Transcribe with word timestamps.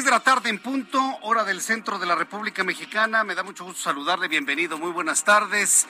Seis 0.00 0.06
de 0.06 0.12
la 0.12 0.20
tarde 0.20 0.48
en 0.48 0.58
punto, 0.58 0.98
hora 1.20 1.44
del 1.44 1.60
centro 1.60 1.98
de 1.98 2.06
la 2.06 2.14
República 2.14 2.64
Mexicana. 2.64 3.22
Me 3.22 3.34
da 3.34 3.42
mucho 3.42 3.64
gusto 3.66 3.82
saludarle, 3.82 4.28
bienvenido, 4.28 4.78
muy 4.78 4.92
buenas 4.92 5.24
tardes. 5.24 5.86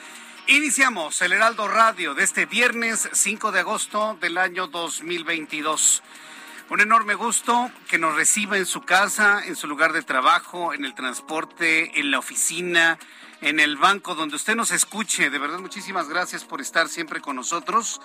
Iniciamos 0.47 1.21
el 1.21 1.31
Heraldo 1.31 1.69
Radio 1.69 2.13
de 2.13 2.25
este 2.25 2.45
viernes 2.45 3.07
5 3.13 3.53
de 3.53 3.61
agosto 3.61 4.17
del 4.19 4.37
año 4.37 4.67
2022. 4.67 6.03
Un 6.69 6.81
enorme 6.81 7.15
gusto 7.15 7.71
que 7.87 7.97
nos 7.99 8.13
reciba 8.13 8.57
en 8.57 8.65
su 8.65 8.81
casa, 8.81 9.43
en 9.45 9.55
su 9.55 9.65
lugar 9.67 9.93
de 9.93 10.01
trabajo, 10.01 10.73
en 10.73 10.83
el 10.83 10.93
transporte, 10.93 11.97
en 11.97 12.11
la 12.11 12.19
oficina, 12.19 12.99
en 13.39 13.61
el 13.61 13.77
banco, 13.77 14.13
donde 14.13 14.35
usted 14.35 14.55
nos 14.55 14.71
escuche. 14.71 15.29
De 15.29 15.39
verdad, 15.39 15.59
muchísimas 15.59 16.09
gracias 16.09 16.43
por 16.43 16.59
estar 16.59 16.89
siempre 16.89 17.21
con 17.21 17.37
nosotros. 17.37 18.01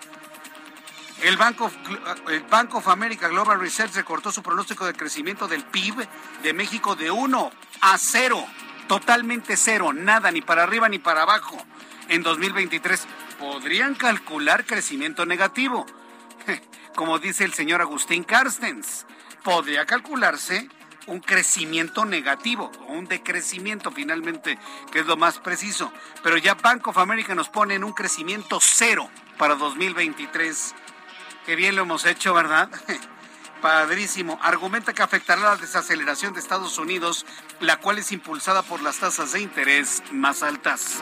El 1.22 1.38
Banco, 1.38 1.72
el 2.30 2.42
Bank 2.44 2.74
of 2.74 2.88
America 2.88 3.28
Global 3.28 3.60
Research 3.60 3.94
recortó 3.94 4.32
su 4.32 4.42
pronóstico 4.42 4.88
de 4.88 4.94
crecimiento 4.94 5.48
del 5.48 5.64
PIB 5.64 6.08
de 6.42 6.54
México 6.54 6.96
de 6.96 7.12
1 7.12 7.52
a 7.82 7.98
0, 7.98 8.44
totalmente 8.88 9.56
cero, 9.56 9.94
nada, 9.94 10.32
ni 10.32 10.42
para 10.42 10.64
arriba 10.64 10.90
ni 10.90 10.98
para 10.98 11.22
abajo. 11.22 11.64
En 12.10 12.24
2023 12.24 13.08
podrían 13.38 13.94
calcular 13.94 14.66
crecimiento 14.66 15.28
negativo, 15.28 15.86
como 16.96 17.20
dice 17.20 17.44
el 17.44 17.54
señor 17.54 17.82
Agustín 17.82 18.24
Carstens. 18.24 19.06
Podría 19.44 19.86
calcularse 19.86 20.70
un 21.06 21.20
crecimiento 21.20 22.04
negativo 22.06 22.72
o 22.88 22.94
un 22.94 23.06
decrecimiento 23.06 23.92
finalmente, 23.92 24.58
que 24.92 25.00
es 25.00 25.06
lo 25.06 25.18
más 25.18 25.38
preciso. 25.38 25.92
Pero 26.24 26.38
ya 26.38 26.56
Bank 26.56 26.88
of 26.88 26.98
America 26.98 27.36
nos 27.36 27.50
pone 27.50 27.76
en 27.76 27.84
un 27.84 27.94
crecimiento 27.94 28.60
cero 28.60 29.08
para 29.38 29.56
2023. 29.56 30.74
Qué 31.46 31.56
bien 31.56 31.76
lo 31.76 31.82
hemos 31.82 32.06
hecho, 32.06 32.34
¿verdad? 32.34 32.70
Padrísimo. 33.62 34.40
Argumenta 34.44 34.94
que 34.94 35.02
afectará 35.02 35.42
la 35.42 35.56
desaceleración 35.56 36.34
de 36.34 36.40
Estados 36.40 36.78
Unidos, 36.78 37.26
la 37.60 37.78
cual 37.78 37.98
es 37.98 38.12
impulsada 38.12 38.62
por 38.62 38.82
las 38.82 38.98
tasas 38.98 39.32
de 39.32 39.42
interés 39.42 40.04
más 40.12 40.44
altas. 40.44 41.02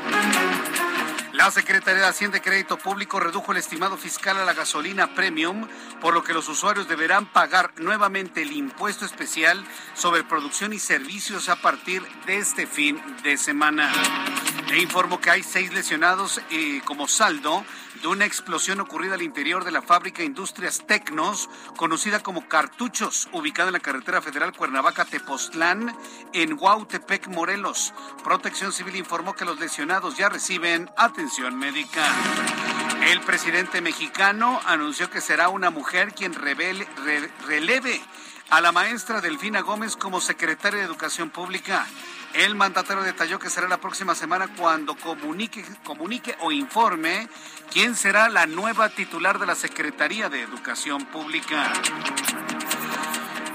La 1.33 1.51
Secretaría 1.51 2.01
de 2.01 2.07
Hacienda 2.07 2.38
y 2.38 2.41
Crédito 2.41 2.77
Público 2.77 3.19
redujo 3.19 3.51
el 3.51 3.59
estimado 3.59 3.97
fiscal 3.97 4.38
a 4.38 4.45
la 4.45 4.53
gasolina 4.53 5.13
premium, 5.13 5.67
por 6.01 6.13
lo 6.13 6.24
que 6.24 6.33
los 6.33 6.50
usuarios 6.50 6.88
deberán 6.88 7.25
pagar 7.27 7.71
nuevamente 7.77 8.42
el 8.42 8.51
impuesto 8.51 9.06
especial 9.06 9.63
sobre 9.94 10.24
producción 10.24 10.74
y 10.74 10.80
servicios 10.80 11.47
a 11.50 11.57
partir 11.57 12.01
de 12.25 12.38
este 12.38 12.65
fin 12.65 13.01
de 13.24 13.38
semana. 13.38 13.92
Le 14.69 14.80
informo 14.80 15.21
que 15.21 15.30
hay 15.30 15.44
seis 15.44 15.74
lesionados 15.74 16.42
eh, 16.50 16.81
como 16.85 17.07
saldo 17.07 17.63
de 18.01 18.07
una 18.07 18.25
explosión 18.25 18.80
ocurrida 18.80 19.16
al 19.16 19.22
interior 19.22 19.63
de 19.66 19.72
la 19.72 19.81
fábrica 19.81 20.24
Industrias 20.24 20.84
Tecnos, 20.86 21.50
conocida 21.75 22.22
como 22.22 22.48
Cartuchos, 22.48 23.28
ubicada 23.34 23.69
en 23.69 23.74
la 23.74 23.80
carretera 23.80 24.22
federal 24.22 24.54
Cuernavaca-Tepoztlán, 24.54 25.96
en 26.34 26.57
Huautepec, 26.60 27.28
Morelos. 27.28 27.94
Protección 28.24 28.72
Civil 28.72 28.96
informó 28.96 29.36
que 29.36 29.46
los 29.46 29.60
lesionados 29.60 30.18
ya 30.18 30.30
reciben 30.30 30.90
atención 30.98 31.57
médica. 31.57 32.06
El 33.07 33.22
presidente 33.22 33.81
mexicano 33.81 34.60
anunció 34.66 35.10
que 35.10 35.22
será 35.22 35.50
una 35.50 35.69
mujer 35.69 36.13
quien 36.13 36.34
revele, 36.34 36.88
releve 37.48 38.02
a 38.50 38.62
la 38.62 38.72
maestra 38.72 39.22
Delfina 39.22 39.62
Gómez 39.62 39.96
como 39.96 40.22
secretaria 40.22 40.80
de 40.80 40.86
Educación 40.86 41.30
Pública. 41.30 41.86
El 42.34 42.56
mandatario 42.56 43.04
detalló 43.04 43.40
que 43.40 43.50
será 43.50 43.68
la 43.68 43.80
próxima 43.81 44.16
semana 44.16 44.48
cuando 44.56 44.96
comunique, 44.96 45.63
comunique 45.84 46.36
o 46.42 46.51
informe 46.51 47.28
quién 47.72 47.96
será 47.96 48.30
la 48.30 48.46
nueva 48.46 48.90
titular 48.90 49.40
de 49.40 49.46
la 49.46 49.56
Secretaría 49.56 50.30
de 50.30 50.42
Educación 50.42 51.06
Pública. 51.06 51.72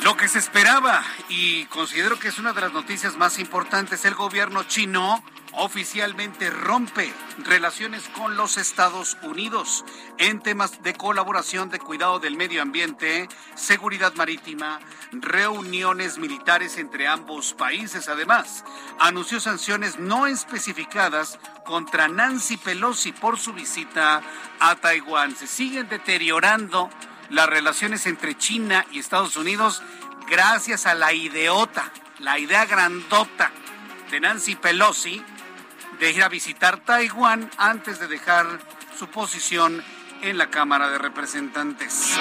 Lo 0.03 0.17
que 0.17 0.29
se 0.29 0.39
esperaba, 0.39 1.03
y 1.29 1.65
considero 1.67 2.19
que 2.19 2.29
es 2.29 2.39
una 2.39 2.53
de 2.53 2.61
las 2.61 2.73
noticias 2.73 3.17
más 3.17 3.39
importantes, 3.39 4.05
el 4.05 4.15
gobierno 4.15 4.65
chino 4.65 5.25
oficialmente 5.57 6.51
rompe 6.51 7.13
relaciones 7.39 8.09
con 8.09 8.37
los 8.37 8.57
Estados 8.57 9.17
Unidos 9.23 9.85
en 10.19 10.41
temas 10.41 10.83
de 10.83 10.95
colaboración 10.95 11.71
de 11.71 11.79
cuidado 11.79 12.19
del 12.19 12.37
medio 12.37 12.63
ambiente, 12.63 13.29
seguridad 13.55 14.15
marítima, 14.15 14.81
reuniones 15.13 16.19
militares 16.19 16.79
entre 16.79 17.07
ambos 17.07 17.55
países. 17.55 18.09
Además, 18.09 18.65
anunció 18.99 19.41
sanciones 19.41 19.99
no 19.99 20.27
especificadas 20.27 21.39
contra 21.65 22.09
Nancy 22.09 22.57
Pelosi 22.57 23.13
por 23.13 23.39
su 23.39 23.53
visita 23.53 24.23
a 24.61 24.77
Taiwán. 24.77 25.37
Se 25.37 25.47
siguen 25.47 25.89
deteriorando 25.89 26.91
las 27.31 27.49
relaciones 27.49 28.07
entre 28.07 28.37
China 28.37 28.85
y 28.91 28.99
Estados 28.99 29.37
Unidos 29.37 29.83
gracias 30.29 30.87
a 30.87 30.95
la 30.95 31.13
ideota, 31.13 31.93
la 32.19 32.39
idea 32.39 32.67
grandota 32.67 33.51
de 34.11 34.21
Nancy 34.21 34.57
Pelosi 34.57 35.23
de 35.99 36.11
ir 36.11 36.23
a 36.23 36.29
visitar 36.29 36.79
Taiwán 36.79 37.51
antes 37.57 37.99
de 37.99 38.09
dejar 38.09 38.47
su 38.99 39.09
posición 39.09 39.83
en 40.23 40.39
la 40.39 40.51
Cámara 40.51 40.89
de 40.89 40.99
Representantes. 40.99 42.13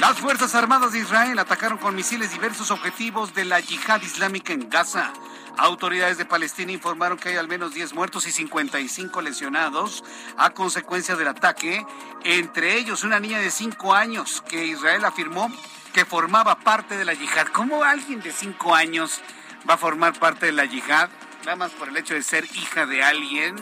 Las 0.00 0.18
Fuerzas 0.18 0.54
Armadas 0.54 0.92
de 0.92 0.98
Israel 0.98 1.38
atacaron 1.38 1.78
con 1.78 1.94
misiles 1.94 2.32
diversos 2.32 2.70
objetivos 2.70 3.34
de 3.34 3.44
la 3.44 3.60
yihad 3.60 4.02
islámica 4.02 4.52
en 4.52 4.68
Gaza. 4.68 5.12
Autoridades 5.56 6.18
de 6.18 6.24
Palestina 6.24 6.72
informaron 6.72 7.16
que 7.16 7.28
hay 7.28 7.36
al 7.36 7.46
menos 7.46 7.72
10 7.72 7.94
muertos 7.94 8.26
y 8.26 8.32
55 8.32 9.22
lesionados 9.22 10.02
a 10.36 10.50
consecuencia 10.50 11.14
del 11.14 11.28
ataque, 11.28 11.86
entre 12.24 12.76
ellos 12.76 13.04
una 13.04 13.20
niña 13.20 13.38
de 13.38 13.50
5 13.50 13.94
años 13.94 14.42
que 14.48 14.66
Israel 14.66 15.04
afirmó 15.04 15.52
que 15.92 16.04
formaba 16.04 16.58
parte 16.58 16.96
de 16.96 17.04
la 17.04 17.14
yihad. 17.14 17.46
¿Cómo 17.48 17.84
alguien 17.84 18.20
de 18.20 18.32
5 18.32 18.74
años 18.74 19.20
va 19.68 19.74
a 19.74 19.78
formar 19.78 20.18
parte 20.18 20.46
de 20.46 20.52
la 20.52 20.64
yihad? 20.64 21.08
Nada 21.44 21.56
más 21.56 21.72
por 21.72 21.88
el 21.88 21.96
hecho 21.96 22.14
de 22.14 22.22
ser 22.22 22.44
hija 22.54 22.86
de 22.86 23.02
alguien, 23.02 23.56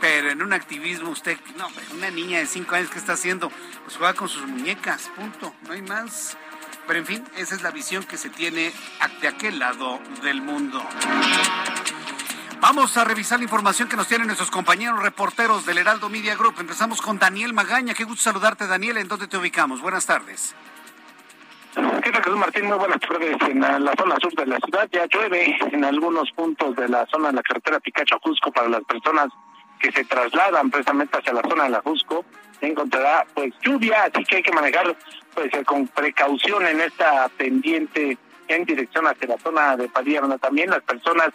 pero 0.00 0.30
en 0.30 0.42
un 0.42 0.52
activismo 0.52 1.10
usted, 1.10 1.38
no, 1.56 1.68
una 1.94 2.10
niña 2.10 2.38
de 2.38 2.46
cinco 2.46 2.74
años 2.74 2.90
que 2.90 2.98
está 2.98 3.14
haciendo, 3.14 3.50
pues 3.84 3.96
juega 3.96 4.14
con 4.14 4.28
sus 4.28 4.46
muñecas, 4.46 5.10
punto, 5.16 5.54
no 5.62 5.72
hay 5.72 5.82
más. 5.82 6.36
Pero 6.86 6.98
en 6.98 7.06
fin, 7.06 7.24
esa 7.36 7.54
es 7.54 7.62
la 7.62 7.70
visión 7.70 8.04
que 8.04 8.18
se 8.18 8.28
tiene 8.28 8.72
de 9.20 9.28
aquel 9.28 9.58
lado 9.58 10.00
del 10.22 10.42
mundo. 10.42 10.86
Vamos 12.60 12.96
a 12.96 13.04
revisar 13.04 13.38
la 13.38 13.44
información 13.44 13.88
que 13.88 13.96
nos 13.96 14.06
tienen 14.06 14.26
nuestros 14.26 14.50
compañeros 14.50 15.02
reporteros 15.02 15.64
del 15.64 15.78
Heraldo 15.78 16.10
Media 16.10 16.34
Group. 16.34 16.56
Empezamos 16.58 17.00
con 17.00 17.18
Daniel 17.18 17.54
Magaña. 17.54 17.94
Qué 17.94 18.04
gusto 18.04 18.22
saludarte, 18.22 18.66
Daniel. 18.66 18.98
¿En 18.98 19.08
dónde 19.08 19.28
te 19.28 19.36
ubicamos? 19.36 19.80
Buenas 19.80 20.06
tardes. 20.06 20.54
¿Qué 22.14 22.20
tal, 22.20 22.26
Jesús 22.26 22.38
Martín? 22.38 22.66
Muy 22.66 22.78
buenas 22.78 23.00
tardes. 23.00 23.36
En 23.48 23.60
la 23.60 23.92
zona 23.98 24.16
sur 24.22 24.32
de 24.34 24.46
la 24.46 24.56
ciudad 24.58 24.88
ya 24.92 25.04
llueve 25.06 25.58
en 25.72 25.84
algunos 25.84 26.30
puntos 26.30 26.76
de 26.76 26.88
la 26.88 27.04
zona 27.06 27.30
de 27.30 27.34
la 27.34 27.42
carretera 27.42 27.80
Picacho-Jusco 27.80 28.52
para 28.52 28.68
las 28.68 28.84
personas 28.84 29.30
que 29.80 29.90
se 29.90 30.04
trasladan 30.04 30.70
precisamente 30.70 31.18
hacia 31.18 31.32
la 31.32 31.42
zona 31.42 31.64
de 31.64 31.70
la 31.70 31.80
Jusco. 31.80 32.24
Encontrará 32.60 33.26
pues 33.34 33.52
lluvia, 33.62 34.04
así 34.04 34.24
que 34.26 34.36
hay 34.36 34.42
que 34.44 34.52
manejar 34.52 34.96
pues 35.34 35.52
eh, 35.54 35.64
con 35.64 35.88
precaución 35.88 36.64
en 36.64 36.82
esta 36.82 37.28
pendiente 37.36 38.16
en 38.46 38.64
dirección 38.64 39.08
hacia 39.08 39.26
la 39.26 39.38
zona 39.38 39.76
de 39.76 39.88
Padilla, 39.88 40.20
donde 40.20 40.38
también 40.38 40.70
las 40.70 40.82
personas 40.82 41.30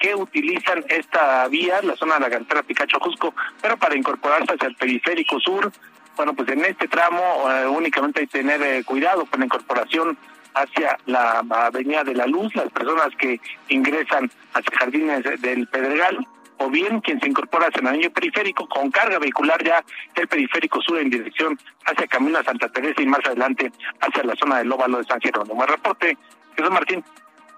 que 0.00 0.16
utilizan 0.16 0.84
esta 0.88 1.46
vía, 1.46 1.80
la 1.82 1.94
zona 1.94 2.14
de 2.14 2.20
la 2.22 2.30
carretera 2.30 2.64
Picacho-Jusco, 2.64 3.34
pero 3.62 3.76
para 3.76 3.96
incorporarse 3.96 4.54
hacia 4.54 4.66
el 4.66 4.74
periférico 4.74 5.38
sur, 5.38 5.70
bueno, 6.16 6.34
pues 6.34 6.48
en 6.48 6.64
este 6.64 6.88
tramo 6.88 7.50
eh, 7.50 7.66
únicamente 7.66 8.20
hay 8.20 8.26
que 8.26 8.38
tener 8.38 8.62
eh, 8.62 8.84
cuidado 8.84 9.26
con 9.26 9.40
la 9.40 9.46
incorporación 9.46 10.16
hacia 10.54 10.96
la 11.06 11.42
Avenida 11.50 12.04
de 12.04 12.14
la 12.14 12.26
Luz, 12.26 12.54
las 12.54 12.70
personas 12.70 13.08
que 13.18 13.40
ingresan 13.68 14.30
hacia 14.52 14.78
Jardines 14.78 15.24
del 15.40 15.66
Pedregal, 15.66 16.26
o 16.58 16.70
bien 16.70 17.00
quien 17.00 17.20
se 17.20 17.28
incorpora 17.28 17.66
hacia 17.66 17.80
el 17.80 17.88
anillo 17.88 18.12
periférico 18.12 18.68
con 18.68 18.90
carga 18.90 19.18
vehicular 19.18 19.62
ya 19.64 19.84
el 20.14 20.28
periférico 20.28 20.80
sur 20.80 20.98
en 20.98 21.10
dirección 21.10 21.58
hacia 21.84 22.06
Camino 22.06 22.38
a 22.38 22.44
Santa 22.44 22.68
Teresa 22.68 23.02
y 23.02 23.06
más 23.06 23.20
adelante 23.26 23.72
hacia 24.00 24.22
la 24.22 24.36
zona 24.36 24.58
del 24.58 24.70
Óvalo 24.70 24.98
de 24.98 25.04
San 25.04 25.20
Jerónimo. 25.20 25.62
El 25.62 25.68
reporte, 25.68 26.16
Jesús 26.56 26.70
Martín. 26.70 27.04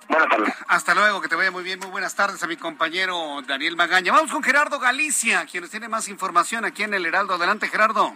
Buenas 0.09 0.29
tardes. 0.29 0.55
Hasta 0.69 0.94
luego, 0.94 1.20
que 1.20 1.29
te 1.29 1.35
vaya 1.35 1.50
muy 1.50 1.64
bien. 1.64 1.81
Muy 1.81 1.91
buenas 1.91 2.14
tardes 2.14 2.43
a 2.43 2.47
mi 2.47 2.56
compañero 2.56 3.43
Daniel 3.47 3.76
Magaña. 3.76 4.12
Vamos 4.12 4.31
con 4.31 4.43
Gerardo 4.43 4.79
Galicia, 4.79 5.44
quien 5.50 5.62
nos 5.62 5.70
tiene 5.70 5.88
más 5.88 6.09
información 6.09 6.64
aquí 6.64 6.85
en 6.85 6.94
el 6.94 7.05
Heraldo. 7.05 7.35
Adelante, 7.35 7.69
Gerardo. 7.69 8.14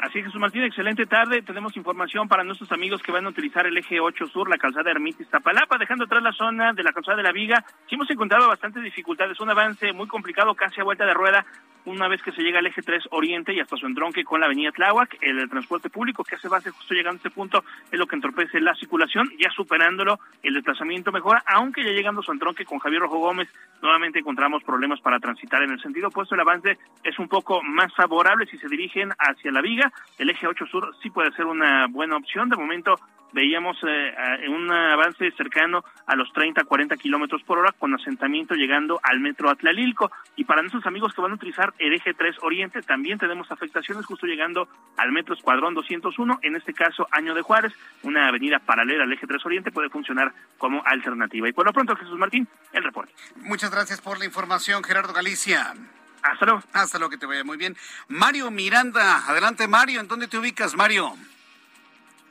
Así 0.00 0.22
Jesús 0.22 0.40
Martín, 0.40 0.62
excelente 0.62 1.04
tarde. 1.04 1.42
Tenemos 1.42 1.76
información 1.76 2.26
para 2.26 2.42
nuestros 2.42 2.72
amigos 2.72 3.02
que 3.02 3.12
van 3.12 3.26
a 3.26 3.28
utilizar 3.28 3.66
el 3.66 3.76
eje 3.76 4.00
8 4.00 4.28
sur, 4.28 4.48
la 4.48 4.56
calzada 4.56 4.90
Ermita 4.90 5.22
Iztapalapa, 5.22 5.76
dejando 5.76 6.04
atrás 6.04 6.22
la 6.22 6.32
zona 6.32 6.72
de 6.72 6.82
la 6.82 6.92
calzada 6.92 7.18
de 7.18 7.22
la 7.22 7.32
Viga. 7.32 7.62
Sí 7.86 7.96
hemos 7.96 8.10
encontrado 8.10 8.48
bastantes 8.48 8.82
dificultades, 8.82 9.38
un 9.40 9.50
avance 9.50 9.92
muy 9.92 10.06
complicado, 10.06 10.54
casi 10.54 10.80
a 10.80 10.84
vuelta 10.84 11.04
de 11.04 11.12
rueda, 11.12 11.44
una 11.84 12.08
vez 12.08 12.22
que 12.22 12.32
se 12.32 12.42
llega 12.42 12.58
al 12.58 12.66
eje 12.66 12.82
3 12.82 13.08
Oriente 13.10 13.54
y 13.54 13.60
hasta 13.60 13.76
su 13.76 13.86
entronque 13.86 14.24
con 14.24 14.40
la 14.40 14.46
avenida 14.46 14.70
Tláhuac, 14.72 15.16
el, 15.20 15.48
transporte 15.48 15.90
público 15.90 16.24
que 16.24 16.34
hace 16.34 16.48
base 16.48 16.70
justo 16.70 16.94
llegando 16.94 17.16
a 17.16 17.18
este 17.18 17.30
punto 17.30 17.64
es 17.90 17.98
lo 17.98 18.06
que 18.06 18.16
entorpece 18.16 18.60
la 18.60 18.74
circulación, 18.74 19.28
ya 19.38 19.50
superándolo 19.50 20.18
el 20.42 20.54
desplazamiento 20.54 21.12
mejora, 21.12 21.42
aunque 21.46 21.82
ya 21.82 21.90
llegando 21.90 22.22
su 22.22 22.32
entronque 22.32 22.64
con 22.64 22.78
Javier 22.78 23.02
Rojo 23.02 23.18
Gómez, 23.18 23.48
nuevamente 23.82 24.18
encontramos 24.18 24.62
problemas 24.62 25.00
para 25.00 25.18
transitar 25.18 25.62
en 25.62 25.70
el 25.70 25.80
sentido 25.80 26.08
opuesto, 26.08 26.34
el 26.34 26.40
avance 26.40 26.78
es 27.02 27.18
un 27.18 27.28
poco 27.28 27.62
más 27.62 27.94
favorable 27.94 28.46
si 28.46 28.58
se 28.58 28.68
dirigen 28.68 29.10
hacia 29.18 29.50
la 29.50 29.62
viga, 29.62 29.89
el 30.18 30.30
eje 30.30 30.46
8 30.46 30.66
sur 30.66 30.94
sí 31.02 31.10
puede 31.10 31.32
ser 31.32 31.46
una 31.46 31.86
buena 31.88 32.16
opción, 32.16 32.48
de 32.48 32.56
momento 32.56 32.96
veíamos 33.32 33.76
eh, 33.86 34.48
un 34.48 34.70
avance 34.70 35.30
cercano 35.32 35.84
a 36.06 36.16
los 36.16 36.32
30, 36.32 36.64
40 36.64 36.96
kilómetros 36.96 37.42
por 37.42 37.58
hora, 37.58 37.72
con 37.78 37.94
asentamiento 37.94 38.54
llegando 38.54 39.00
al 39.02 39.20
metro 39.20 39.50
Atlalilco. 39.50 40.10
Y 40.36 40.44
para 40.44 40.62
nuestros 40.62 40.86
amigos 40.86 41.14
que 41.14 41.20
van 41.20 41.32
a 41.32 41.34
utilizar 41.34 41.74
el 41.78 41.92
eje 41.92 42.14
3 42.14 42.36
Oriente, 42.42 42.82
también 42.82 43.18
tenemos 43.18 43.50
afectaciones 43.50 44.06
justo 44.06 44.26
llegando 44.26 44.68
al 44.96 45.12
metro 45.12 45.34
Escuadrón 45.34 45.74
201, 45.74 46.40
en 46.42 46.56
este 46.56 46.72
caso 46.74 47.06
Año 47.10 47.34
de 47.34 47.42
Juárez, 47.42 47.72
una 48.02 48.28
avenida 48.28 48.58
paralela 48.58 49.04
al 49.04 49.12
eje 49.12 49.26
3 49.26 49.44
Oriente 49.46 49.70
puede 49.70 49.90
funcionar 49.90 50.32
como 50.58 50.82
alternativa. 50.84 51.48
Y 51.48 51.52
por 51.52 51.66
lo 51.66 51.72
pronto, 51.72 51.96
Jesús 51.96 52.18
Martín, 52.18 52.48
el 52.72 52.84
reporte. 52.84 53.12
Muchas 53.36 53.70
gracias 53.70 54.00
por 54.00 54.18
la 54.18 54.24
información, 54.24 54.82
Gerardo 54.82 55.12
Galicia. 55.12 55.74
Hasta 56.22 56.46
luego. 56.46 56.62
Hasta 56.72 56.98
luego, 56.98 57.10
que 57.10 57.18
te 57.18 57.26
vaya 57.26 57.44
muy 57.44 57.56
bien. 57.56 57.76
Mario 58.08 58.50
Miranda, 58.50 59.26
adelante 59.26 59.66
Mario, 59.68 60.00
¿en 60.00 60.08
dónde 60.08 60.28
te 60.28 60.38
ubicas, 60.38 60.74
Mario? 60.74 61.14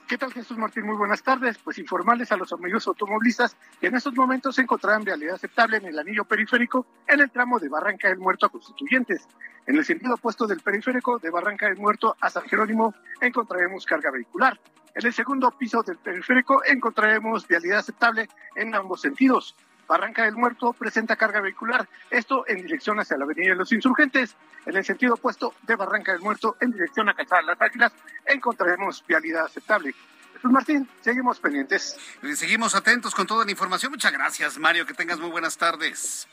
¿Qué 0.09 0.17
tal 0.17 0.33
Jesús 0.33 0.57
Martín? 0.57 0.87
Muy 0.87 0.95
buenas 0.95 1.21
tardes. 1.21 1.59
Pues 1.59 1.77
informarles 1.77 2.31
a 2.31 2.35
los 2.35 2.51
amigos 2.51 2.87
automovilistas 2.87 3.55
que 3.79 3.87
en 3.87 3.95
estos 3.95 4.15
momentos 4.15 4.55
se 4.55 4.63
encontrarán 4.63 5.03
vialidad 5.03 5.35
aceptable 5.35 5.77
en 5.77 5.85
el 5.85 5.99
anillo 5.99 6.25
periférico 6.25 6.87
en 7.07 7.19
el 7.19 7.29
tramo 7.29 7.59
de 7.59 7.69
Barranca 7.69 8.07
del 8.07 8.17
Muerto 8.17 8.47
a 8.47 8.49
Constituyentes. 8.49 9.27
En 9.67 9.77
el 9.77 9.85
sentido 9.85 10.15
opuesto 10.15 10.47
del 10.47 10.61
periférico 10.61 11.19
de 11.19 11.29
Barranca 11.29 11.67
del 11.67 11.77
Muerto 11.77 12.17
a 12.19 12.29
San 12.31 12.41
Jerónimo 12.45 12.95
encontraremos 13.21 13.85
carga 13.85 14.09
vehicular. 14.09 14.59
En 14.95 15.05
el 15.05 15.13
segundo 15.13 15.51
piso 15.51 15.83
del 15.83 15.97
periférico 15.97 16.63
encontraremos 16.65 17.47
vialidad 17.47 17.77
aceptable 17.77 18.27
en 18.55 18.73
ambos 18.73 19.01
sentidos. 19.01 19.55
Barranca 19.89 20.23
del 20.23 20.35
Muerto 20.35 20.71
presenta 20.73 21.15
carga 21.15 21.41
vehicular, 21.41 21.89
esto 22.11 22.47
en 22.47 22.61
dirección 22.61 22.99
hacia 22.99 23.17
la 23.17 23.23
Avenida 23.23 23.49
de 23.49 23.55
los 23.55 23.71
Insurgentes. 23.71 24.35
En 24.67 24.77
el 24.77 24.85
sentido 24.85 25.15
opuesto 25.15 25.55
de 25.63 25.75
Barranca 25.75 26.11
del 26.11 26.21
Muerto, 26.21 26.57
en 26.61 26.71
dirección 26.71 27.09
a 27.09 27.15
Calzada 27.15 27.41
Las 27.41 27.59
Águilas, 27.59 27.91
encontraremos 28.23 29.03
vialidad 29.07 29.45
aceptable. 29.45 29.95
Jesús 30.35 30.51
Martín, 30.51 30.87
seguimos 31.01 31.39
pendientes. 31.39 31.97
Seguimos 32.35 32.75
atentos 32.75 33.15
con 33.15 33.25
toda 33.25 33.43
la 33.45 33.51
información. 33.51 33.91
Muchas 33.91 34.13
gracias, 34.13 34.59
Mario. 34.59 34.85
Que 34.85 34.93
tengas 34.93 35.19
muy 35.19 35.31
buenas 35.31 35.57
tardes. 35.57 36.27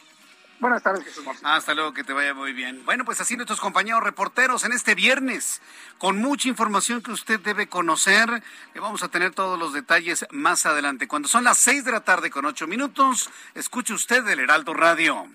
Buenas 0.59 0.83
tardes, 0.83 1.05
Jesús 1.05 1.25
Martín. 1.25 1.47
Hasta 1.47 1.75
luego, 1.75 1.93
que 1.93 2.03
te 2.03 2.15
vaya 2.15 2.33
muy 2.33 2.53
bien. 2.53 2.83
Bueno, 2.87 3.05
pues 3.05 3.21
así 3.21 3.37
nuestros 3.37 3.61
compañeros 3.61 4.03
reporteros 4.03 4.65
en 4.65 4.73
este 4.73 4.95
viernes, 4.95 5.61
con 5.99 6.19
mucha 6.19 6.49
información 6.49 7.03
que 7.03 7.11
usted 7.11 7.39
debe 7.41 7.69
conocer. 7.69 8.43
Le 8.75 8.81
vamos 8.81 9.03
a 9.03 9.09
tener 9.09 9.35
todos 9.35 9.59
los 9.59 9.75
detalles 9.75 10.27
más 10.31 10.65
adelante. 10.65 11.09
Cuando 11.09 11.29
son 11.29 11.45
las 11.45 11.59
seis 11.59 11.85
de 11.85 11.93
la 11.93 12.01
tarde 12.01 12.31
con 12.31 12.47
ocho 12.47 12.67
minutos, 12.67 13.29
escuche 13.55 13.93
usted 13.93 14.27
el 14.29 14.41
Heraldo 14.41 14.73
Radio. 14.73 15.27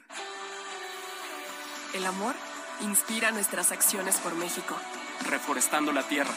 El 1.94 2.06
amor 2.06 2.34
inspira 2.82 3.32
nuestras 3.32 3.72
acciones 3.72 4.18
por 4.18 4.34
México. 4.36 4.76
Reforestando 5.30 5.92
la 5.92 6.02
tierra, 6.02 6.34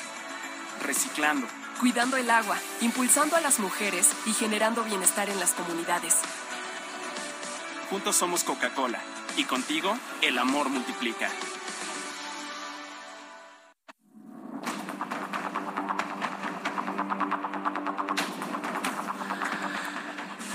reciclando, 0.83 1.47
cuidando 1.81 2.19
el 2.19 2.29
agua, 2.29 2.59
impulsando 2.83 3.37
a 3.37 3.41
las 3.41 3.61
mujeres 3.61 4.11
y 4.27 4.35
generando 4.35 4.85
bienestar 4.85 5.31
en 5.31 5.41
las 5.41 5.53
comunidades. 5.53 6.17
Juntos 7.91 8.17
somos 8.17 8.45
Coca-Cola 8.45 9.01
y 9.37 9.45
contigo 9.45 9.97
el 10.23 10.39
amor 10.39 10.69
multiplica. 10.69 11.31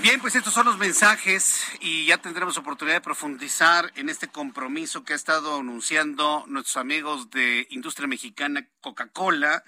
Bien, 0.02 0.22
pues 0.22 0.36
estos 0.36 0.54
son 0.54 0.66
los 0.66 0.78
mensajes 0.78 1.62
y 1.82 2.06
ya 2.06 2.18
tendremos 2.18 2.58
oportunidad 2.58 2.96
de 2.96 3.02
profundizar 3.02 3.92
en 3.96 4.10
este 4.10 4.28
compromiso 4.28 5.04
que 5.04 5.14
ha 5.14 5.16
estado 5.16 5.60
anunciando 5.60 6.46
nuestros 6.48 6.78
amigos 6.78 7.30
de 7.30 7.68
Industria 7.70 8.08
Mexicana 8.08 8.68
Coca-Cola, 8.82 9.64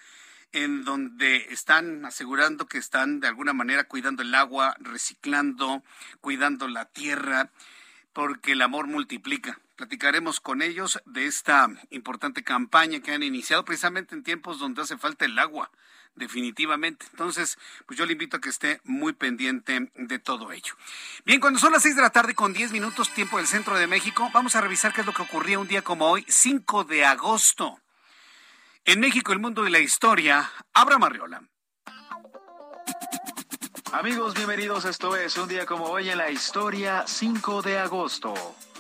en 0.51 0.83
donde 0.83 1.47
están 1.49 2.05
asegurando 2.05 2.67
que 2.67 2.77
están 2.77 3.19
de 3.19 3.27
alguna 3.27 3.53
manera 3.53 3.85
cuidando 3.85 4.21
el 4.21 4.35
agua, 4.35 4.75
reciclando, 4.79 5.83
cuidando 6.19 6.67
la 6.67 6.85
tierra, 6.85 7.49
porque 8.13 8.53
el 8.53 8.61
amor 8.61 8.87
multiplica. 8.87 9.59
Platicaremos 9.75 10.39
con 10.39 10.61
ellos 10.61 11.01
de 11.05 11.25
esta 11.25 11.69
importante 11.89 12.43
campaña 12.43 12.99
que 12.99 13.13
han 13.13 13.23
iniciado 13.23 13.65
precisamente 13.65 14.15
en 14.15 14.23
tiempos 14.23 14.59
donde 14.59 14.81
hace 14.81 14.97
falta 14.97 15.25
el 15.25 15.39
agua 15.39 15.71
definitivamente. 16.15 17.05
Entonces, 17.11 17.57
pues 17.85 17.97
yo 17.97 18.05
le 18.05 18.13
invito 18.13 18.37
a 18.37 18.41
que 18.41 18.49
esté 18.49 18.81
muy 18.83 19.13
pendiente 19.13 19.91
de 19.95 20.19
todo 20.19 20.51
ello. 20.51 20.75
Bien, 21.25 21.39
cuando 21.39 21.59
son 21.59 21.71
las 21.71 21.83
seis 21.83 21.95
de 21.95 22.01
la 22.01 22.09
tarde 22.09 22.35
con 22.35 22.53
diez 22.53 22.71
minutos, 22.71 23.13
tiempo 23.13 23.37
del 23.37 23.47
centro 23.47 23.77
de 23.77 23.87
México, 23.87 24.29
vamos 24.33 24.55
a 24.55 24.61
revisar 24.61 24.93
qué 24.93 25.01
es 25.01 25.07
lo 25.07 25.13
que 25.13 25.21
ocurría 25.21 25.59
un 25.59 25.67
día 25.67 25.81
como 25.81 26.09
hoy, 26.09 26.25
5 26.27 26.83
de 26.83 27.05
agosto. 27.05 27.80
En 28.85 28.99
México, 28.99 29.31
el 29.31 29.39
mundo 29.39 29.67
y 29.67 29.71
la 29.71 29.79
historia, 29.79 30.51
Abraham 30.73 31.03
Arriola. 31.03 31.43
Amigos, 33.91 34.33
bienvenidos. 34.33 34.85
Esto 34.85 35.15
es 35.15 35.37
un 35.37 35.47
día 35.47 35.67
como 35.67 35.85
hoy 35.85 36.09
en 36.09 36.17
la 36.17 36.31
historia, 36.31 37.03
5 37.05 37.61
de 37.61 37.77
agosto. 37.77 38.33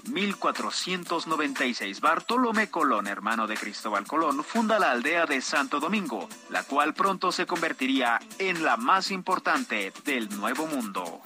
1496, 0.09 2.01
Bartolomé 2.01 2.71
Colón, 2.71 3.05
hermano 3.05 3.45
de 3.45 3.55
Cristóbal 3.55 4.07
Colón, 4.07 4.43
funda 4.43 4.79
la 4.79 4.89
aldea 4.89 5.27
de 5.27 5.41
Santo 5.41 5.79
Domingo, 5.79 6.27
la 6.49 6.63
cual 6.63 6.95
pronto 6.95 7.31
se 7.31 7.45
convertiría 7.45 8.19
en 8.39 8.63
la 8.63 8.77
más 8.77 9.11
importante 9.11 9.93
del 10.03 10.29
Nuevo 10.35 10.65
Mundo. 10.65 11.21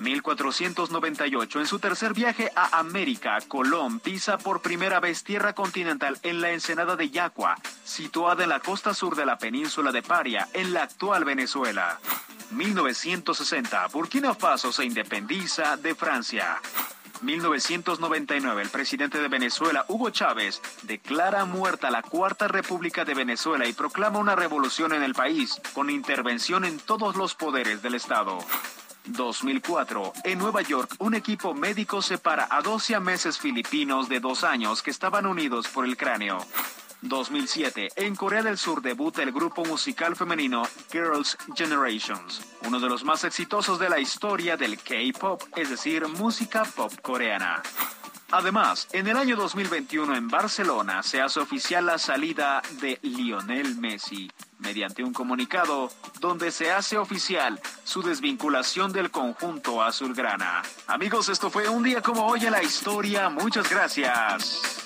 1498, 0.00 1.60
en 1.60 1.66
su 1.66 1.78
tercer 1.78 2.14
viaje 2.14 2.50
a 2.56 2.78
América, 2.78 3.38
Colón 3.46 4.00
pisa 4.00 4.38
por 4.38 4.62
primera 4.62 4.98
vez 4.98 5.22
tierra 5.24 5.52
continental 5.52 6.18
en 6.22 6.40
la 6.40 6.52
ensenada 6.52 6.96
de 6.96 7.10
Yaqua, 7.10 7.56
situada 7.84 8.44
en 8.44 8.48
la 8.48 8.60
costa 8.60 8.94
sur 8.94 9.14
de 9.14 9.26
la 9.26 9.36
península 9.36 9.92
de 9.92 10.02
Paria, 10.02 10.48
en 10.54 10.72
la 10.72 10.84
actual 10.84 11.24
Venezuela. 11.26 12.00
1960, 12.50 13.88
Burkina 13.88 14.34
Faso 14.34 14.72
se 14.72 14.86
independiza 14.86 15.76
de 15.76 15.94
Francia. 15.94 16.58
1999, 17.20 18.62
el 18.62 18.70
presidente 18.70 19.18
de 19.20 19.28
Venezuela, 19.28 19.84
Hugo 19.88 20.08
Chávez, 20.08 20.62
declara 20.84 21.44
muerta 21.44 21.90
la 21.90 22.00
Cuarta 22.00 22.48
República 22.48 23.04
de 23.04 23.12
Venezuela 23.12 23.66
y 23.66 23.74
proclama 23.74 24.18
una 24.18 24.34
revolución 24.34 24.94
en 24.94 25.02
el 25.02 25.12
país, 25.12 25.60
con 25.74 25.90
intervención 25.90 26.64
en 26.64 26.78
todos 26.78 27.16
los 27.16 27.34
poderes 27.34 27.82
del 27.82 27.96
Estado. 27.96 28.38
2004. 29.12 30.12
En 30.24 30.38
Nueva 30.38 30.62
York, 30.62 30.94
un 30.98 31.14
equipo 31.14 31.54
médico 31.54 32.02
separa 32.02 32.48
a 32.50 32.62
12 32.62 32.98
meses 33.00 33.38
filipinos 33.38 34.08
de 34.08 34.20
dos 34.20 34.44
años 34.44 34.82
que 34.82 34.90
estaban 34.90 35.26
unidos 35.26 35.68
por 35.68 35.84
el 35.84 35.96
cráneo. 35.96 36.38
2007. 37.02 37.88
En 37.96 38.14
Corea 38.14 38.42
del 38.42 38.58
Sur 38.58 38.82
debuta 38.82 39.22
el 39.22 39.32
grupo 39.32 39.64
musical 39.64 40.16
femenino 40.16 40.62
Girls' 40.92 41.36
Generations, 41.54 42.42
uno 42.66 42.78
de 42.78 42.88
los 42.88 43.04
más 43.04 43.24
exitosos 43.24 43.78
de 43.78 43.88
la 43.88 43.98
historia 43.98 44.56
del 44.56 44.78
K-pop, 44.78 45.42
es 45.56 45.70
decir, 45.70 46.06
música 46.08 46.64
pop 46.64 46.92
coreana. 47.00 47.62
Además, 48.32 48.86
en 48.92 49.08
el 49.08 49.16
año 49.16 49.34
2021 49.36 50.14
en 50.14 50.28
Barcelona 50.28 51.02
se 51.02 51.20
hace 51.20 51.40
oficial 51.40 51.86
la 51.86 51.98
salida 51.98 52.62
de 52.80 52.98
Lionel 53.02 53.76
Messi, 53.76 54.30
mediante 54.60 55.02
un 55.02 55.12
comunicado 55.12 55.90
donde 56.20 56.50
se 56.50 56.70
hace 56.70 56.96
oficial 56.98 57.60
su 57.84 58.02
desvinculación 58.02 58.92
del 58.92 59.10
conjunto 59.10 59.82
azulgrana. 59.82 60.62
Amigos, 60.86 61.28
esto 61.28 61.50
fue 61.50 61.68
un 61.68 61.82
día 61.82 62.02
como 62.02 62.26
hoy 62.26 62.44
en 62.46 62.52
la 62.52 62.62
historia. 62.62 63.28
Muchas 63.28 63.68
gracias. 63.68 64.80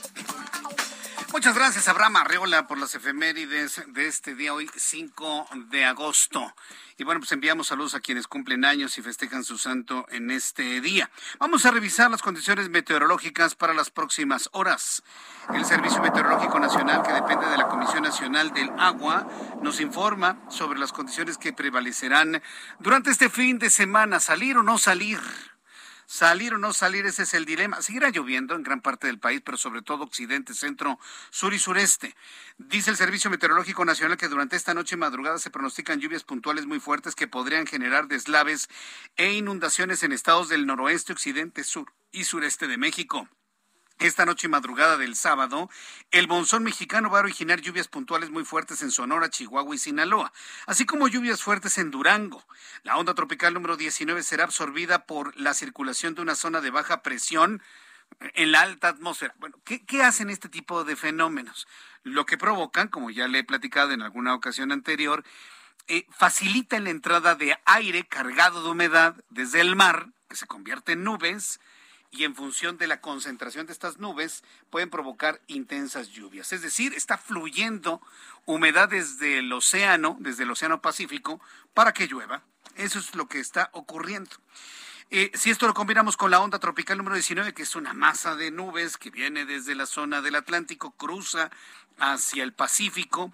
Muchas 1.35 1.57
gracias, 1.57 1.89
Abraham 1.89 2.19
Arreola, 2.19 2.69
por 2.69 2.79
las 2.79 2.95
efemérides 2.95 3.83
de 3.89 4.07
este 4.07 4.37
día 4.37 4.55
hoy, 4.55 4.71
5 4.73 5.49
de 5.69 5.85
agosto. 5.85 6.55
Y 6.97 7.03
bueno, 7.03 7.19
pues 7.19 7.33
enviamos 7.33 7.67
saludos 7.67 7.97
a 7.97 8.01
quienes 8.01 8.29
cumplen 8.29 8.65
años 8.65 8.97
y 8.99 9.03
festejan 9.03 9.43
su 9.43 9.59
santo 9.59 10.07
en 10.11 10.31
este 10.31 10.81
día. 10.81 11.11
Vamos 11.41 11.67
a 11.67 11.73
revisar 11.73 12.09
las 12.09 12.23
condiciones 12.23 12.69
meteorológicas 12.69 13.57
para 13.57 13.75
las 13.75 13.91
próximas 13.91 14.49
horas. 14.53 15.03
El 15.53 15.65
Servicio 15.67 16.01
Meteorológico 16.01 16.59
Nacional, 16.59 17.03
que 17.03 17.13
depende 17.13 17.47
de 17.47 17.59
la 17.59 17.69
Comisión 17.69 18.03
Nacional 18.03 18.53
del 18.53 18.71
Agua, 18.79 19.29
nos 19.63 19.81
informa 19.81 20.39
sobre 20.49 20.79
las 20.79 20.93
condiciones 20.93 21.37
que 21.37 21.53
prevalecerán 21.53 22.43
durante 22.79 23.11
este 23.11 23.29
fin 23.29 23.59
de 23.59 23.69
semana, 23.69 24.21
salir 24.21 24.57
o 24.57 24.63
no 24.63 24.79
salir. 24.79 25.21
Salir 26.07 26.55
o 26.55 26.59
no 26.59 26.73
salir, 26.73 27.07
ese 27.07 27.23
es 27.23 27.35
el 27.35 27.45
dilema. 27.45 27.81
Seguirá 27.83 28.11
lloviendo 28.11 28.55
en 28.55 28.63
gran 28.63 28.81
parte 28.81 29.07
del 29.07 29.19
país, 29.19 29.43
pero 29.45 29.57
sobre 29.57 29.83
todo 29.83 30.05
occidente, 30.05 30.55
centro, 30.55 30.99
sur 31.31 31.55
y 31.55 31.59
sureste. 31.59 32.15
Dice 32.59 32.91
el 32.91 32.97
Servicio 32.97 33.31
Meteorológico 33.31 33.85
Nacional 33.85 34.17
que 34.17 34.29
durante 34.29 34.57
esta 34.57 34.75
noche 34.75 34.97
y 34.97 34.99
madrugada 34.99 35.39
se 35.39 35.51
pronostican 35.51 36.01
lluvias 36.01 36.25
puntuales 36.25 36.67
muy 36.67 36.81
fuertes 36.81 37.15
que 37.15 37.29
podrían 37.29 37.67
generar 37.67 38.07
deslaves 38.09 38.69
e 39.17 39.33
inundaciones 39.33 40.03
en 40.03 40.13
estados 40.13 40.49
del 40.49 40.67
noroeste, 40.67 41.13
occidente, 41.13 41.65
sur 41.65 41.93
y 42.13 42.25
sureste 42.25 42.67
de 42.67 42.77
México. 42.77 43.29
Esta 44.01 44.27
noche 44.27 44.49
y 44.49 44.51
madrugada 44.51 44.97
del 44.97 45.15
sábado, 45.15 45.71
el 46.11 46.27
monzón 46.27 46.65
mexicano 46.65 47.11
va 47.11 47.19
a 47.19 47.23
originar 47.23 47.61
lluvias 47.61 47.87
puntuales 47.87 48.29
muy 48.29 48.45
fuertes 48.45 48.83
en 48.83 48.91
Sonora, 48.91 49.31
Chihuahua 49.31 49.75
y 49.75 49.79
Sinaloa, 49.79 50.33
así 50.67 50.85
como 50.85 51.07
lluvias 51.07 51.43
fuertes 51.43 51.79
en 51.79 51.93
Durango. 51.93 52.45
La 52.83 52.97
onda 52.97 53.15
tropical 53.15 53.55
número 53.55 53.77
19 53.77 54.23
será 54.23 54.45
absorbida 54.45 55.07
por 55.07 55.37
la 55.39 55.55
circulación 55.55 56.15
de 56.17 56.23
una 56.23 56.35
zona 56.35 56.61
de 56.61 56.71
baja 56.71 57.03
presión 57.03 57.63
en 58.35 58.53
la 58.53 58.63
alta 58.63 58.89
atmósfera. 58.89 59.35
Bueno, 59.39 59.59
¿qué, 59.65 60.03
hacen 60.03 60.29
este 60.29 60.49
tipo 60.49 60.85
de 60.85 60.97
fenómenos? 60.97 61.69
Lo 62.03 62.27
que 62.27 62.37
provocan, 62.37 62.89
como 62.89 63.11
ya 63.11 63.29
le 63.29 63.41
he 63.41 63.45
platicado 63.45 63.93
en 63.93 64.03
alguna 64.03 64.35
ocasión 64.35 64.73
anterior, 64.73 65.25
eh, 65.87 66.07
facilita 66.11 66.81
la 66.81 66.91
entrada 66.91 67.37
de 67.37 67.57
aire 67.65 68.05
cargado 68.07 68.63
de 68.63 68.71
humedad 68.71 69.17
desde 69.31 69.61
el 69.61 69.77
mar, 69.77 70.09
que 70.29 70.37
se 70.37 70.47
convierte 70.47 70.93
en 70.93 71.05
nubes, 71.05 71.61
y 72.17 72.25
en 72.25 72.37
función 72.37 72.79
de 72.79 72.87
la 72.87 73.01
concentración 73.01 73.67
de 73.67 73.73
estas 73.73 73.99
nubes 73.99 74.45
pueden 74.71 74.89
provocar 74.89 75.41
intensas 75.49 76.11
lluvias. 76.11 76.53
Es 76.53 76.63
decir, 76.63 76.95
está 76.95 77.19
fluyendo 77.19 78.01
humedad 78.47 78.89
desde 78.89 79.39
el 79.39 79.53
océano, 79.53 80.17
desde 80.21 80.45
el 80.45 80.51
océano 80.51 80.81
Pacífico, 80.81 81.41
para 81.75 81.93
que 81.93 82.07
llueva. 82.07 82.45
Eso 82.77 83.01
es 83.01 83.15
lo 83.17 83.27
que 83.27 83.41
está 83.41 83.71
ocurriendo. 83.73 84.31
Eh, 85.11 85.33
si 85.35 85.51
esto 85.51 85.67
lo 85.67 85.75
combinamos 85.75 86.17
con 86.17 86.31
la 86.31 86.41
onda 86.41 86.59
tropical 86.59 86.99
número 86.99 87.17
19, 87.17 87.53
que 87.53 87.63
es 87.63 87.75
una 87.75 87.93
masa 87.93 88.37
de 88.37 88.51
nubes 88.51 88.97
que 88.97 89.11
viene 89.11 89.45
desde 89.45 89.75
la 89.75 89.87
zona 89.87 90.23
del 90.23 90.37
Atlántico, 90.37 90.93
cruza 90.93 91.51
hacia 91.99 92.45
el 92.45 92.53
Pacífico, 92.53 93.33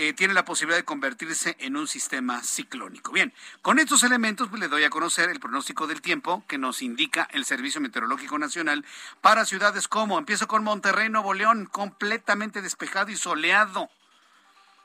eh, 0.00 0.12
tiene 0.12 0.32
la 0.32 0.44
posibilidad 0.44 0.78
de 0.78 0.84
convertirse 0.84 1.56
en 1.58 1.76
un 1.76 1.88
sistema 1.88 2.40
ciclónico. 2.44 3.10
Bien, 3.10 3.34
con 3.62 3.80
estos 3.80 4.04
elementos 4.04 4.48
pues, 4.48 4.60
le 4.60 4.68
doy 4.68 4.84
a 4.84 4.90
conocer 4.90 5.28
el 5.28 5.40
pronóstico 5.40 5.88
del 5.88 6.00
tiempo 6.00 6.44
que 6.46 6.56
nos 6.56 6.82
indica 6.82 7.26
el 7.32 7.44
Servicio 7.44 7.80
Meteorológico 7.80 8.38
Nacional 8.38 8.84
para 9.20 9.44
ciudades 9.44 9.88
como, 9.88 10.16
empiezo 10.16 10.46
con 10.46 10.62
Monterrey, 10.62 11.08
Nuevo 11.08 11.34
León, 11.34 11.66
completamente 11.66 12.62
despejado 12.62 13.10
y 13.10 13.16
soleado. 13.16 13.90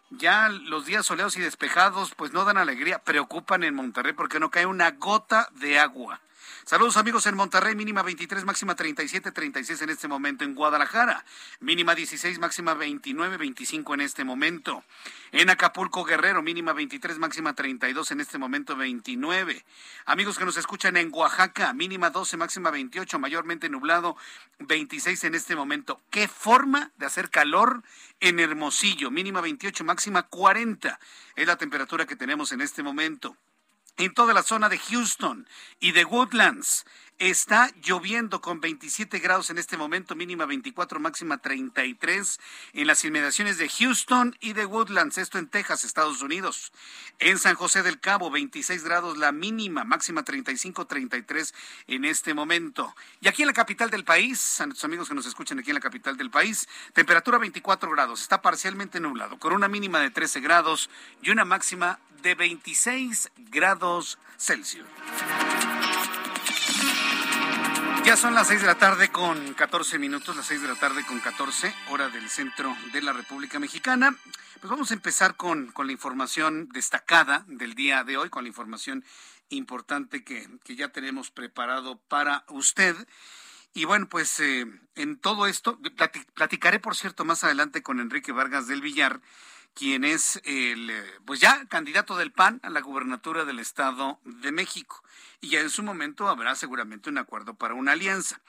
Ya 0.09 0.49
los 0.49 0.87
días 0.87 1.05
soleados 1.05 1.37
y 1.37 1.41
despejados 1.41 2.15
pues 2.15 2.33
no 2.33 2.43
dan 2.43 2.57
alegría, 2.57 2.97
preocupan 2.97 3.63
en 3.63 3.75
Monterrey 3.75 4.13
porque 4.13 4.39
no 4.39 4.49
cae 4.49 4.65
una 4.65 4.89
gota 4.89 5.47
de 5.51 5.77
agua. 5.77 6.21
Saludos 6.65 6.95
amigos 6.95 7.25
en 7.25 7.35
Monterrey, 7.35 7.75
mínima 7.75 8.03
23, 8.03 8.45
máxima 8.45 8.73
37, 8.73 9.33
36 9.33 9.81
en 9.81 9.89
este 9.89 10.07
momento. 10.07 10.45
En 10.45 10.55
Guadalajara, 10.55 11.25
mínima 11.59 11.93
16, 11.93 12.39
máxima 12.39 12.73
29, 12.73 13.35
25 13.35 13.93
en 13.95 13.99
este 13.99 14.23
momento. 14.23 14.81
En 15.33 15.49
Acapulco, 15.49 16.05
Guerrero, 16.05 16.41
mínima 16.41 16.71
23, 16.71 17.19
máxima 17.19 17.53
32 17.53 18.11
en 18.11 18.21
este 18.21 18.37
momento 18.37 18.77
29. 18.77 19.65
Amigos 20.05 20.37
que 20.37 20.45
nos 20.45 20.55
escuchan 20.55 20.95
en 20.95 21.09
Oaxaca, 21.13 21.73
mínima 21.73 22.11
12, 22.11 22.37
máxima 22.37 22.71
28, 22.71 23.19
mayormente 23.19 23.67
nublado 23.67 24.15
26 24.59 25.21
en 25.25 25.35
este 25.35 25.57
momento. 25.57 25.99
¿Qué 26.11 26.29
forma 26.29 26.93
de 26.95 27.07
hacer 27.07 27.29
calor 27.29 27.83
en 28.21 28.39
Hermosillo? 28.39 29.11
Mínima 29.11 29.41
28, 29.41 29.83
máxima 29.83 30.23
40 30.23 30.97
es 31.35 31.45
la 31.45 31.57
temperatura 31.57 32.05
que 32.05 32.15
tenemos 32.15 32.53
en 32.53 32.61
este 32.61 32.83
momento 32.83 33.35
en 33.97 34.13
toda 34.13 34.33
la 34.33 34.43
zona 34.43 34.69
de 34.69 34.77
Houston 34.77 35.47
y 35.79 35.91
de 35.91 36.05
Woodlands. 36.05 36.85
Está 37.23 37.71
lloviendo 37.81 38.41
con 38.41 38.59
27 38.59 39.19
grados 39.19 39.49
en 39.49 39.57
este 39.57 39.77
momento, 39.77 40.13
mínima 40.13 40.45
24, 40.45 40.99
máxima 40.99 41.37
33 41.37 42.37
en 42.73 42.85
las 42.85 43.05
inmediaciones 43.05 43.57
de 43.57 43.69
Houston 43.69 44.35
y 44.41 44.51
de 44.51 44.65
Woodlands, 44.65 45.17
esto 45.17 45.37
en 45.37 45.47
Texas, 45.47 45.85
Estados 45.85 46.21
Unidos. 46.21 46.73
En 47.19 47.39
San 47.39 47.55
José 47.55 47.81
del 47.81 48.01
Cabo, 48.01 48.29
26 48.29 48.83
grados 48.83 49.17
la 49.17 49.31
mínima, 49.31 49.85
máxima 49.85 50.23
35, 50.23 50.85
33 50.85 51.53
en 51.87 52.03
este 52.03 52.33
momento. 52.33 52.93
Y 53.21 53.29
aquí 53.29 53.43
en 53.43 53.47
la 53.47 53.53
capital 53.53 53.89
del 53.89 54.03
país, 54.03 54.59
a 54.59 54.65
nuestros 54.65 54.83
amigos 54.83 55.07
que 55.07 55.15
nos 55.15 55.25
escuchan 55.25 55.59
aquí 55.59 55.69
en 55.69 55.75
la 55.75 55.79
capital 55.79 56.17
del 56.17 56.29
país, 56.29 56.67
temperatura 56.91 57.37
24 57.37 57.89
grados, 57.89 58.21
está 58.21 58.41
parcialmente 58.41 58.99
nublado, 58.99 59.39
con 59.39 59.53
una 59.53 59.69
mínima 59.69 60.01
de 60.01 60.09
13 60.09 60.41
grados 60.41 60.89
y 61.21 61.29
una 61.29 61.45
máxima 61.45 62.01
de 62.21 62.35
26 62.35 63.31
grados 63.49 64.19
Celsius. 64.37 64.87
Ya 68.05 68.17
son 68.17 68.33
las 68.33 68.47
seis 68.47 68.59
de 68.59 68.67
la 68.67 68.77
tarde 68.77 69.09
con 69.09 69.53
14 69.53 69.97
minutos, 69.97 70.35
las 70.35 70.45
seis 70.45 70.61
de 70.61 70.67
la 70.67 70.75
tarde 70.75 71.05
con 71.05 71.21
14, 71.21 71.73
hora 71.89 72.09
del 72.09 72.29
centro 72.29 72.75
de 72.91 73.01
la 73.01 73.13
República 73.13 73.59
Mexicana. 73.59 74.13
Pues 74.59 74.69
vamos 74.69 74.91
a 74.91 74.93
empezar 74.93 75.37
con, 75.37 75.71
con 75.71 75.85
la 75.87 75.93
información 75.93 76.67
destacada 76.73 77.45
del 77.47 77.75
día 77.75 78.03
de 78.03 78.17
hoy, 78.17 78.29
con 78.29 78.43
la 78.43 78.49
información 78.49 79.05
importante 79.47 80.25
que, 80.25 80.49
que 80.65 80.75
ya 80.75 80.89
tenemos 80.89 81.31
preparado 81.31 81.97
para 82.09 82.43
usted. 82.49 82.95
Y 83.73 83.85
bueno, 83.85 84.09
pues 84.09 84.37
eh, 84.41 84.65
en 84.95 85.17
todo 85.17 85.47
esto, 85.47 85.79
platicaré, 86.33 86.79
por 86.79 86.97
cierto, 86.97 87.23
más 87.23 87.45
adelante 87.45 87.83
con 87.83 88.01
Enrique 88.01 88.33
Vargas 88.33 88.67
del 88.67 88.81
Villar, 88.81 89.21
quien 89.73 90.03
es 90.03 90.41
el, 90.43 90.89
eh, 90.89 91.03
pues 91.25 91.39
ya 91.39 91.65
candidato 91.67 92.17
del 92.17 92.33
PAN 92.33 92.59
a 92.63 92.69
la 92.69 92.81
gubernatura 92.81 93.45
del 93.45 93.59
Estado 93.59 94.19
de 94.25 94.51
México. 94.51 95.03
Y 95.43 95.49
ya 95.49 95.59
en 95.59 95.69
su 95.69 95.83
momento 95.83 96.29
habrá 96.29 96.55
seguramente 96.55 97.09
un 97.09 97.17
acuerdo 97.17 97.53
para 97.53 97.73
una 97.73 97.91
alianza. 97.91 98.39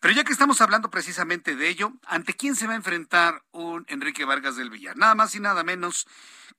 Pero 0.00 0.12
ya 0.12 0.24
que 0.24 0.32
estamos 0.32 0.60
hablando 0.60 0.90
precisamente 0.90 1.54
de 1.54 1.68
ello, 1.68 1.92
¿ante 2.04 2.34
quién 2.34 2.56
se 2.56 2.66
va 2.66 2.72
a 2.72 2.76
enfrentar 2.76 3.44
un 3.52 3.84
Enrique 3.86 4.24
Vargas 4.24 4.56
del 4.56 4.68
Villar? 4.68 4.96
Nada 4.96 5.14
más 5.14 5.32
y 5.36 5.38
nada 5.38 5.62
menos 5.62 6.08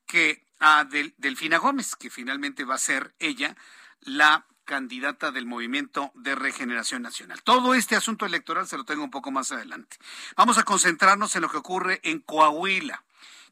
que 0.07 0.45
a 0.61 0.85
Delfina 0.85 1.57
Gómez, 1.57 1.97
que 1.97 2.09
finalmente 2.09 2.63
va 2.63 2.75
a 2.75 2.77
ser 2.77 3.13
ella 3.19 3.57
la 3.99 4.45
candidata 4.63 5.33
del 5.33 5.45
Movimiento 5.45 6.13
de 6.15 6.35
Regeneración 6.35 7.01
Nacional. 7.01 7.43
Todo 7.43 7.73
este 7.73 7.97
asunto 7.97 8.25
electoral 8.25 8.69
se 8.69 8.77
lo 8.77 8.85
tengo 8.85 9.03
un 9.03 9.11
poco 9.11 9.29
más 9.29 9.51
adelante. 9.51 9.97
Vamos 10.37 10.57
a 10.57 10.63
concentrarnos 10.63 11.35
en 11.35 11.41
lo 11.41 11.49
que 11.49 11.57
ocurre 11.57 11.99
en 12.03 12.19
Coahuila. 12.19 13.03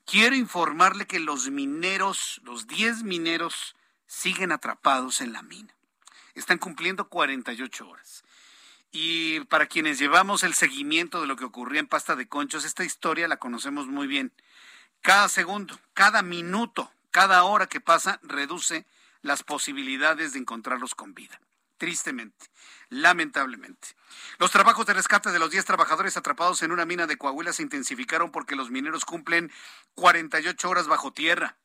Quiero 0.05 0.37
informarle 0.37 1.05
que 1.05 1.19
los 1.19 1.49
mineros, 1.49 2.39
los 2.45 2.65
10 2.65 3.03
mineros, 3.03 3.75
siguen 4.07 4.53
atrapados 4.53 5.19
en 5.19 5.33
la 5.33 5.41
mina. 5.41 5.75
Están 6.35 6.57
cumpliendo 6.57 7.09
48 7.09 7.87
horas. 7.87 8.23
Y 8.91 9.41
para 9.41 9.67
quienes 9.67 9.99
llevamos 9.99 10.43
el 10.43 10.55
seguimiento 10.55 11.21
de 11.21 11.27
lo 11.27 11.35
que 11.35 11.45
ocurría 11.45 11.79
en 11.79 11.87
Pasta 11.87 12.15
de 12.15 12.27
Conchos, 12.27 12.65
esta 12.65 12.83
historia 12.83 13.27
la 13.27 13.37
conocemos 13.37 13.87
muy 13.87 14.07
bien. 14.07 14.33
Cada 15.01 15.29
segundo, 15.29 15.79
cada 15.93 16.21
minuto, 16.23 16.91
cada 17.11 17.43
hora 17.43 17.67
que 17.67 17.81
pasa 17.81 18.19
reduce 18.23 18.85
las 19.21 19.43
posibilidades 19.43 20.33
de 20.33 20.39
encontrarlos 20.39 20.95
con 20.95 21.13
vida. 21.13 21.39
Tristemente, 21.77 22.47
lamentablemente. 22.89 23.89
Los 24.37 24.51
trabajos 24.51 24.85
de 24.85 24.93
rescate 24.93 25.31
de 25.31 25.39
los 25.39 25.51
10 25.51 25.63
trabajadores 25.63 26.17
atrapados 26.17 26.61
en 26.61 26.71
una 26.71 26.85
mina 26.85 27.07
de 27.07 27.17
Coahuila 27.17 27.53
se 27.53 27.63
intensificaron 27.63 28.31
porque 28.31 28.55
los 28.55 28.69
mineros 28.69 29.05
cumplen 29.05 29.51
48 29.95 30.69
horas 30.69 30.87
bajo 30.87 31.13
tierra. 31.13 31.57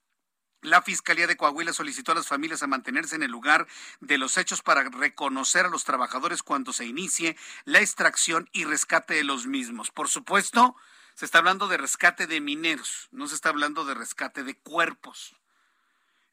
La 0.64 0.80
Fiscalía 0.80 1.26
de 1.26 1.36
Coahuila 1.36 1.74
solicitó 1.74 2.12
a 2.12 2.14
las 2.14 2.26
familias 2.26 2.62
a 2.62 2.66
mantenerse 2.66 3.14
en 3.16 3.22
el 3.22 3.30
lugar 3.30 3.66
de 4.00 4.16
los 4.16 4.38
hechos 4.38 4.62
para 4.62 4.82
reconocer 4.84 5.66
a 5.66 5.68
los 5.68 5.84
trabajadores 5.84 6.42
cuando 6.42 6.72
se 6.72 6.86
inicie 6.86 7.36
la 7.66 7.80
extracción 7.80 8.48
y 8.50 8.64
rescate 8.64 9.12
de 9.12 9.24
los 9.24 9.46
mismos. 9.46 9.90
Por 9.90 10.08
supuesto, 10.08 10.74
se 11.14 11.26
está 11.26 11.36
hablando 11.36 11.68
de 11.68 11.76
rescate 11.76 12.26
de 12.26 12.40
mineros, 12.40 13.08
no 13.12 13.28
se 13.28 13.34
está 13.34 13.50
hablando 13.50 13.84
de 13.84 13.92
rescate 13.92 14.42
de 14.42 14.56
cuerpos. 14.56 15.36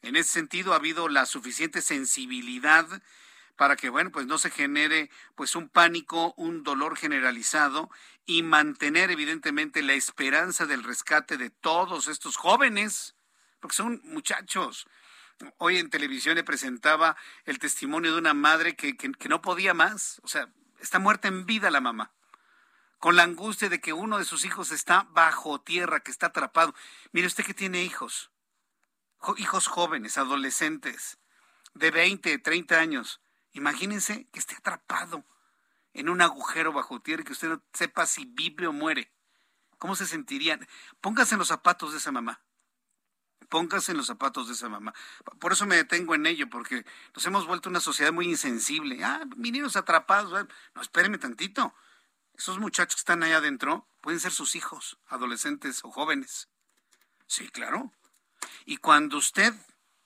En 0.01 0.15
ese 0.15 0.29
sentido, 0.29 0.71
ha 0.71 0.77
habido 0.77 1.09
la 1.09 1.25
suficiente 1.25 1.81
sensibilidad 1.81 2.87
para 3.57 3.75
que, 3.75 3.89
bueno, 3.89 4.11
pues 4.13 4.27
no 4.27 4.37
se 4.37 4.49
genere 4.49 5.09
pues 5.35 5.57
un 5.57 5.67
pánico, 5.67 6.33
un 6.37 6.63
dolor 6.63 6.95
generalizado 6.95 7.89
y 8.25 8.43
mantener 8.43 9.11
evidentemente 9.11 9.81
la 9.81 9.91
esperanza 9.91 10.65
del 10.67 10.85
rescate 10.85 11.35
de 11.35 11.49
todos 11.49 12.07
estos 12.07 12.37
jóvenes, 12.37 13.13
porque 13.61 13.75
son 13.75 14.01
muchachos. 14.03 14.87
Hoy 15.57 15.77
en 15.77 15.89
televisión 15.89 16.35
le 16.35 16.43
presentaba 16.43 17.15
el 17.45 17.57
testimonio 17.57 18.11
de 18.11 18.19
una 18.19 18.33
madre 18.33 18.75
que, 18.75 18.97
que, 18.97 19.29
no 19.29 19.41
podía 19.41 19.73
más, 19.73 20.19
o 20.23 20.27
sea, 20.27 20.49
está 20.81 20.99
muerta 20.99 21.29
en 21.29 21.45
vida 21.45 21.71
la 21.71 21.81
mamá 21.81 22.11
con 22.99 23.15
la 23.15 23.23
angustia 23.23 23.67
de 23.67 23.81
que 23.81 23.93
uno 23.93 24.19
de 24.19 24.25
sus 24.25 24.45
hijos 24.45 24.71
está 24.71 25.07
bajo 25.09 25.59
tierra, 25.59 26.01
que 26.01 26.11
está 26.11 26.27
atrapado. 26.27 26.75
Mire 27.11 27.25
usted 27.25 27.43
que 27.43 27.55
tiene 27.55 27.81
hijos 27.81 28.31
hijos 29.37 29.67
jóvenes, 29.67 30.17
adolescentes, 30.17 31.19
de 31.73 31.91
20, 31.91 32.39
30 32.39 32.79
años. 32.79 33.21
Imagínense 33.53 34.27
que 34.31 34.39
esté 34.39 34.55
atrapado 34.55 35.25
en 35.93 36.09
un 36.09 36.21
agujero 36.21 36.73
bajo 36.73 37.01
tierra 37.01 37.21
y 37.21 37.25
que 37.25 37.33
usted 37.33 37.49
no 37.49 37.63
sepa 37.73 38.05
si 38.05 38.25
vive 38.25 38.67
o 38.67 38.73
muere. 38.73 39.11
¿Cómo 39.77 39.95
se 39.95 40.05
sentirían? 40.05 40.67
Póngase 41.01 41.35
en 41.35 41.39
los 41.39 41.49
zapatos 41.49 41.91
de 41.91 41.97
esa 41.97 42.11
mamá. 42.11 42.41
Póngase 43.51 43.91
en 43.91 43.97
los 43.97 44.07
zapatos 44.07 44.47
de 44.47 44.53
esa 44.53 44.69
mamá. 44.69 44.93
Por 45.37 45.51
eso 45.51 45.65
me 45.65 45.75
detengo 45.75 46.15
en 46.15 46.25
ello, 46.25 46.49
porque 46.49 46.85
nos 47.13 47.25
hemos 47.25 47.45
vuelto 47.45 47.67
una 47.67 47.81
sociedad 47.81 48.13
muy 48.13 48.25
insensible. 48.25 49.03
Ah, 49.03 49.25
niños 49.35 49.75
atrapados. 49.75 50.47
No, 50.73 50.81
espéreme 50.81 51.17
tantito. 51.17 51.75
Esos 52.33 52.59
muchachos 52.59 52.95
que 52.95 52.99
están 52.99 53.23
allá 53.23 53.37
adentro 53.39 53.85
pueden 53.99 54.21
ser 54.21 54.31
sus 54.31 54.55
hijos, 54.55 54.99
adolescentes 55.05 55.83
o 55.83 55.91
jóvenes. 55.91 56.47
Sí, 57.27 57.49
claro. 57.49 57.91
Y 58.65 58.77
cuando 58.77 59.17
usted 59.17 59.53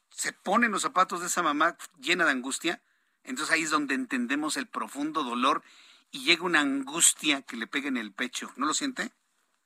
se 0.09 0.33
pone 0.33 0.65
en 0.65 0.71
los 0.71 0.81
zapatos 0.81 1.19
de 1.19 1.27
esa 1.27 1.43
mamá 1.43 1.77
llena 1.99 2.25
de 2.25 2.31
angustia, 2.31 2.81
entonces 3.23 3.53
ahí 3.53 3.61
es 3.61 3.69
donde 3.69 3.93
entendemos 3.93 4.57
el 4.57 4.65
profundo 4.65 5.23
dolor 5.23 5.61
y 6.09 6.23
llega 6.23 6.45
una 6.45 6.61
angustia 6.61 7.43
que 7.43 7.57
le 7.57 7.67
pega 7.67 7.89
en 7.89 7.97
el 7.97 8.11
pecho. 8.11 8.51
¿No 8.55 8.65
lo 8.65 8.73
siente? 8.73 9.11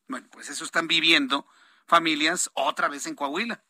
Bueno, 0.09 0.27
pues 0.31 0.49
eso 0.49 0.65
están 0.65 0.89
viviendo 0.89 1.47
familias 1.89 2.51
otra 2.53 2.87
vez 2.87 3.07
en 3.07 3.15
Coahuila, 3.15 3.61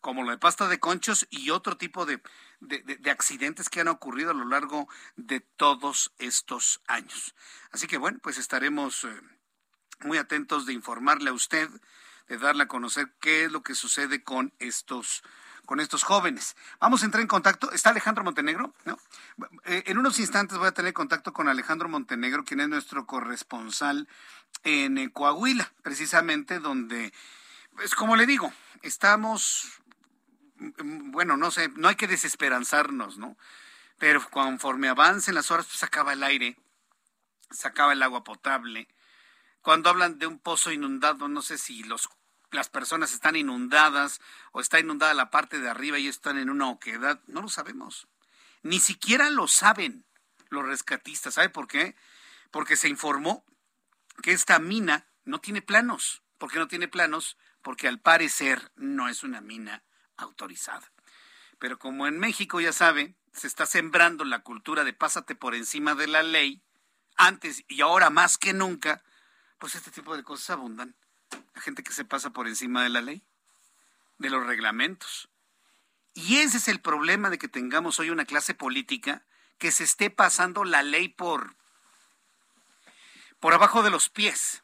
como 0.00 0.22
lo 0.22 0.30
de 0.30 0.38
pasta 0.38 0.68
de 0.68 0.78
conchos 0.78 1.26
y 1.28 1.50
otro 1.50 1.76
tipo 1.76 2.06
de, 2.06 2.22
de, 2.60 3.10
accidentes 3.10 3.68
que 3.68 3.80
han 3.80 3.88
ocurrido 3.88 4.30
a 4.30 4.34
lo 4.34 4.44
largo 4.44 4.88
de 5.16 5.40
todos 5.40 6.12
estos 6.18 6.80
años. 6.86 7.34
Así 7.72 7.86
que 7.86 7.98
bueno, 7.98 8.20
pues 8.22 8.38
estaremos 8.38 9.04
eh, 9.04 9.20
muy 10.00 10.18
atentos 10.18 10.66
de 10.66 10.72
informarle 10.72 11.30
a 11.30 11.34
usted 11.34 11.68
de 12.28 12.38
darle 12.38 12.62
a 12.62 12.68
conocer 12.68 13.12
qué 13.20 13.44
es 13.44 13.52
lo 13.52 13.62
que 13.62 13.74
sucede 13.74 14.22
con 14.22 14.54
estos 14.58 15.22
con 15.64 15.80
estos 15.80 16.02
jóvenes. 16.02 16.56
Vamos 16.80 17.02
a 17.02 17.06
entrar 17.06 17.20
en 17.20 17.28
contacto. 17.28 17.70
¿Está 17.72 17.90
Alejandro 17.90 18.24
Montenegro? 18.24 18.74
¿No? 18.84 18.98
Eh, 19.64 19.84
en 19.86 19.98
unos 19.98 20.18
instantes 20.18 20.58
voy 20.58 20.68
a 20.68 20.72
tener 20.72 20.92
contacto 20.92 21.32
con 21.32 21.48
Alejandro 21.48 21.88
Montenegro, 21.88 22.44
quien 22.44 22.60
es 22.60 22.68
nuestro 22.68 23.06
corresponsal 23.06 24.08
en 24.62 24.98
eh, 24.98 25.12
Coahuila, 25.12 25.72
precisamente 25.82 26.58
donde, 26.60 27.06
es 27.06 27.12
pues, 27.74 27.94
como 27.94 28.16
le 28.16 28.26
digo, 28.26 28.52
estamos, 28.82 29.80
mm, 30.56 31.10
bueno, 31.10 31.36
no 31.36 31.50
sé, 31.50 31.68
no 31.76 31.88
hay 31.88 31.96
que 31.96 32.08
desesperanzarnos, 32.08 33.18
¿no? 33.18 33.36
Pero 33.98 34.28
conforme 34.30 34.88
avancen 34.88 35.34
las 35.34 35.50
horas, 35.50 35.66
pues 35.66 35.82
acaba 35.82 36.12
el 36.12 36.22
aire, 36.22 36.56
se 37.50 37.68
acaba 37.68 37.92
el 37.92 38.02
agua 38.02 38.24
potable, 38.24 38.88
cuando 39.64 39.88
hablan 39.88 40.18
de 40.18 40.26
un 40.26 40.38
pozo 40.38 40.72
inundado, 40.72 41.26
no 41.26 41.40
sé 41.40 41.56
si 41.56 41.82
los, 41.84 42.10
las 42.54 42.68
personas 42.68 43.12
están 43.12 43.36
inundadas 43.36 44.20
o 44.52 44.60
está 44.60 44.80
inundada 44.80 45.14
la 45.14 45.30
parte 45.30 45.58
de 45.58 45.68
arriba 45.68 45.98
y 45.98 46.08
están 46.08 46.38
en 46.38 46.50
una 46.50 46.68
oquedad, 46.68 47.20
no 47.26 47.42
lo 47.42 47.48
sabemos. 47.48 48.08
Ni 48.62 48.80
siquiera 48.80 49.30
lo 49.30 49.46
saben 49.46 50.06
los 50.48 50.64
rescatistas. 50.64 51.34
¿Sabe 51.34 51.50
por 51.50 51.66
qué? 51.66 51.96
Porque 52.50 52.76
se 52.76 52.88
informó 52.88 53.44
que 54.22 54.32
esta 54.32 54.58
mina 54.58 55.06
no 55.24 55.40
tiene 55.40 55.62
planos. 55.62 56.22
¿Por 56.38 56.50
qué 56.50 56.58
no 56.58 56.68
tiene 56.68 56.88
planos? 56.88 57.36
Porque 57.62 57.88
al 57.88 58.00
parecer 58.00 58.72
no 58.76 59.08
es 59.08 59.22
una 59.22 59.40
mina 59.40 59.82
autorizada. 60.16 60.92
Pero 61.58 61.78
como 61.78 62.06
en 62.06 62.18
México, 62.18 62.60
ya 62.60 62.72
sabe, 62.72 63.16
se 63.32 63.46
está 63.46 63.66
sembrando 63.66 64.24
la 64.24 64.40
cultura 64.40 64.84
de 64.84 64.92
pásate 64.92 65.34
por 65.34 65.54
encima 65.54 65.94
de 65.94 66.06
la 66.06 66.22
ley, 66.22 66.62
antes 67.16 67.64
y 67.68 67.80
ahora 67.80 68.10
más 68.10 68.38
que 68.38 68.52
nunca, 68.52 69.02
pues 69.58 69.74
este 69.74 69.90
tipo 69.90 70.16
de 70.16 70.22
cosas 70.22 70.50
abundan. 70.50 70.96
La 71.54 71.60
gente 71.60 71.82
que 71.82 71.92
se 71.92 72.04
pasa 72.04 72.30
por 72.30 72.48
encima 72.48 72.82
de 72.82 72.88
la 72.88 73.00
ley, 73.00 73.22
de 74.18 74.30
los 74.30 74.46
reglamentos. 74.46 75.28
Y 76.14 76.36
ese 76.38 76.58
es 76.58 76.68
el 76.68 76.80
problema 76.80 77.30
de 77.30 77.38
que 77.38 77.48
tengamos 77.48 77.98
hoy 77.98 78.10
una 78.10 78.24
clase 78.24 78.54
política 78.54 79.24
que 79.58 79.72
se 79.72 79.84
esté 79.84 80.10
pasando 80.10 80.64
la 80.64 80.82
ley 80.82 81.08
por, 81.08 81.56
por 83.40 83.52
abajo 83.54 83.82
de 83.82 83.90
los 83.90 84.08
pies. 84.08 84.62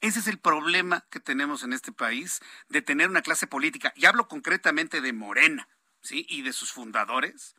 Ese 0.00 0.20
es 0.20 0.28
el 0.28 0.38
problema 0.38 1.06
que 1.10 1.18
tenemos 1.18 1.64
en 1.64 1.72
este 1.72 1.90
país 1.90 2.40
de 2.68 2.82
tener 2.82 3.08
una 3.08 3.22
clase 3.22 3.48
política, 3.48 3.92
y 3.96 4.06
hablo 4.06 4.28
concretamente 4.28 5.00
de 5.00 5.12
Morena, 5.12 5.68
¿sí? 6.00 6.24
Y 6.28 6.42
de 6.42 6.52
sus 6.52 6.70
fundadores, 6.70 7.56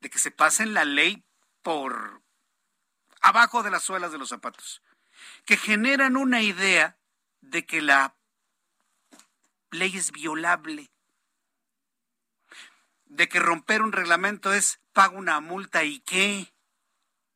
de 0.00 0.10
que 0.10 0.18
se 0.18 0.30
pasen 0.30 0.74
la 0.74 0.84
ley 0.84 1.24
por 1.62 2.22
abajo 3.22 3.62
de 3.62 3.70
las 3.70 3.84
suelas 3.84 4.12
de 4.12 4.18
los 4.18 4.28
zapatos 4.28 4.82
que 5.44 5.56
generan 5.56 6.16
una 6.16 6.42
idea 6.42 6.96
de 7.40 7.66
que 7.66 7.80
la 7.80 8.14
ley 9.70 9.96
es 9.96 10.12
violable, 10.12 10.90
de 13.06 13.28
que 13.28 13.40
romper 13.40 13.82
un 13.82 13.92
reglamento 13.92 14.52
es 14.52 14.80
pago 14.92 15.18
una 15.18 15.40
multa 15.40 15.84
y 15.84 16.00
qué. 16.00 16.52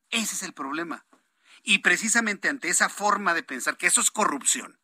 Ese 0.09 0.35
es 0.35 0.43
el 0.43 0.53
problema. 0.53 1.05
Y 1.63 1.79
precisamente 1.79 2.47
ante 2.47 2.69
esa 2.69 2.89
forma 2.89 3.33
de 3.33 3.43
pensar 3.43 3.77
que 3.77 3.87
eso 3.87 4.01
es 4.01 4.11
corrupción, 4.11 4.79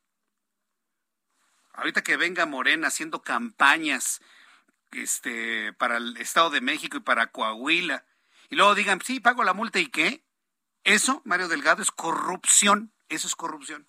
ahorita 1.73 2.03
que 2.03 2.17
venga 2.17 2.45
Morena 2.45 2.87
haciendo 2.87 3.21
campañas 3.21 4.21
este, 4.91 5.73
para 5.73 5.97
el 5.97 6.17
Estado 6.17 6.49
de 6.49 6.61
México 6.61 6.97
y 6.97 7.01
para 7.01 7.27
Coahuila, 7.27 8.03
y 8.49 8.55
luego 8.55 8.75
digan, 8.75 8.99
sí, 9.01 9.19
pago 9.19 9.43
la 9.43 9.53
multa 9.53 9.79
y 9.79 9.87
qué. 9.87 10.23
Eso, 10.83 11.21
Mario 11.25 11.47
Delgado, 11.47 11.81
es 11.81 11.91
corrupción. 11.91 12.91
Eso 13.09 13.27
es 13.27 13.35
corrupción. 13.35 13.87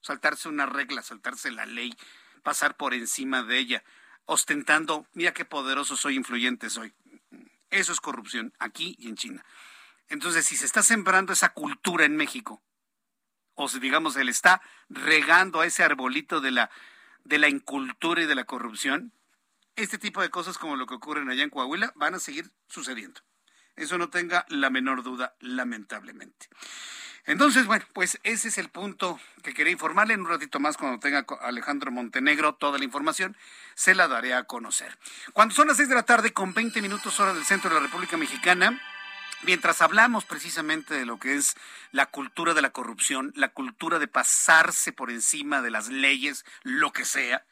Saltarse 0.00 0.48
una 0.48 0.66
regla, 0.66 1.02
saltarse 1.02 1.50
la 1.50 1.64
ley, 1.64 1.94
pasar 2.42 2.76
por 2.76 2.92
encima 2.92 3.42
de 3.42 3.58
ella, 3.58 3.84
ostentando, 4.26 5.06
mira 5.12 5.32
qué 5.32 5.44
poderoso 5.44 5.96
soy, 5.96 6.16
influyente 6.16 6.68
soy. 6.70 6.92
Eso 7.70 7.92
es 7.92 8.00
corrupción, 8.00 8.52
aquí 8.58 8.94
y 8.98 9.08
en 9.08 9.16
China. 9.16 9.44
Entonces, 10.08 10.44
si 10.44 10.56
se 10.56 10.66
está 10.66 10.82
sembrando 10.82 11.32
esa 11.32 11.50
cultura 11.50 12.04
en 12.04 12.16
México, 12.16 12.62
o 13.54 13.68
si 13.68 13.78
digamos, 13.78 14.14
se 14.14 14.24
le 14.24 14.30
está 14.30 14.60
regando 14.88 15.60
a 15.60 15.66
ese 15.66 15.82
arbolito 15.82 16.40
de 16.40 16.50
la, 16.50 16.70
de 17.24 17.38
la 17.38 17.48
incultura 17.48 18.22
y 18.22 18.26
de 18.26 18.34
la 18.34 18.44
corrupción, 18.44 19.12
este 19.76 19.98
tipo 19.98 20.20
de 20.20 20.30
cosas 20.30 20.58
como 20.58 20.76
lo 20.76 20.86
que 20.86 20.94
ocurre 20.94 21.22
allá 21.30 21.42
en 21.42 21.50
Coahuila 21.50 21.92
van 21.96 22.14
a 22.14 22.18
seguir 22.18 22.50
sucediendo. 22.68 23.20
Eso 23.76 23.98
no 23.98 24.08
tenga 24.08 24.46
la 24.48 24.70
menor 24.70 25.02
duda, 25.02 25.34
lamentablemente. 25.40 26.48
Entonces, 27.26 27.66
bueno, 27.66 27.86
pues 27.94 28.20
ese 28.22 28.48
es 28.48 28.58
el 28.58 28.68
punto 28.68 29.18
que 29.42 29.54
quería 29.54 29.72
informarle. 29.72 30.14
En 30.14 30.20
un 30.20 30.28
ratito 30.28 30.60
más, 30.60 30.76
cuando 30.76 31.00
tenga 31.00 31.24
Alejandro 31.40 31.90
Montenegro 31.90 32.54
toda 32.54 32.78
la 32.78 32.84
información, 32.84 33.36
se 33.74 33.94
la 33.94 34.08
daré 34.08 34.34
a 34.34 34.44
conocer. 34.44 34.98
Cuando 35.32 35.54
son 35.54 35.68
las 35.68 35.78
seis 35.78 35.88
de 35.88 35.94
la 35.94 36.02
tarde, 36.02 36.32
con 36.34 36.52
20 36.52 36.82
minutos 36.82 37.18
hora 37.20 37.32
del 37.32 37.44
centro 37.44 37.70
de 37.70 37.76
la 37.76 37.86
República 37.86 38.18
Mexicana, 38.18 38.78
mientras 39.42 39.80
hablamos 39.80 40.26
precisamente 40.26 40.94
de 40.94 41.06
lo 41.06 41.18
que 41.18 41.36
es 41.36 41.56
la 41.92 42.06
cultura 42.06 42.52
de 42.52 42.62
la 42.62 42.70
corrupción, 42.70 43.32
la 43.36 43.48
cultura 43.48 43.98
de 43.98 44.08
pasarse 44.08 44.92
por 44.92 45.10
encima 45.10 45.62
de 45.62 45.70
las 45.70 45.88
leyes, 45.88 46.44
lo 46.62 46.92
que 46.92 47.06
sea, 47.06 47.44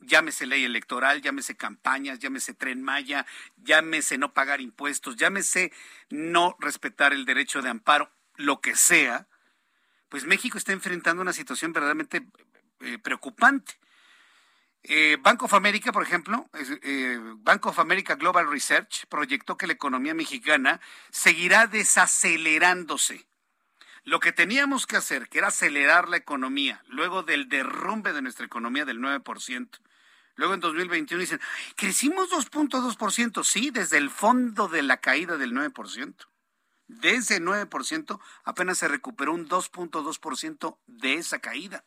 Llámese 0.00 0.46
ley 0.46 0.64
electoral, 0.64 1.22
llámese 1.22 1.56
campañas, 1.56 2.18
llámese 2.18 2.52
tren 2.52 2.82
Maya, 2.82 3.26
llámese 3.56 4.18
no 4.18 4.34
pagar 4.34 4.60
impuestos, 4.60 5.16
llámese 5.16 5.72
no 6.10 6.56
respetar 6.60 7.12
el 7.12 7.24
derecho 7.24 7.62
de 7.62 7.70
amparo, 7.70 8.12
lo 8.36 8.60
que 8.60 8.76
sea, 8.76 9.28
pues 10.08 10.24
México 10.26 10.58
está 10.58 10.72
enfrentando 10.72 11.22
una 11.22 11.32
situación 11.32 11.72
verdaderamente 11.72 12.26
eh, 12.80 12.98
preocupante. 12.98 13.78
Eh, 14.82 15.16
Bank 15.20 15.42
of 15.44 15.54
America, 15.54 15.92
por 15.92 16.02
ejemplo, 16.02 16.50
eh, 16.82 17.18
Bank 17.36 17.64
of 17.66 17.78
America 17.78 18.16
Global 18.16 18.50
Research 18.50 19.06
proyectó 19.08 19.56
que 19.56 19.66
la 19.66 19.72
economía 19.72 20.12
mexicana 20.12 20.80
seguirá 21.10 21.66
desacelerándose 21.66 23.26
lo 24.04 24.20
que 24.20 24.32
teníamos 24.32 24.86
que 24.86 24.96
hacer, 24.96 25.28
que 25.28 25.38
era 25.38 25.48
acelerar 25.48 26.08
la 26.08 26.16
economía, 26.16 26.82
luego 26.88 27.22
del 27.22 27.48
derrumbe 27.48 28.12
de 28.12 28.22
nuestra 28.22 28.46
economía 28.46 28.84
del 28.84 28.98
9%, 28.98 29.68
luego 30.34 30.54
en 30.54 30.60
2021 30.60 31.20
dicen, 31.20 31.40
crecimos 31.76 32.30
2.2%, 32.30 33.44
sí, 33.44 33.70
desde 33.70 33.98
el 33.98 34.10
fondo 34.10 34.68
de 34.68 34.82
la 34.82 34.98
caída 34.98 35.36
del 35.36 35.52
9%. 35.52 36.14
De 36.88 37.14
ese 37.14 37.40
9% 37.40 38.20
apenas 38.44 38.78
se 38.78 38.88
recuperó 38.88 39.32
un 39.32 39.48
2.2% 39.48 40.78
de 40.86 41.14
esa 41.14 41.38
caída. 41.38 41.84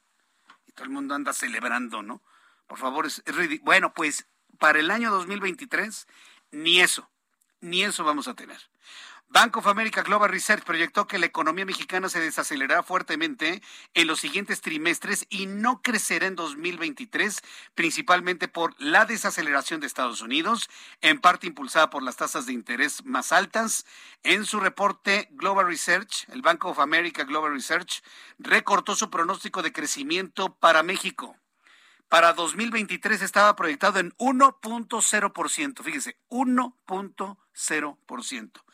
Y 0.66 0.72
todo 0.72 0.86
el 0.86 0.90
mundo 0.90 1.14
anda 1.14 1.32
celebrando, 1.32 2.02
¿no? 2.02 2.24
Por 2.66 2.80
favor, 2.80 3.06
es, 3.06 3.22
es. 3.26 3.62
Bueno, 3.62 3.94
pues 3.94 4.26
para 4.58 4.80
el 4.80 4.90
año 4.90 5.12
2023, 5.12 6.08
ni 6.52 6.80
eso, 6.80 7.10
ni 7.62 7.84
eso 7.84 8.04
vamos 8.04 8.28
a 8.28 8.34
tener. 8.34 8.60
Bank 9.30 9.58
of 9.58 9.68
America 9.68 10.02
Global 10.02 10.30
Research 10.30 10.64
proyectó 10.64 11.08
que 11.08 11.20
la 11.20 11.26
economía 11.26 11.66
mexicana 11.66 12.08
se 12.08 12.22
desacelerará 12.22 12.84
fuertemente 12.84 13.62
en 13.94 14.08
los 14.08 14.22
siguientes 14.22 14.62
trimestres 14.62 15.26
y 15.30 15.48
no 15.48 15.82
crecerá 15.82 16.28
en 16.28 16.36
2023, 16.36 17.42
principalmente 17.74 18.48
por 18.48 18.76
la 18.80 19.06
desaceleración 19.06 19.82
de 19.82 19.88
Estados 19.88 20.22
Unidos, 20.22 20.70
en 21.02 21.20
parte 21.20 21.48
impulsada 21.48 21.90
por 21.90 22.04
las 22.04 22.16
tasas 22.16 22.46
de 22.46 22.54
interés 22.54 23.04
más 23.04 23.32
altas. 23.32 23.86
En 24.24 24.46
su 24.46 24.60
reporte, 24.60 25.28
Global 25.32 25.68
Research, 25.68 26.30
el 26.30 26.42
Bank 26.42 26.64
of 26.64 26.80
America 26.80 27.26
Global 27.26 27.54
Research, 27.54 28.04
recortó 28.40 28.96
su 28.96 29.10
pronóstico 29.10 29.62
de 29.62 29.74
crecimiento 29.74 30.56
para 30.56 30.82
México. 30.82 31.36
Para 32.08 32.34
2023 32.34 33.22
estaba 33.22 33.56
proyectado 33.56 34.00
en 34.00 34.12
1.0%, 34.18 35.84
fíjese, 35.84 36.18
1.0%. 36.30 38.65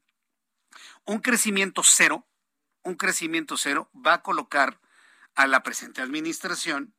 Un 1.03 1.19
crecimiento 1.19 1.83
cero, 1.83 2.25
un 2.83 2.95
crecimiento 2.95 3.57
cero 3.57 3.91
va 3.93 4.13
a 4.13 4.21
colocar 4.21 4.79
a 5.35 5.47
la 5.47 5.63
presente 5.63 6.01
administración 6.01 6.95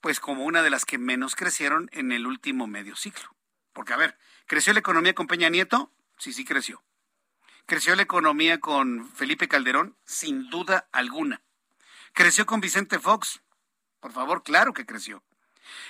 pues 0.00 0.20
como 0.20 0.44
una 0.44 0.62
de 0.62 0.70
las 0.70 0.84
que 0.84 0.98
menos 0.98 1.36
crecieron 1.36 1.88
en 1.92 2.12
el 2.12 2.26
último 2.26 2.66
medio 2.66 2.96
ciclo. 2.96 3.36
Porque, 3.72 3.92
a 3.92 3.96
ver, 3.96 4.18
¿creció 4.46 4.72
la 4.72 4.80
economía 4.80 5.14
con 5.14 5.26
Peña 5.26 5.48
Nieto? 5.48 5.92
Sí, 6.18 6.32
sí 6.32 6.44
creció. 6.44 6.82
¿Creció 7.66 7.96
la 7.96 8.02
economía 8.02 8.60
con 8.60 9.10
Felipe 9.10 9.48
Calderón? 9.48 9.98
Sin 10.04 10.48
duda 10.50 10.88
alguna. 10.92 11.42
¿Creció 12.12 12.46
con 12.46 12.60
Vicente 12.60 12.98
Fox? 12.98 13.42
Por 14.00 14.12
favor, 14.12 14.42
claro 14.42 14.72
que 14.72 14.86
creció. 14.86 15.22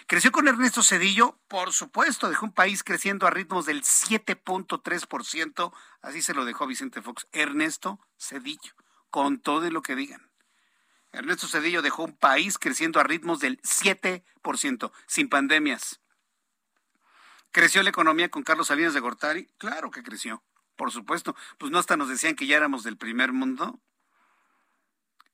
¿Creció 0.07 0.33
con 0.33 0.49
Ernesto 0.49 0.83
Cedillo? 0.83 1.39
Por 1.49 1.73
supuesto, 1.73 2.29
dejó 2.29 2.47
un 2.47 2.53
país 2.53 2.83
creciendo 2.83 3.27
a 3.27 3.31
ritmos 3.31 3.67
del 3.67 3.83
7.3%, 3.83 5.73
así 6.01 6.23
se 6.23 6.35
lo 6.35 6.45
dejó 6.45 6.67
Vicente 6.67 7.03
Fox. 7.03 7.27
Ernesto 7.33 8.01
Cedillo, 8.19 8.75
con 9.11 9.39
todo 9.39 9.71
lo 9.71 9.83
que 9.83 9.95
digan. 9.95 10.31
Ernesto 11.17 11.49
Cedillo 11.49 11.81
dejó 11.81 12.05
un 12.05 12.15
país 12.15 12.59
creciendo 12.59 13.01
a 13.01 13.03
ritmos 13.03 13.41
del 13.41 13.59
7%, 13.63 14.93
sin 15.07 15.31
pandemias. 15.31 16.01
¿Creció 17.53 17.83
la 17.83 17.89
economía 17.89 18.29
con 18.29 18.43
Carlos 18.43 18.67
Salinas 18.67 18.93
de 18.93 19.01
Gortari? 19.01 19.47
Claro 19.57 19.91
que 19.91 20.03
creció, 20.03 20.45
por 20.77 20.93
supuesto. 20.93 21.35
Pues 21.57 21.73
no 21.73 21.79
hasta 21.79 21.97
nos 21.97 22.11
decían 22.11 22.37
que 22.37 22.47
ya 22.47 22.59
éramos 22.59 22.85
del 22.85 22.99
primer 22.99 23.33
mundo. 23.33 23.81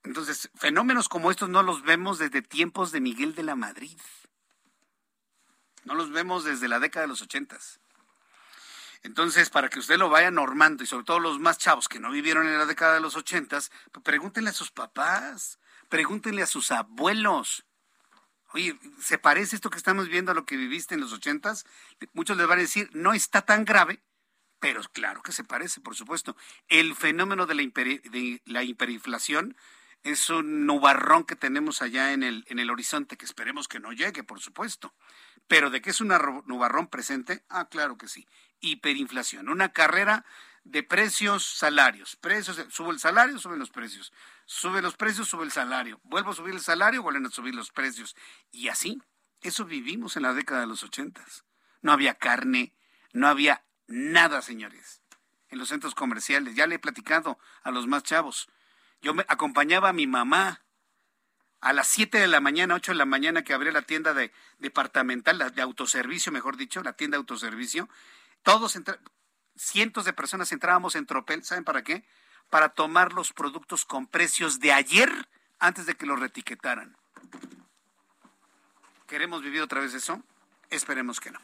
Entonces, 0.04 0.50
fenómenos 0.54 1.08
como 1.08 1.32
estos 1.32 1.48
no 1.48 1.64
los 1.64 1.82
vemos 1.82 2.18
desde 2.18 2.42
tiempos 2.42 2.92
de 2.92 3.00
Miguel 3.00 3.34
de 3.34 3.42
la 3.42 3.56
Madrid. 3.56 3.98
No 5.82 5.96
los 5.96 6.12
vemos 6.12 6.44
desde 6.44 6.68
la 6.68 6.78
década 6.78 7.06
de 7.06 7.08
los 7.08 7.22
ochentas. 7.22 7.80
Entonces, 9.02 9.50
para 9.50 9.68
que 9.68 9.80
usted 9.80 9.98
lo 9.98 10.10
vaya 10.10 10.30
normando, 10.30 10.84
y 10.84 10.86
sobre 10.86 11.04
todo 11.04 11.18
los 11.18 11.40
más 11.40 11.58
chavos 11.58 11.88
que 11.88 11.98
no 11.98 12.12
vivieron 12.12 12.46
en 12.46 12.56
la 12.56 12.66
década 12.66 12.94
de 12.94 13.00
los 13.00 13.16
ochentas, 13.16 13.72
pues 13.90 14.04
pregúntenle 14.04 14.50
a 14.50 14.52
sus 14.52 14.70
papás, 14.70 15.58
Pregúntenle 15.92 16.40
a 16.40 16.46
sus 16.46 16.72
abuelos. 16.72 17.66
Oye, 18.54 18.78
¿se 18.98 19.18
parece 19.18 19.56
esto 19.56 19.68
que 19.68 19.76
estamos 19.76 20.08
viendo 20.08 20.32
a 20.32 20.34
lo 20.34 20.46
que 20.46 20.56
viviste 20.56 20.94
en 20.94 21.02
los 21.02 21.12
ochentas? 21.12 21.66
Muchos 22.14 22.38
les 22.38 22.46
van 22.46 22.60
a 22.60 22.62
decir, 22.62 22.88
no 22.94 23.12
está 23.12 23.42
tan 23.42 23.66
grave, 23.66 24.02
pero 24.58 24.80
claro 24.94 25.22
que 25.22 25.32
se 25.32 25.44
parece, 25.44 25.82
por 25.82 25.94
supuesto. 25.94 26.34
El 26.68 26.96
fenómeno 26.96 27.44
de 27.44 27.56
la, 27.56 27.62
de 27.62 28.40
la 28.46 28.62
hiperinflación 28.62 29.54
es 30.02 30.30
un 30.30 30.64
nubarrón 30.64 31.24
que 31.24 31.36
tenemos 31.36 31.82
allá 31.82 32.14
en 32.14 32.22
el, 32.22 32.46
en 32.48 32.58
el 32.58 32.70
horizonte, 32.70 33.18
que 33.18 33.26
esperemos 33.26 33.68
que 33.68 33.78
no 33.78 33.92
llegue, 33.92 34.24
por 34.24 34.40
supuesto. 34.40 34.94
Pero 35.46 35.68
de 35.68 35.82
qué 35.82 35.90
es 35.90 36.00
un 36.00 36.08
nubarrón 36.46 36.86
presente, 36.86 37.44
ah, 37.50 37.68
claro 37.68 37.98
que 37.98 38.08
sí. 38.08 38.26
Hiperinflación, 38.60 39.50
una 39.50 39.74
carrera 39.74 40.24
de 40.64 40.82
precios, 40.82 41.44
salarios. 41.44 42.16
Precios, 42.16 42.64
sube 42.70 42.90
el 42.90 43.00
salario, 43.00 43.38
suben 43.38 43.58
los 43.58 43.70
precios. 43.70 44.12
Sube 44.46 44.82
los 44.82 44.96
precios, 44.96 45.28
sube 45.28 45.44
el 45.44 45.52
salario. 45.52 46.00
Vuelvo 46.04 46.30
a 46.30 46.34
subir 46.34 46.54
el 46.54 46.60
salario, 46.60 47.02
vuelven 47.02 47.26
a 47.26 47.30
subir 47.30 47.54
los 47.54 47.70
precios. 47.70 48.16
Y 48.50 48.68
así, 48.68 49.02
eso 49.40 49.64
vivimos 49.64 50.16
en 50.16 50.22
la 50.22 50.34
década 50.34 50.60
de 50.60 50.66
los 50.66 50.82
ochentas. 50.82 51.44
No 51.80 51.92
había 51.92 52.14
carne, 52.14 52.74
no 53.12 53.28
había 53.28 53.64
nada, 53.86 54.40
señores, 54.42 55.02
en 55.48 55.58
los 55.58 55.68
centros 55.68 55.94
comerciales. 55.94 56.54
Ya 56.54 56.66
le 56.66 56.76
he 56.76 56.78
platicado 56.78 57.38
a 57.62 57.70
los 57.70 57.86
más 57.86 58.04
chavos. 58.04 58.48
Yo 59.00 59.14
me 59.14 59.24
acompañaba 59.28 59.88
a 59.88 59.92
mi 59.92 60.06
mamá 60.06 60.62
a 61.60 61.72
las 61.72 61.88
7 61.88 62.18
de 62.18 62.26
la 62.28 62.40
mañana, 62.40 62.74
8 62.74 62.92
de 62.92 62.98
la 62.98 63.04
mañana 63.04 63.42
que 63.42 63.54
abría 63.54 63.72
la 63.72 63.82
tienda 63.82 64.14
de 64.14 64.32
departamental, 64.58 65.38
de 65.54 65.62
autoservicio, 65.62 66.32
mejor 66.32 66.56
dicho, 66.56 66.82
la 66.82 66.92
tienda 66.94 67.16
de 67.16 67.20
autoservicio. 67.20 67.88
Todos, 68.42 68.76
cientos 69.56 70.04
de 70.04 70.12
personas 70.12 70.52
entrábamos 70.52 70.96
en 70.96 71.06
tropel, 71.06 71.44
¿saben 71.44 71.64
para 71.64 71.82
qué? 71.82 72.04
para 72.52 72.68
tomar 72.68 73.14
los 73.14 73.32
productos 73.32 73.86
con 73.86 74.06
precios 74.06 74.60
de 74.60 74.74
ayer 74.74 75.10
antes 75.58 75.86
de 75.86 75.94
que 75.94 76.04
los 76.04 76.20
retiquetaran. 76.20 76.94
¿Queremos 79.06 79.42
vivir 79.42 79.62
otra 79.62 79.80
vez 79.80 79.94
eso? 79.94 80.22
Esperemos 80.68 81.18
que 81.18 81.30
no. 81.30 81.40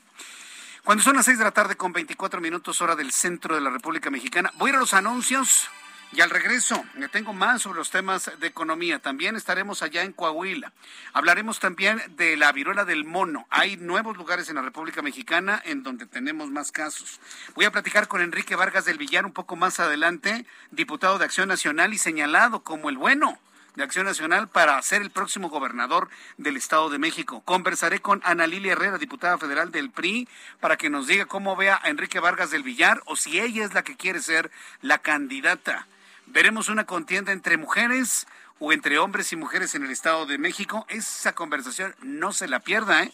Cuando 0.85 1.03
son 1.03 1.17
las 1.17 1.25
6 1.25 1.39
de 1.39 1.45
la 1.45 1.53
tarde 1.53 1.77
con 1.77 1.95
24 1.95 2.43
minutos 2.43 2.83
hora 2.83 2.95
del 2.95 3.11
centro 3.11 3.55
de 3.55 3.63
la 3.63 3.71
República 3.71 4.11
Mexicana, 4.11 4.53
voy 4.57 4.69
a 4.69 4.73
ir 4.73 4.77
a 4.77 4.81
los 4.81 4.93
anuncios. 4.93 5.71
Y 6.13 6.23
al 6.23 6.31
regreso, 6.31 6.83
tengo 7.13 7.35
más 7.35 7.63
sobre 7.63 7.79
los 7.79 7.91
temas 7.91 8.31
de 8.41 8.47
economía. 8.47 8.99
También 8.99 9.37
estaremos 9.37 9.83
allá 9.83 10.03
en 10.05 10.13
Coahuila. 10.13 10.73
Hablaremos 11.13 11.61
también 11.61 12.01
de 12.17 12.39
la 12.39 12.51
viruela 12.51 12.87
del 12.87 13.05
mono. 13.05 13.47
Hay 13.51 13.77
nuevos 13.77 14.17
lugares 14.17 14.49
en 14.49 14.57
la 14.57 14.63
República 14.63 15.03
Mexicana 15.03 15.61
en 15.67 15.83
donde 15.83 16.07
tenemos 16.07 16.51
más 16.51 16.73
casos. 16.73 17.21
Voy 17.55 17.67
a 17.67 17.73
platicar 17.73 18.09
con 18.09 18.23
Enrique 18.23 18.57
Vargas 18.57 18.87
del 18.87 18.97
Villar 18.97 19.27
un 19.27 19.33
poco 19.33 19.55
más 19.55 19.81
adelante, 19.81 20.47
diputado 20.71 21.19
de 21.19 21.27
Acción 21.27 21.49
Nacional 21.49 21.93
y 21.93 21.99
señalado 21.99 22.65
como 22.65 22.89
el 22.89 22.97
bueno 22.97 23.39
de 23.75 23.85
Acción 23.85 24.07
Nacional 24.07 24.49
para 24.49 24.81
ser 24.81 25.03
el 25.03 25.11
próximo 25.11 25.51
gobernador 25.51 26.09
del 26.39 26.57
Estado 26.57 26.89
de 26.89 26.99
México. 26.99 27.43
Conversaré 27.45 28.01
con 28.01 28.23
Ana 28.25 28.47
Lilia 28.47 28.73
Herrera, 28.73 28.97
diputada 28.97 29.37
federal 29.37 29.71
del 29.71 29.91
PRI, 29.91 30.27
para 30.59 30.79
que 30.79 30.89
nos 30.89 31.07
diga 31.07 31.27
cómo 31.27 31.55
ve 31.55 31.71
a 31.71 31.81
Enrique 31.85 32.19
Vargas 32.19 32.51
del 32.51 32.63
Villar 32.63 33.03
o 33.05 33.15
si 33.15 33.39
ella 33.39 33.65
es 33.65 33.75
la 33.75 33.85
que 33.85 33.97
quiere 33.97 34.21
ser 34.21 34.51
la 34.81 34.99
candidata. 34.99 35.87
Veremos 36.31 36.69
una 36.69 36.85
contienda 36.85 37.33
entre 37.33 37.57
mujeres 37.57 38.27
o 38.59 38.73
entre 38.73 38.99
hombres 38.99 39.33
y 39.33 39.37
mujeres 39.37 39.75
en 39.75 39.85
el 39.85 39.91
Estado 39.91 40.27
de 40.27 40.37
México. 40.37 40.85
Esa 40.89 41.33
conversación 41.33 41.95
no 42.03 42.33
se 42.33 42.49
la 42.49 42.61
pierda, 42.61 43.03
¿eh? 43.03 43.13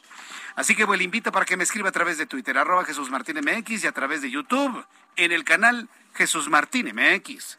Así 0.57 0.75
que 0.75 0.85
pues, 0.85 0.99
le 0.99 1.05
invito 1.05 1.31
para 1.31 1.45
que 1.45 1.57
me 1.57 1.65
escriba 1.65 1.89
a 1.89 1.93
través 1.93 2.19
de 2.19 2.27
Twitter, 2.27 2.59
arroba 2.59 2.85
Jesús 2.85 3.11
Martín 3.11 3.39
MX 3.39 3.85
y 3.85 3.87
a 3.87 3.93
través 3.93 4.21
de 4.21 4.31
YouTube 4.31 4.85
en 5.17 5.33
el 5.33 5.45
canal 5.45 5.89
Jesús 6.15 6.49
Martín 6.49 6.93
MX. 6.95 7.59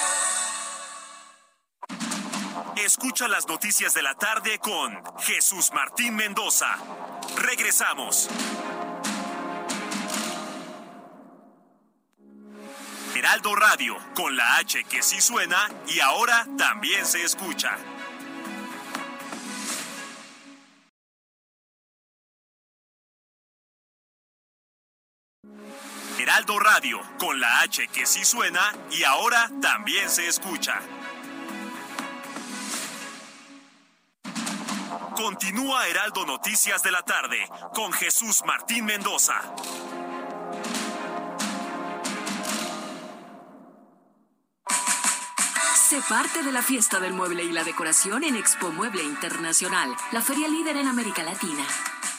Escucha 2.85 3.27
las 3.27 3.47
noticias 3.47 3.93
de 3.93 4.01
la 4.01 4.15
tarde 4.15 4.57
con 4.57 4.91
Jesús 5.19 5.71
Martín 5.71 6.15
Mendoza. 6.15 6.77
Regresamos. 7.37 8.27
Heraldo 13.15 13.55
Radio, 13.55 13.95
con 14.15 14.35
la 14.35 14.55
H 14.57 14.83
que 14.85 15.03
sí 15.03 15.21
suena 15.21 15.69
y 15.87 15.99
ahora 15.99 16.47
también 16.57 17.05
se 17.05 17.23
escucha. 17.23 17.77
Heraldo 26.19 26.59
Radio, 26.59 26.99
con 27.19 27.39
la 27.39 27.61
H 27.61 27.87
que 27.89 28.07
sí 28.07 28.25
suena 28.25 28.73
y 28.89 29.03
ahora 29.03 29.51
también 29.61 30.09
se 30.09 30.27
escucha. 30.27 30.81
Continúa 35.21 35.87
Heraldo 35.87 36.25
Noticias 36.25 36.81
de 36.81 36.91
la 36.91 37.03
tarde 37.03 37.37
con 37.75 37.93
Jesús 37.93 38.41
Martín 38.43 38.85
Mendoza. 38.85 39.39
Sé 45.75 46.01
parte 46.09 46.41
de 46.41 46.51
la 46.51 46.63
fiesta 46.63 46.99
del 46.99 47.13
mueble 47.13 47.43
y 47.43 47.51
la 47.51 47.63
decoración 47.63 48.23
en 48.23 48.35
Expo 48.35 48.71
Mueble 48.71 49.03
Internacional, 49.03 49.95
la 50.11 50.23
feria 50.23 50.47
líder 50.47 50.77
en 50.77 50.87
América 50.87 51.21
Latina. 51.21 51.67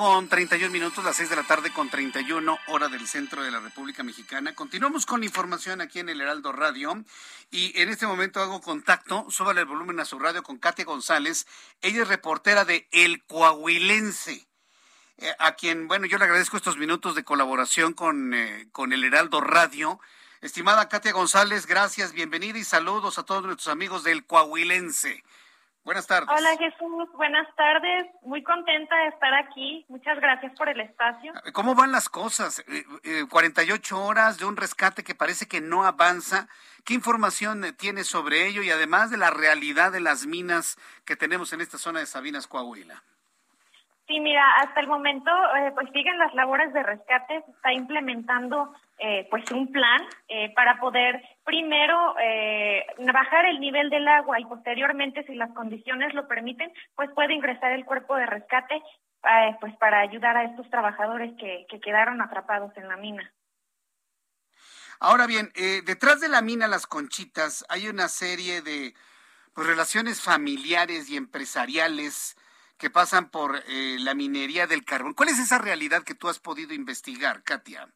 Con 0.00 0.28
31 0.28 0.72
minutos, 0.72 1.04
las 1.04 1.16
6 1.16 1.28
de 1.28 1.36
la 1.36 1.42
tarde 1.42 1.74
con 1.74 1.90
31 1.90 2.58
hora 2.68 2.88
del 2.88 3.06
centro 3.06 3.42
de 3.42 3.50
la 3.50 3.60
República 3.60 4.02
Mexicana. 4.02 4.54
Continuamos 4.54 5.04
con 5.04 5.22
información 5.22 5.82
aquí 5.82 5.98
en 5.98 6.08
el 6.08 6.22
Heraldo 6.22 6.52
Radio 6.52 7.04
y 7.50 7.78
en 7.78 7.90
este 7.90 8.06
momento 8.06 8.40
hago 8.40 8.62
contacto, 8.62 9.26
súbale 9.28 9.60
el 9.60 9.66
volumen 9.66 10.00
a 10.00 10.06
su 10.06 10.18
radio 10.18 10.42
con 10.42 10.56
Katia 10.56 10.86
González. 10.86 11.46
Ella 11.82 12.00
es 12.00 12.08
reportera 12.08 12.64
de 12.64 12.88
El 12.92 13.22
Coahuilense, 13.26 14.48
eh, 15.18 15.34
a 15.38 15.52
quien, 15.52 15.86
bueno, 15.86 16.06
yo 16.06 16.16
le 16.16 16.24
agradezco 16.24 16.56
estos 16.56 16.78
minutos 16.78 17.14
de 17.14 17.22
colaboración 17.22 17.92
con, 17.92 18.32
eh, 18.32 18.70
con 18.72 18.94
el 18.94 19.04
Heraldo 19.04 19.42
Radio. 19.42 20.00
Estimada 20.40 20.88
Katia 20.88 21.12
González, 21.12 21.66
gracias, 21.66 22.12
bienvenida 22.14 22.58
y 22.58 22.64
saludos 22.64 23.18
a 23.18 23.24
todos 23.24 23.44
nuestros 23.44 23.68
amigos 23.68 24.02
del 24.02 24.24
Coahuilense. 24.24 25.22
Buenas 25.82 26.06
tardes. 26.06 26.28
Hola 26.28 26.56
Jesús, 26.58 27.08
buenas 27.14 27.46
tardes. 27.56 28.06
Muy 28.22 28.42
contenta 28.42 28.94
de 28.96 29.08
estar 29.08 29.32
aquí. 29.34 29.86
Muchas 29.88 30.20
gracias 30.20 30.52
por 30.56 30.68
el 30.68 30.78
espacio. 30.80 31.32
¿Cómo 31.54 31.74
van 31.74 31.90
las 31.90 32.10
cosas? 32.10 32.58
Eh, 32.68 32.84
eh, 33.02 33.24
48 33.30 34.04
horas 34.04 34.38
de 34.38 34.44
un 34.44 34.58
rescate 34.58 35.02
que 35.02 35.14
parece 35.14 35.48
que 35.48 35.62
no 35.62 35.84
avanza. 35.84 36.48
¿Qué 36.84 36.92
información 36.92 37.64
tiene 37.78 38.04
sobre 38.04 38.46
ello 38.46 38.62
y 38.62 38.70
además 38.70 39.10
de 39.10 39.16
la 39.16 39.30
realidad 39.30 39.90
de 39.90 40.00
las 40.00 40.26
minas 40.26 40.76
que 41.06 41.16
tenemos 41.16 41.52
en 41.54 41.62
esta 41.62 41.78
zona 41.78 42.00
de 42.00 42.06
Sabinas, 42.06 42.46
Coahuila? 42.46 43.02
Sí, 44.06 44.20
mira, 44.20 44.44
hasta 44.56 44.80
el 44.80 44.88
momento 44.88 45.30
eh, 45.56 45.70
pues 45.72 45.88
siguen 45.92 46.18
las 46.18 46.34
labores 46.34 46.72
de 46.74 46.82
rescate, 46.82 47.42
se 47.46 47.50
está 47.52 47.72
implementando 47.72 48.74
eh, 49.00 49.26
pues 49.30 49.50
un 49.50 49.72
plan 49.72 50.02
eh, 50.28 50.52
para 50.54 50.78
poder 50.78 51.22
primero 51.44 52.14
eh, 52.20 52.86
bajar 53.12 53.46
el 53.46 53.60
nivel 53.60 53.90
del 53.90 54.06
agua 54.06 54.38
y 54.38 54.44
posteriormente, 54.44 55.24
si 55.26 55.34
las 55.34 55.52
condiciones 55.52 56.14
lo 56.14 56.28
permiten, 56.28 56.72
pues 56.94 57.10
puede 57.14 57.34
ingresar 57.34 57.72
el 57.72 57.84
cuerpo 57.84 58.16
de 58.16 58.26
rescate 58.26 58.74
eh, 58.76 59.56
pues 59.60 59.76
para 59.76 60.00
ayudar 60.00 60.36
a 60.36 60.44
estos 60.44 60.68
trabajadores 60.70 61.32
que, 61.38 61.66
que 61.68 61.80
quedaron 61.80 62.22
atrapados 62.22 62.76
en 62.76 62.88
la 62.88 62.96
mina. 62.96 63.32
Ahora 64.98 65.26
bien, 65.26 65.50
eh, 65.54 65.80
detrás 65.84 66.20
de 66.20 66.28
la 66.28 66.42
mina 66.42 66.68
Las 66.68 66.86
Conchitas 66.86 67.64
hay 67.70 67.88
una 67.88 68.08
serie 68.08 68.60
de 68.60 68.94
pues, 69.54 69.66
relaciones 69.66 70.20
familiares 70.20 71.08
y 71.08 71.16
empresariales 71.16 72.36
que 72.76 72.90
pasan 72.90 73.30
por 73.30 73.56
eh, 73.66 73.96
la 73.98 74.14
minería 74.14 74.66
del 74.66 74.84
carbón. 74.84 75.14
¿Cuál 75.14 75.30
es 75.30 75.38
esa 75.38 75.58
realidad 75.58 76.02
que 76.02 76.14
tú 76.14 76.28
has 76.28 76.38
podido 76.38 76.74
investigar, 76.74 77.42
Katia? 77.42 77.88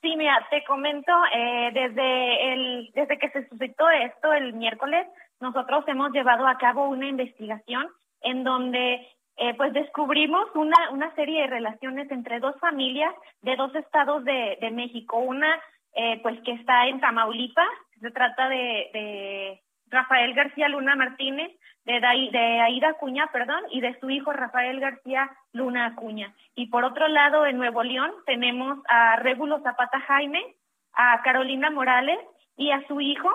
Sí, 0.00 0.14
mira, 0.16 0.46
te 0.50 0.62
comento, 0.64 1.12
eh, 1.34 1.70
desde, 1.74 2.52
el, 2.52 2.90
desde 2.94 3.18
que 3.18 3.30
se 3.30 3.48
suscitó 3.48 3.90
esto 3.90 4.32
el 4.32 4.52
miércoles, 4.52 5.06
nosotros 5.40 5.84
hemos 5.88 6.12
llevado 6.12 6.46
a 6.46 6.56
cabo 6.56 6.88
una 6.88 7.08
investigación 7.08 7.88
en 8.22 8.44
donde 8.44 9.08
eh, 9.36 9.54
pues 9.56 9.72
descubrimos 9.72 10.48
una, 10.54 10.90
una 10.90 11.12
serie 11.14 11.42
de 11.42 11.46
relaciones 11.48 12.10
entre 12.10 12.38
dos 12.38 12.56
familias 12.60 13.14
de 13.42 13.56
dos 13.56 13.74
estados 13.74 14.24
de, 14.24 14.58
de 14.60 14.70
México. 14.70 15.18
Una 15.18 15.60
eh, 15.94 16.20
pues 16.22 16.40
que 16.42 16.52
está 16.52 16.86
en 16.86 17.00
Tamaulipas, 17.00 17.68
se 18.00 18.10
trata 18.12 18.48
de, 18.48 18.90
de 18.92 19.62
Rafael 19.90 20.34
García 20.34 20.68
Luna 20.68 20.94
Martínez, 20.96 21.50
de, 21.84 22.00
Dai- 22.00 22.30
de 22.30 22.60
Aida 22.60 22.90
Acuña, 22.90 23.28
perdón, 23.32 23.62
y 23.70 23.80
de 23.80 23.98
su 24.00 24.10
hijo 24.10 24.32
Rafael 24.32 24.78
García 24.80 25.30
Luna 25.52 25.86
Acuña. 25.86 26.32
Y 26.54 26.66
por 26.66 26.84
otro 26.84 27.08
lado, 27.08 27.46
en 27.46 27.56
Nuevo 27.56 27.82
León 27.82 28.12
tenemos 28.26 28.78
a 28.88 29.16
Régulo 29.16 29.60
Zapata 29.60 29.98
Jaime, 30.00 30.44
a 30.92 31.22
Carolina 31.22 31.70
Morales 31.70 32.18
y 32.56 32.70
a 32.72 32.86
su 32.88 33.00
hijo, 33.00 33.30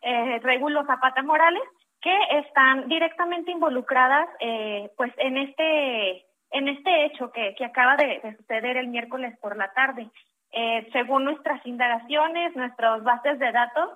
eh, 0.00 0.38
Régulo 0.42 0.84
Zapata 0.86 1.22
Morales, 1.22 1.62
que 2.00 2.16
están 2.38 2.88
directamente 2.88 3.50
involucradas 3.50 4.28
eh, 4.40 4.90
pues 4.96 5.12
en 5.18 5.36
este 5.36 6.24
en 6.50 6.68
este 6.68 7.04
hecho 7.04 7.30
que, 7.30 7.54
que 7.56 7.64
acaba 7.64 7.96
de, 7.96 8.22
suceder 8.38 8.76
el 8.78 8.88
miércoles 8.88 9.36
por 9.40 9.56
la 9.56 9.70
tarde. 9.74 10.08
Eh, 10.52 10.88
según 10.92 11.24
nuestras 11.24 11.64
indagaciones, 11.66 12.56
nuestras 12.56 13.02
bases 13.02 13.38
de 13.38 13.52
datos, 13.52 13.90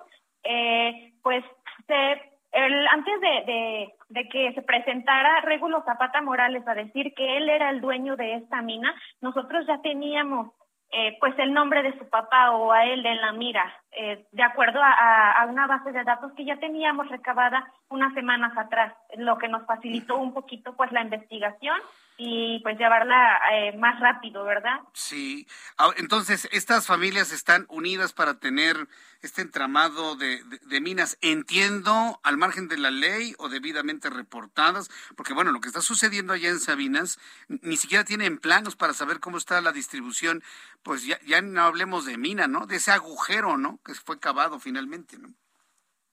pues 1.23 1.43
se 1.87 2.33
el, 2.53 2.87
antes 2.87 3.19
de, 3.19 3.93
de, 4.09 4.29
que 4.29 4.53
se 4.53 4.61
presentara 4.61 5.41
Regulo 5.41 5.81
Zapata 5.83 6.21
Morales 6.21 6.65
a 6.67 6.75
decir 6.75 7.13
que 7.15 7.37
él 7.37 7.49
era 7.49 7.71
el 7.71 7.81
dueño 7.81 8.15
de 8.15 8.35
esta 8.35 8.61
mina, 8.61 8.93
nosotros 9.21 9.65
ya 9.65 9.81
teníamos 9.81 10.51
eh, 10.91 11.17
pues 11.19 11.33
el 11.39 11.51
nombre 11.51 11.81
de 11.81 11.97
su 11.97 12.07
papá 12.07 12.51
o 12.51 12.71
a 12.71 12.85
él 12.85 13.03
en 13.03 13.19
la 13.21 13.31
mira, 13.31 13.73
eh, 13.91 14.27
de 14.31 14.43
acuerdo 14.43 14.79
a, 14.83 15.31
a, 15.31 15.47
una 15.47 15.65
base 15.65 15.91
de 15.91 16.03
datos 16.03 16.31
que 16.33 16.45
ya 16.45 16.57
teníamos 16.57 17.09
recabada 17.09 17.65
unas 17.89 18.13
semanas 18.13 18.55
atrás, 18.55 18.93
lo 19.17 19.39
que 19.39 19.47
nos 19.47 19.65
facilitó 19.65 20.17
un 20.17 20.35
poquito 20.35 20.75
pues 20.75 20.91
la 20.91 21.01
investigación 21.01 21.79
y 22.17 22.59
pues 22.59 22.77
llevarla 22.77 23.39
eh, 23.53 23.75
más 23.77 23.99
rápido, 23.99 24.43
¿verdad? 24.43 24.79
Sí. 24.93 25.47
Ah, 25.77 25.91
entonces, 25.97 26.47
estas 26.51 26.85
familias 26.85 27.31
están 27.31 27.65
unidas 27.69 28.13
para 28.13 28.39
tener 28.39 28.75
este 29.21 29.41
entramado 29.41 30.15
de, 30.15 30.43
de, 30.43 30.81
minas, 30.81 31.17
entiendo, 31.21 32.19
al 32.23 32.37
margen 32.37 32.67
de 32.67 32.77
la 32.77 32.91
ley 32.91 33.33
o 33.39 33.49
debidamente 33.49 34.09
reportadas, 34.09 34.89
porque 35.15 35.33
bueno, 35.33 35.51
lo 35.51 35.61
que 35.61 35.69
está 35.69 35.81
sucediendo 35.81 36.33
allá 36.33 36.49
en 36.49 36.59
Sabinas, 36.59 37.19
ni 37.47 37.77
siquiera 37.77 38.03
tienen 38.03 38.37
planos 38.37 38.75
para 38.75 38.93
saber 38.93 39.19
cómo 39.19 39.37
está 39.37 39.61
la 39.61 39.71
distribución, 39.71 40.43
pues 40.83 41.05
ya, 41.05 41.17
ya 41.25 41.41
no 41.41 41.61
hablemos 41.63 42.05
de 42.05 42.17
mina, 42.17 42.47
¿no? 42.47 42.67
De 42.67 42.75
ese 42.75 42.91
agujero, 42.91 43.57
¿no? 43.57 43.79
Que 43.83 43.93
fue 43.93 44.19
cavado 44.19 44.59
finalmente, 44.59 45.17
¿no? 45.17 45.29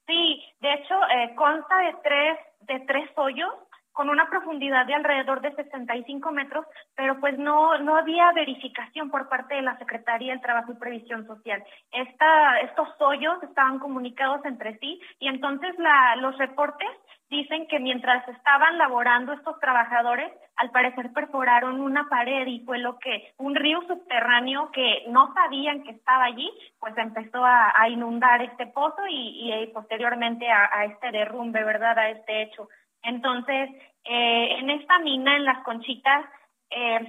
Sí, 0.06 0.42
de 0.60 0.74
hecho, 0.74 0.94
eh, 1.14 1.34
consta 1.36 1.78
de 1.78 1.94
tres, 2.02 2.38
de 2.62 2.80
tres 2.86 3.10
hoyos 3.16 3.52
con 3.92 4.08
una 4.08 4.28
profundidad 4.28 4.86
de 4.86 4.94
alrededor 4.94 5.40
de 5.40 5.54
65 5.54 6.32
metros, 6.32 6.66
pero 6.94 7.18
pues 7.20 7.38
no, 7.38 7.78
no 7.78 7.96
había 7.96 8.32
verificación 8.32 9.10
por 9.10 9.28
parte 9.28 9.56
de 9.56 9.62
la 9.62 9.78
Secretaría 9.78 10.32
del 10.32 10.40
Trabajo 10.40 10.72
y 10.72 10.76
Previsión 10.76 11.26
Social. 11.26 11.62
Esta, 11.92 12.60
estos 12.60 12.88
hoyos 13.00 13.42
estaban 13.42 13.78
comunicados 13.78 14.44
entre 14.44 14.78
sí 14.78 15.00
y 15.18 15.28
entonces 15.28 15.78
la, 15.78 16.16
los 16.16 16.36
reportes 16.38 16.88
dicen 17.30 17.68
que 17.68 17.78
mientras 17.78 18.26
estaban 18.28 18.76
laborando 18.76 19.32
estos 19.32 19.58
trabajadores, 19.60 20.32
al 20.56 20.70
parecer 20.70 21.12
perforaron 21.12 21.80
una 21.80 22.08
pared 22.08 22.46
y 22.46 22.60
fue 22.66 22.78
lo 22.78 22.98
que 22.98 23.32
un 23.38 23.54
río 23.54 23.80
subterráneo 23.86 24.70
que 24.72 25.04
no 25.08 25.32
sabían 25.32 25.84
que 25.84 25.92
estaba 25.92 26.24
allí, 26.24 26.50
pues 26.80 26.96
empezó 26.98 27.44
a, 27.44 27.72
inundar 27.88 28.42
este 28.42 28.66
pozo 28.66 29.06
y, 29.08 29.52
y 29.52 29.66
posteriormente 29.68 30.50
a, 30.50 30.84
este 30.84 31.10
derrumbe, 31.12 31.64
¿verdad? 31.64 31.98
A 31.98 32.10
este 32.10 32.42
hecho. 32.42 32.68
Entonces, 33.02 33.70
eh, 34.04 34.56
en 34.58 34.70
esta 34.70 34.98
mina, 34.98 35.36
en 35.36 35.44
las 35.44 35.62
conchitas, 35.64 36.24
eh, 36.70 37.00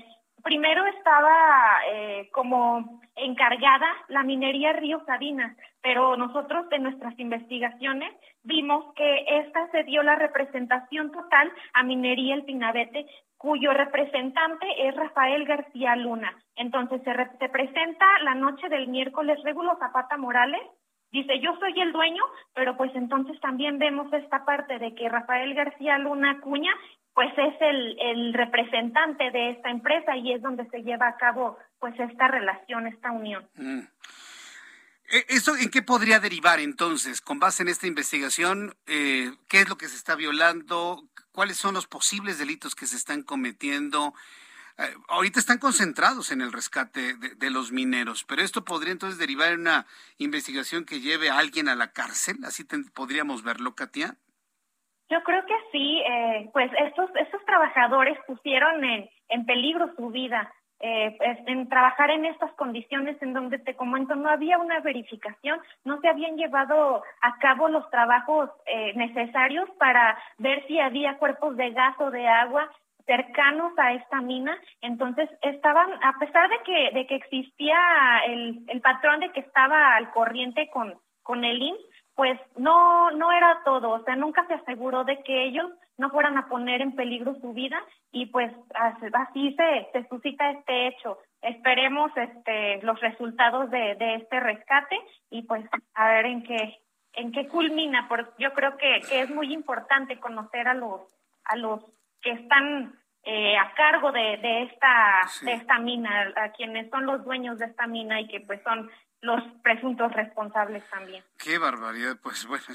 primero 0.43 0.85
estaba 0.85 1.81
eh, 1.91 2.29
como 2.31 3.01
encargada 3.15 3.87
la 4.07 4.23
minería 4.23 4.73
Río 4.73 5.03
Sabinas, 5.05 5.55
pero 5.81 6.15
nosotros 6.15 6.69
de 6.69 6.79
nuestras 6.79 7.17
investigaciones 7.19 8.13
vimos 8.43 8.93
que 8.95 9.25
esta 9.27 9.69
se 9.71 9.83
dio 9.83 10.03
la 10.03 10.15
representación 10.15 11.11
total 11.11 11.51
a 11.73 11.83
Minería 11.83 12.35
El 12.35 12.45
Pinabete, 12.45 13.05
cuyo 13.37 13.73
representante 13.73 14.65
es 14.87 14.95
Rafael 14.95 15.45
García 15.45 15.95
Luna. 15.95 16.33
Entonces 16.55 17.01
se, 17.03 17.13
se 17.39 17.49
presenta 17.49 18.05
la 18.23 18.35
noche 18.35 18.69
del 18.69 18.87
miércoles 18.87 19.41
Régulo 19.43 19.75
Zapata 19.79 20.17
Morales, 20.17 20.61
dice, 21.11 21.39
yo 21.39 21.55
soy 21.59 21.79
el 21.79 21.91
dueño, 21.91 22.23
pero 22.53 22.77
pues 22.77 22.91
entonces 22.95 23.39
también 23.41 23.79
vemos 23.79 24.11
esta 24.13 24.45
parte 24.45 24.79
de 24.79 24.95
que 24.95 25.09
Rafael 25.09 25.53
García 25.53 25.97
Luna 25.97 26.39
Cuña, 26.41 26.71
pues 27.13 27.31
es 27.37 27.55
el, 27.59 27.97
el 27.99 28.33
representante 28.33 29.31
de 29.31 29.49
esta 29.51 29.69
empresa 29.69 30.15
y 30.15 30.33
es 30.33 30.41
donde 30.41 30.67
se 30.69 30.81
lleva 30.83 31.07
a 31.07 31.17
cabo 31.17 31.57
pues 31.79 31.99
esta 31.99 32.27
relación, 32.27 32.87
esta 32.87 33.11
unión. 33.11 33.47
Mm. 33.55 33.81
E, 35.11 35.25
¿Eso 35.29 35.55
en 35.57 35.69
qué 35.69 35.81
podría 35.81 36.19
derivar 36.19 36.59
entonces? 36.59 37.21
Con 37.21 37.39
base 37.39 37.63
en 37.63 37.69
esta 37.69 37.87
investigación, 37.87 38.75
eh, 38.87 39.31
¿qué 39.49 39.61
es 39.61 39.69
lo 39.69 39.77
que 39.77 39.89
se 39.89 39.97
está 39.97 40.15
violando? 40.15 41.03
¿Cuáles 41.33 41.57
son 41.57 41.73
los 41.73 41.87
posibles 41.87 42.37
delitos 42.39 42.75
que 42.75 42.85
se 42.85 42.95
están 42.95 43.23
cometiendo? 43.23 44.13
Ahorita 45.07 45.39
están 45.39 45.59
concentrados 45.59 46.31
en 46.31 46.41
el 46.41 46.51
rescate 46.51 47.13
de, 47.15 47.49
los 47.51 47.71
mineros, 47.71 48.23
pero 48.23 48.41
esto 48.41 48.63
podría 48.63 48.91
entonces 48.91 49.19
derivar 49.19 49.51
en 49.51 49.61
una 49.61 49.85
investigación 50.17 50.85
que 50.85 50.99
lleve 50.99 51.29
a 51.29 51.37
alguien 51.37 51.69
a 51.69 51.75
la 51.75 51.91
cárcel, 51.91 52.37
así 52.45 52.63
podríamos 52.93 53.43
verlo, 53.43 53.75
Katia. 53.75 54.15
Yo 55.09 55.21
creo 55.23 55.45
que 55.45 55.55
sí, 55.71 56.01
eh, 56.07 56.49
pues 56.53 56.71
estos, 56.85 57.09
estos 57.15 57.43
trabajadores 57.45 58.17
pusieron 58.25 58.83
en, 58.83 59.09
en 59.29 59.45
peligro 59.45 59.93
su 59.97 60.09
vida. 60.09 60.53
Eh, 60.83 61.15
en 61.45 61.69
trabajar 61.69 62.09
en 62.09 62.25
estas 62.25 62.51
condiciones 62.53 63.21
en 63.21 63.33
donde 63.33 63.59
te 63.59 63.75
comento 63.75 64.15
no 64.15 64.29
había 64.29 64.57
una 64.57 64.79
verificación, 64.79 65.59
no 65.83 66.01
se 66.01 66.07
habían 66.07 66.37
llevado 66.37 67.03
a 67.21 67.37
cabo 67.37 67.69
los 67.69 67.87
trabajos 67.91 68.49
eh, 68.65 68.91
necesarios 68.95 69.69
para 69.77 70.17
ver 70.39 70.65
si 70.65 70.79
había 70.79 71.19
cuerpos 71.19 71.55
de 71.55 71.69
gas 71.69 71.95
o 71.99 72.09
de 72.09 72.27
agua 72.27 72.67
cercanos 73.05 73.73
a 73.77 73.93
esta 73.93 74.21
mina, 74.21 74.57
entonces 74.81 75.29
estaban, 75.41 75.89
a 76.03 76.17
pesar 76.19 76.49
de 76.49 76.59
que, 76.63 76.91
de 76.93 77.07
que 77.07 77.15
existía 77.15 77.77
el, 78.27 78.63
el 78.67 78.81
patrón 78.81 79.19
de 79.19 79.31
que 79.31 79.41
estaba 79.41 79.95
al 79.95 80.11
corriente 80.11 80.69
con, 80.71 80.95
con 81.23 81.43
el 81.43 81.61
IN, 81.61 81.75
pues 82.15 82.39
no, 82.57 83.09
no 83.11 83.31
era 83.31 83.61
todo, 83.63 83.91
o 83.91 84.03
sea, 84.03 84.15
nunca 84.15 84.45
se 84.47 84.55
aseguró 84.55 85.03
de 85.03 85.23
que 85.23 85.45
ellos 85.45 85.71
no 85.97 86.09
fueran 86.09 86.37
a 86.37 86.47
poner 86.47 86.81
en 86.81 86.95
peligro 86.95 87.35
su 87.35 87.53
vida 87.53 87.81
y 88.11 88.25
pues 88.27 88.51
así 89.13 89.55
se, 89.55 89.89
se 89.93 90.07
suscita 90.07 90.51
este 90.51 90.87
hecho. 90.87 91.19
Esperemos 91.41 92.11
este, 92.15 92.81
los 92.81 92.99
resultados 92.99 93.69
de, 93.71 93.95
de 93.95 94.15
este 94.15 94.39
rescate 94.39 94.99
y 95.29 95.43
pues 95.43 95.63
a 95.93 96.07
ver 96.07 96.25
en 96.25 96.43
qué, 96.43 96.79
en 97.13 97.31
qué 97.31 97.47
culmina, 97.47 98.07
porque 98.07 98.31
yo 98.39 98.53
creo 98.53 98.77
que, 98.77 99.01
que 99.07 99.21
es 99.21 99.29
muy 99.29 99.53
importante 99.53 100.19
conocer 100.19 100.67
a 100.67 100.73
los, 100.73 101.01
a 101.45 101.55
los 101.55 101.81
que 102.21 102.31
están 102.31 102.99
eh, 103.23 103.57
a 103.57 103.73
cargo 103.75 104.11
de, 104.11 104.37
de 104.37 104.63
esta 104.63 105.21
de 105.43 105.53
esta 105.53 105.79
mina, 105.79 106.33
a 106.35 106.51
quienes 106.53 106.89
son 106.89 107.05
los 107.05 107.23
dueños 107.23 107.59
de 107.59 107.65
esta 107.65 107.87
mina 107.87 108.19
y 108.19 108.27
que 108.27 108.41
pues 108.41 108.61
son 108.63 108.89
los 109.21 109.43
presuntos 109.63 110.11
responsables 110.13 110.83
también. 110.89 111.23
Qué 111.37 111.59
barbaridad, 111.59 112.17
pues 112.21 112.45
bueno, 112.47 112.65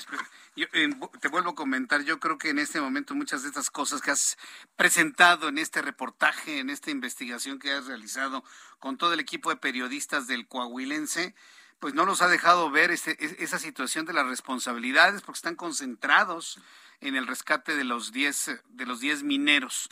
yo, 0.55 0.67
te 1.21 1.29
vuelvo 1.29 1.51
a 1.51 1.55
comentar, 1.55 2.03
yo 2.05 2.21
creo 2.21 2.39
que 2.39 2.51
en 2.51 2.61
este 2.61 2.81
momento 2.81 3.15
muchas 3.15 3.43
de 3.43 3.49
estas 3.49 3.71
cosas 3.71 4.01
que 4.01 4.13
has 4.13 4.39
presentado 4.77 5.49
en 5.49 5.59
este 5.59 5.83
reportaje, 5.83 6.61
en 6.61 6.71
esta 6.71 6.91
investigación 6.91 7.59
que 7.59 7.73
has 7.73 7.87
realizado 7.87 8.45
con 8.79 8.97
todo 8.97 9.13
el 9.15 9.21
equipo 9.21 9.51
de 9.51 9.57
periodistas 9.57 10.29
del 10.29 10.47
Coahuilense, 10.47 11.35
pues 11.81 11.95
no 11.95 12.07
los 12.07 12.23
ha 12.23 12.29
dejado 12.29 12.71
ver 12.71 12.91
este, 12.91 13.17
esa 13.43 13.59
situación 13.59 14.07
de 14.07 14.13
las 14.13 14.27
responsabilidades 14.27 15.23
porque 15.23 15.39
están 15.39 15.57
concentrados 15.57 16.61
en 17.01 17.17
el 17.17 17.27
rescate 17.27 17.77
de 17.77 17.85
los 17.85 18.13
10 18.13 18.63
de 18.69 18.87
los 18.87 19.01
10 19.01 19.23
mineros. 19.23 19.89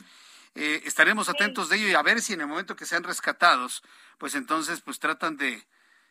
Eh, 0.54 0.82
estaremos 0.84 1.28
atentos 1.28 1.68
de 1.68 1.76
ello 1.76 1.88
y 1.88 1.94
a 1.94 2.02
ver 2.02 2.20
si 2.20 2.32
en 2.32 2.40
el 2.40 2.46
momento 2.46 2.76
que 2.76 2.86
sean 2.86 3.02
rescatados, 3.02 3.82
pues 4.18 4.34
entonces 4.34 4.80
pues 4.80 5.00
tratan 5.00 5.36
de, 5.36 5.62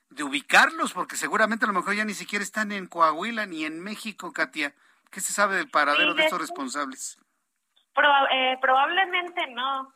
de 0.10 0.24
ubicarlos, 0.24 0.94
porque 0.94 1.16
seguramente 1.16 1.66
a 1.66 1.70
lo 1.70 1.74
mejor 1.74 1.96
ya 1.96 2.06
ni 2.06 2.14
siquiera 2.14 2.44
están 2.44 2.72
en 2.72 2.88
Coahuila 2.88 3.46
ni 3.46 3.66
en 3.66 3.82
México, 3.82 4.34
Katia. 4.34 4.74
¿Qué 5.12 5.22
se 5.22 5.32
sabe 5.32 5.56
del 5.56 5.70
paradero 5.70 6.14
de, 6.14 6.24
estos 6.24 6.42
responsables? 6.42 7.20
Eh, 8.32 8.58
probablemente 8.60 9.48
no. 9.52 9.94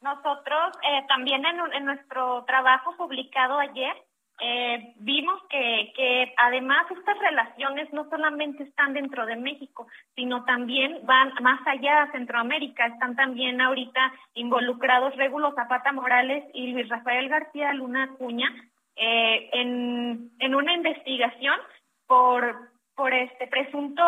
Nosotros 0.00 0.76
eh, 0.82 1.04
también 1.08 1.44
en, 1.44 1.72
en 1.74 1.84
nuestro 1.84 2.44
trabajo 2.46 2.96
publicado 2.96 3.58
ayer 3.58 3.94
eh, 4.40 4.94
vimos 4.96 5.40
que, 5.50 5.92
que 5.94 6.32
además 6.36 6.86
estas 6.90 7.18
relaciones 7.18 7.92
no 7.92 8.08
solamente 8.08 8.62
están 8.62 8.94
dentro 8.94 9.26
de 9.26 9.36
México, 9.36 9.86
sino 10.14 10.44
también 10.44 11.00
van 11.04 11.32
más 11.42 11.60
allá 11.66 12.02
a 12.02 12.12
Centroamérica. 12.12 12.86
Están 12.86 13.16
también 13.16 13.60
ahorita 13.60 14.12
involucrados 14.34 15.16
Régulo 15.16 15.52
Zapata 15.54 15.92
Morales 15.92 16.44
y 16.54 16.72
Luis 16.72 16.88
Rafael 16.88 17.28
García 17.28 17.72
Luna 17.74 18.10
Cuña 18.18 18.50
eh, 18.96 19.50
en, 19.52 20.30
en 20.38 20.54
una 20.54 20.72
investigación 20.72 21.58
por, 22.06 22.70
por 22.94 23.12
este 23.12 23.46
presunto 23.46 24.02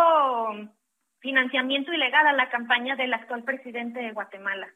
financiamiento 1.20 1.92
ilegal 1.92 2.26
a 2.26 2.32
la 2.32 2.50
campaña 2.50 2.96
del 2.96 3.14
actual 3.14 3.44
presidente 3.44 4.00
de 4.00 4.12
Guatemala. 4.12 4.68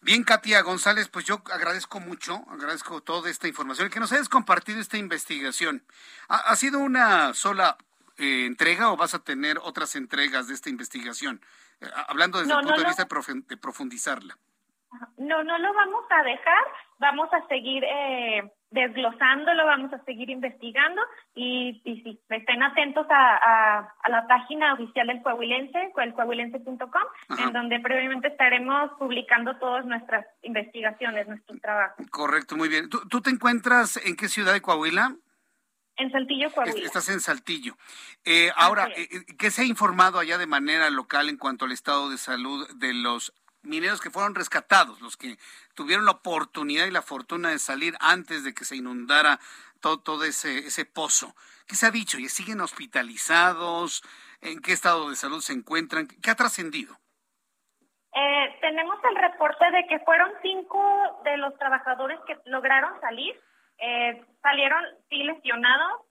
Bien, 0.00 0.22
Katia 0.22 0.62
González, 0.62 1.08
pues 1.08 1.24
yo 1.24 1.42
agradezco 1.52 1.98
mucho, 1.98 2.44
agradezco 2.48 3.00
toda 3.00 3.28
esta 3.30 3.48
información, 3.48 3.90
que 3.90 3.98
nos 3.98 4.12
hayas 4.12 4.28
compartido 4.28 4.80
esta 4.80 4.96
investigación. 4.96 5.82
¿Ha, 6.28 6.54
sido 6.56 6.78
una 6.78 7.34
sola 7.34 7.76
eh, 8.16 8.46
entrega 8.46 8.92
o 8.92 8.96
vas 8.96 9.14
a 9.14 9.24
tener 9.24 9.58
otras 9.58 9.96
entregas 9.96 10.46
de 10.46 10.54
esta 10.54 10.70
investigación? 10.70 11.40
Eh, 11.80 11.86
hablando 12.08 12.38
desde 12.38 12.52
el 12.52 12.60
punto 12.60 12.80
de 12.80 12.86
vista 12.86 13.08
de 13.48 13.56
profundizarla. 13.56 14.38
No, 15.18 15.42
no 15.42 15.58
lo 15.58 15.74
vamos 15.74 16.04
a 16.10 16.22
dejar, 16.22 16.64
vamos 16.98 17.28
a 17.32 17.46
seguir 17.48 17.84
eh, 17.84 18.52
desglosándolo, 18.70 19.64
vamos 19.64 19.92
a 19.92 20.04
seguir 20.04 20.28
investigando 20.30 21.00
y, 21.34 21.80
y 21.84 22.02
sí, 22.02 22.20
estén 22.28 22.62
atentos 22.62 23.06
a, 23.08 23.86
a, 24.02 24.08
la 24.08 24.26
página 24.26 24.74
oficial 24.74 25.06
del 25.06 25.22
Coahuilense, 25.22 25.92
el 25.96 26.12
coahuilense.com, 26.12 27.38
en 27.38 27.52
donde 27.52 27.80
previamente 27.80 28.28
estaremos 28.28 28.90
publicando 28.98 29.56
todas 29.56 29.86
nuestras 29.86 30.26
investigaciones, 30.42 31.26
nuestros 31.28 31.60
trabajos. 31.60 32.06
Correcto, 32.10 32.56
muy 32.56 32.68
bien. 32.68 32.88
¿Tú, 32.90 33.00
tú 33.08 33.20
te 33.20 33.30
encuentras 33.30 33.96
en 34.04 34.16
qué 34.16 34.28
ciudad 34.28 34.52
de 34.52 34.60
Coahuila? 34.60 35.16
En 35.98 36.12
Saltillo, 36.12 36.50
Coahuila. 36.52 36.86
Estás 36.86 37.08
en 37.08 37.20
Saltillo. 37.20 37.76
Eh, 38.24 38.50
ahora, 38.54 38.86
eh, 38.96 39.08
eh, 39.10 39.24
¿qué 39.36 39.50
se 39.50 39.62
ha 39.62 39.64
informado 39.64 40.20
allá 40.20 40.38
de 40.38 40.46
manera 40.46 40.90
local 40.90 41.28
en 41.28 41.36
cuanto 41.36 41.64
al 41.64 41.72
estado 41.72 42.08
de 42.08 42.18
salud 42.18 42.68
de 42.76 42.94
los 42.94 43.32
mineros 43.68 44.00
que 44.00 44.10
fueron 44.10 44.34
rescatados, 44.34 45.00
los 45.00 45.16
que 45.16 45.38
tuvieron 45.74 46.04
la 46.04 46.12
oportunidad 46.12 46.86
y 46.86 46.90
la 46.90 47.02
fortuna 47.02 47.50
de 47.50 47.58
salir 47.58 47.94
antes 48.00 48.44
de 48.44 48.54
que 48.54 48.64
se 48.64 48.76
inundara 48.76 49.38
todo, 49.80 50.00
todo 50.00 50.24
ese, 50.24 50.84
pozo. 50.86 51.34
¿Qué 51.66 51.76
se 51.76 51.86
ha 51.86 51.90
dicho? 51.90 52.18
¿Y 52.18 52.28
siguen 52.28 52.60
hospitalizados? 52.60 54.02
¿En 54.40 54.60
qué 54.60 54.72
estado 54.72 55.10
de 55.10 55.16
salud 55.16 55.40
se 55.40 55.52
encuentran? 55.52 56.08
¿Qué 56.22 56.30
ha 56.30 56.34
trascendido? 56.34 56.96
Eh, 58.14 58.58
tenemos 58.60 58.98
el 59.04 59.16
reporte 59.16 59.70
de 59.70 59.86
que 59.86 59.98
fueron 60.00 60.30
cinco 60.42 61.20
de 61.24 61.36
los 61.36 61.56
trabajadores 61.58 62.18
que 62.26 62.36
lograron 62.46 63.00
salir. 63.00 63.38
Eh, 63.78 64.24
salieron 64.42 64.82
sí 65.08 65.22
lesionados. 65.22 66.02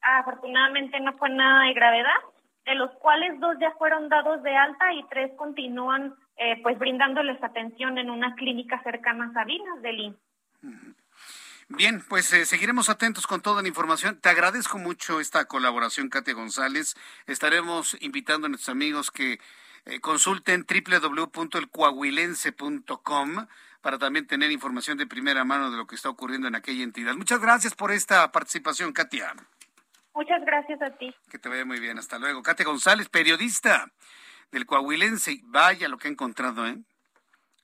Afortunadamente 0.00 0.98
no 0.98 1.12
fue 1.18 1.30
nada 1.30 1.66
de 1.66 1.74
gravedad, 1.74 2.20
de 2.64 2.74
los 2.74 2.90
cuales 2.98 3.38
dos 3.38 3.56
ya 3.60 3.70
fueron 3.72 4.08
dados 4.08 4.42
de 4.42 4.56
alta 4.56 4.92
y 4.94 5.04
tres 5.04 5.30
continúan 5.36 6.16
eh, 6.36 6.60
pues 6.62 6.78
brindándoles 6.78 7.42
atención 7.42 7.98
en 7.98 8.10
una 8.10 8.34
clínica 8.34 8.82
cercana 8.82 9.26
a 9.26 9.32
Sabinas 9.32 9.82
del. 9.82 10.16
Bien, 11.68 12.02
pues 12.08 12.32
eh, 12.32 12.44
seguiremos 12.44 12.88
atentos 12.88 13.26
con 13.26 13.40
toda 13.40 13.62
la 13.62 13.68
información. 13.68 14.20
Te 14.20 14.28
agradezco 14.28 14.78
mucho 14.78 15.20
esta 15.20 15.44
colaboración, 15.46 16.08
Katia 16.08 16.34
González. 16.34 16.94
Estaremos 17.26 17.96
invitando 18.00 18.46
a 18.46 18.50
nuestros 18.50 18.70
amigos 18.70 19.10
que 19.10 19.40
eh, 19.86 20.00
consulten 20.00 20.66
www.elcoahuilense.com 20.66 23.46
para 23.80 23.98
también 23.98 24.26
tener 24.26 24.52
información 24.52 24.98
de 24.98 25.06
primera 25.06 25.44
mano 25.44 25.70
de 25.70 25.76
lo 25.76 25.86
que 25.86 25.96
está 25.96 26.08
ocurriendo 26.08 26.48
en 26.48 26.54
aquella 26.54 26.84
entidad. 26.84 27.14
Muchas 27.14 27.40
gracias 27.40 27.74
por 27.74 27.90
esta 27.90 28.30
participación, 28.32 28.92
Katia. 28.92 29.34
Muchas 30.14 30.44
gracias 30.44 30.80
a 30.82 30.90
ti. 30.90 31.14
Que 31.30 31.38
te 31.38 31.48
vaya 31.48 31.64
muy 31.64 31.80
bien. 31.80 31.98
Hasta 31.98 32.18
luego. 32.18 32.42
Katia 32.42 32.66
González, 32.66 33.08
periodista 33.08 33.90
del 34.52 34.66
coahuilense. 34.66 35.40
Vaya 35.44 35.88
lo 35.88 35.98
que 35.98 36.06
ha 36.06 36.10
encontrado, 36.10 36.66
¿eh? 36.66 36.78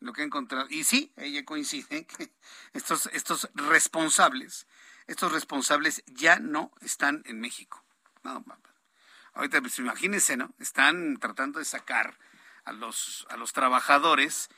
Lo 0.01 0.13
que 0.13 0.23
ha 0.23 0.25
encontrado. 0.25 0.67
Y 0.71 0.85
sí, 0.85 1.13
ella 1.17 1.45
coincide 1.45 2.07
que 2.07 2.33
estos, 2.73 3.07
estos 3.13 3.49
responsables, 3.55 4.67
estos 5.07 5.31
responsables 5.33 6.03
ya 6.07 6.39
no 6.41 6.73
están 6.81 7.23
en 7.27 7.41
México. 7.41 7.85
No, 8.25 8.45
ahorita, 9.35 9.61
pues, 9.61 9.79
imagínense, 9.79 10.37
¿no? 10.37 10.53
Están 10.59 11.19
tratando 11.19 11.59
de 11.61 11.65
sacar 11.65 12.19
a 12.65 12.73
los, 12.73 13.27
a 13.31 13.37
los 13.37 13.53
trabajadores 13.53 14.49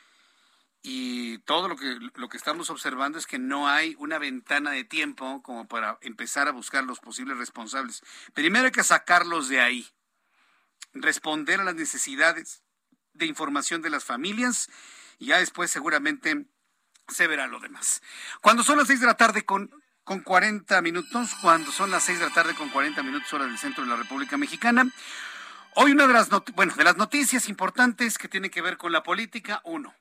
y 0.83 1.37
todo 1.39 1.67
lo 1.67 1.75
que, 1.75 1.99
lo 2.15 2.29
que 2.29 2.37
estamos 2.37 2.69
observando 2.69 3.19
es 3.19 3.27
que 3.27 3.37
no 3.37 3.67
hay 3.67 3.95
una 3.99 4.17
ventana 4.17 4.71
de 4.71 4.83
tiempo 4.83 5.43
como 5.43 5.67
para 5.67 5.99
empezar 6.01 6.47
a 6.47 6.51
buscar 6.51 6.83
los 6.83 6.99
posibles 6.99 7.37
responsables. 7.37 8.03
Primero 8.33 8.65
hay 8.65 8.71
que 8.71 8.83
sacarlos 8.83 9.47
de 9.47 9.61
ahí 9.61 9.87
responder 10.93 11.59
a 11.59 11.63
las 11.63 11.75
necesidades 11.75 12.63
de 13.13 13.25
información 13.25 13.81
de 13.81 13.89
las 13.89 14.03
familias 14.03 14.69
y 15.19 15.27
ya 15.27 15.37
después 15.37 15.71
seguramente 15.71 16.45
se 17.07 17.27
verá 17.27 17.47
lo 17.47 17.59
demás. 17.59 18.01
Cuando 18.41 18.63
son 18.63 18.77
las 18.77 18.87
seis 18.87 18.99
de 18.99 19.05
la 19.05 19.17
tarde 19.17 19.43
con, 19.43 19.69
con 20.03 20.21
40 20.21 20.81
minutos, 20.81 21.35
cuando 21.41 21.71
son 21.71 21.91
las 21.91 22.03
seis 22.03 22.19
de 22.19 22.25
la 22.25 22.33
tarde 22.33 22.55
con 22.55 22.69
40 22.69 23.03
minutos 23.03 23.31
hora 23.33 23.45
del 23.45 23.57
centro 23.57 23.83
de 23.83 23.89
la 23.89 23.97
República 23.97 24.37
Mexicana, 24.37 24.85
hoy 25.75 25.91
una 25.91 26.07
de 26.07 26.13
las, 26.13 26.29
bueno, 26.55 26.73
de 26.75 26.83
las 26.83 26.97
noticias 26.97 27.49
importantes 27.49 28.17
que 28.17 28.27
tiene 28.27 28.49
que 28.49 28.61
ver 28.61 28.77
con 28.77 28.91
la 28.91 29.03
política, 29.03 29.61
uno, 29.63 29.93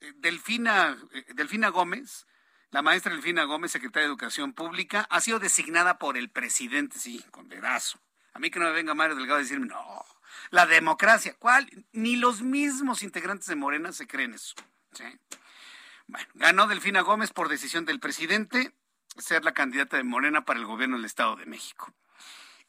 eh, 0.00 0.12
Delfina, 0.16 0.96
eh, 1.12 1.24
Delfina 1.34 1.68
Gómez, 1.68 2.26
la 2.70 2.82
maestra 2.82 3.12
Delfina 3.12 3.44
Gómez, 3.44 3.72
secretaria 3.72 4.06
de 4.06 4.12
Educación 4.12 4.52
Pública, 4.52 5.06
ha 5.10 5.20
sido 5.20 5.38
designada 5.38 5.98
por 5.98 6.16
el 6.16 6.30
presidente, 6.30 6.98
sí, 6.98 7.24
con 7.30 7.48
dedazo. 7.48 8.00
A 8.34 8.38
mí 8.38 8.50
que 8.50 8.58
no 8.58 8.66
me 8.66 8.72
venga 8.72 8.94
Mario 8.94 9.16
Delgado 9.16 9.38
a 9.38 9.42
decirme, 9.42 9.66
no, 9.66 10.04
la 10.50 10.66
democracia. 10.66 11.36
¿Cuál? 11.38 11.68
Ni 11.92 12.16
los 12.16 12.42
mismos 12.42 13.02
integrantes 13.02 13.46
de 13.46 13.56
Morena 13.56 13.92
se 13.92 14.06
creen 14.06 14.34
eso. 14.34 14.54
Bueno, 16.06 16.28
ganó 16.34 16.66
Delfina 16.66 17.00
Gómez 17.00 17.32
por 17.32 17.48
decisión 17.48 17.84
del 17.84 18.00
presidente 18.00 18.72
ser 19.18 19.44
la 19.44 19.54
candidata 19.54 19.96
de 19.96 20.04
Morena 20.04 20.44
para 20.44 20.58
el 20.58 20.66
gobierno 20.66 20.96
del 20.96 21.06
Estado 21.06 21.36
de 21.36 21.46
México. 21.46 21.92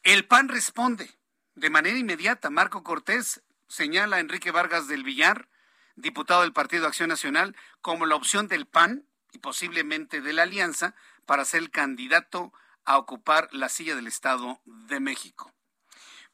El 0.03 0.26
PAN 0.26 0.47
responde 0.47 1.18
de 1.55 1.70
manera 1.70 1.97
inmediata. 1.97 2.49
Marco 2.49 2.84
Cortés 2.84 3.41
señala 3.68 4.18
a 4.18 4.20
Enrique 4.20 4.51
Vargas 4.51 4.88
del 4.88 5.03
Villar, 5.03 5.49
diputado 5.95 6.41
del 6.41 6.53
Partido 6.53 6.88
Acción 6.88 7.09
Nacional, 7.09 7.55
como 7.82 8.05
la 8.05 8.15
opción 8.15 8.47
del 8.47 8.68
PAN 8.68 9.05
y 9.32 9.39
posiblemente 9.39 10.22
de 10.22 10.34
la 10.34 10.43
alianza 10.43 10.95
para 11.26 11.45
ser 11.45 11.61
el 11.61 11.72
candidato 11.72 12.53
a 12.86 12.97
ocupar 12.97 13.49
la 13.51 13.70
silla 13.70 13.95
del 13.95 14.07
Estado 14.07 14.61
de 14.65 14.99
México. 14.99 15.53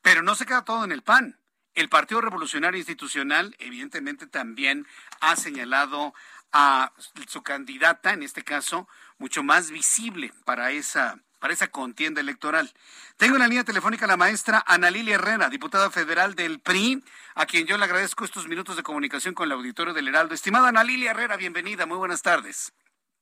Pero 0.03 0.21
no 0.21 0.35
se 0.35 0.45
queda 0.45 0.63
todo 0.63 0.83
en 0.83 0.91
el 0.91 1.01
PAN. 1.01 1.39
El 1.73 1.89
Partido 1.89 2.21
Revolucionario 2.21 2.77
Institucional, 2.77 3.55
evidentemente, 3.57 4.27
también 4.27 4.85
ha 5.21 5.35
señalado 5.35 6.13
a 6.51 6.93
su 7.27 7.41
candidata, 7.41 8.13
en 8.13 8.21
este 8.21 8.43
caso, 8.43 8.87
mucho 9.17 9.41
más 9.41 9.71
visible 9.71 10.31
para 10.45 10.69
esa, 10.69 11.17
para 11.39 11.53
esa 11.53 11.69
contienda 11.69 12.21
electoral. 12.21 12.71
Tengo 13.17 13.37
en 13.37 13.41
la 13.41 13.47
línea 13.47 13.63
telefónica 13.63 14.05
a 14.05 14.09
la 14.09 14.17
maestra 14.17 14.63
Ana 14.67 14.91
Lilia 14.91 15.15
Herrera, 15.15 15.49
diputada 15.49 15.89
federal 15.89 16.35
del 16.35 16.59
PRI, 16.59 17.03
a 17.33 17.47
quien 17.47 17.65
yo 17.65 17.77
le 17.77 17.85
agradezco 17.85 18.23
estos 18.23 18.47
minutos 18.47 18.75
de 18.75 18.83
comunicación 18.83 19.33
con 19.33 19.47
el 19.47 19.53
auditorio 19.53 19.93
del 19.93 20.09
Heraldo. 20.09 20.35
Estimada 20.35 20.67
Ana 20.67 20.83
Lilia 20.83 21.11
Herrera, 21.11 21.37
bienvenida, 21.37 21.87
muy 21.87 21.97
buenas 21.97 22.21
tardes. 22.21 22.73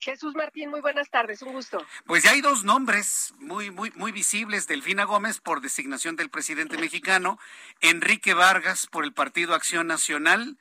Jesús 0.02 0.34
Martín, 0.34 0.72
muy 0.72 0.82
buenas 0.82 1.12
tardes, 1.12 1.43
un 1.43 1.54
gusto. 1.54 1.78
Pues 2.08 2.24
ya 2.24 2.32
hay 2.32 2.41
dos 2.41 2.64
nombres 2.64 3.36
muy, 3.38 3.70
muy, 3.70 3.91
muy 3.91 4.12
visibles, 4.12 4.68
Delfina 4.68 5.04
Gómez 5.04 5.39
por 5.39 5.62
designación 5.62 6.16
del 6.16 6.32
presidente 6.32 6.76
mexicano, 6.78 7.38
Enrique 7.82 8.34
Vargas 8.34 8.88
por 8.88 9.04
el 9.04 9.14
Partido 9.14 9.54
Acción 9.54 9.86
Nacional, 9.86 10.58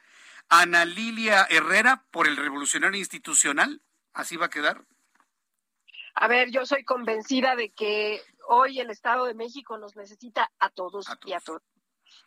Ana 0.50 0.84
Lilia 0.84 1.46
Herrera 1.48 2.04
por 2.10 2.28
el 2.28 2.36
Revolucionario 2.36 2.98
Institucional, 2.98 3.80
¿así 4.12 4.36
va 4.36 4.46
a 4.46 4.50
quedar? 4.50 4.84
A 6.14 6.28
ver, 6.28 6.50
yo 6.50 6.66
soy 6.66 6.84
convencida 6.84 7.56
de 7.56 7.70
que 7.70 8.20
hoy 8.46 8.78
el 8.78 8.90
Estado 8.90 9.24
de 9.24 9.32
México 9.32 9.78
nos 9.78 9.96
necesita 9.96 10.50
a 10.58 10.68
todos, 10.68 11.08
a 11.08 11.16
todos. 11.16 11.30
y 11.30 11.32
a 11.32 11.40
todos. 11.40 11.62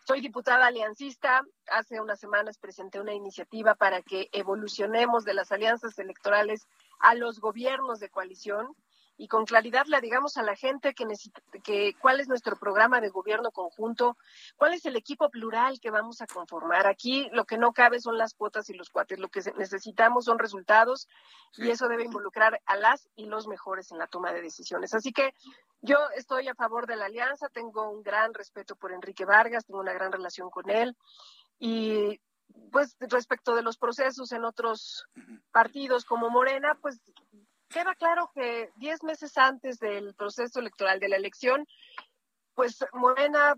Soy 0.07 0.21
diputada 0.21 0.67
aliancista. 0.67 1.43
Hace 1.67 2.01
unas 2.01 2.19
semanas 2.19 2.57
presenté 2.57 2.99
una 2.99 3.13
iniciativa 3.13 3.75
para 3.75 4.01
que 4.01 4.29
evolucionemos 4.31 5.25
de 5.25 5.33
las 5.33 5.51
alianzas 5.51 5.99
electorales 5.99 6.67
a 6.99 7.15
los 7.15 7.39
gobiernos 7.39 7.99
de 7.99 8.09
coalición 8.09 8.75
y 9.17 9.27
con 9.27 9.45
claridad 9.45 9.85
le 9.85 10.01
digamos 10.01 10.37
a 10.37 10.43
la 10.43 10.55
gente 10.55 10.93
que, 10.93 11.05
necesita, 11.05 11.41
que 11.63 11.93
cuál 12.01 12.19
es 12.19 12.27
nuestro 12.27 12.57
programa 12.57 12.99
de 12.99 13.09
gobierno 13.09 13.51
conjunto, 13.51 14.17
cuál 14.55 14.73
es 14.73 14.85
el 14.85 14.95
equipo 14.95 15.29
plural 15.29 15.79
que 15.79 15.91
vamos 15.91 16.21
a 16.21 16.27
conformar. 16.27 16.87
Aquí 16.87 17.29
lo 17.31 17.45
que 17.45 17.57
no 17.57 17.73
cabe 17.73 17.99
son 17.99 18.17
las 18.17 18.33
cuotas 18.33 18.69
y 18.69 18.73
los 18.73 18.89
cuates, 18.89 19.19
lo 19.19 19.29
que 19.29 19.41
necesitamos 19.57 20.25
son 20.25 20.39
resultados 20.39 21.07
y 21.57 21.69
eso 21.69 21.87
debe 21.87 22.03
involucrar 22.03 22.59
a 22.65 22.75
las 22.75 23.07
y 23.15 23.27
los 23.27 23.47
mejores 23.47 23.91
en 23.91 23.99
la 23.99 24.07
toma 24.07 24.33
de 24.33 24.41
decisiones. 24.41 24.93
Así 24.93 25.13
que 25.13 25.33
yo 25.81 25.97
estoy 26.15 26.47
a 26.47 26.55
favor 26.55 26.87
de 26.87 26.95
la 26.95 27.05
alianza, 27.05 27.49
tengo 27.49 27.89
un 27.89 28.01
gran 28.01 28.33
respeto 28.33 28.75
por 28.75 28.91
Enrique 28.91 29.25
Vargas, 29.25 29.65
tengo 29.65 29.79
una 29.79 29.93
gran 29.93 30.11
relación 30.11 30.49
con 30.49 30.69
él 30.69 30.97
y 31.59 32.19
pues 32.71 32.95
respecto 32.99 33.55
de 33.55 33.61
los 33.61 33.77
procesos 33.77 34.31
en 34.31 34.45
otros 34.45 35.05
partidos 35.51 36.05
como 36.05 36.29
Morena, 36.29 36.77
pues 36.81 36.99
queda 37.69 37.95
claro 37.95 38.31
que 38.33 38.71
diez 38.75 39.03
meses 39.03 39.37
antes 39.37 39.79
del 39.79 40.13
proceso 40.15 40.59
electoral 40.59 40.99
de 40.99 41.09
la 41.09 41.17
elección, 41.17 41.67
pues 42.53 42.85
Morena, 42.93 43.55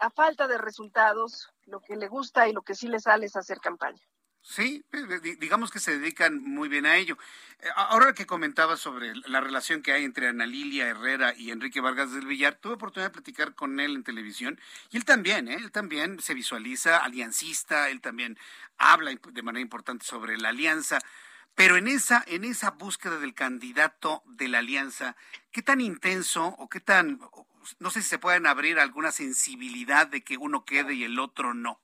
a 0.00 0.10
falta 0.10 0.46
de 0.48 0.58
resultados, 0.58 1.50
lo 1.64 1.80
que 1.80 1.96
le 1.96 2.08
gusta 2.08 2.48
y 2.48 2.52
lo 2.52 2.62
que 2.62 2.74
sí 2.74 2.88
le 2.88 3.00
sale 3.00 3.26
es 3.26 3.36
hacer 3.36 3.58
campaña. 3.58 4.02
Sí, 4.46 4.84
digamos 5.38 5.70
que 5.70 5.80
se 5.80 5.98
dedican 5.98 6.38
muy 6.42 6.68
bien 6.68 6.84
a 6.84 6.96
ello. 6.96 7.16
Eh, 7.60 7.68
ahora 7.76 8.12
que 8.12 8.26
comentaba 8.26 8.76
sobre 8.76 9.14
la 9.26 9.40
relación 9.40 9.80
que 9.80 9.92
hay 9.92 10.04
entre 10.04 10.28
Ana 10.28 10.44
Lilia 10.44 10.86
Herrera 10.86 11.32
y 11.34 11.50
Enrique 11.50 11.80
Vargas 11.80 12.12
del 12.12 12.26
Villar, 12.26 12.56
tuve 12.56 12.74
oportunidad 12.74 13.08
de 13.08 13.14
platicar 13.14 13.54
con 13.54 13.80
él 13.80 13.94
en 13.94 14.04
televisión 14.04 14.60
y 14.90 14.98
él 14.98 15.06
también, 15.06 15.48
¿eh? 15.48 15.54
él 15.54 15.72
también 15.72 16.20
se 16.20 16.34
visualiza 16.34 16.98
aliancista, 16.98 17.88
él 17.88 18.02
también 18.02 18.38
habla 18.76 19.12
de 19.14 19.42
manera 19.42 19.62
importante 19.62 20.04
sobre 20.04 20.36
la 20.36 20.50
alianza. 20.50 20.98
Pero 21.54 21.78
en 21.78 21.88
esa, 21.88 22.22
en 22.26 22.44
esa 22.44 22.72
búsqueda 22.72 23.18
del 23.18 23.32
candidato 23.32 24.22
de 24.26 24.48
la 24.48 24.58
alianza, 24.58 25.16
¿qué 25.52 25.62
tan 25.62 25.80
intenso 25.80 26.48
o 26.58 26.68
qué 26.68 26.80
tan, 26.80 27.18
no 27.78 27.90
sé 27.90 28.02
si 28.02 28.10
se 28.10 28.18
pueden 28.18 28.46
abrir 28.46 28.78
alguna 28.78 29.10
sensibilidad 29.10 30.06
de 30.06 30.22
que 30.22 30.36
uno 30.36 30.66
quede 30.66 30.92
y 30.92 31.04
el 31.04 31.18
otro 31.18 31.54
no? 31.54 31.80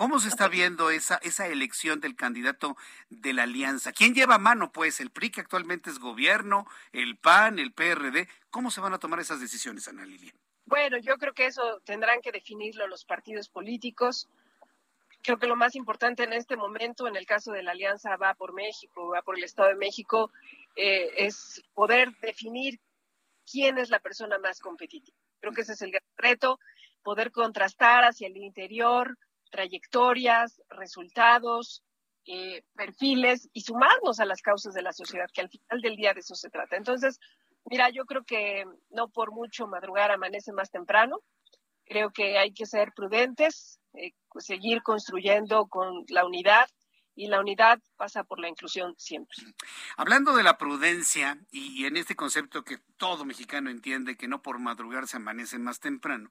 ¿Cómo 0.00 0.18
se 0.18 0.28
está 0.28 0.48
viendo 0.48 0.88
esa, 0.88 1.16
esa 1.16 1.46
elección 1.46 2.00
del 2.00 2.16
candidato 2.16 2.74
de 3.10 3.34
la 3.34 3.42
alianza? 3.42 3.92
¿Quién 3.92 4.14
lleva 4.14 4.38
mano? 4.38 4.72
Pues 4.72 4.98
el 4.98 5.10
PRI, 5.10 5.28
que 5.28 5.42
actualmente 5.42 5.90
es 5.90 5.98
gobierno, 5.98 6.66
el 6.94 7.18
PAN, 7.18 7.58
el 7.58 7.74
PRD. 7.74 8.26
¿Cómo 8.48 8.70
se 8.70 8.80
van 8.80 8.94
a 8.94 8.98
tomar 8.98 9.20
esas 9.20 9.42
decisiones, 9.42 9.88
Ana 9.88 10.06
Lilia? 10.06 10.32
Bueno, 10.64 10.96
yo 10.96 11.18
creo 11.18 11.34
que 11.34 11.44
eso 11.44 11.82
tendrán 11.84 12.22
que 12.22 12.32
definirlo 12.32 12.86
los 12.86 13.04
partidos 13.04 13.50
políticos. 13.50 14.26
Creo 15.22 15.38
que 15.38 15.46
lo 15.46 15.54
más 15.54 15.74
importante 15.74 16.22
en 16.22 16.32
este 16.32 16.56
momento, 16.56 17.06
en 17.06 17.16
el 17.16 17.26
caso 17.26 17.52
de 17.52 17.62
la 17.62 17.72
alianza 17.72 18.16
va 18.16 18.32
por 18.32 18.54
México, 18.54 19.10
va 19.10 19.20
por 19.20 19.36
el 19.36 19.44
Estado 19.44 19.68
de 19.68 19.74
México, 19.74 20.32
eh, 20.76 21.10
es 21.18 21.62
poder 21.74 22.16
definir 22.22 22.80
quién 23.44 23.76
es 23.76 23.90
la 23.90 23.98
persona 23.98 24.38
más 24.38 24.60
competitiva. 24.60 25.18
Creo 25.40 25.52
que 25.52 25.60
ese 25.60 25.74
es 25.74 25.82
el 25.82 25.90
gran 25.90 26.04
reto, 26.16 26.58
poder 27.02 27.30
contrastar 27.30 28.04
hacia 28.04 28.28
el 28.28 28.38
interior 28.38 29.18
trayectorias, 29.50 30.62
resultados, 30.70 31.82
eh, 32.26 32.62
perfiles 32.74 33.48
y 33.52 33.62
sumarnos 33.62 34.20
a 34.20 34.24
las 34.24 34.42
causas 34.42 34.74
de 34.74 34.82
la 34.82 34.92
sociedad, 34.92 35.28
que 35.32 35.40
al 35.40 35.48
final 35.48 35.80
del 35.80 35.96
día 35.96 36.14
de 36.14 36.20
eso 36.20 36.34
se 36.34 36.50
trata. 36.50 36.76
Entonces, 36.76 37.18
mira, 37.64 37.90
yo 37.90 38.04
creo 38.04 38.24
que 38.24 38.64
no 38.90 39.08
por 39.08 39.32
mucho 39.32 39.66
madrugar 39.66 40.10
amanece 40.10 40.52
más 40.52 40.70
temprano. 40.70 41.20
Creo 41.84 42.10
que 42.10 42.38
hay 42.38 42.52
que 42.52 42.66
ser 42.66 42.92
prudentes, 42.94 43.80
eh, 43.94 44.12
seguir 44.38 44.82
construyendo 44.82 45.66
con 45.66 46.04
la 46.08 46.24
unidad 46.24 46.68
y 47.16 47.26
la 47.26 47.40
unidad 47.40 47.80
pasa 47.96 48.24
por 48.24 48.38
la 48.38 48.48
inclusión 48.48 48.94
siempre. 48.96 49.36
Hablando 49.96 50.34
de 50.34 50.42
la 50.42 50.56
prudencia 50.56 51.38
y, 51.50 51.84
en 51.84 51.96
este 51.96 52.16
concepto 52.16 52.64
que 52.64 52.78
todo 52.96 53.24
mexicano 53.24 53.70
entiende 53.70 54.16
que 54.16 54.28
no 54.28 54.42
por 54.42 54.58
madrugar 54.58 55.08
se 55.08 55.16
amanece 55.16 55.58
más 55.58 55.80
temprano, 55.80 56.30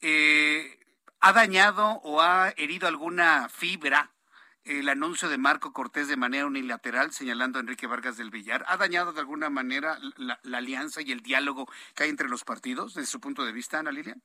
eh, 0.00 0.81
¿ha 1.22 1.32
dañado 1.32 2.00
o 2.02 2.20
ha 2.20 2.50
herido 2.56 2.88
alguna 2.88 3.48
fibra 3.48 4.12
el 4.64 4.88
anuncio 4.88 5.28
de 5.28 5.38
Marco 5.38 5.72
Cortés 5.72 6.08
de 6.08 6.16
manera 6.16 6.46
unilateral 6.46 7.12
señalando 7.12 7.58
a 7.58 7.62
Enrique 7.62 7.86
Vargas 7.86 8.16
del 8.16 8.30
Villar? 8.30 8.64
¿Ha 8.68 8.76
dañado 8.76 9.12
de 9.12 9.20
alguna 9.20 9.48
manera 9.48 9.98
la, 10.16 10.38
la 10.42 10.58
alianza 10.58 11.00
y 11.00 11.12
el 11.12 11.20
diálogo 11.20 11.66
que 11.94 12.04
hay 12.04 12.10
entre 12.10 12.28
los 12.28 12.44
partidos 12.44 12.94
desde 12.94 13.10
su 13.10 13.20
punto 13.20 13.44
de 13.44 13.52
vista, 13.52 13.78
Ana 13.78 13.92
Lilia? 13.92 14.16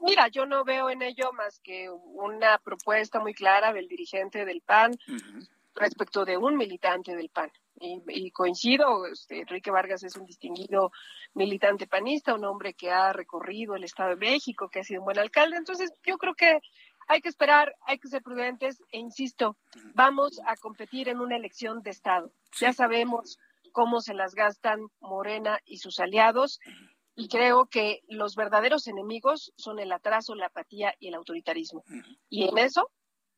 Mira, 0.00 0.28
yo 0.28 0.46
no 0.46 0.64
veo 0.64 0.90
en 0.90 1.02
ello 1.02 1.32
más 1.32 1.60
que 1.60 1.90
una 1.90 2.58
propuesta 2.58 3.20
muy 3.20 3.34
clara 3.34 3.72
del 3.72 3.88
dirigente 3.88 4.44
del 4.44 4.62
PAN 4.62 4.92
respecto 5.74 6.24
de 6.24 6.38
un 6.38 6.56
militante 6.56 7.14
del 7.14 7.28
PAN. 7.28 7.52
Y, 7.74 8.30
coincido, 8.30 9.06
este, 9.06 9.40
Enrique 9.40 9.70
Vargas 9.70 10.04
es 10.04 10.16
un 10.16 10.24
distinguido 10.24 10.92
militante 11.34 11.86
panista, 11.86 12.34
un 12.34 12.44
hombre 12.44 12.74
que 12.74 12.90
ha 12.90 13.12
recorrido 13.12 13.74
el 13.74 13.84
Estado 13.84 14.10
de 14.10 14.16
México, 14.16 14.68
que 14.68 14.80
ha 14.80 14.84
sido 14.84 15.00
un 15.00 15.06
buen 15.06 15.18
alcalde. 15.18 15.56
Entonces, 15.56 15.92
yo 16.06 16.16
creo 16.18 16.34
que 16.34 16.60
hay 17.08 17.20
que 17.20 17.28
esperar, 17.28 17.74
hay 17.86 17.98
que 17.98 18.08
ser 18.08 18.22
prudentes 18.22 18.82
e 18.90 18.98
insisto, 18.98 19.56
vamos 19.94 20.40
a 20.46 20.56
competir 20.56 21.08
en 21.08 21.20
una 21.20 21.36
elección 21.36 21.82
de 21.82 21.90
Estado. 21.90 22.32
Ya 22.60 22.72
sabemos 22.72 23.38
cómo 23.72 24.00
se 24.00 24.14
las 24.14 24.34
gastan 24.34 24.80
Morena 25.00 25.58
y 25.64 25.78
sus 25.78 25.98
aliados 25.98 26.60
y 27.14 27.28
creo 27.28 27.66
que 27.66 28.00
los 28.08 28.36
verdaderos 28.36 28.86
enemigos 28.86 29.52
son 29.56 29.78
el 29.78 29.92
atraso, 29.92 30.34
la 30.34 30.46
apatía 30.46 30.94
y 30.98 31.08
el 31.08 31.14
autoritarismo. 31.14 31.84
Y 32.28 32.48
en 32.48 32.58
eso 32.58 32.90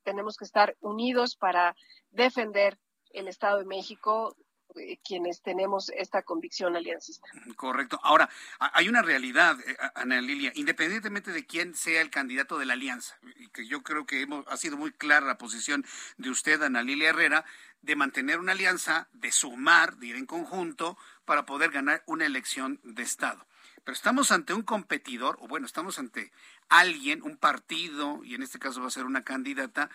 tenemos 0.05 0.37
que 0.37 0.45
estar 0.45 0.77
unidos 0.81 1.37
para 1.37 1.75
defender 2.11 2.79
el 3.15 3.29
Estado 3.29 3.59
de 3.59 3.65
México, 3.65 4.37
eh, 4.77 4.99
quienes 5.05 5.41
tenemos 5.41 5.91
esta 5.91 6.23
convicción 6.23 6.75
aliancista. 6.75 7.29
Correcto. 7.57 8.01
Ahora, 8.03 8.29
hay 8.59 8.89
una 8.89 9.03
realidad, 9.03 9.57
eh, 9.61 9.77
Ana 9.95 10.21
Lilia, 10.21 10.51
independientemente 10.57 11.31
de 11.31 11.47
quién 11.47 11.75
sea 11.75 12.01
el 12.01 12.11
candidato 12.11 12.59
de 12.59 12.67
la 12.67 12.73
alianza, 12.73 13.17
que 13.53 13.67
yo 13.67 13.83
creo 13.83 14.05
que 14.05 14.23
hemos, 14.23 14.45
ha 14.49 14.57
sido 14.57 14.77
muy 14.77 14.91
clara 14.91 15.27
la 15.27 15.39
posición 15.39 15.87
de 16.17 16.31
usted, 16.31 16.61
Ana 16.61 16.83
Lilia 16.83 17.11
Herrera, 17.11 17.45
de 17.83 17.95
mantener 17.95 18.41
una 18.41 18.53
alianza, 18.53 19.09
de 19.13 19.31
sumar, 19.31 19.97
de 19.97 20.07
ir 20.09 20.17
en 20.17 20.27
conjunto, 20.27 20.99
para 21.25 21.47
poder 21.47 21.71
ganar 21.71 22.03
una 22.07 22.27
elección 22.27 22.81
de 22.83 23.05
Estado. 23.05 23.47
Pero 23.85 23.95
estamos 23.95 24.33
ante 24.33 24.55
un 24.55 24.63
competidor, 24.63 25.37
o 25.41 25.47
bueno, 25.47 25.67
estamos 25.67 26.01
ante 26.01 26.33
alguien, 26.69 27.23
un 27.23 27.37
partido, 27.37 28.25
y 28.25 28.35
en 28.35 28.43
este 28.43 28.59
caso 28.59 28.81
va 28.81 28.89
a 28.89 28.91
ser 28.91 29.05
una 29.05 29.23
candidata, 29.23 29.89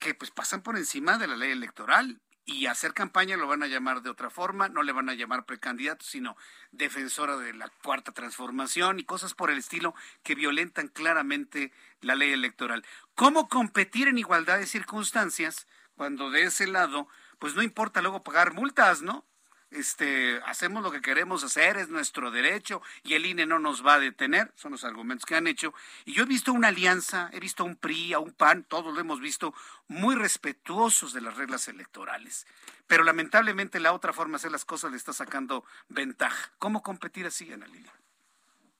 que 0.00 0.14
pues 0.14 0.30
pasan 0.30 0.62
por 0.62 0.76
encima 0.76 1.18
de 1.18 1.28
la 1.28 1.36
ley 1.36 1.50
electoral 1.50 2.20
y 2.48 2.64
hacer 2.64 2.94
campaña 2.94 3.36
lo 3.36 3.46
van 3.46 3.62
a 3.62 3.66
llamar 3.66 4.00
de 4.00 4.08
otra 4.08 4.30
forma, 4.30 4.70
no 4.70 4.82
le 4.82 4.92
van 4.92 5.10
a 5.10 5.14
llamar 5.14 5.44
precandidato, 5.44 6.02
sino 6.06 6.34
defensora 6.72 7.36
de 7.36 7.52
la 7.52 7.68
cuarta 7.82 8.12
transformación 8.12 8.98
y 8.98 9.04
cosas 9.04 9.34
por 9.34 9.50
el 9.50 9.58
estilo 9.58 9.94
que 10.22 10.34
violentan 10.34 10.88
claramente 10.88 11.72
la 12.00 12.14
ley 12.14 12.32
electoral. 12.32 12.86
¿Cómo 13.14 13.48
competir 13.50 14.08
en 14.08 14.16
igualdad 14.16 14.58
de 14.58 14.66
circunstancias 14.66 15.68
cuando 15.94 16.30
de 16.30 16.44
ese 16.44 16.66
lado, 16.66 17.06
pues 17.38 17.54
no 17.54 17.62
importa 17.62 18.00
luego 18.00 18.22
pagar 18.22 18.54
multas, 18.54 19.02
¿no? 19.02 19.26
Este, 19.70 20.40
hacemos 20.46 20.82
lo 20.82 20.90
que 20.90 21.00
queremos 21.00 21.44
hacer, 21.44 21.76
es 21.76 21.88
nuestro 21.88 22.30
derecho 22.30 22.80
y 23.02 23.14
el 23.14 23.26
INE 23.26 23.46
no 23.46 23.58
nos 23.58 23.86
va 23.86 23.94
a 23.94 23.98
detener, 23.98 24.50
son 24.54 24.72
los 24.72 24.84
argumentos 24.84 25.26
que 25.26 25.36
han 25.36 25.46
hecho. 25.46 25.74
Y 26.04 26.12
yo 26.12 26.22
he 26.22 26.26
visto 26.26 26.52
una 26.52 26.68
alianza, 26.68 27.28
he 27.32 27.40
visto 27.40 27.64
un 27.64 27.76
PRI, 27.76 28.14
a 28.14 28.18
un 28.18 28.32
PAN, 28.32 28.64
todos 28.64 28.94
lo 28.94 29.00
hemos 29.00 29.20
visto, 29.20 29.54
muy 29.88 30.14
respetuosos 30.14 31.12
de 31.12 31.20
las 31.20 31.36
reglas 31.36 31.68
electorales. 31.68 32.46
Pero 32.86 33.04
lamentablemente 33.04 33.80
la 33.80 33.92
otra 33.92 34.12
forma 34.12 34.32
de 34.32 34.36
hacer 34.36 34.52
las 34.52 34.64
cosas 34.64 34.90
le 34.90 34.96
está 34.96 35.12
sacando 35.12 35.64
ventaja. 35.88 36.52
¿Cómo 36.58 36.82
competir 36.82 37.26
así, 37.26 37.52
Ana 37.52 37.66
Lilia? 37.66 37.92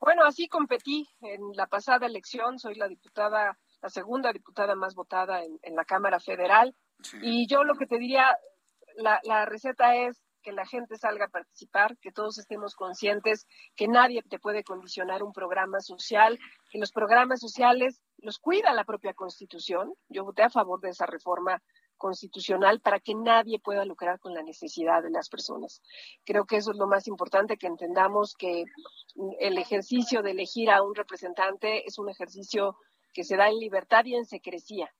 Bueno, 0.00 0.24
así 0.24 0.48
competí 0.48 1.08
en 1.20 1.40
la 1.54 1.66
pasada 1.66 2.06
elección, 2.06 2.58
soy 2.58 2.76
la 2.76 2.88
diputada, 2.88 3.58
la 3.82 3.90
segunda 3.90 4.32
diputada 4.32 4.74
más 4.76 4.94
votada 4.94 5.42
en, 5.42 5.74
la 5.74 5.84
Cámara 5.84 6.20
Federal. 6.20 6.74
Y 7.20 7.46
yo 7.46 7.64
lo 7.64 7.74
que 7.74 7.86
te 7.86 7.98
diría, 7.98 8.36
la, 8.96 9.20
la 9.24 9.44
receta 9.44 9.96
es 9.96 10.22
que 10.42 10.52
la 10.52 10.66
gente 10.66 10.96
salga 10.96 11.26
a 11.26 11.30
participar, 11.30 11.96
que 11.98 12.12
todos 12.12 12.38
estemos 12.38 12.74
conscientes 12.74 13.46
que 13.76 13.88
nadie 13.88 14.22
te 14.22 14.38
puede 14.38 14.64
condicionar 14.64 15.22
un 15.22 15.32
programa 15.32 15.80
social, 15.80 16.38
que 16.70 16.78
los 16.78 16.92
programas 16.92 17.40
sociales 17.40 18.00
los 18.18 18.38
cuida 18.38 18.72
la 18.74 18.84
propia 18.84 19.14
Constitución. 19.14 19.92
Yo 20.08 20.24
voté 20.24 20.42
a 20.42 20.50
favor 20.50 20.80
de 20.80 20.90
esa 20.90 21.06
reforma 21.06 21.62
constitucional 21.98 22.80
para 22.80 23.00
que 23.00 23.14
nadie 23.14 23.58
pueda 23.58 23.84
lucrar 23.84 24.18
con 24.20 24.32
la 24.32 24.42
necesidad 24.42 25.02
de 25.02 25.10
las 25.10 25.28
personas. 25.28 25.82
Creo 26.24 26.46
que 26.46 26.56
eso 26.56 26.70
es 26.70 26.78
lo 26.78 26.86
más 26.86 27.08
importante, 27.08 27.58
que 27.58 27.66
entendamos 27.66 28.34
que 28.34 28.64
el 29.40 29.58
ejercicio 29.58 30.22
de 30.22 30.30
elegir 30.30 30.70
a 30.70 30.82
un 30.82 30.94
representante 30.94 31.86
es 31.86 31.98
un 31.98 32.08
ejercicio 32.08 32.76
que 33.12 33.24
se 33.24 33.36
da 33.36 33.48
en 33.48 33.58
libertad 33.58 34.04
y 34.04 34.14
en 34.14 34.24
secrecía. 34.24 34.90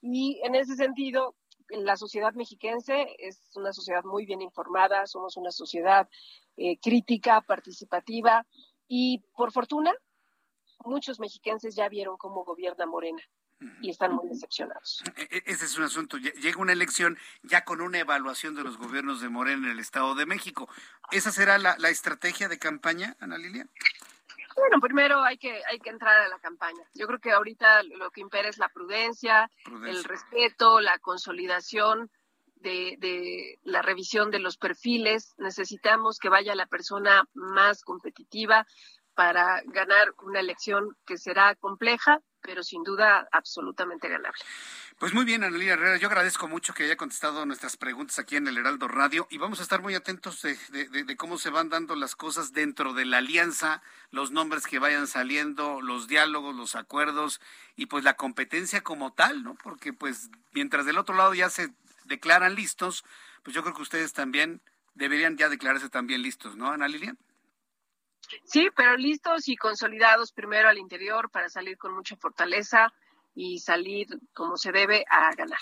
Y 0.00 0.40
en 0.42 0.56
ese 0.56 0.74
sentido, 0.74 1.36
la 1.72 1.96
sociedad 1.96 2.32
mexiquense 2.34 3.16
es 3.18 3.50
una 3.54 3.72
sociedad 3.72 4.04
muy 4.04 4.26
bien 4.26 4.42
informada, 4.42 5.06
somos 5.06 5.36
una 5.36 5.50
sociedad 5.50 6.08
eh, 6.56 6.78
crítica, 6.80 7.40
participativa 7.40 8.46
y 8.88 9.22
por 9.34 9.52
fortuna 9.52 9.92
muchos 10.84 11.20
mexiquenses 11.20 11.74
ya 11.74 11.88
vieron 11.88 12.16
cómo 12.16 12.44
gobierna 12.44 12.86
Morena 12.86 13.22
y 13.80 13.90
están 13.90 14.12
muy 14.12 14.28
decepcionados. 14.28 15.02
E, 15.16 15.22
e, 15.22 15.42
ese 15.46 15.66
es 15.66 15.78
un 15.78 15.84
asunto. 15.84 16.18
Llega 16.18 16.60
una 16.60 16.72
elección 16.72 17.16
ya 17.42 17.64
con 17.64 17.80
una 17.80 17.98
evaluación 17.98 18.54
de 18.54 18.64
los 18.64 18.76
gobiernos 18.76 19.20
de 19.20 19.28
Morena 19.28 19.66
en 19.66 19.72
el 19.72 19.78
Estado 19.78 20.14
de 20.14 20.26
México. 20.26 20.68
¿Esa 21.12 21.30
será 21.30 21.58
la, 21.58 21.76
la 21.78 21.88
estrategia 21.88 22.48
de 22.48 22.58
campaña, 22.58 23.16
Ana 23.20 23.38
Lilia? 23.38 23.68
Bueno, 24.56 24.80
primero 24.80 25.22
hay 25.22 25.38
que, 25.38 25.62
hay 25.66 25.78
que 25.78 25.90
entrar 25.90 26.20
a 26.22 26.28
la 26.28 26.38
campaña. 26.38 26.82
Yo 26.94 27.06
creo 27.06 27.18
que 27.18 27.32
ahorita 27.32 27.82
lo 27.82 28.10
que 28.10 28.20
impera 28.20 28.48
es 28.48 28.58
la 28.58 28.68
prudencia, 28.68 29.50
el 29.86 30.04
respeto, 30.04 30.80
la 30.80 30.98
consolidación 30.98 32.10
de, 32.56 32.96
de, 32.98 33.58
la 33.62 33.82
revisión 33.82 34.30
de 34.30 34.38
los 34.38 34.56
perfiles. 34.56 35.34
Necesitamos 35.38 36.18
que 36.18 36.28
vaya 36.28 36.54
la 36.54 36.66
persona 36.66 37.24
más 37.34 37.82
competitiva 37.82 38.66
para 39.14 39.62
ganar 39.66 40.14
una 40.22 40.40
elección 40.40 40.96
que 41.06 41.18
será 41.18 41.54
compleja, 41.56 42.20
pero 42.40 42.62
sin 42.62 42.82
duda 42.82 43.28
absolutamente 43.30 44.08
ganable. 44.08 44.40
Pues 44.98 45.14
muy 45.14 45.24
bien, 45.24 45.42
Analia 45.42 45.72
Herrera, 45.72 45.96
yo 45.96 46.08
agradezco 46.08 46.48
mucho 46.48 46.74
que 46.74 46.84
haya 46.84 46.96
contestado 46.96 47.44
nuestras 47.46 47.76
preguntas 47.76 48.18
aquí 48.18 48.36
en 48.36 48.46
el 48.46 48.58
Heraldo 48.58 48.88
Radio 48.88 49.26
y 49.30 49.38
vamos 49.38 49.60
a 49.60 49.62
estar 49.62 49.82
muy 49.82 49.94
atentos 49.94 50.42
de, 50.42 51.16
cómo 51.16 51.38
se 51.38 51.50
van 51.50 51.68
dando 51.68 51.96
las 51.96 52.14
cosas 52.14 52.52
dentro 52.52 52.94
de 52.94 53.04
la 53.04 53.18
alianza, 53.18 53.82
los 54.10 54.30
nombres 54.30 54.66
que 54.66 54.78
vayan 54.78 55.06
saliendo, 55.06 55.80
los 55.80 56.08
diálogos, 56.08 56.54
los 56.54 56.76
acuerdos 56.76 57.40
y 57.74 57.86
pues 57.86 58.04
la 58.04 58.14
competencia 58.14 58.82
como 58.82 59.12
tal, 59.12 59.42
¿no? 59.42 59.54
Porque 59.56 59.92
pues 59.92 60.30
mientras 60.52 60.86
del 60.86 60.98
otro 60.98 61.16
lado 61.16 61.34
ya 61.34 61.50
se 61.50 61.72
declaran 62.04 62.54
listos, 62.54 63.04
pues 63.42 63.54
yo 63.54 63.62
creo 63.62 63.74
que 63.74 63.82
ustedes 63.82 64.12
también 64.12 64.60
deberían 64.94 65.36
ya 65.36 65.48
declararse 65.48 65.88
también 65.88 66.22
listos, 66.22 66.56
¿no, 66.56 66.70
Ana 66.70 66.86
Lilia? 66.86 67.16
Sí, 68.44 68.68
pero 68.76 68.96
listos 68.96 69.48
y 69.48 69.56
consolidados 69.56 70.32
primero 70.32 70.68
al 70.68 70.78
interior 70.78 71.30
para 71.30 71.48
salir 71.48 71.76
con 71.78 71.94
mucha 71.94 72.16
fortaleza 72.16 72.92
y 73.34 73.58
salir 73.60 74.08
como 74.32 74.56
se 74.56 74.72
debe 74.72 75.04
a 75.08 75.34
ganar. 75.34 75.58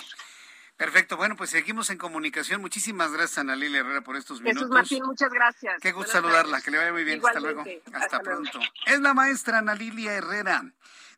Perfecto, 0.77 1.19
bueno, 1.19 1.37
pues 1.37 1.51
seguimos 1.51 1.91
en 1.91 1.99
comunicación. 1.99 2.63
Muchísimas 2.63 3.13
gracias, 3.13 3.37
Ana 3.39 3.55
Lilia 3.55 3.81
Herrera, 3.81 4.01
por 4.01 4.17
estos 4.17 4.41
minutos. 4.41 4.63
Jesús 4.63 4.75
Martín, 4.75 5.03
muchas 5.05 5.31
gracias. 5.31 5.75
Qué 5.81 5.93
gusto 5.93 6.13
saludarla, 6.13 6.63
que 6.63 6.71
le 6.71 6.79
vaya 6.79 6.93
muy 6.93 7.05
bien. 7.05 7.21
hasta 7.23 7.39
luego. 7.39 7.65
Hasta, 7.93 8.21
pronto. 8.21 8.59
Es 8.87 8.99
la 9.01 9.13
maestra 9.13 9.59
Ana 9.59 9.75
Lilia 9.75 10.15
Herrera 10.15 10.65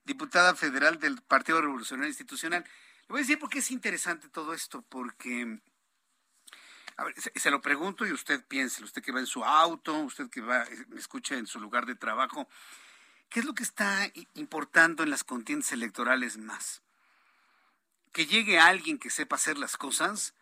diputada 0.05 0.55
federal 0.55 0.99
del 0.99 1.23
Partido 1.23 1.61
Revolucionario 1.61 2.09
Institucional. 2.09 2.65
Le 2.65 3.09
voy 3.09 3.19
a 3.19 3.23
decir 3.23 3.39
por 3.39 3.51
qué 3.51 3.61
es 3.61 3.71
interesante 3.71 4.29
todo 4.29 4.53
esto, 4.53 4.83
porque 4.89 5.61
a 6.97 7.05
ver, 7.05 7.15
se, 7.21 7.51
lo 7.51 7.61
pregunto 7.61 8.07
y 8.07 8.13
usted 8.13 8.45
piense, 8.47 8.85
usted 8.85 9.03
que 9.03 9.13
va 9.13 9.21
en 9.21 9.27
su 9.27 9.45
auto, 9.45 9.95
usted 9.99 10.29
que 10.31 10.41
va, 10.41 10.65
eh, 10.65 10.87
me 10.89 11.01
escucha 11.01 11.37
en 11.37 11.47
su 11.47 11.61
lugar 11.61 11.87
de 11.87 11.95
trabajo, 11.95 12.49
¿qué 13.29 13.41
es 13.41 13.47
lo 13.47 13.55
que 13.55 13.63
está 13.63 14.11
importando 14.35 15.03
en 15.03 15.11
las 15.11 15.25
contiendas 15.25 15.73
electorales 15.73 16.39
más? 16.39 16.83
¿Que 18.13 18.27
llegue 18.27 18.59
alguien 18.59 18.99
que 18.99 19.11
sepa 19.11 19.37
hacer 19.37 19.59
las 19.59 19.77
cosas 19.77 20.35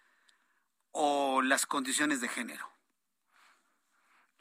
o 0.91 1.43
las 1.43 1.67
condiciones 1.67 2.21
de 2.21 2.29
género? 2.29 2.71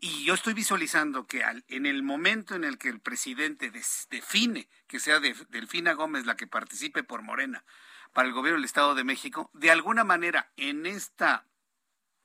Y 0.01 0.23
yo 0.23 0.33
estoy 0.33 0.53
visualizando 0.53 1.27
que 1.27 1.43
en 1.67 1.85
el 1.85 2.03
momento 2.03 2.55
en 2.55 2.63
el 2.63 2.77
que 2.77 2.87
el 2.87 3.01
presidente 3.01 3.69
define 4.09 4.69
que 4.87 4.99
sea 4.99 5.19
Delfina 5.19 5.91
Gómez 5.93 6.25
la 6.25 6.37
que 6.37 6.47
participe 6.47 7.03
por 7.03 7.21
Morena 7.21 7.65
para 8.13 8.27
el 8.27 8.33
gobierno 8.33 8.57
del 8.57 8.65
Estado 8.65 8.95
de 8.95 9.03
México, 9.03 9.49
de 9.53 9.71
alguna 9.71 10.05
manera 10.05 10.51
en 10.55 10.85
esta 10.85 11.45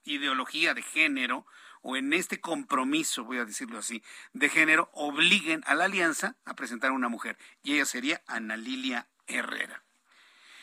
ideología 0.04 0.74
de 0.74 0.82
género 0.82 1.46
o 1.82 1.96
en 1.96 2.12
este 2.14 2.40
compromiso, 2.40 3.24
voy 3.24 3.38
a 3.38 3.44
decirlo 3.44 3.78
así, 3.78 4.02
de 4.32 4.48
género, 4.48 4.88
obliguen 4.94 5.62
a 5.66 5.74
la 5.74 5.84
alianza 5.84 6.36
a 6.46 6.54
presentar 6.54 6.90
a 6.90 6.94
una 6.94 7.08
mujer. 7.08 7.36
Y 7.62 7.74
ella 7.74 7.84
sería 7.84 8.22
Ana 8.26 8.56
Lilia 8.56 9.06
Herrera. 9.26 9.82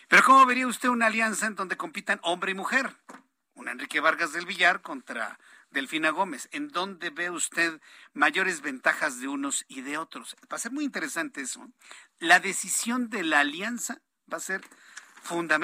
Pero 0.08 0.24
¿cómo 0.24 0.46
vería 0.46 0.68
usted 0.68 0.90
una 0.90 1.06
alianza 1.06 1.46
en 1.46 1.56
donde 1.56 1.78
compitan 1.78 2.20
hombre 2.24 2.52
y 2.52 2.56
mujer? 2.56 2.98
Un 3.54 3.70
Enrique 3.70 4.00
Vargas 4.00 4.34
del 4.34 4.46
Villar 4.46 4.82
contra 4.82 5.40
Delfina 5.70 6.10
Gómez. 6.10 6.50
¿En 6.52 6.70
dónde 6.70 7.12
ve 7.12 7.30
usted 7.30 7.80
mayores 8.14 8.62
ventajas 8.62 9.22
de 9.22 9.28
unos 9.28 9.64
y 9.68 9.82
de 9.82 9.98
otros? 9.98 10.36
Va 10.52 10.58
a 10.58 10.60
ser 10.60 10.72
muy 10.72 10.84
interesante 10.84 11.42
eso. 11.42 11.66
La 12.20 12.40
decisión 12.40 13.10
de 13.10 13.24
la 13.24 13.40
alianza 13.40 14.02
va 14.32 14.38
a 14.38 14.42
ser 14.42 14.62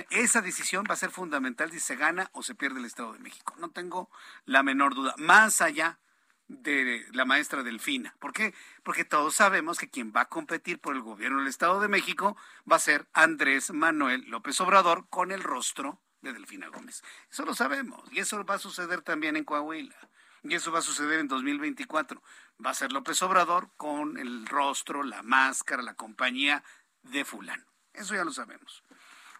esa 0.09 0.41
decisión 0.41 0.85
va 0.89 0.93
a 0.93 0.97
ser 0.97 1.11
fundamental 1.11 1.71
si 1.71 1.79
se 1.79 1.95
gana 1.95 2.29
o 2.33 2.43
se 2.43 2.55
pierde 2.55 2.79
el 2.79 2.85
Estado 2.85 3.13
de 3.13 3.19
México. 3.19 3.55
No 3.59 3.69
tengo 3.69 4.09
la 4.45 4.63
menor 4.63 4.95
duda. 4.95 5.13
Más 5.17 5.61
allá 5.61 5.99
de 6.47 7.05
la 7.11 7.25
maestra 7.25 7.63
Delfina. 7.63 8.15
¿Por 8.19 8.33
qué? 8.33 8.53
Porque 8.83 9.03
todos 9.03 9.35
sabemos 9.35 9.77
que 9.77 9.89
quien 9.89 10.13
va 10.15 10.21
a 10.21 10.29
competir 10.29 10.79
por 10.79 10.95
el 10.95 11.01
gobierno 11.01 11.39
del 11.39 11.47
Estado 11.47 11.79
de 11.79 11.89
México 11.89 12.37
va 12.69 12.77
a 12.77 12.79
ser 12.79 13.07
Andrés 13.13 13.71
Manuel 13.71 14.23
López 14.29 14.59
Obrador 14.61 15.07
con 15.09 15.31
el 15.31 15.43
rostro 15.43 16.01
de 16.21 16.33
Delfina 16.33 16.67
Gómez. 16.69 17.03
Eso 17.29 17.45
lo 17.45 17.53
sabemos 17.53 18.01
y 18.11 18.19
eso 18.19 18.43
va 18.45 18.55
a 18.55 18.59
suceder 18.59 19.01
también 19.01 19.35
en 19.35 19.43
Coahuila. 19.43 19.95
Y 20.43 20.55
eso 20.55 20.71
va 20.71 20.79
a 20.79 20.83
suceder 20.83 21.19
en 21.19 21.27
2024. 21.27 22.21
Va 22.65 22.69
a 22.69 22.75
ser 22.75 22.93
López 22.93 23.21
Obrador 23.21 23.69
con 23.75 24.17
el 24.17 24.45
rostro, 24.47 25.03
la 25.03 25.23
máscara, 25.23 25.81
la 25.81 25.95
compañía 25.95 26.63
de 27.01 27.25
fulano. 27.25 27.65
Eso 27.93 28.15
ya 28.15 28.23
lo 28.23 28.31
sabemos. 28.31 28.83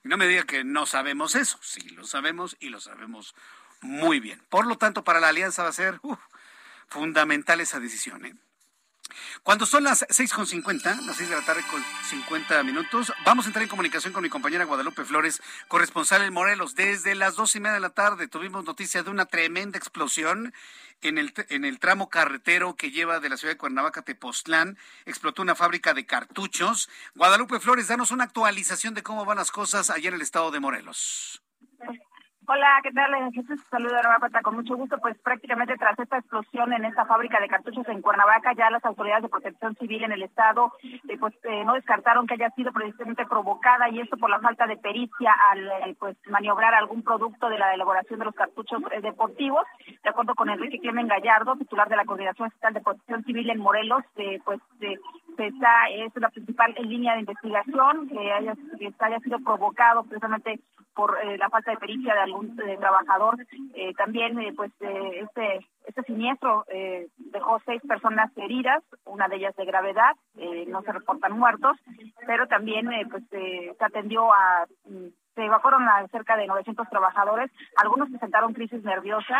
No 0.04 0.18
me 0.18 0.28
diga 0.28 0.44
que 0.44 0.64
no 0.64 0.86
sabemos 0.86 1.36
eso. 1.36 1.60
Sí, 1.62 1.82
lo 1.90 2.06
sabemos 2.06 2.56
y 2.60 2.70
lo 2.70 2.80
sabemos 2.80 3.36
muy 3.82 4.20
bien. 4.20 4.42
Por 4.50 4.66
lo 4.66 4.78
tanto, 4.78 5.04
para 5.04 5.20
la 5.20 5.30
alianza 5.30 5.64
va 5.64 5.70
a 5.70 5.74
ser 5.74 6.00
fundamental 6.88 7.60
esa 7.60 7.80
decisión. 7.80 8.26
¿eh? 8.26 8.36
Cuando 9.44 9.66
son 9.66 9.84
las 9.84 10.08
6.50, 10.08 11.06
las 11.06 11.18
6 11.18 11.30
de 11.30 11.36
la 11.36 11.46
tarde 11.46 11.64
con 11.70 11.84
50 12.10 12.64
minutos, 12.64 13.14
vamos 13.26 13.46
a 13.46 13.50
entrar 13.50 13.64
en 13.64 13.70
comunicación 13.70 14.14
con 14.14 14.24
mi 14.24 14.30
compañera 14.30 14.66
Guadalupe 14.66 15.06
Flores, 15.06 15.42
corresponsal 15.68 16.22
en 16.22 16.34
Morelos. 16.34 16.76
Desde 16.76 17.16
las 17.16 17.36
dos 17.36 17.56
y 17.56 17.60
media 17.60 17.76
de 17.76 17.80
la 17.80 17.90
tarde 17.90 18.28
tuvimos 18.28 18.66
noticia 18.66 19.04
de 19.04 19.10
una 19.10 19.26
tremenda 19.26 19.78
explosión 19.78 20.54
en 21.02 21.18
el, 21.18 21.34
en 21.50 21.66
el 21.66 21.80
tramo 21.80 22.10
carretero 22.10 22.76
que 22.76 22.92
lleva 22.92 23.20
de 23.20 23.30
la 23.30 23.38
ciudad 23.38 23.54
de 23.54 23.58
Cuernavaca 23.58 24.02
a 24.02 24.04
Tepoztlán. 24.04 24.78
Explotó 25.06 25.42
una 25.42 25.56
fábrica 25.56 25.94
de 25.94 26.06
cartuchos. 26.06 26.90
Guadalupe 27.16 27.60
Flores, 27.60 27.88
danos 27.88 28.12
una 28.12 28.26
actualización 28.26 28.94
de 28.94 29.04
cómo 29.04 29.26
van 29.26 29.38
las 29.38 29.52
cosas 29.52 29.90
allá 29.90 30.10
en 30.10 30.16
el 30.16 30.22
estado 30.22 30.52
de 30.52 30.60
Morelos. 30.60 31.42
Hola, 32.50 32.80
¿qué 32.82 32.94
tal? 32.94 33.12
Jesús, 33.34 33.60
saludo 33.70 33.94
de 33.94 34.04
nueva 34.04 34.42
con 34.42 34.56
mucho 34.56 34.78
gusto. 34.78 34.98
Pues 35.00 35.18
prácticamente 35.18 35.76
tras 35.76 36.00
esta 36.00 36.20
explosión 36.20 36.72
en 36.72 36.86
esta 36.86 37.06
fábrica 37.06 37.42
de 37.42 37.50
cartuchos 37.50 37.86
en 37.90 38.02
Cuernavaca, 38.02 38.54
ya 38.54 38.70
las 38.70 38.86
autoridades 38.86 39.24
de 39.24 39.30
protección 39.30 39.76
civil 39.76 40.06
en 40.06 40.14
el 40.14 40.24
estado 40.24 40.72
eh, 41.10 41.18
pues 41.20 41.34
eh, 41.44 41.66
no 41.66 41.74
descartaron 41.74 42.26
que 42.26 42.36
haya 42.36 42.50
sido 42.52 42.72
precisamente 42.72 43.26
provocada 43.26 43.90
y 43.90 44.00
esto 44.00 44.16
por 44.16 44.30
la 44.30 44.40
falta 44.40 44.66
de 44.66 44.78
pericia 44.78 45.36
al 45.52 45.68
eh, 45.90 45.96
pues 46.00 46.16
maniobrar 46.30 46.74
algún 46.74 47.04
producto 47.04 47.50
de 47.50 47.60
la 47.60 47.74
elaboración 47.74 48.18
de 48.18 48.26
los 48.26 48.36
cartuchos 48.36 48.82
deportivos. 49.02 49.66
De 50.02 50.10
acuerdo 50.10 50.34
con 50.34 50.50
Enrique 50.50 50.80
Clemen 50.80 51.10
Gallardo, 51.10 51.58
titular 51.58 51.90
de 51.90 51.98
la 51.98 52.06
Coordinación 52.06 52.48
Estatal 52.48 52.76
de 52.76 52.82
Protección 52.82 53.26
Civil 53.26 53.50
en 53.50 53.60
Morelos, 53.60 54.04
pues 54.46 54.62
esta 55.38 55.90
es 55.90 56.16
la 56.16 56.30
principal 56.30 56.74
línea 56.80 57.14
de 57.14 57.20
investigación 57.20 58.08
que 58.08 58.32
haya, 58.32 58.54
que 58.80 58.94
haya 59.00 59.20
sido 59.20 59.40
provocado 59.40 60.04
precisamente 60.04 60.62
por 60.96 61.24
la 61.38 61.50
falta 61.50 61.72
de 61.72 61.78
pericia 61.78 62.16
de 62.16 62.22
algún 62.22 62.37
un 62.38 62.56
trabajador. 62.56 63.36
Eh, 63.74 63.94
también, 63.96 64.40
eh, 64.40 64.54
pues, 64.56 64.72
eh, 64.82 65.22
este, 65.24 65.66
este 65.86 66.04
siniestro 66.04 66.66
dejó 67.18 67.60
seis 67.66 67.82
personas 67.88 68.32
heridas, 68.38 68.84
una 69.06 69.28
de 69.28 69.38
ellas 69.38 69.56
de 69.56 69.66
gravedad, 69.66 70.14
no 70.68 70.82
se 70.82 70.92
reportan 70.92 71.38
muertos, 71.38 71.78
pero 72.26 72.48
también, 72.48 72.90
pues, 73.10 73.24
se 73.30 73.76
atendió 73.80 74.32
a 74.34 74.66
mm, 74.86 75.08
se 75.36 75.46
evacuaron 75.46 75.88
a 75.88 76.08
cerca 76.08 76.36
de 76.36 76.48
900 76.48 76.90
trabajadores, 76.90 77.52
algunos 77.76 78.10
presentaron 78.10 78.54
crisis 78.54 78.84
nerviosa, 78.84 79.40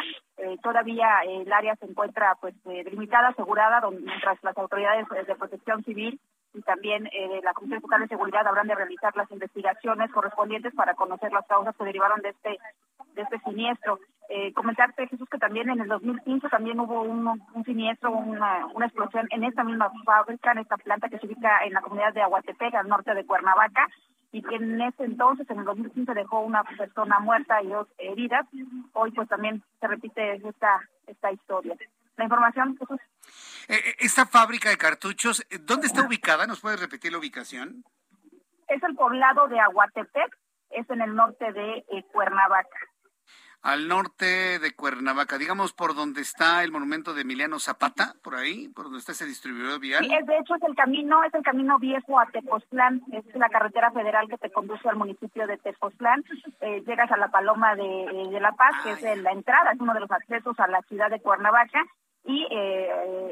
todavía 0.62 1.22
el 1.28 1.52
área 1.52 1.76
se 1.78 1.88
encuentra 1.88 2.36
pues 2.40 2.54
delimitada, 2.64 3.30
asegurada, 3.30 3.82
donde, 3.82 4.02
mientras 4.02 4.38
las 4.44 4.56
autoridades 4.60 5.08
de 5.10 5.36
protección 5.36 5.84
civil 5.84 6.20
y 6.58 6.62
también 6.62 7.08
eh, 7.08 7.40
la 7.44 7.54
Comisión 7.54 7.78
Estatal 7.78 8.02
de 8.02 8.08
Seguridad 8.08 8.48
habrán 8.48 8.68
de 8.68 8.76
realizar 8.76 9.16
las 9.16 9.30
investigaciones 9.32 10.12
correspondientes 10.12 10.74
para 10.74 10.96
conocer 10.96 11.32
las 11.32 11.46
causas 11.46 11.76
que 11.76 11.86
derivaron 11.86 12.22
de 12.22 12.30
este 12.30 12.58
de 13.14 13.22
este 13.22 13.40
siniestro. 13.40 14.00
Eh, 14.30 14.54
comentarte, 14.54 15.08
Jesús, 15.08 15.28
que 15.30 15.38
también 15.38 15.70
en 15.70 15.80
el 15.80 15.88
2015 15.88 16.50
también 16.50 16.80
hubo 16.80 17.02
un, 17.02 17.28
un 17.28 17.64
siniestro, 17.64 18.12
una, 18.12 18.66
una 18.74 18.86
explosión 18.88 19.28
en 19.32 19.44
esta 19.44 19.64
misma 19.64 19.92
fábrica, 20.06 20.52
en 20.52 20.60
esta 20.60 20.78
planta 20.78 21.10
que 21.10 21.18
se 21.18 21.26
ubica 21.26 21.64
en 21.66 21.74
la 21.74 21.82
comunidad 21.82 22.14
de 22.14 22.22
Aguatepec, 22.22 22.76
al 22.76 22.88
norte 22.88 23.14
de 23.14 23.26
Cuernavaca, 23.26 23.88
y 24.32 24.44
que 24.44 24.56
en 24.56 24.82
ese 24.82 25.06
entonces, 25.06 25.50
en 25.50 25.60
el 25.60 25.66
2015, 25.66 26.14
dejó 26.14 26.42
una 26.42 26.64
persona 26.64 27.20
muerta 27.20 27.62
y 27.64 27.68
dos 27.68 27.88
heridas. 27.98 28.46
Hoy 28.94 29.12
pues 29.12 29.30
también 29.30 29.64
se 29.80 29.88
repite 29.88 30.36
esta, 30.36 30.82
esta 31.08 31.32
historia 31.32 31.76
la 32.18 32.24
información, 32.24 32.76
Jesús. 32.78 33.00
Eh, 33.68 33.76
eh, 33.76 33.96
esta 34.00 34.26
fábrica 34.26 34.70
de 34.70 34.78
cartuchos, 34.78 35.46
eh, 35.50 35.58
¿dónde 35.60 35.88
está 35.88 36.06
ubicada? 36.06 36.48
¿Nos 36.48 36.62
puedes 36.62 36.80
repetir 36.80 37.12
la 37.12 37.18
ubicación? 37.18 37.84
Es 38.68 38.82
el 38.84 38.96
poblado 38.96 39.48
de 39.48 39.60
Aguatepec, 39.60 40.38
es 40.72 40.90
en 40.90 41.02
el 41.02 41.16
norte 41.16 41.52
de 41.54 41.86
Cuernavaca 42.12 42.78
al 43.68 43.88
norte 43.88 44.60
de 44.60 44.76
Cuernavaca, 44.76 45.38
digamos 45.38 45.74
por 45.74 45.96
donde 45.96 46.22
está 46.22 46.64
el 46.64 46.72
monumento 46.72 47.14
de 47.14 47.22
Emiliano 47.22 47.60
Zapata, 47.60 48.14
por 48.24 48.36
ahí, 48.36 48.70
por 48.70 48.86
donde 48.86 49.00
está 49.00 49.12
ese 49.12 49.26
distribuidor 49.26 49.80
vial. 49.80 50.06
Sí, 50.06 50.10
de 50.10 50.38
hecho 50.38 50.56
es 50.56 50.64
el 50.64 50.76
camino, 50.76 51.24
es 51.24 51.34
el 51.34 51.44
camino 51.44 51.78
viejo 51.80 52.20
a 52.20 52.28
Tepoztlán, 52.28 53.02
es 53.12 53.26
la 53.36 53.50
carretera 53.50 53.92
federal 53.92 54.30
que 54.30 54.38
te 54.38 54.52
conduce 54.52 54.88
al 54.88 54.96
municipio 54.96 55.48
de 55.48 55.58
Tepoztlán, 55.58 56.24
eh, 56.62 56.82
llegas 56.86 57.12
a 57.12 57.18
la 57.18 57.30
Paloma 57.30 57.76
de, 57.76 58.30
de 58.32 58.40
La 58.40 58.54
Paz, 58.54 58.76
que 58.84 58.92
es 58.92 59.18
la 59.22 59.32
entrada, 59.32 59.72
es 59.74 59.80
uno 59.80 59.94
de 59.94 60.00
los 60.02 60.12
accesos 60.12 60.58
a 60.60 60.68
la 60.68 60.82
ciudad 60.84 61.10
de 61.10 61.20
Cuernavaca, 61.20 61.84
y 62.28 62.46
eh, 62.52 62.90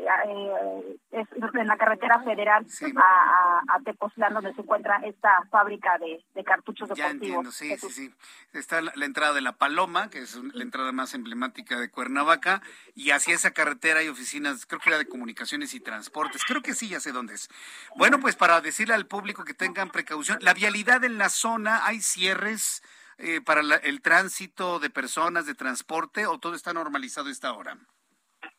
eh, 0.07 0.97
es 1.11 1.27
en 1.53 1.67
la 1.67 1.75
carretera 1.75 2.23
federal 2.23 2.65
a, 2.95 3.61
a, 3.67 3.79
Tepoztlán 3.81 4.33
donde 4.33 4.53
se 4.53 4.61
encuentra 4.61 5.01
esta 5.03 5.43
fábrica 5.51 5.97
de, 5.99 6.43
cartuchos 6.45 6.87
deportivos. 6.87 6.97
Ya 6.97 7.11
entiendo, 7.11 7.51
sí, 7.51 7.75
sí, 7.77 7.89
sí. 7.89 8.13
Está 8.53 8.81
la, 8.81 9.05
entrada 9.05 9.33
de 9.33 9.41
La 9.41 9.57
Paloma, 9.57 10.09
que 10.09 10.19
es 10.19 10.35
la 10.35 10.63
entrada 10.63 10.93
más 10.93 11.13
emblemática 11.13 11.77
de 11.77 11.91
Cuernavaca, 11.91 12.61
y 12.93 13.11
hacia 13.11 13.35
esa 13.35 13.51
carretera 13.51 13.99
hay 13.99 14.07
oficinas, 14.07 14.65
creo 14.65 14.79
que 14.79 14.89
era 14.89 14.97
de 14.97 15.07
comunicaciones 15.07 15.73
y 15.73 15.81
transportes, 15.81 16.43
creo 16.45 16.61
que 16.61 16.73
sí, 16.73 16.87
ya 16.87 17.01
sé 17.01 17.11
dónde 17.11 17.33
es. 17.33 17.49
Bueno, 17.97 18.21
pues 18.21 18.37
para 18.37 18.61
decirle 18.61 18.93
al 18.93 19.07
público 19.07 19.43
que 19.43 19.53
tengan 19.53 19.89
precaución, 19.89 20.37
la 20.39 20.53
vialidad 20.53 21.03
en 21.03 21.17
la 21.17 21.27
zona, 21.27 21.85
hay 21.85 21.99
cierres 21.99 22.81
eh, 23.17 23.41
para 23.41 23.59
el 23.59 24.01
tránsito 24.01 24.79
de 24.79 24.89
personas, 24.89 25.45
de 25.45 25.53
transporte, 25.53 26.27
o 26.27 26.39
todo 26.39 26.55
está 26.55 26.71
normalizado 26.71 27.27
a 27.27 27.31
esta 27.33 27.51
hora. 27.51 27.77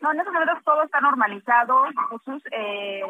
No, 0.00 0.12
en 0.12 0.18
estos 0.18 0.34
momentos 0.34 0.62
todo 0.64 0.82
está 0.82 1.00
normalizado, 1.00 1.84
Jesús. 2.10 2.42
Eh, 2.50 3.02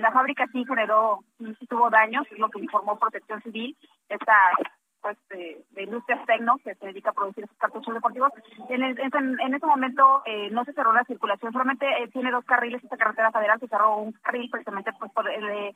la 0.00 0.12
fábrica 0.12 0.46
sí 0.52 0.64
generó, 0.64 1.20
sí 1.38 1.66
tuvo 1.66 1.90
daños, 1.90 2.26
es 2.30 2.38
lo 2.38 2.48
que 2.48 2.60
informó 2.60 2.98
Protección 2.98 3.42
Civil. 3.42 3.76
Esta 4.08 4.34
pues 5.00 5.16
de, 5.28 5.64
Industrias 5.82 6.24
Tecno, 6.26 6.56
que 6.62 6.74
se 6.74 6.86
dedica 6.86 7.10
a 7.10 7.12
producir 7.12 7.44
estos 7.44 7.58
cartuchos 7.58 7.94
deportivos. 7.94 8.32
En, 8.68 8.82
en, 8.82 9.40
en 9.40 9.54
ese 9.54 9.66
momento 9.66 10.22
eh, 10.26 10.50
no 10.50 10.64
se 10.64 10.72
cerró 10.72 10.92
la 10.92 11.04
circulación, 11.04 11.52
solamente 11.52 11.86
eh, 11.86 12.08
tiene 12.08 12.30
dos 12.30 12.44
carriles 12.44 12.82
esta 12.82 12.96
carretera 12.96 13.30
federal, 13.32 13.60
se 13.60 13.68
cerró 13.68 13.96
un 13.96 14.12
carril 14.12 14.50
precisamente 14.50 14.92
pues 14.98 15.10
por 15.12 15.28
el, 15.28 15.74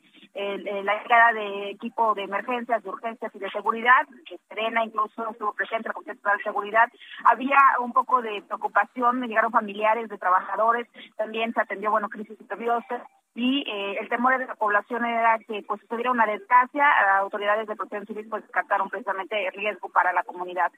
la 0.85 1.01
llegada 1.01 1.33
de 1.33 1.71
equipo 1.71 2.13
de 2.13 2.23
emergencias, 2.23 2.83
de 2.83 2.89
urgencias 2.89 3.33
y 3.33 3.39
de 3.39 3.49
seguridad, 3.51 4.05
que 4.25 4.37
Serena 4.49 4.83
incluso 4.83 5.29
estuvo 5.29 5.53
presente, 5.53 5.87
la 5.87 5.93
Comisión 5.93 6.17
de 6.23 6.43
Seguridad. 6.43 6.89
Había 7.25 7.57
un 7.79 7.93
poco 7.93 8.21
de 8.21 8.41
preocupación, 8.43 9.19
me 9.19 9.27
llegaron 9.27 9.51
familiares 9.51 10.09
de 10.09 10.17
trabajadores, 10.17 10.87
también 11.15 11.53
se 11.53 11.61
atendió, 11.61 11.91
bueno, 11.91 12.09
crisis 12.09 12.37
nerviosa, 12.49 13.07
y 13.35 13.63
eh, 13.67 13.97
el 13.99 14.09
temor 14.09 14.37
de 14.37 14.45
la 14.45 14.55
población 14.55 15.05
era 15.05 15.39
que 15.39 15.63
pues 15.67 15.81
sucediera 15.81 16.11
una 16.11 16.25
desgracia, 16.25 16.85
autoridades 17.17 17.67
de 17.67 17.75
protección 17.75 18.05
civil 18.07 18.27
pues 18.29 18.43
descartaron 18.43 18.89
precisamente 18.89 19.47
el 19.47 19.53
riesgo 19.53 19.89
para 19.89 20.13
la 20.13 20.23
comunidad. 20.23 20.71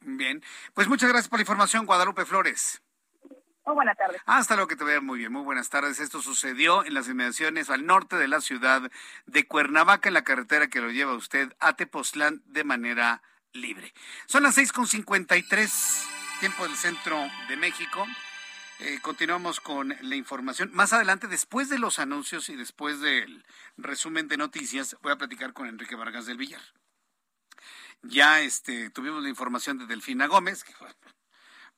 Bien, 0.00 0.42
pues 0.74 0.88
muchas 0.88 1.10
gracias 1.10 1.28
por 1.28 1.38
la 1.38 1.42
información, 1.42 1.86
Guadalupe 1.86 2.24
Flores. 2.24 2.82
Muy 3.66 3.74
buenas 3.74 3.96
tardes. 3.96 4.22
Hasta 4.26 4.54
luego, 4.54 4.68
que 4.68 4.76
te 4.76 4.84
vea 4.84 5.00
muy 5.00 5.18
bien. 5.18 5.32
Muy 5.32 5.42
buenas 5.42 5.68
tardes. 5.68 5.98
Esto 5.98 6.20
sucedió 6.20 6.84
en 6.84 6.94
las 6.94 7.08
inmediaciones 7.08 7.68
al 7.68 7.84
norte 7.84 8.14
de 8.14 8.28
la 8.28 8.40
ciudad 8.40 8.80
de 9.26 9.46
Cuernavaca, 9.48 10.08
en 10.08 10.14
la 10.14 10.22
carretera 10.22 10.68
que 10.68 10.80
lo 10.80 10.92
lleva 10.92 11.14
usted 11.14 11.52
a 11.58 11.72
Tepoztlán 11.72 12.42
de 12.46 12.62
manera 12.62 13.22
libre. 13.52 13.92
Son 14.26 14.44
las 14.44 14.54
seis 14.54 14.70
con 14.70 14.86
cincuenta 14.86 15.36
y 15.36 15.42
tres, 15.42 16.08
tiempo 16.38 16.62
del 16.62 16.76
centro 16.76 17.16
de 17.48 17.56
México. 17.56 18.06
Eh, 18.78 18.98
continuamos 19.00 19.60
con 19.60 19.96
la 20.02 20.16
información. 20.16 20.70
Más 20.74 20.92
adelante, 20.92 21.28
después 21.28 21.70
de 21.70 21.78
los 21.78 21.98
anuncios 21.98 22.50
y 22.50 22.56
después 22.56 23.00
del 23.00 23.44
resumen 23.78 24.28
de 24.28 24.36
noticias, 24.36 24.96
voy 25.02 25.12
a 25.12 25.16
platicar 25.16 25.54
con 25.54 25.66
Enrique 25.66 25.96
Vargas 25.96 26.26
del 26.26 26.36
Villar. 26.36 26.60
Ya 28.02 28.40
este, 28.40 28.90
tuvimos 28.90 29.22
la 29.22 29.30
información 29.30 29.78
de 29.78 29.86
Delfina 29.86 30.26
Gómez, 30.26 30.62
que 30.62 30.74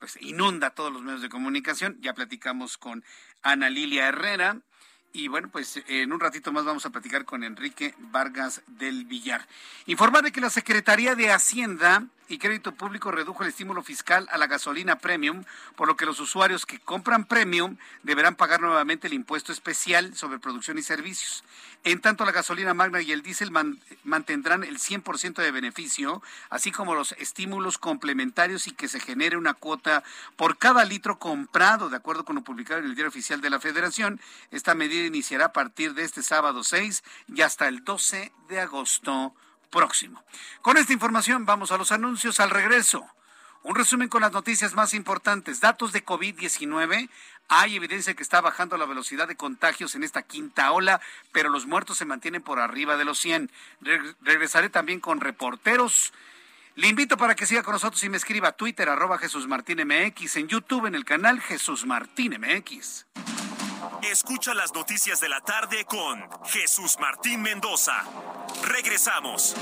pues 0.00 0.18
inunda 0.20 0.70
todos 0.70 0.92
los 0.92 1.02
medios 1.02 1.22
de 1.22 1.28
comunicación. 1.28 1.96
Ya 2.00 2.14
platicamos 2.14 2.78
con 2.78 3.04
Ana 3.42 3.70
Lilia 3.70 4.08
Herrera. 4.08 4.60
Y 5.12 5.28
bueno, 5.28 5.48
pues 5.48 5.82
en 5.88 6.12
un 6.12 6.20
ratito 6.20 6.52
más 6.52 6.64
vamos 6.64 6.84
a 6.86 6.90
platicar 6.90 7.24
con 7.24 7.42
Enrique 7.42 7.94
Vargas 7.98 8.62
del 8.66 9.04
Villar. 9.04 9.46
Informar 9.86 10.22
de 10.22 10.32
que 10.32 10.40
la 10.40 10.50
Secretaría 10.50 11.14
de 11.14 11.30
Hacienda 11.30 12.04
y 12.28 12.38
Crédito 12.38 12.72
Público 12.72 13.10
redujo 13.10 13.42
el 13.42 13.48
estímulo 13.48 13.82
fiscal 13.82 14.28
a 14.30 14.36
la 14.36 14.46
gasolina 14.46 14.98
premium, 14.98 15.44
por 15.76 15.88
lo 15.88 15.96
que 15.96 16.04
los 16.04 16.20
usuarios 16.20 16.66
que 16.66 16.78
compran 16.78 17.24
premium 17.24 17.78
deberán 18.02 18.36
pagar 18.36 18.60
nuevamente 18.60 19.06
el 19.06 19.14
impuesto 19.14 19.50
especial 19.50 20.14
sobre 20.14 20.38
producción 20.38 20.76
y 20.76 20.82
servicios. 20.82 21.42
En 21.84 22.00
tanto, 22.00 22.26
la 22.26 22.32
gasolina 22.32 22.74
magna 22.74 23.00
y 23.00 23.12
el 23.12 23.22
diésel 23.22 23.50
mantendrán 24.04 24.62
el 24.62 24.78
100% 24.78 25.40
de 25.40 25.50
beneficio, 25.50 26.22
así 26.50 26.70
como 26.70 26.94
los 26.94 27.12
estímulos 27.12 27.78
complementarios 27.78 28.66
y 28.66 28.72
que 28.72 28.88
se 28.88 29.00
genere 29.00 29.36
una 29.36 29.54
cuota 29.54 30.02
por 30.36 30.58
cada 30.58 30.84
litro 30.84 31.18
comprado, 31.18 31.88
de 31.88 31.96
acuerdo 31.96 32.24
con 32.24 32.36
lo 32.36 32.42
publicado 32.42 32.80
en 32.80 32.86
el 32.86 32.94
Diario 32.94 33.08
Oficial 33.08 33.40
de 33.40 33.50
la 33.50 33.60
Federación. 33.60 34.20
Esta 34.50 34.74
medida 34.74 34.97
iniciará 35.06 35.46
a 35.46 35.52
partir 35.52 35.94
de 35.94 36.04
este 36.04 36.22
sábado 36.22 36.64
6 36.64 37.02
y 37.28 37.42
hasta 37.42 37.68
el 37.68 37.84
12 37.84 38.32
de 38.48 38.60
agosto 38.60 39.34
próximo. 39.70 40.22
Con 40.62 40.76
esta 40.76 40.92
información 40.92 41.46
vamos 41.46 41.72
a 41.72 41.78
los 41.78 41.92
anuncios 41.92 42.40
al 42.40 42.50
regreso. 42.50 43.06
Un 43.62 43.74
resumen 43.74 44.08
con 44.08 44.22
las 44.22 44.32
noticias 44.32 44.74
más 44.74 44.94
importantes. 44.94 45.60
Datos 45.60 45.92
de 45.92 46.04
COVID-19. 46.04 47.08
Hay 47.48 47.76
evidencia 47.76 48.14
que 48.14 48.22
está 48.22 48.40
bajando 48.40 48.76
la 48.76 48.86
velocidad 48.86 49.26
de 49.26 49.36
contagios 49.36 49.94
en 49.94 50.04
esta 50.04 50.22
quinta 50.22 50.70
ola, 50.70 51.00
pero 51.32 51.48
los 51.48 51.66
muertos 51.66 51.98
se 51.98 52.04
mantienen 52.04 52.42
por 52.42 52.60
arriba 52.60 52.96
de 52.96 53.04
los 53.04 53.18
100. 53.18 53.50
regresaré 54.22 54.70
también 54.70 55.00
con 55.00 55.20
reporteros. 55.20 56.12
Le 56.76 56.86
invito 56.86 57.16
para 57.16 57.34
que 57.34 57.46
siga 57.46 57.64
con 57.64 57.72
nosotros 57.72 58.02
y 58.04 58.08
me 58.08 58.16
escriba 58.16 58.48
a 58.48 58.52
Twitter, 58.52 58.88
arroba 58.88 59.18
Jesús 59.18 59.48
Martín 59.48 59.80
MX, 59.84 60.36
en 60.36 60.46
YouTube, 60.46 60.86
en 60.86 60.94
el 60.94 61.04
canal 61.04 61.40
Jesús 61.40 61.84
Martín 61.84 62.36
MX. 62.40 63.04
Escucha 64.02 64.54
las 64.54 64.72
noticias 64.72 65.20
de 65.20 65.28
la 65.28 65.40
tarde 65.40 65.84
con 65.84 66.24
Jesús 66.46 66.96
Martín 67.00 67.42
Mendoza. 67.42 68.04
Regresamos. 68.62 69.56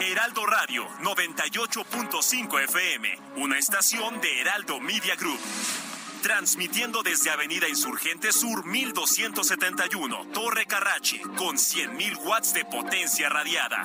Heraldo 0.00 0.46
Radio 0.46 0.86
98.5 1.00 2.64
FM, 2.64 3.18
una 3.36 3.58
estación 3.58 4.20
de 4.20 4.40
Heraldo 4.40 4.80
Media 4.80 5.16
Group. 5.16 5.40
Transmitiendo 6.22 7.02
desde 7.02 7.30
Avenida 7.30 7.68
Insurgente 7.68 8.32
Sur 8.32 8.64
1271, 8.64 10.28
Torre 10.32 10.66
Carrache, 10.66 11.20
con 11.36 11.56
100.000 11.56 12.16
watts 12.24 12.54
de 12.54 12.64
potencia 12.64 13.28
radiada. 13.28 13.82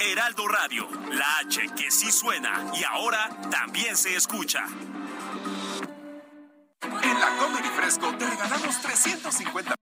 Heraldo 0.00 0.46
Radio, 0.48 0.88
la 1.10 1.38
H 1.38 1.68
que 1.76 1.90
sí 1.90 2.12
suena 2.12 2.70
y 2.74 2.84
ahora 2.84 3.28
también 3.50 3.96
se 3.96 4.14
escucha. 4.14 4.64
En 6.82 7.20
la 7.20 7.36
Comedy 7.38 7.68
Fresco 7.76 8.14
te 8.16 8.26
regalamos 8.28 8.80
350 8.80 9.74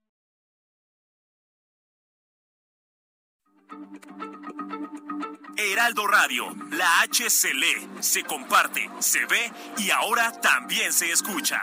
Heraldo 5.59 6.07
Radio, 6.07 6.55
la 6.71 7.01
H 7.01 7.31
se 7.31 7.55
lee, 7.55 7.89
se 8.01 8.25
comparte, 8.25 8.91
se 8.99 9.25
ve 9.27 9.53
y 9.79 9.91
ahora 9.91 10.33
también 10.33 10.93
se 10.93 11.11
escucha. 11.11 11.63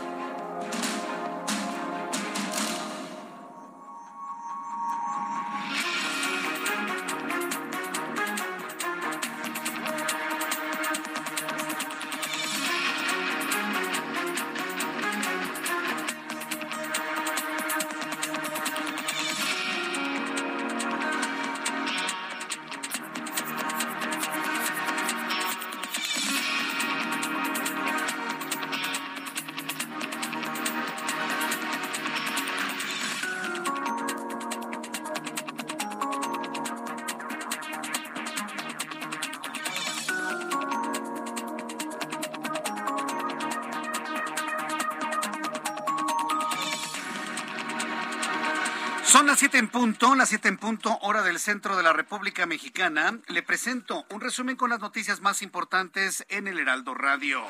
Punto, 50.01 50.15
las 50.15 50.29
siete 50.29 50.47
en 50.47 50.57
punto, 50.57 50.97
hora 51.03 51.21
del 51.21 51.37
centro 51.37 51.77
de 51.77 51.83
la 51.83 51.93
República 51.93 52.47
Mexicana. 52.47 53.19
Le 53.27 53.43
presento 53.43 54.03
un 54.09 54.19
resumen 54.19 54.55
con 54.55 54.71
las 54.71 54.79
noticias 54.79 55.21
más 55.21 55.43
importantes 55.43 56.25
en 56.29 56.47
el 56.47 56.57
Heraldo 56.57 56.95
Radio. 56.95 57.43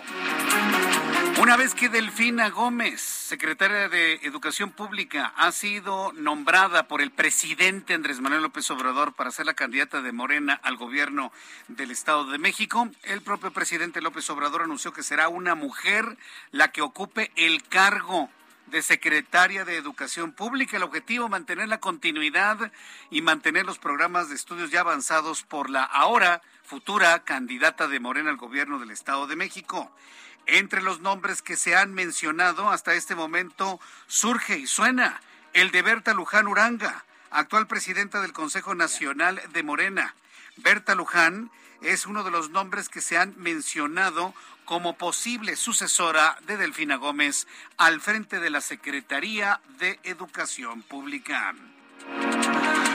Una 1.41 1.55
vez 1.55 1.73
que 1.73 1.87
Delfina 1.87 2.49
Gómez, 2.49 2.99
secretaria 2.99 3.87
de 3.87 4.15
Educación 4.23 4.71
Pública, 4.71 5.33
ha 5.37 5.53
sido 5.53 6.11
nombrada 6.11 6.89
por 6.89 7.01
el 7.01 7.11
presidente 7.11 7.93
Andrés 7.93 8.19
Manuel 8.19 8.41
López 8.41 8.69
Obrador 8.69 9.13
para 9.13 9.31
ser 9.31 9.45
la 9.45 9.53
candidata 9.53 10.01
de 10.01 10.11
Morena 10.11 10.59
al 10.61 10.75
gobierno 10.75 11.31
del 11.69 11.89
Estado 11.91 12.25
de 12.25 12.37
México, 12.37 12.89
el 13.03 13.21
propio 13.21 13.51
presidente 13.51 14.01
López 14.01 14.29
Obrador 14.29 14.63
anunció 14.63 14.91
que 14.91 15.03
será 15.03 15.29
una 15.29 15.55
mujer 15.55 16.17
la 16.51 16.73
que 16.73 16.81
ocupe 16.81 17.31
el 17.37 17.63
cargo 17.63 18.29
de 18.71 18.81
secretaria 18.81 19.65
de 19.65 19.75
Educación 19.75 20.31
Pública. 20.31 20.77
El 20.77 20.83
objetivo, 20.83 21.27
mantener 21.27 21.67
la 21.67 21.81
continuidad 21.81 22.71
y 23.09 23.21
mantener 23.21 23.65
los 23.65 23.77
programas 23.77 24.29
de 24.29 24.35
estudios 24.35 24.71
ya 24.71 24.79
avanzados 24.79 25.43
por 25.43 25.69
la 25.69 25.83
ahora 25.83 26.41
futura 26.63 27.23
candidata 27.25 27.89
de 27.89 27.99
Morena 27.99 28.29
al 28.29 28.37
gobierno 28.37 28.79
del 28.79 28.91
Estado 28.91 29.27
de 29.27 29.35
México. 29.35 29.91
Entre 30.45 30.81
los 30.81 31.01
nombres 31.01 31.41
que 31.41 31.57
se 31.57 31.75
han 31.75 31.93
mencionado 31.93 32.71
hasta 32.71 32.93
este 32.93 33.13
momento 33.13 33.79
surge 34.07 34.57
y 34.57 34.67
suena 34.67 35.19
el 35.53 35.71
de 35.71 35.81
Berta 35.81 36.13
Luján 36.13 36.47
Uranga, 36.47 37.03
actual 37.29 37.67
presidenta 37.67 38.21
del 38.21 38.31
Consejo 38.31 38.73
Nacional 38.73 39.41
de 39.51 39.63
Morena. 39.63 40.15
Berta 40.55 40.95
Luján 40.95 41.51
es 41.81 42.05
uno 42.05 42.23
de 42.23 42.31
los 42.31 42.49
nombres 42.51 42.87
que 42.87 43.01
se 43.01 43.17
han 43.17 43.33
mencionado 43.37 44.33
como 44.71 44.95
posible 44.95 45.57
sucesora 45.57 46.37
de 46.47 46.55
Delfina 46.55 46.95
Gómez 46.95 47.45
al 47.75 47.99
frente 47.99 48.39
de 48.39 48.49
la 48.49 48.61
Secretaría 48.61 49.59
de 49.79 49.99
Educación 50.03 50.81
Pública. 50.81 51.53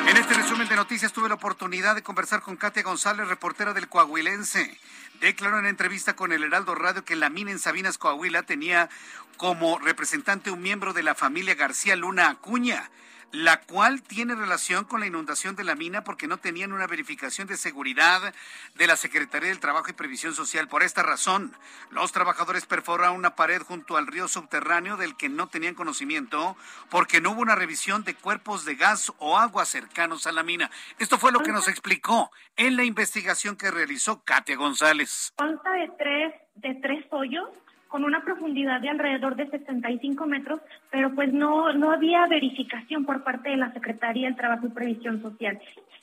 En 0.08 0.16
este 0.16 0.32
resumen 0.32 0.70
de 0.70 0.76
noticias 0.76 1.12
tuve 1.12 1.28
la 1.28 1.34
oportunidad 1.34 1.94
de 1.94 2.02
conversar 2.02 2.40
con 2.40 2.56
Katia 2.56 2.82
González, 2.82 3.28
reportera 3.28 3.74
del 3.74 3.88
Coahuilense. 3.88 4.80
Declaró 5.20 5.58
en 5.58 5.66
entrevista 5.66 6.16
con 6.16 6.32
el 6.32 6.44
Heraldo 6.44 6.74
Radio 6.74 7.04
que 7.04 7.14
la 7.14 7.28
mina 7.28 7.50
en 7.50 7.58
Sabinas, 7.58 7.98
Coahuila, 7.98 8.44
tenía 8.44 8.88
como 9.36 9.78
representante 9.78 10.50
un 10.50 10.62
miembro 10.62 10.94
de 10.94 11.02
la 11.02 11.14
familia 11.14 11.56
García 11.56 11.94
Luna 11.94 12.30
Acuña. 12.30 12.88
La 13.32 13.60
cual 13.62 14.02
tiene 14.02 14.34
relación 14.34 14.84
con 14.84 15.00
la 15.00 15.06
inundación 15.06 15.56
de 15.56 15.64
la 15.64 15.74
mina 15.74 16.04
porque 16.04 16.26
no 16.26 16.38
tenían 16.38 16.72
una 16.72 16.86
verificación 16.86 17.46
de 17.46 17.56
seguridad 17.56 18.34
de 18.74 18.86
la 18.86 18.96
Secretaría 18.96 19.48
del 19.48 19.60
Trabajo 19.60 19.90
y 19.90 19.94
Previsión 19.94 20.32
Social. 20.32 20.68
Por 20.68 20.82
esta 20.82 21.02
razón, 21.02 21.52
los 21.90 22.12
trabajadores 22.12 22.66
perforaron 22.66 23.16
una 23.16 23.34
pared 23.36 23.62
junto 23.62 23.96
al 23.96 24.06
río 24.06 24.28
subterráneo 24.28 24.96
del 24.96 25.16
que 25.16 25.28
no 25.28 25.48
tenían 25.48 25.74
conocimiento 25.74 26.56
porque 26.88 27.20
no 27.20 27.32
hubo 27.32 27.42
una 27.42 27.54
revisión 27.54 28.04
de 28.04 28.14
cuerpos 28.14 28.64
de 28.64 28.76
gas 28.76 29.12
o 29.18 29.36
agua 29.36 29.64
cercanos 29.64 30.26
a 30.26 30.32
la 30.32 30.42
mina. 30.42 30.70
Esto 30.98 31.18
fue 31.18 31.32
lo 31.32 31.40
que 31.40 31.52
nos 31.52 31.68
explicó 31.68 32.30
en 32.56 32.76
la 32.76 32.84
investigación 32.84 33.56
que 33.56 33.70
realizó 33.70 34.22
Katia 34.24 34.56
González. 34.56 35.32
Consta 35.36 35.70
de 35.72 35.90
tres, 35.98 36.34
de 36.54 36.74
tres 36.80 37.04
hoyos 37.10 37.48
con 37.96 38.04
una 38.04 38.20
profundidad 38.20 38.82
de 38.82 38.90
alrededor 38.90 39.36
de 39.36 39.46
65 39.46 40.26
metros, 40.26 40.60
pero 40.90 41.14
pues 41.14 41.32
no, 41.32 41.72
no 41.72 41.92
había 41.92 42.26
verificación 42.26 43.06
por 43.06 43.24
parte 43.24 43.48
de 43.48 43.56
la 43.56 43.72
Secretaría 43.72 44.26
del 44.26 44.36
Trabajo 44.36 44.66
y 44.66 44.70
Previsión 44.70 45.22
Social. 45.22 45.58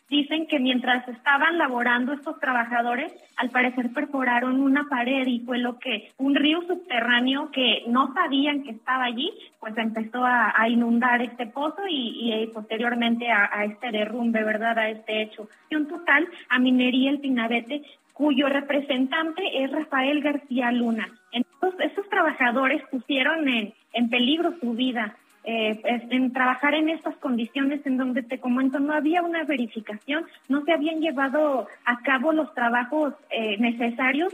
Dicen 0.09 0.47
que 0.47 0.57
mientras 0.57 1.07
estaban 1.07 1.59
laborando 1.59 2.13
estos 2.13 2.39
trabajadores, 2.39 3.13
al 3.37 3.51
parecer 3.51 3.93
perforaron 3.93 4.59
una 4.59 4.89
pared 4.89 5.27
y 5.27 5.41
fue 5.41 5.59
lo 5.59 5.77
que 5.77 6.11
un 6.17 6.33
río 6.33 6.61
subterráneo 6.63 7.51
que 7.51 7.83
no 7.87 8.11
sabían 8.15 8.63
que 8.63 8.71
estaba 8.71 9.03
allí, 9.03 9.31
pues 9.59 9.77
empezó 9.77 10.25
a, 10.25 10.67
inundar 10.67 11.21
este 11.21 11.45
pozo 11.45 11.83
y, 11.87 12.33
y 12.33 12.47
posteriormente 12.47 13.29
a, 13.31 13.51
a, 13.53 13.65
este 13.65 13.91
derrumbe, 13.91 14.43
¿verdad? 14.43 14.79
A 14.79 14.89
este 14.89 15.21
hecho. 15.21 15.47
Y 15.69 15.75
un 15.75 15.87
total 15.87 16.27
a 16.49 16.57
Minería 16.57 17.11
El 17.11 17.19
Pinabete 17.19 17.83
cuyo 18.13 18.47
representante 18.47 19.63
es 19.63 19.71
Rafael 19.71 20.21
García 20.21 20.71
Luna. 20.71 21.09
Entonces, 21.31 21.87
estos 21.87 22.07
trabajadores 22.09 22.81
pusieron 22.89 23.47
en, 23.49 23.73
en 23.93 24.09
peligro 24.09 24.53
su 24.59 24.73
vida. 24.73 25.15
Eh, 25.45 25.81
en 26.09 26.31
trabajar 26.31 26.73
en 26.73 26.87
estas 26.87 27.17
condiciones 27.17 27.85
en 27.85 27.97
donde 27.97 28.23
te 28.23 28.39
comento 28.39 28.79
no 28.79 28.93
había 28.93 29.21
una 29.21 29.43
verificación, 29.43 30.25
no 30.47 30.63
se 30.63 30.71
habían 30.71 31.01
llevado 31.01 31.67
a 31.83 31.99
cabo 31.99 32.31
los 32.31 32.53
trabajos 32.53 33.13
eh, 33.29 33.57
necesarios. 33.59 34.33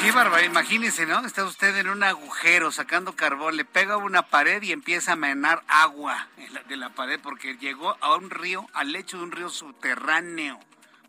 Qué 0.00 0.12
bárbaro, 0.12 0.46
imagínese, 0.46 1.06
¿no? 1.06 1.26
Está 1.26 1.44
usted 1.44 1.76
en 1.76 1.88
un 1.88 2.04
agujero 2.04 2.70
sacando 2.70 3.16
carbón, 3.16 3.56
le 3.56 3.64
pega 3.64 3.96
una 3.96 4.22
pared 4.22 4.62
y 4.62 4.70
empieza 4.70 5.12
a 5.12 5.16
menar 5.16 5.60
agua 5.66 6.28
de 6.68 6.76
la 6.76 6.90
pared 6.90 7.18
porque 7.20 7.56
llegó 7.56 7.96
a 8.00 8.14
un 8.14 8.30
río, 8.30 8.66
al 8.74 8.92
lecho 8.92 9.18
de 9.18 9.24
un 9.24 9.32
río 9.32 9.48
subterráneo. 9.48 10.60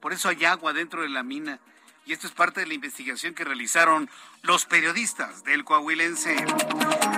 Por 0.01 0.13
eso 0.13 0.29
hay 0.29 0.43
agua 0.45 0.73
dentro 0.73 1.03
de 1.03 1.09
la 1.09 1.23
mina. 1.23 1.59
Y 2.03 2.13
esto 2.13 2.25
es 2.25 2.33
parte 2.33 2.61
de 2.61 2.65
la 2.65 2.73
investigación 2.73 3.35
que 3.35 3.43
realizaron 3.43 4.09
los 4.41 4.65
periodistas 4.65 5.43
del 5.43 5.63
Coahuilense. 5.63 6.35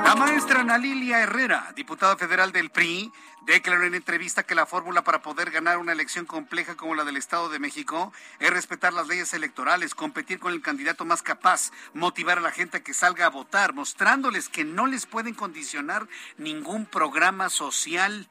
La 0.03 0.15
maestra 0.15 0.59
Ana 0.59 0.77
Lilia 0.77 1.21
Herrera, 1.21 1.71
diputada 1.73 2.17
federal 2.17 2.51
del 2.51 2.69
PRI, 2.69 3.09
declaró 3.45 3.85
en 3.85 3.95
entrevista 3.95 4.43
que 4.43 4.55
la 4.55 4.65
fórmula 4.65 5.01
para 5.05 5.21
poder 5.21 5.51
ganar 5.51 5.77
una 5.77 5.93
elección 5.93 6.25
compleja 6.25 6.75
como 6.75 6.95
la 6.95 7.05
del 7.05 7.15
Estado 7.15 7.47
de 7.49 7.59
México 7.59 8.11
es 8.39 8.49
respetar 8.49 8.91
las 8.91 9.07
leyes 9.07 9.33
electorales, 9.33 9.95
competir 9.95 10.39
con 10.39 10.51
el 10.51 10.61
candidato 10.61 11.05
más 11.05 11.23
capaz, 11.23 11.71
motivar 11.93 12.39
a 12.39 12.41
la 12.41 12.51
gente 12.51 12.77
a 12.77 12.83
que 12.83 12.93
salga 12.93 13.25
a 13.25 13.29
votar, 13.29 13.73
mostrándoles 13.73 14.49
que 14.49 14.65
no 14.65 14.87
les 14.87 15.05
pueden 15.05 15.33
condicionar 15.33 16.09
ningún 16.37 16.85
programa 16.85 17.49
social. 17.49 18.27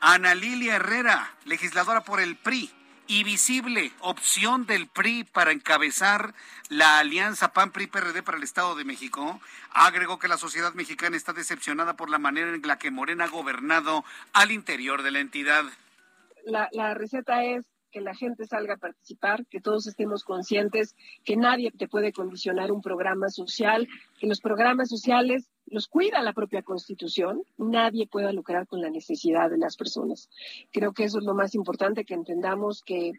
Ana 0.00 0.34
Lilia 0.34 0.76
Herrera, 0.76 1.34
legisladora 1.44 2.02
por 2.02 2.20
el 2.20 2.36
PRI, 2.36 2.72
y 3.08 3.24
visible 3.24 3.92
opción 4.00 4.66
del 4.66 4.88
PRI 4.88 5.24
para 5.24 5.52
encabezar 5.52 6.34
la 6.68 6.98
alianza 6.98 7.52
PAN-PRI-PRD 7.52 8.22
para 8.22 8.38
el 8.38 8.44
Estado 8.44 8.74
de 8.74 8.84
México, 8.84 9.40
agregó 9.72 10.18
que 10.18 10.28
la 10.28 10.36
sociedad 10.36 10.74
mexicana 10.74 11.16
está 11.16 11.32
decepcionada 11.32 11.96
por 11.96 12.10
la 12.10 12.18
manera 12.18 12.54
en 12.54 12.62
la 12.62 12.78
que 12.78 12.90
Morena 12.90 13.24
ha 13.24 13.28
gobernado 13.28 14.04
al 14.32 14.50
interior 14.50 15.02
de 15.02 15.10
la 15.10 15.20
entidad. 15.20 15.64
La, 16.44 16.68
la 16.72 16.94
receta 16.94 17.44
es 17.44 17.66
que 17.90 18.00
la 18.00 18.14
gente 18.14 18.46
salga 18.46 18.74
a 18.74 18.78
participar, 18.78 19.46
que 19.46 19.60
todos 19.60 19.86
estemos 19.86 20.24
conscientes 20.24 20.94
que 21.24 21.36
nadie 21.36 21.70
te 21.70 21.88
puede 21.88 22.12
condicionar 22.12 22.70
un 22.72 22.82
programa 22.82 23.28
social, 23.30 23.88
que 24.18 24.26
los 24.26 24.40
programas 24.40 24.88
sociales 24.88 25.48
los 25.66 25.88
cuida 25.88 26.22
la 26.22 26.32
propia 26.32 26.62
Constitución, 26.62 27.42
nadie 27.58 28.06
pueda 28.06 28.32
lucrar 28.32 28.66
con 28.66 28.80
la 28.80 28.90
necesidad 28.90 29.50
de 29.50 29.58
las 29.58 29.76
personas. 29.76 30.30
Creo 30.72 30.92
que 30.92 31.04
eso 31.04 31.18
es 31.18 31.24
lo 31.24 31.34
más 31.34 31.54
importante, 31.54 32.04
que 32.04 32.14
entendamos 32.14 32.82
que 32.82 33.12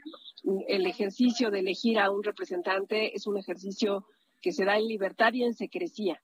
el 0.68 0.86
ejercicio 0.86 1.52
de 1.52 1.60
elegir 1.60 2.00
a 2.00 2.10
un 2.10 2.24
representante 2.24 3.16
es 3.16 3.28
un 3.28 3.38
ejercicio 3.38 4.06
que 4.42 4.54
se 4.54 4.66
da 4.66 4.78
en 4.78 4.88
libertad 4.88 5.34
y 5.34 5.44
en 5.44 5.54
secrecía. 5.54 6.22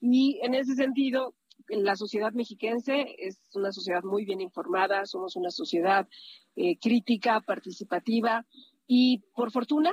Y 0.00 0.40
en 0.42 0.54
ese 0.54 0.74
sentido, 0.74 1.34
la 1.68 1.96
sociedad 1.96 2.32
mexiquense 2.32 3.14
es 3.18 3.40
una 3.52 3.72
sociedad 3.72 4.02
muy 4.02 4.24
bien 4.24 4.40
informada, 4.40 5.06
somos 5.06 5.36
una 5.36 5.50
sociedad 5.50 6.08
eh, 6.56 6.78
crítica, 6.78 7.40
participativa 7.40 8.46
y 8.86 9.18
por 9.34 9.52
fortuna 9.52 9.92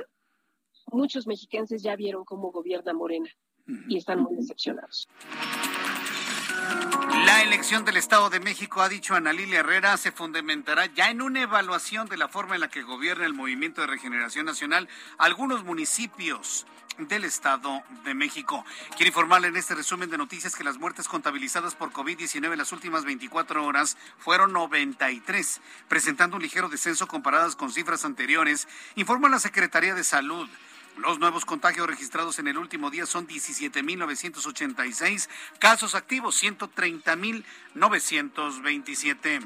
muchos 0.92 1.26
mexiquenses 1.26 1.82
ya 1.82 1.94
vieron 1.96 2.24
cómo 2.24 2.50
gobierna 2.50 2.92
Morena 2.92 3.30
y 3.88 3.96
están 3.96 4.20
muy 4.20 4.36
decepcionados. 4.36 5.08
La 7.24 7.42
elección 7.42 7.84
del 7.84 7.96
Estado 7.96 8.30
de 8.30 8.40
México, 8.40 8.80
ha 8.80 8.88
dicho 8.88 9.14
Ana 9.14 9.32
Lilia 9.32 9.60
Herrera, 9.60 9.96
se 9.96 10.12
fundamentará 10.12 10.86
ya 10.86 11.10
en 11.10 11.20
una 11.20 11.42
evaluación 11.42 12.08
de 12.08 12.16
la 12.16 12.28
forma 12.28 12.54
en 12.54 12.60
la 12.62 12.68
que 12.68 12.82
gobierna 12.82 13.26
el 13.26 13.34
Movimiento 13.34 13.80
de 13.80 13.88
Regeneración 13.88 14.46
Nacional 14.46 14.88
algunos 15.18 15.64
municipios 15.64 16.66
del 16.98 17.24
Estado 17.24 17.82
de 18.04 18.14
México. 18.14 18.64
Quiero 18.96 19.08
informarle 19.08 19.48
en 19.48 19.56
este 19.56 19.74
resumen 19.74 20.10
de 20.10 20.18
noticias 20.18 20.54
que 20.54 20.64
las 20.64 20.78
muertes 20.78 21.08
contabilizadas 21.08 21.74
por 21.74 21.92
COVID-19 21.92 22.52
en 22.52 22.58
las 22.58 22.72
últimas 22.72 23.04
24 23.04 23.64
horas 23.64 23.96
fueron 24.18 24.52
93, 24.52 25.60
presentando 25.88 26.36
un 26.36 26.42
ligero 26.42 26.68
descenso 26.68 27.06
comparadas 27.06 27.56
con 27.56 27.72
cifras 27.72 28.04
anteriores, 28.04 28.68
informa 28.96 29.28
la 29.28 29.38
Secretaría 29.38 29.94
de 29.94 30.04
Salud. 30.04 30.48
Los 30.96 31.18
nuevos 31.18 31.44
contagios 31.44 31.86
registrados 31.86 32.38
en 32.38 32.48
el 32.48 32.56
último 32.58 32.90
día 32.90 33.06
son 33.06 33.26
17.986, 33.26 35.28
casos 35.58 35.94
activos 35.94 36.42
130.927. 36.42 39.40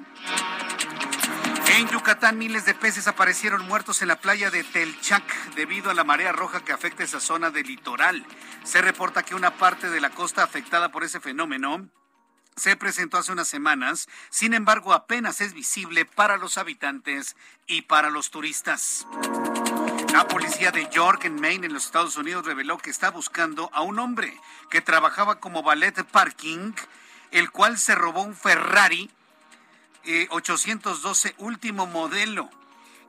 En 1.76 1.88
Yucatán 1.88 2.38
miles 2.38 2.64
de 2.66 2.74
peces 2.74 3.09
aparecieron 3.09 3.66
muertos 3.66 4.01
en 4.03 4.09
la 4.09 4.20
playa 4.20 4.51
de 4.51 4.64
Telchac 4.64 5.55
debido 5.55 5.90
a 5.90 5.95
la 5.95 6.05
marea 6.05 6.32
roja 6.32 6.64
que 6.64 6.72
afecta 6.72 7.03
esa 7.03 7.20
zona 7.20 7.51
del 7.51 7.66
litoral. 7.66 8.24
Se 8.62 8.80
reporta 8.80 9.24
que 9.24 9.34
una 9.34 9.57
parte 9.57 9.90
de 9.90 10.01
la 10.01 10.11
costa 10.11 10.45
afectada 10.45 10.92
por 10.92 11.03
ese 11.05 11.20
fenómeno 11.20 11.88
se 12.57 12.76
presentó 12.76 13.18
hace 13.18 13.32
unas 13.32 13.49
semanas, 13.49 14.09
sin 14.30 14.55
embargo 14.55 14.92
apenas 14.92 15.40
es 15.40 15.55
visible 15.55 16.05
para 16.05 16.36
los 16.36 16.59
habitantes 16.59 17.34
y 17.66 17.82
para 17.82 18.11
los 18.11 18.30
turistas. 18.30 19.07
La 20.14 20.28
policía 20.28 20.70
de 20.70 20.88
York, 20.90 21.24
en 21.24 21.40
Maine, 21.40 21.66
en 21.66 21.72
los 21.72 21.86
Estados 21.86 22.16
Unidos, 22.16 22.46
reveló 22.46 22.78
que 22.78 22.88
está 22.88 23.10
buscando 23.10 23.68
a 23.72 23.82
un 23.82 23.98
hombre 23.98 24.40
que 24.70 24.80
trabajaba 24.80 25.40
como 25.40 25.64
ballet 25.64 26.04
parking, 26.04 26.72
el 27.32 27.50
cual 27.50 27.78
se 27.78 27.96
robó 27.96 28.22
un 28.22 28.36
Ferrari 28.36 29.10
812 30.30 31.28
eh, 31.30 31.34
último 31.38 31.86
modelo, 31.88 32.48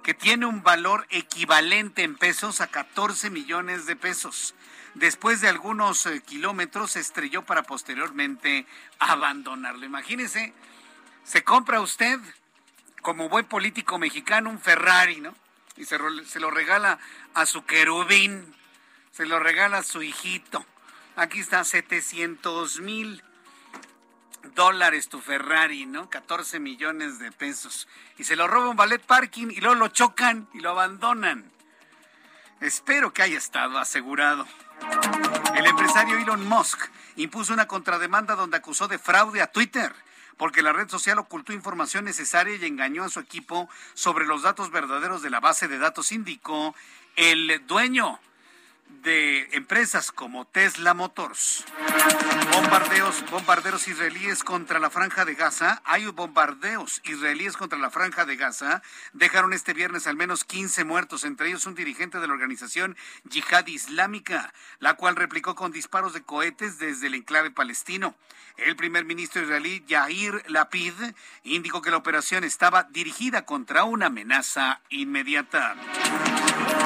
que 0.01 0.15
tiene 0.15 0.47
un 0.47 0.63
valor 0.63 1.05
equivalente 1.11 2.01
en 2.01 2.15
pesos 2.15 2.59
a 2.59 2.71
14 2.71 3.29
millones 3.29 3.85
de 3.85 3.95
pesos. 3.95 4.55
Después 4.95 5.41
de 5.41 5.49
algunos 5.49 6.07
eh, 6.07 6.23
kilómetros 6.25 6.93
se 6.93 7.01
estrelló 7.01 7.43
para 7.43 7.61
posteriormente 7.61 8.65
abandonarlo. 8.97 9.85
Imagínese, 9.85 10.55
se 11.23 11.43
compra 11.43 11.81
usted, 11.81 12.19
como 13.03 13.29
buen 13.29 13.45
político 13.45 13.99
mexicano, 13.99 14.49
un 14.49 14.59
Ferrari, 14.59 15.21
¿no? 15.21 15.44
Y 15.77 15.85
se, 15.85 15.97
lo 16.39 16.51
regala 16.51 16.99
a 17.33 17.45
su 17.45 17.65
querubín, 17.65 18.55
se 19.11 19.25
lo 19.25 19.39
regala 19.39 19.79
a 19.79 19.83
su 19.83 20.01
hijito. 20.01 20.65
Aquí 21.15 21.39
está 21.39 21.63
700 21.63 22.79
mil 22.79 23.23
dólares 24.53 25.09
tu 25.09 25.21
Ferrari, 25.21 25.85
¿no? 25.85 26.09
14 26.09 26.59
millones 26.59 27.19
de 27.19 27.31
pesos. 27.31 27.87
Y 28.17 28.23
se 28.23 28.35
lo 28.35 28.47
roba 28.47 28.69
un 28.69 28.75
ballet 28.75 29.01
parking 29.01 29.47
y 29.49 29.59
luego 29.59 29.75
lo 29.75 29.87
chocan 29.89 30.47
y 30.53 30.59
lo 30.59 30.71
abandonan. 30.71 31.51
Espero 32.61 33.13
que 33.13 33.23
haya 33.23 33.37
estado 33.37 33.77
asegurado. 33.77 34.47
El 35.55 35.65
empresario 35.65 36.17
Elon 36.17 36.47
Musk 36.47 36.79
impuso 37.15 37.53
una 37.53 37.67
contrademanda 37.67 38.35
donde 38.35 38.57
acusó 38.57 38.87
de 38.87 38.99
fraude 38.99 39.41
a 39.41 39.47
Twitter 39.47 39.93
porque 40.37 40.61
la 40.61 40.73
red 40.73 40.89
social 40.89 41.19
ocultó 41.19 41.53
información 41.53 42.05
necesaria 42.05 42.55
y 42.55 42.65
engañó 42.65 43.03
a 43.03 43.09
su 43.09 43.19
equipo 43.19 43.69
sobre 43.93 44.25
los 44.25 44.41
datos 44.41 44.71
verdaderos 44.71 45.21
de 45.21 45.29
la 45.29 45.39
base 45.39 45.67
de 45.67 45.77
datos, 45.77 46.11
indicó 46.11 46.75
el 47.15 47.65
dueño 47.67 48.19
de 48.87 49.49
empresas 49.51 50.11
como 50.11 50.45
Tesla 50.45 50.93
Motors. 50.93 51.65
Bombardeos, 52.51 53.23
bombarderos 53.29 53.87
israelíes 53.87 54.43
contra 54.43 54.79
la 54.79 54.89
franja 54.89 55.25
de 55.25 55.35
Gaza. 55.35 55.81
Hay 55.85 56.05
bombardeos 56.07 57.01
israelíes 57.03 57.57
contra 57.57 57.77
la 57.77 57.91
franja 57.91 58.25
de 58.25 58.35
Gaza. 58.35 58.81
Dejaron 59.13 59.53
este 59.53 59.73
viernes 59.73 60.07
al 60.07 60.15
menos 60.15 60.43
15 60.43 60.83
muertos, 60.85 61.23
entre 61.23 61.49
ellos 61.49 61.65
un 61.65 61.75
dirigente 61.75 62.19
de 62.19 62.27
la 62.27 62.33
organización 62.33 62.97
Yihad 63.29 63.67
Islámica, 63.67 64.53
la 64.79 64.95
cual 64.95 65.15
replicó 65.15 65.55
con 65.55 65.71
disparos 65.71 66.13
de 66.13 66.23
cohetes 66.23 66.79
desde 66.79 67.07
el 67.07 67.15
enclave 67.15 67.51
palestino. 67.51 68.15
El 68.57 68.75
primer 68.75 69.05
ministro 69.05 69.41
israelí 69.41 69.83
Yair 69.85 70.43
Lapid 70.47 70.93
indicó 71.43 71.81
que 71.81 71.91
la 71.91 71.97
operación 71.97 72.43
estaba 72.43 72.83
dirigida 72.83 73.45
contra 73.45 73.83
una 73.83 74.07
amenaza 74.07 74.81
inmediata. 74.89 75.75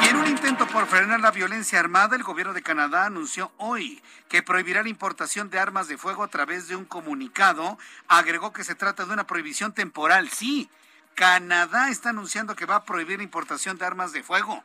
Y 0.04 0.08
en 0.08 0.16
un 0.16 0.28
intento 0.28 0.68
por 0.68 0.88
frenar 0.88 1.20
la 1.20 1.32
violencia 1.32 1.80
armada, 1.80 2.16
el 2.16 2.24
gobierno 2.24 2.54
de 2.54 2.62
Canadá 2.62 3.06
anunció 3.06 3.52
hoy 3.58 4.02
que 4.28 4.44
prohibirá 4.44 4.84
la 4.84 4.90
importación 4.90 5.50
de 5.50 5.60
armas 5.60 5.88
de 5.88 5.98
fuego 5.98 6.24
a 6.24 6.28
través 6.28 6.68
de 6.68 6.76
un 6.76 6.86
comunicado. 6.86 7.78
Agregó 8.08 8.54
que 8.54 8.64
se 8.64 8.76
trata 8.76 9.06
de 9.06 9.14
una 9.14 9.28
prohibición 9.28 9.74
temporal. 9.74 10.30
Sí, 10.30 10.70
Canadá 11.16 11.90
está 11.90 12.10
anunciando 12.10 12.56
que 12.56 12.66
va 12.66 12.76
a 12.76 12.86
prohibir 12.86 13.18
la 13.18 13.24
importación 13.24 13.78
de 13.78 13.86
armas 13.86 14.14
de 14.14 14.24
fuego 14.24 14.64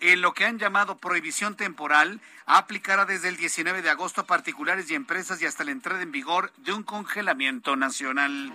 en 0.00 0.20
lo 0.20 0.32
que 0.34 0.44
han 0.44 0.58
llamado 0.58 0.98
prohibición 0.98 1.56
temporal, 1.56 2.20
aplicará 2.46 3.04
desde 3.04 3.28
el 3.28 3.36
19 3.36 3.82
de 3.82 3.90
agosto 3.90 4.22
a 4.22 4.26
particulares 4.26 4.90
y 4.90 4.94
empresas 4.94 5.40
y 5.42 5.46
hasta 5.46 5.64
la 5.64 5.72
entrada 5.72 6.02
en 6.02 6.12
vigor 6.12 6.52
de 6.58 6.72
un 6.72 6.82
congelamiento 6.82 7.76
nacional. 7.76 8.52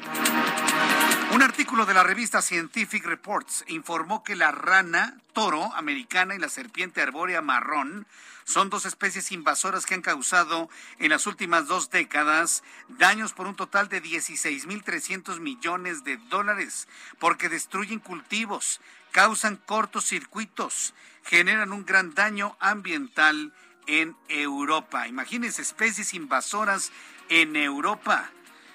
Un 1.31 1.41
artículo 1.41 1.85
de 1.85 1.93
la 1.93 2.03
revista 2.03 2.41
Scientific 2.41 3.05
Reports 3.05 3.65
informó 3.67 4.23
que 4.23 4.35
la 4.35 4.51
rana 4.51 5.17
toro 5.33 5.73
americana 5.75 6.35
y 6.35 6.39
la 6.39 6.49
serpiente 6.49 7.01
arbórea 7.01 7.41
marrón 7.41 8.05
son 8.45 8.69
dos 8.69 8.85
especies 8.85 9.31
invasoras 9.31 9.85
que 9.85 9.95
han 9.95 10.01
causado 10.01 10.69
en 10.99 11.09
las 11.09 11.25
últimas 11.27 11.67
dos 11.67 11.89
décadas 11.89 12.63
daños 12.87 13.33
por 13.33 13.47
un 13.47 13.55
total 13.55 13.89
de 13.89 14.03
16.300 14.03 15.39
millones 15.39 16.03
de 16.03 16.17
dólares 16.29 16.87
porque 17.19 17.49
destruyen 17.49 17.99
cultivos, 17.99 18.81
causan 19.13 19.55
cortocircuitos, 19.55 20.93
generan 21.23 21.71
un 21.71 21.85
gran 21.85 22.13
daño 22.13 22.57
ambiental 22.59 23.53
en 23.87 24.17
Europa. 24.27 25.07
Imagínense 25.07 25.61
especies 25.61 26.13
invasoras 26.13 26.91
en 27.29 27.55
Europa. 27.55 28.29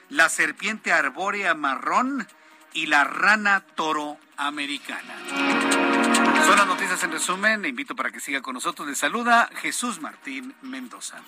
La 0.08 0.30
serpiente 0.30 0.92
arbórea 0.92 1.54
marrón 1.54 2.26
y 2.72 2.86
la 2.86 3.04
rana 3.04 3.60
toro 3.74 4.16
americana. 4.36 5.14
Son 6.46 6.56
las 6.56 6.66
noticias 6.66 7.02
en 7.02 7.12
resumen. 7.12 7.60
Le 7.60 7.68
invito 7.68 7.94
para 7.94 8.10
que 8.10 8.20
siga 8.20 8.40
con 8.40 8.54
nosotros. 8.54 8.88
Le 8.88 8.94
saluda 8.94 9.50
Jesús 9.56 10.00
Martín 10.00 10.54
Mendoza. 10.62 11.18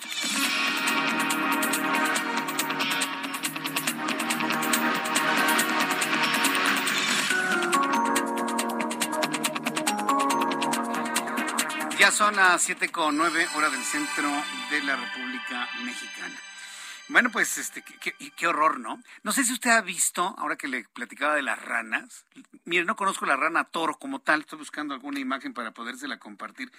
Ya 12.01 12.09
son 12.09 12.35
las 12.35 12.63
siete 12.63 12.91
con 12.91 13.15
nueve 13.15 13.47
hora 13.53 13.69
del 13.69 13.83
centro 13.83 14.27
de 14.71 14.81
la 14.81 14.95
República 14.95 15.69
Mexicana. 15.83 16.35
Bueno, 17.09 17.29
pues 17.29 17.59
este, 17.59 17.83
qué, 17.83 18.47
horror, 18.47 18.79
¿no? 18.79 19.03
No 19.21 19.31
sé 19.31 19.43
si 19.43 19.53
usted 19.53 19.69
ha 19.69 19.81
visto, 19.81 20.33
ahora 20.39 20.55
que 20.55 20.67
le 20.67 20.83
platicaba 20.85 21.35
de 21.35 21.43
las 21.43 21.61
ranas, 21.63 22.25
mire, 22.65 22.85
no 22.85 22.95
conozco 22.95 23.27
la 23.27 23.35
rana 23.35 23.65
toro 23.65 23.99
como 23.99 24.19
tal, 24.19 24.39
estoy 24.39 24.57
buscando 24.57 24.95
alguna 24.95 25.19
imagen 25.19 25.53
para 25.53 25.75
podérsela 25.75 26.17
compartir, 26.17 26.71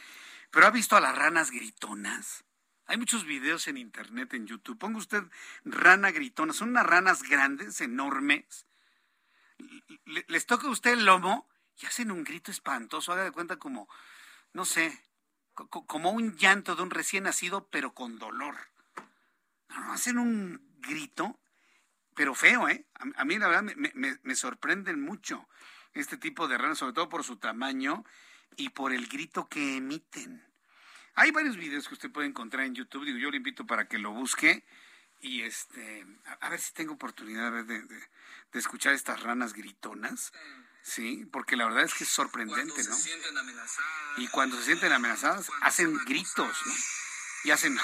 pero 0.51 0.67
ha 0.67 0.73
visto 0.73 0.97
a 0.97 1.01
las 1.01 1.17
ranas 1.17 1.53
gritonas. 1.53 2.43
Hay 2.87 2.97
muchos 2.97 3.25
videos 3.25 3.69
en 3.69 3.77
internet, 3.77 4.35
en 4.35 4.49
YouTube. 4.49 4.77
Ponga 4.77 4.99
usted 4.99 5.23
rana 5.65 6.11
gritona, 6.11 6.53
son 6.53 6.71
unas 6.71 6.85
ranas 6.85 7.23
grandes, 7.23 7.81
enormes. 7.81 8.67
les 10.05 10.47
toca 10.47 10.67
a 10.67 10.71
usted 10.71 10.95
el 10.95 11.05
lomo 11.05 11.49
y 11.81 11.87
hacen 11.87 12.11
un 12.11 12.25
grito 12.25 12.51
espantoso, 12.51 13.13
haga 13.13 13.23
de 13.23 13.31
cuenta 13.31 13.57
como, 13.57 13.89
no 14.53 14.65
sé, 14.65 15.01
como 15.69 16.11
un 16.11 16.37
llanto 16.37 16.77
de 16.77 16.83
un 16.83 16.91
recién 16.91 17.25
nacido, 17.25 17.69
pero 17.71 17.95
con 17.95 18.19
dolor. 18.19 18.57
hacen 19.69 20.19
un 20.19 20.61
grito, 20.81 21.39
pero 22.15 22.35
feo, 22.35 22.69
¿eh? 22.69 22.87
A, 23.17 23.25
mí 23.25 23.39
la 23.39 23.49
verdad 23.49 23.75
me, 24.23 24.35
sorprenden 24.35 25.01
mucho 25.01 25.49
este 25.95 26.17
tipo 26.17 26.49
de 26.49 26.59
ranas, 26.59 26.79
sobre 26.79 26.93
todo 26.93 27.09
por 27.09 27.25
su 27.25 27.37
tamaño 27.37 28.05
y 28.57 28.71
por 28.71 28.93
el 28.93 29.07
grito 29.07 29.49
que 29.49 29.77
emiten. 29.77 30.45
Hay 31.15 31.31
varios 31.31 31.57
videos 31.57 31.89
que 31.89 31.95
usted 31.95 32.11
puede 32.11 32.29
encontrar 32.29 32.65
en 32.65 32.75
YouTube, 32.75 33.05
digo, 33.05 33.19
yo 33.19 33.31
le 33.31 33.37
invito 33.37 33.67
para 33.67 33.87
que 33.87 33.99
lo 33.99 34.13
busque 34.13 34.65
y 35.21 35.43
este, 35.43 36.07
a, 36.41 36.49
ver 36.49 36.61
si 36.61 36.73
tengo 36.73 36.95
oportunidad 36.95 37.53
de, 37.65 37.83
de 37.83 38.59
escuchar 38.59 38.95
estas 38.95 39.23
ranas 39.23 39.53
gritonas. 39.53 40.33
Sí, 40.83 41.25
porque 41.33 41.57
la 41.57 41.67
verdad 41.67 41.85
es 41.85 41.95
que 41.95 42.05
es 42.05 42.11
sorprendente, 42.11 42.83
¿no? 42.85 42.97
Y 44.17 44.29
cuando 44.29 44.57
se 44.57 44.65
sienten 44.65 44.93
amenazadas, 44.93 45.49
hacen 45.61 45.97
gritos, 46.05 46.67
¿no? 46.67 46.73
Y 47.45 47.51
hacen... 47.51 47.79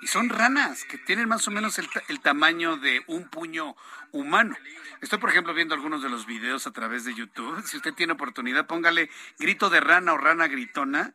Y 0.00 0.06
son 0.06 0.28
ranas 0.28 0.84
que 0.84 0.96
tienen 0.96 1.28
más 1.28 1.48
o 1.48 1.50
menos 1.50 1.76
el, 1.78 1.90
el, 2.06 2.20
tamaño 2.20 2.76
de 2.76 3.02
un 3.08 3.28
puño 3.28 3.74
humano. 4.12 4.56
Estoy, 5.00 5.18
por 5.18 5.30
ejemplo, 5.30 5.52
viendo 5.54 5.74
algunos 5.74 6.04
de 6.04 6.08
los 6.08 6.24
videos 6.24 6.68
a 6.68 6.70
través 6.70 7.04
de 7.04 7.14
YouTube. 7.14 7.66
Si 7.66 7.78
usted 7.78 7.94
tiene 7.94 8.12
oportunidad, 8.12 8.68
póngale 8.68 9.10
grito 9.40 9.70
de 9.70 9.80
rana 9.80 10.12
o 10.12 10.16
rana 10.16 10.46
gritona. 10.46 11.14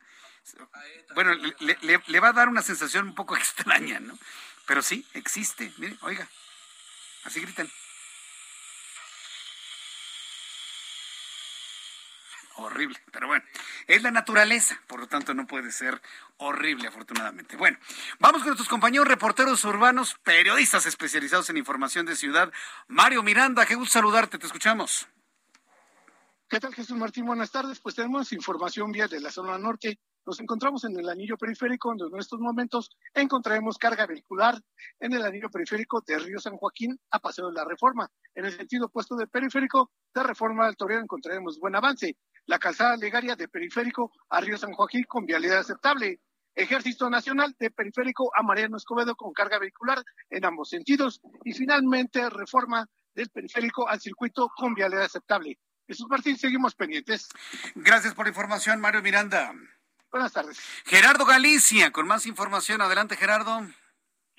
Bueno, 1.16 1.34
le, 1.34 1.78
le 2.06 2.20
va 2.20 2.28
a 2.28 2.34
dar 2.34 2.50
una 2.50 2.62
sensación 2.62 3.08
un 3.08 3.16
poco 3.16 3.38
extraña, 3.38 4.02
¿no? 4.02 4.20
Pero 4.66 4.82
sí, 4.82 5.06
existe. 5.14 5.72
Mire, 5.78 5.98
oiga, 6.02 6.28
así 7.24 7.40
gritan. 7.40 7.70
Horrible, 12.56 13.00
pero 13.12 13.28
bueno, 13.28 13.44
es 13.88 14.02
la 14.04 14.12
naturaleza, 14.12 14.80
por 14.88 15.00
lo 15.00 15.08
tanto 15.08 15.34
no 15.34 15.48
puede 15.48 15.72
ser 15.72 16.02
horrible, 16.38 16.88
afortunadamente. 16.88 17.58
Bueno, 17.58 17.78
vamos 18.20 18.42
con 18.42 18.50
nuestros 18.50 18.70
compañeros 18.70 19.08
reporteros 19.08 19.64
urbanos, 19.66 20.16
periodistas 20.24 20.86
especializados 20.86 21.50
en 21.50 21.58
información 21.58 22.06
de 22.06 22.16
ciudad. 22.16 22.52
Mario 22.88 23.24
Miranda, 23.24 23.66
qué 23.66 23.76
gusto 23.76 23.94
saludarte, 23.94 24.38
te 24.38 24.46
escuchamos. 24.46 25.08
¿Qué 26.50 26.60
tal 26.60 26.76
Jesús 26.76 26.96
Martín? 26.98 27.26
Buenas 27.26 27.50
tardes. 27.50 27.80
Pues 27.80 27.96
tenemos 27.96 28.32
información 28.32 28.92
vía 28.92 29.08
de 29.08 29.20
la 29.20 29.32
zona 29.32 29.58
norte. 29.58 30.00
Nos 30.26 30.40
encontramos 30.40 30.84
en 30.86 30.98
el 30.98 31.10
anillo 31.10 31.38
periférico, 31.38 31.90
donde 31.90 32.16
en 32.16 32.20
estos 32.22 32.40
momentos 32.40 32.90
encontraremos 33.14 33.78
carga 33.78 34.06
vehicular 34.06 34.62
en 35.00 35.14
el 35.14 35.24
anillo 35.24 35.50
periférico 35.50 36.02
de 36.06 36.18
Río 36.18 36.40
San 36.40 36.56
Joaquín 36.56 36.98
a 37.12 37.20
Paseo 37.20 37.48
de 37.48 37.54
la 37.54 37.66
Reforma. 37.66 38.10
En 38.34 38.46
el 38.46 38.54
sentido 38.54 38.86
opuesto 38.86 39.16
del 39.16 39.28
periférico 39.28 39.92
de 40.14 40.24
Reforma 40.24 40.66
al 40.66 40.78
Torreón 40.78 41.04
encontraremos 41.04 41.60
buen 41.60 41.76
avance 41.76 42.16
la 42.46 42.60
calzada 42.60 42.96
legaria 42.98 43.36
de 43.36 43.48
Periférico 43.48 44.12
a 44.30 44.42
Río 44.42 44.58
San 44.58 44.74
Joaquín 44.74 45.04
con 45.08 45.26
vialidad 45.26 45.60
aceptable. 45.60 46.20
Ejército 46.56 47.10
Nacional 47.10 47.56
de 47.58 47.72
Periférico 47.72 48.32
a 48.36 48.44
Mariano 48.44 48.78
Escobedo 48.78 49.16
con 49.16 49.34
carga 49.34 49.58
vehicular 49.58 50.04
en 50.30 50.46
ambos 50.46 50.70
sentidos. 50.70 51.20
Y 51.44 51.54
finalmente, 51.54 52.30
reforma 52.30 52.88
del 53.16 53.30
periférico 53.30 53.88
al 53.88 54.00
circuito 54.00 54.50
con 54.56 54.74
vialidad 54.74 55.06
aceptable. 55.06 55.58
Jesús 55.88 56.08
Martín, 56.10 56.38
seguimos 56.38 56.76
pendientes. 56.76 57.30
Gracias 57.76 58.14
por 58.14 58.26
la 58.26 58.30
información, 58.30 58.80
Mario 58.80 59.02
Miranda. 59.02 59.54
Buenas 60.14 60.32
tardes. 60.32 60.60
Gerardo 60.86 61.26
Galicia, 61.26 61.90
con 61.90 62.06
más 62.06 62.28
información. 62.28 62.82
Adelante, 62.82 63.18
Gerardo. 63.18 63.66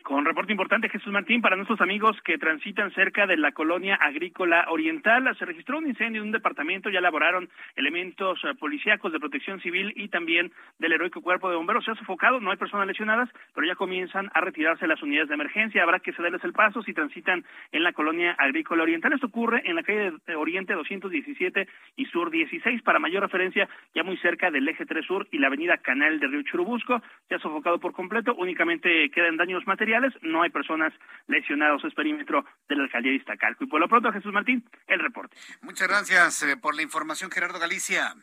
Con 0.05 0.27
reporte 0.27 0.53
importante, 0.53 0.91
Jesús 0.91 1.11
Martín, 1.11 1.41
para 1.41 1.57
nuestros 1.57 1.81
amigos 1.81 2.15
que 2.27 2.37
transitan 2.37 2.93
cerca 2.93 3.27
de 3.27 3.39
la 3.39 3.53
colonia 3.53 3.95
agrícola 3.95 4.67
oriental, 4.69 5.35
se 5.39 5.47
registró 5.47 5.79
un 5.79 5.87
incendio 5.87 6.21
en 6.21 6.27
un 6.27 6.33
departamento, 6.33 6.91
ya 6.91 6.99
elaboraron 6.99 7.49
elementos 7.75 8.39
eh, 8.45 8.55
policíacos 8.61 9.13
de 9.13 9.19
protección 9.19 9.63
civil 9.63 9.95
y 9.97 10.09
también 10.09 10.53
del 10.79 10.93
heroico 10.93 11.23
cuerpo 11.23 11.49
de 11.49 11.57
bomberos. 11.57 11.87
Se 11.87 11.93
ha 11.93 11.95
sofocado, 11.95 12.39
no 12.39 12.51
hay 12.51 12.59
personas 12.59 12.87
lesionadas, 12.87 13.31
pero 13.55 13.67
ya 13.67 13.77
comienzan 13.77 14.31
a 14.35 14.43
retirarse 14.43 14.87
las 14.87 15.03
unidades 15.03 15.29
de 15.29 15.37
emergencia. 15.37 15.83
Habrá 15.83 16.01
que 16.01 16.13
cederles 16.13 16.45
el 16.45 16.53
paso 16.53 16.83
si 16.83 16.93
transitan 16.93 17.43
en 17.73 17.83
la 17.83 17.95
colonia 17.95 18.33
agrícola 18.33 18.83
oriental. 18.83 19.15
Esto 19.15 19.29
ocurre 19.29 19.63
en 19.65 19.75
la 19.75 19.85
calle 19.85 20.13
Oriente 20.37 20.75
217 20.75 21.67
y 21.97 22.05
Sur 22.05 22.31
16. 22.31 22.83
Para 22.83 22.99
mayor 22.99 23.23
referencia, 23.23 23.71
ya 23.95 24.03
muy 24.03 24.19
cerca 24.19 24.51
del 24.51 24.69
eje 24.69 24.85
3 24.85 25.03
Sur 25.07 25.27
y 25.31 25.39
la 25.39 25.47
avenida 25.47 25.79
Canal 25.79 26.21
de 26.21 26.27
Río 26.27 26.43
Churubusco. 26.43 27.01
Ha 27.31 27.39
sofocado 27.39 27.81
por 27.81 27.93
completo, 27.93 28.35
únicamente 28.35 29.09
quedan 29.09 29.39
daños 29.39 29.67
materiales 29.67 29.94
no 30.23 30.43
hay 30.43 30.51
personas 30.51 30.93
lesionadas. 31.27 31.85
Es 31.85 31.95
perímetro 31.95 32.45
de 32.69 32.77
la 32.77 32.85
alcaldía 32.85 33.13
de 33.13 33.19
Iztacalco. 33.19 33.65
Y 33.65 33.67
por 33.67 33.81
lo 33.81 33.89
pronto, 33.89 34.13
Jesús 34.13 34.33
Martín, 34.33 34.65
el 34.87 35.01
reporte. 35.01 35.37
Muchas 35.63 35.89
gracias 35.89 36.43
eh, 36.43 36.57
por 36.57 36.75
la 36.75 36.83
información, 36.83 37.31
Gerardo 37.31 37.59
Galicia. 37.59 38.15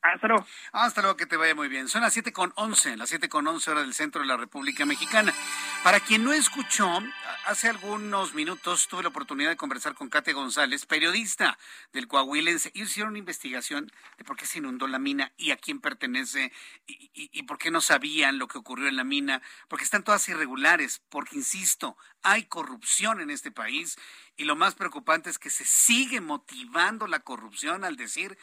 Hasta 0.00 0.28
luego. 0.28 0.46
Hasta 0.72 1.02
luego, 1.02 1.16
que 1.16 1.26
te 1.26 1.36
vaya 1.36 1.56
muy 1.56 1.68
bien. 1.68 1.88
Son 1.88 2.02
las 2.02 2.12
siete 2.12 2.32
con 2.32 2.52
once, 2.54 2.96
las 2.96 3.08
siete 3.08 3.28
con 3.28 3.46
once 3.48 3.70
hora 3.70 3.80
del 3.80 3.94
centro 3.94 4.20
de 4.20 4.28
la 4.28 4.36
República 4.36 4.86
Mexicana. 4.86 5.34
Para 5.82 5.98
quien 5.98 6.22
no 6.22 6.32
escuchó, 6.32 6.88
hace 7.46 7.68
algunos 7.68 8.32
minutos 8.32 8.86
tuve 8.86 9.02
la 9.02 9.08
oportunidad 9.08 9.50
de 9.50 9.56
conversar 9.56 9.94
con 9.94 10.08
Kate 10.08 10.32
González, 10.32 10.86
periodista 10.86 11.58
del 11.92 12.06
Coahuilense. 12.06 12.70
y 12.74 12.82
hicieron 12.82 13.10
una 13.10 13.18
investigación 13.18 13.90
de 14.16 14.24
por 14.24 14.36
qué 14.36 14.46
se 14.46 14.58
inundó 14.58 14.86
la 14.86 15.00
mina 15.00 15.32
y 15.36 15.50
a 15.50 15.56
quién 15.56 15.80
pertenece 15.80 16.52
y, 16.86 17.42
por 17.42 17.58
qué 17.58 17.72
no 17.72 17.80
sabían 17.80 18.38
lo 18.38 18.46
que 18.46 18.58
ocurrió 18.58 18.88
en 18.88 18.96
la 18.96 19.04
mina, 19.04 19.42
porque 19.66 19.84
están 19.84 20.04
todas 20.04 20.28
irregulares, 20.28 21.02
porque, 21.08 21.36
insisto, 21.36 21.96
hay 22.22 22.44
corrupción 22.44 23.20
en 23.20 23.30
este 23.30 23.50
país 23.50 23.96
y 24.36 24.44
lo 24.44 24.54
más 24.54 24.76
preocupante 24.76 25.28
es 25.28 25.38
que 25.38 25.50
se 25.50 25.64
sigue 25.64 26.20
motivando 26.20 27.08
la 27.08 27.20
corrupción 27.20 27.84
al 27.84 27.96
decir 27.96 28.38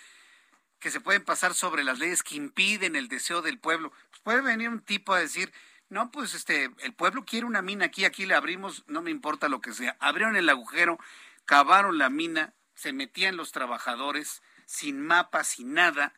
que 0.86 0.92
se 0.92 1.02
pueden 1.02 1.24
pasar 1.24 1.56
sobre 1.56 1.84
las 1.84 1.98
leyes 1.98 2.22
que 2.22 2.36
impiden 2.36 2.96
el 2.96 3.08
deseo 3.08 3.42
del 3.42 3.58
pueblo. 3.58 3.92
Pues 4.12 4.22
puede 4.22 4.42
venir 4.42 4.70
un 4.70 4.82
tipo 4.82 5.16
a 5.16 5.20
decir, 5.20 5.52
no, 5.90 6.12
pues 6.12 6.36
este, 6.36 6.70
el 6.78 6.94
pueblo 6.94 7.26
quiere 7.26 7.48
una 7.48 7.64
mina 7.64 7.86
aquí, 7.86 8.06
aquí 8.06 8.28
le 8.28 8.36
abrimos, 8.36 8.84
no 8.86 9.02
me 9.02 9.10
importa 9.10 9.50
lo 9.50 9.62
que 9.62 9.74
sea. 9.74 9.98
Abrieron 10.00 10.36
el 10.36 10.48
agujero, 10.48 11.00
cavaron 11.46 11.98
la 11.98 12.12
mina, 12.12 12.54
se 12.76 12.94
metían 12.94 13.36
los 13.36 13.52
trabajadores 13.52 14.44
sin 14.68 15.02
mapa, 15.02 15.44
sin 15.44 15.74
nada, 15.74 16.14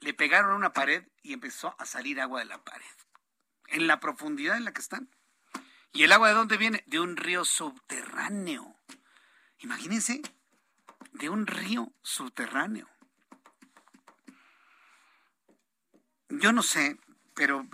le 0.00 0.12
pegaron 0.12 0.50
a 0.50 0.56
una 0.56 0.72
pared 0.72 1.04
y 1.22 1.32
empezó 1.32 1.76
a 1.78 1.86
salir 1.86 2.20
agua 2.20 2.40
de 2.40 2.46
la 2.46 2.64
pared, 2.64 2.84
en 3.68 3.86
la 3.86 4.00
profundidad 4.00 4.56
en 4.56 4.64
la 4.64 4.72
que 4.72 4.80
están. 4.80 5.08
¿Y 5.92 6.02
el 6.02 6.10
agua 6.10 6.30
de 6.30 6.34
dónde 6.34 6.56
viene? 6.56 6.82
De 6.88 6.98
un 6.98 7.16
río 7.16 7.44
subterráneo. 7.44 8.76
Imagínense, 9.60 10.20
de 11.12 11.28
un 11.28 11.46
río 11.46 11.92
subterráneo. 12.02 12.88
Yo 16.28 16.52
no 16.52 16.62
sé, 16.62 16.98
pero 17.34 17.66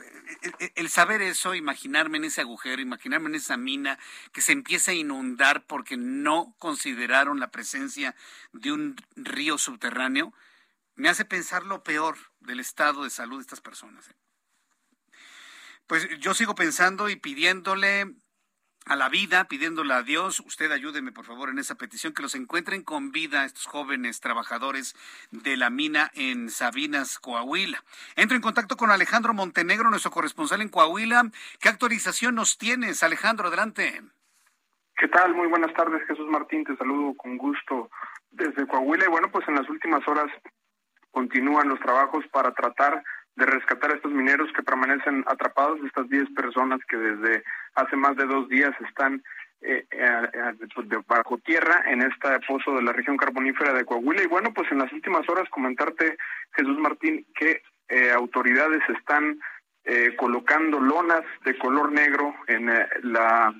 eh, 0.43 0.53
eh, 0.59 0.73
el 0.75 0.89
saber 0.89 1.23
eso, 1.23 1.55
imaginarme 1.55 2.19
en 2.19 2.25
ese 2.25 2.41
agujero, 2.41 2.83
imaginarme 2.83 3.29
en 3.29 3.37
esa 3.37 3.57
mina 3.57 3.99
que 4.33 4.43
se 4.43 4.53
empieza 4.53 4.91
a 4.91 4.95
inundar 4.95 5.65
porque 5.67 5.97
no 5.97 6.55
consideraron 6.59 7.41
la 7.41 7.51
presencia 7.51 8.15
de 8.53 8.73
un 8.73 8.97
río 9.17 9.59
subterráneo, 9.59 10.35
me 10.95 11.09
hace 11.09 11.25
pensar 11.25 11.65
lo 11.65 11.83
peor 11.83 12.19
del 12.41 12.61
estado 12.61 13.05
de 13.05 13.11
salud 13.11 13.39
de 13.39 13.43
estas 13.43 13.61
personas. 13.61 14.09
¿eh? 14.09 14.15
Pues 15.87 16.09
yo 16.21 16.35
sigo 16.35 16.55
pensando 16.55 17.09
y 17.09 17.17
pidiéndole 17.17 18.15
a 18.87 18.97
la 18.97 19.09
vida, 19.09 19.45
pidiéndole 19.45 19.95
a 19.95 20.03
Dios, 20.03 20.41
usted 20.41 20.71
ayúdeme 20.73 21.13
por 21.13 21.25
favor 21.25 21.49
en 21.49 21.59
esa 21.59 21.77
petición, 21.77 22.13
que 22.13 22.23
los 22.23 22.35
encuentren 22.35 22.83
con 22.83 23.13
vida 23.13 23.45
estos 23.45 23.67
jóvenes 23.67 24.21
trabajadores 24.21 24.97
de 25.31 25.57
la 25.57 25.71
mina 25.71 26.11
en 26.15 26.51
Sabinas, 26.51 27.19
Coahuila. 27.19 27.85
Entro 28.17 28.37
en 28.37 28.43
contacto 28.43 28.77
con 28.77 28.91
Alejandro 28.91 29.35
Montenegro, 29.35 29.91
nuestro 29.91 30.11
corresponsal 30.11 30.63
en 30.63 30.69
Coahuila. 30.69 31.31
¿Qué 31.61 31.69
actualización 31.69 32.35
nos 32.35 32.59
tienes, 32.59 33.03
Alejandro? 33.03 33.49
Adelante. 33.49 34.03
¿Qué 34.97 35.09
tal? 35.09 35.35
Muy 35.35 35.49
buenas 35.49 35.73
tardes, 35.75 36.03
Jesús 36.07 36.29
Martín. 36.29 36.65
Te 36.65 36.77
saludo 36.77 37.15
con 37.17 37.37
gusto 37.37 37.91
desde 38.31 38.67
Coahuila. 38.67 39.05
Y 39.05 39.09
bueno, 39.09 39.31
pues 39.31 39.47
en 39.49 39.55
las 39.55 39.69
últimas 39.69 40.07
horas 40.07 40.31
continúan 41.11 41.69
los 41.69 41.81
trabajos 41.81 42.25
para 42.33 42.53
tratar 42.53 43.03
de 43.37 43.47
rescatar 43.47 43.91
a 43.91 43.95
estos 43.95 44.13
mineros 44.13 44.53
que 44.53 44.63
permanecen 44.63 45.25
atrapados, 45.27 45.81
estas 45.85 46.09
10 46.09 46.31
personas 46.35 46.81
que 46.89 46.97
desde 46.97 47.45
hace 47.75 47.97
más 47.97 48.17
de 48.17 48.27
dos 48.27 48.49
días 48.49 48.73
están 48.87 49.23
eh, 49.65 49.87
eh, 49.93 50.29
pues, 50.75 50.89
bajo 51.07 51.39
tierra 51.39 51.85
en 51.87 52.03
este 52.03 52.29
pozo 52.49 52.75
de 52.75 52.83
la 52.83 52.93
región 52.93 53.17
carbonífera 53.17 53.73
de 53.73 53.85
Coahuila. 53.85 54.23
Y 54.23 54.27
bueno, 54.27 54.53
pues 54.53 54.71
en 54.73 54.79
las 54.79 54.93
últimas 54.93 55.29
horas 55.29 55.49
comentarte, 55.51 56.17
Jesús 56.55 56.79
Martín, 56.79 57.25
que 57.35 57.63
eh, 57.89 58.11
autoridades 58.11 58.83
están 58.89 59.39
colocando 60.17 60.79
lonas 60.79 61.23
de 61.45 61.59
color 61.59 61.91
negro 61.91 62.37
en 62.47 62.67
la 63.03 63.53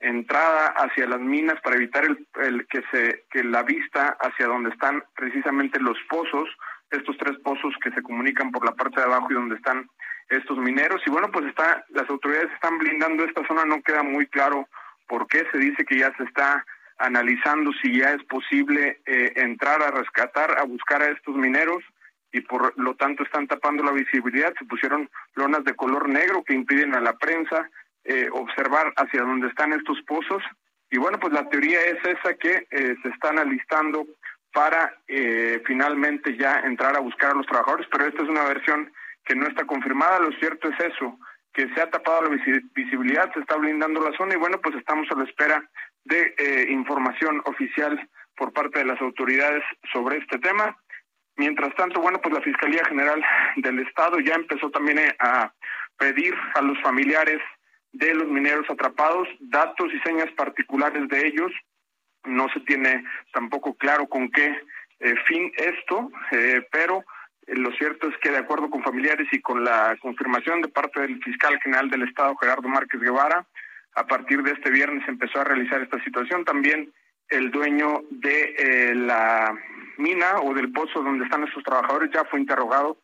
entrada 0.00 0.74
hacia 0.76 1.06
las 1.06 1.20
minas 1.20 1.60
para 1.62 1.76
evitar 1.76 2.04
el, 2.04 2.26
el, 2.42 2.66
que 2.66 2.82
se 2.90 3.26
que 3.30 3.44
la 3.44 3.62
vista 3.62 4.16
hacia 4.20 4.48
donde 4.48 4.70
están 4.70 5.04
precisamente 5.14 5.78
los 5.78 5.96
pozos 6.10 6.48
estos 6.92 7.16
tres 7.18 7.38
pozos 7.38 7.74
que 7.82 7.90
se 7.90 8.02
comunican 8.02 8.50
por 8.50 8.64
la 8.64 8.72
parte 8.72 9.00
de 9.00 9.06
abajo 9.06 9.28
y 9.30 9.34
donde 9.34 9.56
están 9.56 9.88
estos 10.28 10.58
mineros. 10.58 11.02
Y 11.06 11.10
bueno, 11.10 11.30
pues 11.30 11.46
está, 11.46 11.84
las 11.90 12.08
autoridades 12.08 12.52
están 12.52 12.78
blindando 12.78 13.24
esta 13.24 13.46
zona, 13.46 13.64
no 13.64 13.82
queda 13.82 14.02
muy 14.02 14.26
claro 14.26 14.68
por 15.08 15.26
qué 15.26 15.44
se 15.50 15.58
dice 15.58 15.84
que 15.84 15.98
ya 15.98 16.14
se 16.16 16.24
está 16.24 16.64
analizando 16.98 17.72
si 17.82 17.98
ya 17.98 18.12
es 18.12 18.22
posible 18.24 19.00
eh, 19.06 19.32
entrar 19.36 19.82
a 19.82 19.90
rescatar, 19.90 20.58
a 20.58 20.64
buscar 20.64 21.02
a 21.02 21.10
estos 21.10 21.34
mineros 21.34 21.82
y 22.32 22.40
por 22.40 22.72
lo 22.78 22.94
tanto 22.94 23.24
están 23.24 23.46
tapando 23.46 23.82
la 23.82 23.92
visibilidad. 23.92 24.54
Se 24.58 24.64
pusieron 24.64 25.10
lonas 25.34 25.64
de 25.64 25.74
color 25.74 26.08
negro 26.08 26.42
que 26.44 26.54
impiden 26.54 26.94
a 26.94 27.00
la 27.00 27.14
prensa 27.14 27.68
eh, 28.04 28.28
observar 28.32 28.92
hacia 28.96 29.22
dónde 29.22 29.48
están 29.48 29.72
estos 29.72 30.00
pozos. 30.02 30.42
Y 30.90 30.98
bueno, 30.98 31.18
pues 31.18 31.32
la 31.32 31.48
teoría 31.48 31.80
es 31.80 31.98
esa 32.04 32.34
que 32.34 32.66
eh, 32.70 32.94
se 33.02 33.08
están 33.08 33.38
alistando 33.38 34.06
para 34.52 34.98
eh, 35.08 35.62
finalmente 35.66 36.36
ya 36.36 36.60
entrar 36.60 36.96
a 36.96 37.00
buscar 37.00 37.32
a 37.32 37.34
los 37.34 37.46
trabajadores, 37.46 37.86
pero 37.90 38.06
esta 38.06 38.22
es 38.22 38.28
una 38.28 38.44
versión 38.44 38.92
que 39.24 39.34
no 39.34 39.46
está 39.46 39.64
confirmada. 39.64 40.20
Lo 40.20 40.32
cierto 40.38 40.68
es 40.68 40.80
eso, 40.80 41.18
que 41.52 41.68
se 41.74 41.80
ha 41.80 41.90
tapado 41.90 42.22
la 42.22 42.36
visibilidad, 42.74 43.32
se 43.32 43.40
está 43.40 43.56
blindando 43.56 44.00
la 44.00 44.16
zona 44.16 44.34
y 44.34 44.38
bueno, 44.38 44.60
pues 44.60 44.74
estamos 44.76 45.10
a 45.10 45.16
la 45.16 45.24
espera 45.24 45.68
de 46.04 46.34
eh, 46.36 46.66
información 46.70 47.40
oficial 47.44 48.08
por 48.36 48.52
parte 48.52 48.80
de 48.80 48.86
las 48.86 49.00
autoridades 49.00 49.62
sobre 49.92 50.18
este 50.18 50.38
tema. 50.38 50.76
Mientras 51.36 51.74
tanto, 51.74 52.00
bueno, 52.00 52.20
pues 52.20 52.34
la 52.34 52.42
Fiscalía 52.42 52.84
General 52.84 53.22
del 53.56 53.78
Estado 53.80 54.18
ya 54.20 54.34
empezó 54.34 54.70
también 54.70 54.98
eh, 54.98 55.16
a 55.18 55.52
pedir 55.98 56.34
a 56.54 56.62
los 56.62 56.80
familiares 56.82 57.40
de 57.92 58.14
los 58.14 58.26
mineros 58.26 58.68
atrapados 58.68 59.28
datos 59.40 59.92
y 59.92 60.00
señas 60.00 60.30
particulares 60.32 61.08
de 61.08 61.26
ellos 61.26 61.52
no 62.24 62.48
se 62.50 62.60
tiene 62.60 63.04
tampoco 63.32 63.74
claro 63.74 64.06
con 64.06 64.30
qué 64.30 64.56
eh, 65.00 65.14
fin 65.26 65.52
esto, 65.56 66.10
eh, 66.30 66.66
pero 66.70 67.04
eh, 67.46 67.56
lo 67.56 67.72
cierto 67.72 68.08
es 68.08 68.16
que 68.18 68.30
de 68.30 68.38
acuerdo 68.38 68.70
con 68.70 68.82
familiares 68.82 69.26
y 69.32 69.40
con 69.40 69.64
la 69.64 69.96
confirmación 70.00 70.62
de 70.62 70.68
parte 70.68 71.00
del 71.00 71.22
fiscal 71.22 71.58
general 71.60 71.90
del 71.90 72.02
Estado, 72.02 72.36
Gerardo 72.36 72.68
Márquez 72.68 73.00
Guevara, 73.00 73.44
a 73.94 74.06
partir 74.06 74.42
de 74.42 74.52
este 74.52 74.70
viernes 74.70 75.06
empezó 75.08 75.40
a 75.40 75.44
realizar 75.44 75.82
esta 75.82 76.02
situación. 76.04 76.44
También 76.44 76.92
el 77.28 77.50
dueño 77.50 78.02
de 78.10 78.92
la 78.94 79.54
mina 79.98 80.40
o 80.42 80.54
del 80.54 80.72
pozo 80.72 81.02
donde 81.02 81.24
están 81.24 81.44
estos 81.44 81.64
trabajadores 81.64 82.10
ya 82.12 82.24
fue 82.24 82.40
interrogado 82.40 82.96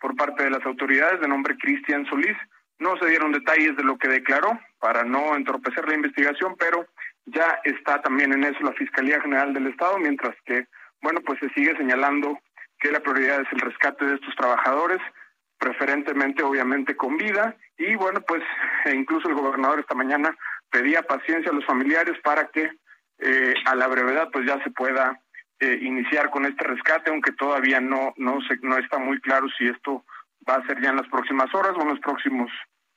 por 0.00 0.16
parte 0.16 0.42
de 0.44 0.50
las 0.50 0.64
autoridades 0.66 1.20
de 1.20 1.28
nombre 1.28 1.56
Cristian 1.56 2.04
Solís. 2.06 2.36
No 2.78 2.96
se 2.98 3.06
dieron 3.06 3.32
detalles 3.32 3.76
de 3.76 3.84
lo 3.84 3.96
que 3.96 4.08
declaró 4.08 4.58
para 4.80 5.04
no 5.04 5.36
entorpecer 5.36 5.88
la 5.88 5.94
investigación, 5.94 6.56
pero 6.58 6.86
ya 7.26 7.60
está 7.64 8.00
también 8.02 8.32
en 8.32 8.44
eso 8.44 8.58
la 8.62 8.72
Fiscalía 8.72 9.20
General 9.20 9.52
del 9.52 9.68
Estado, 9.68 9.98
mientras 9.98 10.34
que, 10.44 10.66
bueno, 11.00 11.20
pues 11.24 11.38
se 11.40 11.48
sigue 11.50 11.76
señalando 11.76 12.38
que 12.78 12.90
la 12.90 13.00
prioridad 13.00 13.40
es 13.40 13.48
el 13.52 13.60
rescate 13.60 14.04
de 14.04 14.14
estos 14.14 14.34
trabajadores, 14.36 15.00
preferentemente 15.58 16.42
obviamente 16.42 16.96
con 16.96 17.16
vida, 17.16 17.56
y 17.78 17.94
bueno, 17.94 18.20
pues 18.20 18.42
e 18.84 18.94
incluso 18.94 19.28
el 19.28 19.34
gobernador 19.34 19.80
esta 19.80 19.94
mañana 19.94 20.36
pedía 20.70 21.02
paciencia 21.02 21.50
a 21.50 21.54
los 21.54 21.64
familiares 21.64 22.18
para 22.22 22.48
que 22.48 22.70
eh, 23.18 23.54
a 23.64 23.74
la 23.74 23.86
brevedad 23.86 24.28
pues 24.32 24.46
ya 24.46 24.62
se 24.62 24.70
pueda 24.70 25.20
eh, 25.60 25.78
iniciar 25.80 26.30
con 26.30 26.44
este 26.44 26.64
rescate, 26.64 27.10
aunque 27.10 27.32
todavía 27.32 27.80
no, 27.80 28.12
no, 28.16 28.40
se, 28.42 28.56
no 28.62 28.76
está 28.76 28.98
muy 28.98 29.20
claro 29.20 29.46
si 29.56 29.68
esto 29.68 30.04
va 30.48 30.56
a 30.56 30.66
ser 30.66 30.80
ya 30.82 30.90
en 30.90 30.96
las 30.96 31.08
próximas 31.08 31.54
horas 31.54 31.72
o 31.76 31.82
en 31.82 31.88
los 31.88 32.00
próximos 32.00 32.50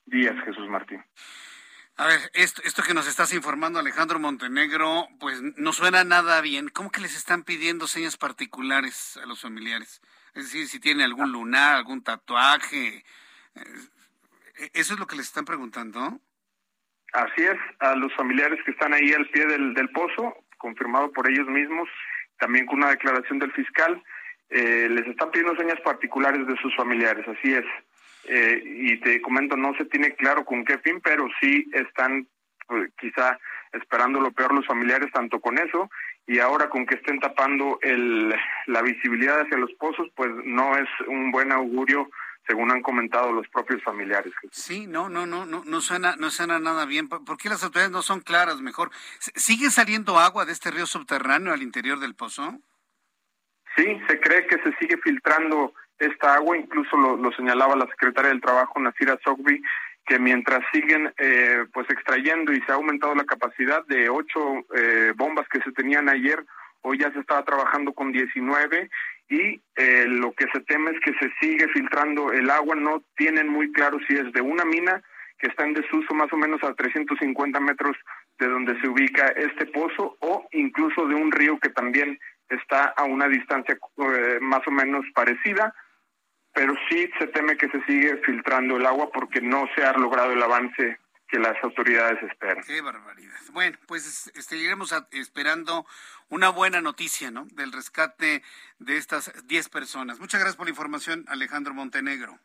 días, 0.04 0.34
Jesús 0.44 0.68
Martín. 0.68 1.02
A 2.00 2.06
ver, 2.06 2.20
esto, 2.34 2.62
esto 2.64 2.84
que 2.84 2.94
nos 2.94 3.08
estás 3.08 3.34
informando 3.34 3.80
Alejandro 3.80 4.20
Montenegro, 4.20 5.08
pues 5.18 5.42
no 5.56 5.72
suena 5.72 6.04
nada 6.04 6.40
bien. 6.40 6.68
¿Cómo 6.68 6.92
que 6.92 7.00
les 7.00 7.16
están 7.16 7.42
pidiendo 7.42 7.88
señas 7.88 8.16
particulares 8.16 9.18
a 9.20 9.26
los 9.26 9.40
familiares? 9.42 10.00
Es 10.32 10.44
decir, 10.44 10.68
si 10.68 10.78
tienen 10.78 11.04
algún 11.04 11.32
lunar, 11.32 11.74
algún 11.74 12.04
tatuaje. 12.04 13.04
Eh, 13.56 14.70
¿Eso 14.74 14.94
es 14.94 15.00
lo 15.00 15.08
que 15.08 15.16
les 15.16 15.26
están 15.26 15.44
preguntando? 15.44 16.20
Así 17.14 17.42
es, 17.42 17.58
a 17.80 17.96
los 17.96 18.14
familiares 18.14 18.60
que 18.64 18.70
están 18.70 18.94
ahí 18.94 19.12
al 19.12 19.28
pie 19.30 19.46
del, 19.46 19.74
del 19.74 19.90
pozo, 19.90 20.36
confirmado 20.56 21.10
por 21.10 21.28
ellos 21.28 21.48
mismos, 21.48 21.88
también 22.38 22.66
con 22.66 22.76
una 22.78 22.90
declaración 22.90 23.40
del 23.40 23.52
fiscal, 23.54 24.00
eh, 24.50 24.88
les 24.88 25.04
están 25.08 25.32
pidiendo 25.32 25.56
señas 25.56 25.80
particulares 25.80 26.46
de 26.46 26.56
sus 26.58 26.76
familiares, 26.76 27.26
así 27.26 27.54
es. 27.54 27.64
Eh, 28.30 28.62
y 28.62 29.00
te 29.00 29.22
comento, 29.22 29.56
no 29.56 29.74
se 29.76 29.86
tiene 29.86 30.14
claro 30.14 30.44
con 30.44 30.64
qué 30.64 30.78
fin, 30.78 31.00
pero 31.02 31.26
sí 31.40 31.66
están 31.72 32.28
pues, 32.66 32.90
quizá 33.00 33.38
esperando 33.72 34.20
lo 34.20 34.32
peor 34.32 34.54
los 34.54 34.66
familiares, 34.66 35.10
tanto 35.12 35.40
con 35.40 35.58
eso, 35.58 35.90
y 36.26 36.38
ahora 36.38 36.68
con 36.68 36.84
que 36.84 36.96
estén 36.96 37.20
tapando 37.20 37.78
el, 37.80 38.34
la 38.66 38.82
visibilidad 38.82 39.40
hacia 39.40 39.56
los 39.56 39.72
pozos, 39.74 40.08
pues 40.14 40.30
no 40.44 40.76
es 40.76 40.88
un 41.06 41.30
buen 41.30 41.52
augurio 41.52 42.10
según 42.46 42.70
han 42.70 42.82
comentado 42.82 43.30
los 43.32 43.46
propios 43.48 43.82
familiares. 43.82 44.32
Sí, 44.50 44.86
no, 44.86 45.08
no, 45.08 45.26
no, 45.26 45.44
no, 45.44 45.62
no 45.66 45.80
suena, 45.82 46.16
no 46.16 46.30
suena 46.30 46.58
nada 46.58 46.86
bien. 46.86 47.08
¿Por 47.08 47.36
qué 47.36 47.50
las 47.50 47.62
autoridades 47.62 47.92
no 47.92 48.00
son 48.02 48.20
claras? 48.20 48.62
Mejor, 48.62 48.90
¿sigue 49.18 49.70
saliendo 49.70 50.18
agua 50.18 50.46
de 50.46 50.52
este 50.52 50.70
río 50.70 50.86
subterráneo 50.86 51.52
al 51.52 51.62
interior 51.62 51.98
del 51.98 52.14
pozo? 52.14 52.58
Sí, 53.76 53.84
se 54.08 54.20
cree 54.20 54.46
que 54.46 54.56
se 54.62 54.74
sigue 54.78 54.96
filtrando 54.96 55.74
esta 55.98 56.34
agua, 56.34 56.56
incluso 56.56 56.96
lo, 56.96 57.32
señalaba 57.32 57.76
la 57.76 57.86
secretaria 57.86 58.30
del 58.30 58.40
Trabajo, 58.40 58.80
Nasira 58.80 59.18
Sogbi, 59.24 59.60
que 60.06 60.18
mientras 60.18 60.60
siguen 60.72 61.12
eh, 61.18 61.66
pues 61.72 61.88
extrayendo 61.90 62.52
y 62.52 62.60
se 62.62 62.72
ha 62.72 62.76
aumentado 62.76 63.14
la 63.14 63.24
capacidad 63.24 63.84
de 63.86 64.08
ocho 64.08 64.64
eh, 64.74 65.12
bombas 65.14 65.46
que 65.48 65.60
se 65.60 65.72
tenían 65.72 66.08
ayer, 66.08 66.42
hoy 66.80 66.98
ya 66.98 67.12
se 67.12 67.20
estaba 67.20 67.44
trabajando 67.44 67.92
con 67.92 68.12
19 68.12 68.88
y 69.28 69.60
eh, 69.76 70.06
lo 70.06 70.32
que 70.32 70.46
se 70.52 70.60
teme 70.60 70.92
es 70.92 71.00
que 71.00 71.12
se 71.18 71.30
sigue 71.40 71.68
filtrando 71.68 72.32
el 72.32 72.48
agua, 72.48 72.74
no 72.74 73.02
tienen 73.16 73.48
muy 73.48 73.70
claro 73.72 73.98
si 74.08 74.14
es 74.14 74.32
de 74.32 74.40
una 74.40 74.64
mina 74.64 75.02
que 75.38 75.48
está 75.48 75.64
en 75.64 75.74
desuso 75.74 76.14
más 76.14 76.32
o 76.32 76.36
menos 76.36 76.62
a 76.64 76.74
350 76.74 77.60
metros 77.60 77.96
de 78.38 78.48
donde 78.48 78.80
se 78.80 78.88
ubica 78.88 79.28
este 79.28 79.66
pozo 79.66 80.16
o 80.20 80.48
incluso 80.52 81.06
de 81.06 81.14
un 81.14 81.30
río 81.30 81.58
que 81.58 81.68
también 81.68 82.18
está 82.48 82.94
a 82.96 83.04
una 83.04 83.28
distancia 83.28 83.76
más 84.40 84.66
o 84.66 84.70
menos 84.70 85.04
parecida 85.14 85.74
pero 86.58 86.74
sí 86.88 87.08
se 87.16 87.28
teme 87.28 87.56
que 87.56 87.68
se 87.68 87.80
sigue 87.84 88.16
filtrando 88.26 88.78
el 88.78 88.86
agua 88.86 89.12
porque 89.12 89.40
no 89.40 89.68
se 89.76 89.84
ha 89.84 89.92
logrado 89.92 90.32
el 90.32 90.42
avance 90.42 90.98
que 91.28 91.38
las 91.38 91.54
autoridades 91.62 92.20
esperan. 92.24 92.64
Qué 92.64 92.80
barbaridad. 92.80 93.38
Bueno, 93.52 93.78
pues 93.86 94.32
seguiremos 94.34 94.92
esperando 95.12 95.86
una 96.30 96.48
buena 96.48 96.80
noticia, 96.80 97.30
¿no? 97.30 97.44
Del 97.52 97.70
rescate 97.70 98.42
de 98.80 98.96
estas 98.96 99.32
10 99.46 99.68
personas. 99.68 100.18
Muchas 100.18 100.40
gracias 100.40 100.56
por 100.56 100.66
la 100.66 100.70
información, 100.70 101.24
Alejandro 101.28 101.74
Montenegro. 101.74 102.40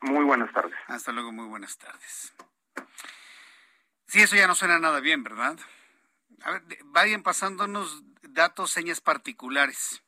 Muy 0.00 0.24
buenas 0.24 0.50
tardes. 0.54 0.74
Hasta 0.86 1.12
luego, 1.12 1.30
muy 1.30 1.46
buenas 1.46 1.76
tardes. 1.76 2.32
Sí, 4.06 4.22
eso 4.22 4.36
ya 4.36 4.46
no 4.46 4.54
suena 4.54 4.78
nada 4.78 5.00
bien, 5.00 5.22
¿verdad? 5.22 5.58
A 6.44 6.52
ver, 6.52 6.62
vayan 6.86 7.22
pasándonos 7.22 8.04
datos, 8.22 8.70
señas 8.70 9.02
particulares. 9.02 10.02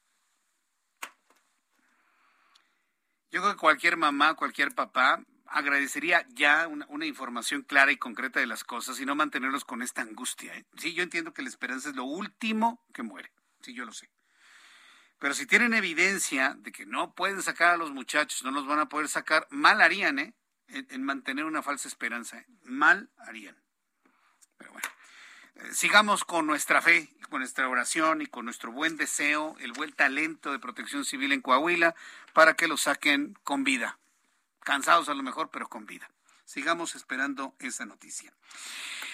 Yo 3.31 3.43
creo 3.43 3.53
que 3.53 3.61
cualquier 3.61 3.97
mamá, 3.97 4.35
cualquier 4.35 4.74
papá 4.74 5.24
agradecería 5.48 6.27
ya 6.31 6.66
una, 6.69 7.07
información 7.07 7.62
clara 7.62 7.93
y 7.93 7.97
concreta 7.97 8.40
de 8.40 8.47
las 8.47 8.65
cosas 8.65 9.01
y 9.01 9.07
no 9.07 9.15
mantenerlos 9.15 9.65
con 9.65 9.82
esta 9.82 10.03
angustia. 10.03 10.55
¿eh? 10.57 10.66
Sí, 10.77 10.94
yo 10.94 11.03
entiendo 11.03 11.32
que 11.32 11.43
la 11.43 11.48
esperanza 11.48 11.90
es 11.90 11.97
lo 11.97 12.05
último 12.05 12.85
que 12.93 13.03
muere. 13.03 13.32
Sí, 13.61 13.74
yo 13.74 13.85
lo 13.85 13.93
sé. 13.93 14.11
Pero 15.19 15.35
si 15.35 15.47
tienen 15.47 15.73
evidencia 15.73 16.55
de 16.59 16.73
que 16.73 16.85
no 16.85 17.15
pueden 17.15 17.43
sacar 17.43 17.74
a 17.74 17.77
los 17.77 17.90
muchachos, 17.90 18.43
no 18.44 18.51
los 18.51 18.66
van 18.66 18.81
a 18.81 18.89
poder 18.89 19.09
sacar, 19.09 19.47
mal 19.51 19.81
harían, 19.81 20.19
¿eh? 20.19 20.35
En, 20.69 21.03
mantener 21.05 21.44
una 21.44 21.62
falsa 21.62 21.89
esperanza. 21.89 22.39
¿eh? 22.39 22.47
Mal 22.62 23.11
harían. 23.16 23.57
Pero 24.59 24.73
bueno, 24.73 24.89
sigamos 25.73 26.24
con 26.24 26.47
nuestra 26.47 26.83
fe 26.83 27.09
con 27.28 27.41
nuestra 27.41 27.69
oración 27.69 28.23
y 28.23 28.27
con 28.27 28.45
nuestro 28.45 28.73
buen 28.73 28.97
deseo, 28.97 29.57
el 29.61 29.73
buen 29.73 29.93
talento 29.93 30.53
de 30.53 30.59
protección 30.59 31.05
civil 31.05 31.33
en 31.33 31.41
Coahuila 31.41 31.95
para 32.33 32.55
que 32.55 32.69
lo 32.69 32.77
saquen 32.77 33.37
con 33.45 33.65
vida. 33.65 33.99
Cansados 34.61 35.09
a 35.09 35.15
lo 35.15 35.23
mejor, 35.23 35.51
pero 35.51 35.69
con 35.69 35.87
vida. 35.87 36.11
Sigamos 36.45 36.95
esperando 36.95 37.55
esa 37.59 37.87
noticia. 37.87 38.33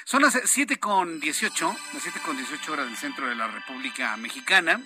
Son 0.05 0.23
las 0.23 0.39
7 0.44 0.78
con 0.78 1.20
18, 1.20 1.77
las 1.94 2.02
7 2.02 2.20
con 2.24 2.36
18 2.36 2.73
horas 2.73 2.86
del 2.86 2.97
centro 2.97 3.28
de 3.28 3.35
la 3.35 3.48
República 3.48 4.16
Mexicana. 4.16 4.81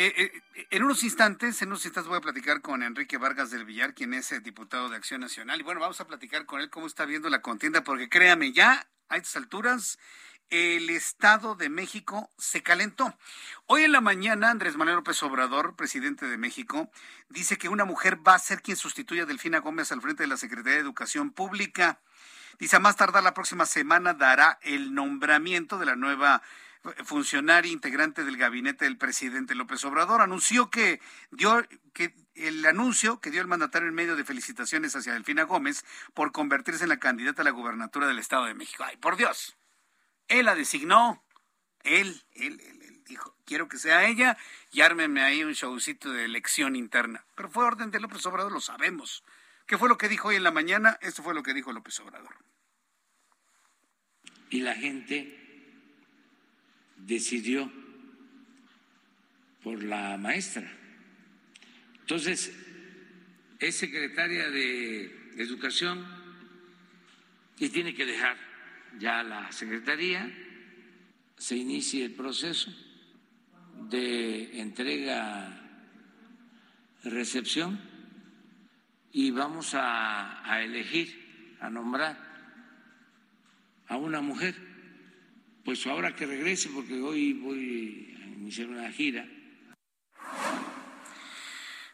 Eh, 0.00 0.30
eh, 0.54 0.66
en 0.70 0.84
unos 0.84 1.02
instantes, 1.02 1.60
en 1.60 1.70
unos 1.70 1.84
instantes 1.84 2.08
voy 2.08 2.18
a 2.18 2.20
platicar 2.20 2.60
con 2.60 2.84
Enrique 2.84 3.18
Vargas 3.18 3.50
del 3.50 3.64
Villar, 3.64 3.94
quien 3.94 4.14
es 4.14 4.30
el 4.30 4.44
diputado 4.44 4.88
de 4.88 4.94
Acción 4.94 5.20
Nacional. 5.20 5.58
Y 5.58 5.64
bueno, 5.64 5.80
vamos 5.80 6.00
a 6.00 6.06
platicar 6.06 6.46
con 6.46 6.60
él 6.60 6.70
cómo 6.70 6.86
está 6.86 7.04
viendo 7.04 7.28
la 7.28 7.42
contienda, 7.42 7.82
porque 7.82 8.08
créame, 8.08 8.52
ya 8.52 8.86
a 9.08 9.16
estas 9.16 9.34
alturas 9.34 9.98
el 10.50 10.88
Estado 10.88 11.56
de 11.56 11.68
México 11.68 12.30
se 12.38 12.62
calentó. 12.62 13.18
Hoy 13.66 13.82
en 13.82 13.90
la 13.90 14.00
mañana, 14.00 14.50
Andrés 14.50 14.76
Manuel 14.76 14.98
López 14.98 15.20
Obrador, 15.24 15.74
presidente 15.74 16.26
de 16.26 16.38
México, 16.38 16.92
dice 17.28 17.58
que 17.58 17.68
una 17.68 17.84
mujer 17.84 18.20
va 18.24 18.36
a 18.36 18.38
ser 18.38 18.62
quien 18.62 18.76
sustituya 18.76 19.24
a 19.24 19.26
Delfina 19.26 19.58
Gómez 19.58 19.90
al 19.90 20.00
frente 20.00 20.22
de 20.22 20.28
la 20.28 20.36
Secretaría 20.36 20.74
de 20.74 20.80
Educación 20.80 21.32
Pública. 21.32 21.98
Dice, 22.60 22.76
a 22.76 22.78
más 22.78 22.94
tardar 22.94 23.24
la 23.24 23.34
próxima 23.34 23.66
semana 23.66 24.14
dará 24.14 24.60
el 24.62 24.94
nombramiento 24.94 25.76
de 25.76 25.86
la 25.86 25.96
nueva 25.96 26.40
funcionaria 27.04 27.72
integrante 27.72 28.24
del 28.24 28.36
gabinete 28.36 28.84
del 28.84 28.96
presidente 28.96 29.54
López 29.54 29.84
Obrador. 29.84 30.20
Anunció 30.20 30.70
que 30.70 31.00
dio 31.30 31.66
que 31.92 32.14
el 32.34 32.64
anuncio 32.66 33.20
que 33.20 33.30
dio 33.30 33.40
el 33.40 33.48
mandatario 33.48 33.88
en 33.88 33.94
medio 33.94 34.16
de 34.16 34.24
felicitaciones 34.24 34.94
hacia 34.94 35.12
Delfina 35.12 35.42
Gómez 35.44 35.84
por 36.14 36.32
convertirse 36.32 36.84
en 36.84 36.90
la 36.90 36.98
candidata 36.98 37.42
a 37.42 37.44
la 37.44 37.50
gubernatura 37.50 38.06
del 38.06 38.18
Estado 38.18 38.44
de 38.44 38.54
México. 38.54 38.84
Ay, 38.84 38.96
por 38.96 39.16
Dios. 39.16 39.56
Él 40.28 40.46
la 40.46 40.54
designó. 40.54 41.22
Él, 41.82 42.22
él, 42.32 42.60
él, 42.60 43.04
dijo, 43.04 43.34
quiero 43.44 43.68
que 43.68 43.78
sea 43.78 44.06
ella 44.06 44.36
y 44.70 44.82
ármenme 44.82 45.22
ahí 45.22 45.42
un 45.42 45.52
showcito 45.52 46.12
de 46.12 46.24
elección 46.24 46.76
interna. 46.76 47.24
Pero 47.34 47.50
fue 47.50 47.64
orden 47.64 47.90
de 47.90 48.00
López 48.00 48.24
Obrador, 48.26 48.52
lo 48.52 48.60
sabemos. 48.60 49.24
¿Qué 49.66 49.78
fue 49.78 49.88
lo 49.88 49.98
que 49.98 50.08
dijo 50.08 50.28
hoy 50.28 50.36
en 50.36 50.44
la 50.44 50.50
mañana? 50.50 50.98
Esto 51.00 51.22
fue 51.22 51.34
lo 51.34 51.42
que 51.42 51.54
dijo 51.54 51.72
López 51.72 51.98
Obrador. 52.00 52.34
Y 54.50 54.60
la 54.60 54.74
gente 54.74 55.37
decidió 57.06 57.70
por 59.62 59.82
la 59.82 60.16
maestra. 60.16 60.70
Entonces, 62.00 62.54
es 63.58 63.76
secretaria 63.76 64.50
de 64.50 65.18
Educación 65.36 66.04
y 67.58 67.68
tiene 67.68 67.94
que 67.94 68.06
dejar 68.06 68.36
ya 68.98 69.22
la 69.22 69.52
Secretaría, 69.52 70.30
se 71.36 71.56
inicie 71.56 72.04
el 72.04 72.12
proceso 72.12 72.74
de 73.90 74.60
entrega, 74.60 75.60
recepción 77.04 77.80
y 79.12 79.30
vamos 79.30 79.74
a 79.74 80.60
elegir, 80.62 81.56
a 81.60 81.70
nombrar 81.70 82.28
a 83.88 83.96
una 83.96 84.20
mujer. 84.20 84.54
Pues 85.68 85.86
ahora 85.86 86.16
que 86.16 86.24
regrese, 86.24 86.70
porque 86.74 86.94
hoy 86.94 87.34
voy 87.34 88.16
a 88.22 88.26
iniciar 88.38 88.68
una 88.68 88.90
gira 88.90 89.26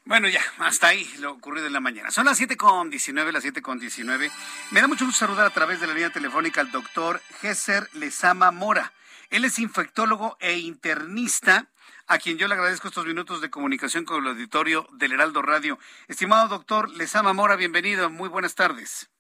bueno, 0.05 0.29
ya, 0.29 0.41
hasta 0.59 0.87
ahí 0.87 1.05
lo 1.19 1.33
ocurrido 1.33 1.67
en 1.67 1.73
la 1.73 1.81
mañana. 1.81 2.13
Son 2.13 2.25
las 2.25 2.37
7 2.37 2.57
con 2.57 2.89
19, 2.89 3.33
las 3.33 3.43
7 3.43 3.63
con 3.63 3.81
19. 3.81 4.31
Me 4.71 4.81
da 4.81 4.87
mucho 4.87 5.07
gusto 5.07 5.27
saludar 5.27 5.47
a 5.47 5.51
través 5.51 5.81
de 5.81 5.89
la 5.89 5.95
línea 5.95 6.11
telefónica 6.11 6.61
al 6.61 6.71
doctor 6.71 7.19
Gesser 7.41 7.89
Lezama 7.95 8.53
Mora. 8.53 8.93
Él 9.31 9.45
es 9.45 9.59
infectólogo 9.59 10.37
e 10.39 10.59
internista, 10.59 11.67
a 12.07 12.19
quien 12.19 12.39
yo 12.39 12.47
le 12.47 12.55
agradezco 12.55 12.87
estos 12.87 13.07
minutos 13.07 13.41
de 13.41 13.51
comunicación 13.51 14.05
con 14.05 14.23
el 14.23 14.31
auditorio 14.31 14.87
del 14.93 15.15
Heraldo 15.15 15.43
Radio. 15.43 15.81
Estimado 16.07 16.47
doctor 16.47 16.91
Lezama 16.91 17.33
Mora, 17.33 17.57
bienvenido, 17.57 18.09
muy 18.09 18.29
buenas 18.29 18.55
tardes. 18.55 19.11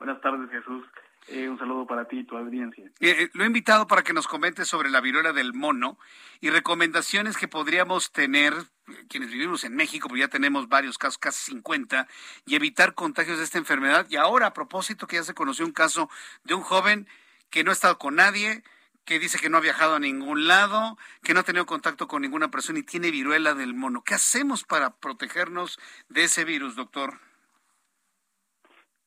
Buenas 0.00 0.20
tardes, 0.22 0.50
Jesús. 0.50 0.84
Eh, 1.28 1.48
un 1.48 1.58
saludo 1.58 1.86
para 1.86 2.06
ti 2.06 2.20
y 2.20 2.24
tu 2.24 2.36
audiencia. 2.36 2.84
Eh, 3.00 3.16
eh, 3.18 3.30
lo 3.32 3.42
he 3.42 3.46
invitado 3.46 3.86
para 3.86 4.02
que 4.02 4.12
nos 4.12 4.28
comente 4.28 4.64
sobre 4.64 4.90
la 4.90 5.00
viruela 5.00 5.32
del 5.32 5.52
mono 5.54 5.98
y 6.40 6.50
recomendaciones 6.50 7.36
que 7.36 7.48
podríamos 7.48 8.12
tener 8.12 8.54
quienes 9.08 9.30
vivimos 9.30 9.64
en 9.64 9.74
México, 9.74 10.08
porque 10.08 10.20
ya 10.20 10.28
tenemos 10.28 10.68
varios 10.68 10.98
casos, 10.98 11.18
casi 11.18 11.52
50, 11.52 12.06
y 12.46 12.54
evitar 12.54 12.94
contagios 12.94 13.38
de 13.38 13.44
esta 13.44 13.58
enfermedad. 13.58 14.06
Y 14.08 14.16
ahora, 14.16 14.46
a 14.46 14.52
propósito, 14.52 15.08
que 15.08 15.16
ya 15.16 15.24
se 15.24 15.34
conoció 15.34 15.66
un 15.66 15.72
caso 15.72 16.08
de 16.44 16.54
un 16.54 16.62
joven 16.62 17.08
que 17.50 17.64
no 17.64 17.70
ha 17.70 17.74
estado 17.74 17.98
con 17.98 18.14
nadie, 18.14 18.62
que 19.04 19.18
dice 19.18 19.38
que 19.38 19.50
no 19.50 19.58
ha 19.58 19.60
viajado 19.60 19.96
a 19.96 20.00
ningún 20.00 20.46
lado, 20.46 20.98
que 21.22 21.34
no 21.34 21.40
ha 21.40 21.44
tenido 21.44 21.66
contacto 21.66 22.06
con 22.06 22.22
ninguna 22.22 22.50
persona 22.50 22.78
y 22.78 22.82
tiene 22.82 23.10
viruela 23.10 23.54
del 23.54 23.74
mono. 23.74 24.02
¿Qué 24.04 24.14
hacemos 24.14 24.64
para 24.64 24.96
protegernos 24.96 25.78
de 26.08 26.24
ese 26.24 26.44
virus, 26.44 26.76
doctor? 26.76 27.20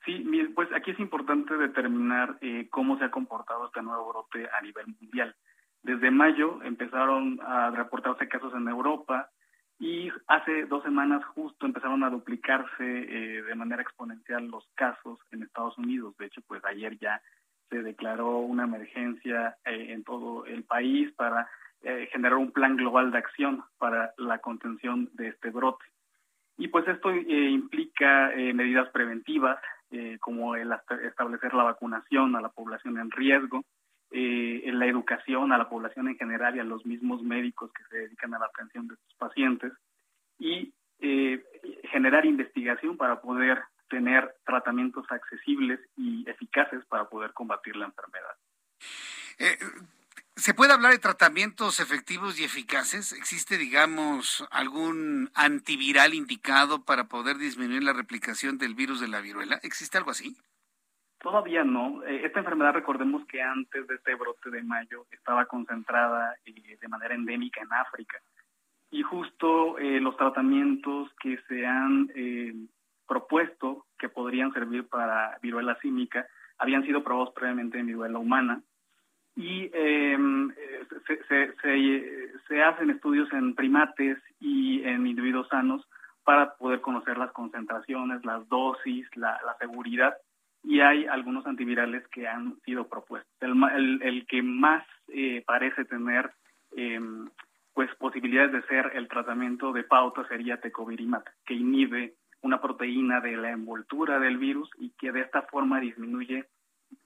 Sí, 0.09 0.25
pues 0.55 0.69
aquí 0.73 0.89
es 0.89 0.99
importante 0.99 1.55
determinar 1.55 2.37
eh, 2.41 2.67
cómo 2.71 2.97
se 2.97 3.05
ha 3.05 3.11
comportado 3.11 3.67
este 3.67 3.83
nuevo 3.83 4.09
brote 4.09 4.49
a 4.57 4.59
nivel 4.59 4.87
mundial. 4.99 5.35
Desde 5.83 6.09
mayo 6.09 6.63
empezaron 6.63 7.39
a 7.43 7.69
reportarse 7.69 8.27
casos 8.27 8.51
en 8.55 8.67
Europa 8.67 9.29
y 9.77 10.09
hace 10.25 10.65
dos 10.65 10.81
semanas 10.81 11.23
justo 11.35 11.67
empezaron 11.67 12.03
a 12.03 12.09
duplicarse 12.09 12.79
eh, 12.79 13.43
de 13.43 13.53
manera 13.53 13.83
exponencial 13.83 14.47
los 14.47 14.67
casos 14.73 15.19
en 15.29 15.43
Estados 15.43 15.77
Unidos. 15.77 16.17
De 16.17 16.25
hecho, 16.25 16.41
pues 16.47 16.65
ayer 16.65 16.97
ya 16.97 17.21
se 17.69 17.83
declaró 17.83 18.39
una 18.39 18.63
emergencia 18.63 19.57
eh, 19.63 19.93
en 19.93 20.03
todo 20.03 20.47
el 20.47 20.63
país 20.63 21.11
para 21.13 21.47
generar 22.11 22.35
un 22.35 22.51
plan 22.51 22.75
global 22.75 23.09
de 23.09 23.19
acción 23.19 23.63
para 23.77 24.11
la 24.17 24.39
contención 24.39 25.07
de 25.13 25.29
este 25.29 25.49
brote. 25.49 25.85
Y 26.57 26.67
pues 26.67 26.85
esto 26.89 27.09
implica 27.15 28.33
medidas 28.53 28.89
preventivas 28.89 29.57
eh, 29.91 30.17
como 30.19 30.55
el 30.55 30.71
establecer 31.03 31.53
la 31.53 31.63
vacunación 31.63 32.35
a 32.35 32.41
la 32.41 32.49
población 32.49 32.97
en 32.99 33.11
riesgo, 33.11 33.63
eh, 34.11 34.63
la 34.73 34.85
educación 34.87 35.51
a 35.51 35.57
la 35.57 35.69
población 35.69 36.07
en 36.07 36.17
general 36.17 36.55
y 36.55 36.59
a 36.59 36.63
los 36.63 36.85
mismos 36.85 37.21
médicos 37.21 37.71
que 37.73 37.83
se 37.89 37.97
dedican 37.97 38.33
a 38.33 38.39
la 38.39 38.45
atención 38.47 38.87
de 38.87 38.95
estos 38.95 39.13
pacientes 39.15 39.73
y 40.39 40.73
eh, 40.99 41.43
generar 41.91 42.25
investigación 42.25 42.97
para 42.97 43.21
poder 43.21 43.59
tener 43.89 44.35
tratamientos 44.45 45.05
accesibles 45.09 45.79
y 45.97 46.29
eficaces 46.29 46.85
para 46.85 47.09
poder 47.09 47.33
combatir 47.33 47.75
la 47.75 47.85
enfermedad. 47.85 48.35
Eh, 50.39 50.41
¿Se 50.41 50.53
puede 50.53 50.73
hablar 50.73 50.91
de 50.91 50.99
tratamientos 50.99 51.79
efectivos 51.79 52.39
y 52.39 52.43
eficaces? 52.43 53.13
¿Existe, 53.13 53.57
digamos, 53.57 54.47
algún 54.51 55.29
antiviral 55.35 56.13
indicado 56.13 56.83
para 56.85 57.05
poder 57.05 57.37
disminuir 57.37 57.83
la 57.83 57.93
replicación 57.93 58.57
del 58.57 58.73
virus 58.73 59.01
de 59.01 59.07
la 59.07 59.21
viruela? 59.21 59.59
¿Existe 59.63 59.97
algo 59.97 60.11
así? 60.11 60.37
Todavía 61.19 61.63
no. 61.63 62.03
Eh, 62.05 62.25
esta 62.25 62.39
enfermedad, 62.39 62.73
recordemos 62.73 63.25
que 63.25 63.41
antes 63.41 63.85
de 63.87 63.95
este 63.95 64.15
brote 64.15 64.49
de 64.49 64.63
mayo 64.63 65.05
estaba 65.11 65.45
concentrada 65.45 66.35
eh, 66.45 66.77
de 66.79 66.87
manera 66.87 67.15
endémica 67.15 67.61
en 67.61 67.73
África. 67.73 68.17
Y 68.91 69.03
justo 69.03 69.77
eh, 69.77 69.99
los 69.99 70.15
tratamientos 70.17 71.11
que 71.21 71.37
se 71.47 71.65
han 71.65 72.09
propuesto 73.07 73.85
que 73.97 74.07
podrían 74.07 74.53
servir 74.53 74.87
para 74.87 75.37
viruela 75.41 75.77
símica 75.81 76.27
habían 76.57 76.83
sido 76.83 77.03
probados 77.03 77.33
previamente 77.33 77.79
en 77.79 77.87
viruela 77.87 78.19
humana 78.19 78.61
y 79.35 79.69
em, 79.73 80.51
se, 81.07 81.53
se, 82.47 82.63
hacen 82.63 82.89
estudios 82.89 83.31
en 83.31 83.55
primates 83.55 84.17
y 84.39 84.83
en 84.83 85.07
individuos 85.07 85.47
sanos 85.47 85.87
para 86.23 86.55
poder 86.55 86.81
conocer 86.81 87.17
las 87.17 87.31
concentraciones, 87.31 88.23
las 88.25 88.47
dosis, 88.49 89.07
la, 89.15 89.39
seguridad 89.59 90.15
y 90.63 90.81
hay 90.81 91.05
algunos 91.05 91.45
antivirales 91.47 92.05
que 92.09 92.27
han 92.27 92.59
sido 92.65 92.87
propuestos. 92.87 93.31
El, 93.39 94.01
el, 94.01 94.27
que 94.27 94.41
más 94.41 94.85
eh, 95.07 95.41
parece 95.45 95.85
tener 95.85 96.31
em, 96.75 97.29
pues 97.73 97.89
posibilidades 97.95 98.51
de 98.51 98.61
ser 98.63 98.91
el 98.93 99.07
tratamiento 99.07 99.71
de 99.71 99.83
pauta 99.83 100.27
sería 100.27 100.59
tecovirimat, 100.59 101.25
que 101.45 101.53
inhibe 101.53 102.15
una 102.41 102.61
proteína 102.61 103.21
de 103.21 103.37
la 103.37 103.51
envoltura 103.51 104.19
del 104.19 104.37
virus 104.37 104.69
y 104.77 104.91
que 104.91 105.11
de 105.11 105.21
esta 105.21 105.43
forma 105.43 105.79
disminuye 105.79 106.45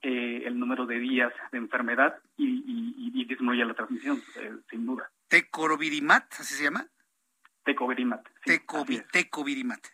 eh, 0.06 0.44
el 0.46 0.60
número 0.60 0.86
de 0.86 1.00
días 1.00 1.32
de 1.54 1.58
enfermedad 1.58 2.20
y, 2.36 3.26
disminuye 3.26 3.64
la 3.64 3.74
transmisión, 3.74 4.22
eh, 4.36 4.52
sin 4.70 4.86
duda. 4.86 5.10
¿Tecovirimat, 5.30 6.26
así 6.34 6.56
se 6.56 6.66
llama? 6.66 6.86
Tecovirimat. 7.64 8.22
tecovirimat. 8.44 9.88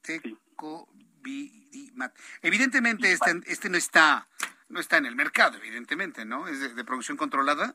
Tecovirimat. 0.00 2.14
Evidentemente 2.40 3.12
este, 3.12 3.42
este 3.46 3.68
no 3.68 3.76
está 3.76 4.26
no 4.70 4.80
está 4.80 4.96
en 4.96 5.04
el 5.04 5.16
mercado, 5.16 5.58
evidentemente, 5.58 6.24
¿no? 6.24 6.48
¿Es 6.48 6.74
de, 6.74 6.84
producción 6.84 7.18
controlada? 7.18 7.74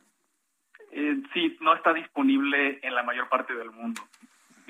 Eh, 0.91 1.21
sí, 1.31 1.57
no 1.61 1.75
está 1.75 1.93
disponible 1.93 2.79
en 2.81 2.95
la 2.95 3.03
mayor 3.03 3.29
parte 3.29 3.53
del 3.53 3.69
mundo. 3.69 4.01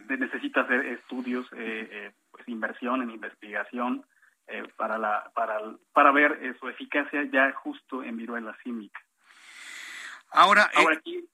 Necesita 0.09 0.61
hacer 0.61 0.85
estudios, 0.87 1.47
pues 1.49 2.47
inversión 2.47 3.01
en 3.01 3.11
investigación, 3.11 4.05
eh, 4.49 4.63
para, 4.77 4.97
la, 4.97 5.29
para, 5.35 5.59
para 5.91 6.11
ver 6.13 6.39
eh, 6.41 6.55
su 6.57 6.69
eficacia 6.69 7.21
ya 7.29 7.51
justo 7.51 8.01
en 8.01 8.15
viruela 8.15 8.57
símica. 8.63 8.97
Ahora, 10.31 10.71
Ahora 10.73 10.95
eh, 10.95 10.99
aquí, 10.99 11.29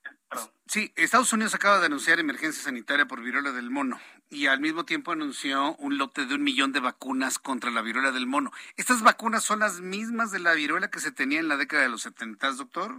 sí, 0.66 0.92
Estados 0.96 1.32
Unidos 1.32 1.54
acaba 1.54 1.80
de 1.80 1.86
anunciar 1.86 2.20
emergencia 2.20 2.64
sanitaria 2.64 3.06
por 3.06 3.22
viruela 3.22 3.52
del 3.52 3.70
mono 3.70 4.00
y 4.32 4.48
al 4.48 4.62
mismo 4.62 4.86
tiempo 4.86 5.12
anunció 5.12 5.76
un 5.76 6.00
lote 6.00 6.26
de 6.26 6.34
un 6.34 6.42
millón 6.42 6.72
de 6.72 6.80
vacunas 6.80 7.38
contra 7.38 7.70
la 7.70 7.84
viruela 7.84 8.12
del 8.12 8.26
mono. 8.26 8.50
¿Estas 8.78 9.04
vacunas 9.04 9.44
son 9.44 9.60
las 9.60 9.80
mismas 9.80 10.32
de 10.32 10.40
la 10.40 10.56
viruela 10.56 10.90
que 10.90 11.00
se 11.00 11.12
tenía 11.12 11.40
en 11.40 11.50
la 11.50 11.58
década 11.58 11.84
de 11.84 11.90
los 11.90 12.02
70, 12.02 12.52
doctor? 12.54 12.96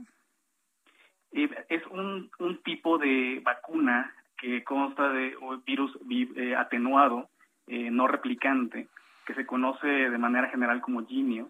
es 1.32 1.85
un, 1.91 2.31
un 2.39 2.62
tipo 2.62 2.99
de 2.99 3.41
vacuna 3.43 4.15
que 4.39 4.62
consta 4.62 5.09
de 5.09 5.36
virus 5.66 5.99
atenuado, 6.57 7.28
no 7.66 8.07
replicante, 8.07 8.86
que 9.24 9.34
se 9.34 9.46
conoce 9.46 9.86
de 9.86 10.18
manera 10.18 10.48
general 10.48 10.80
como 10.80 11.06
Genius, 11.06 11.48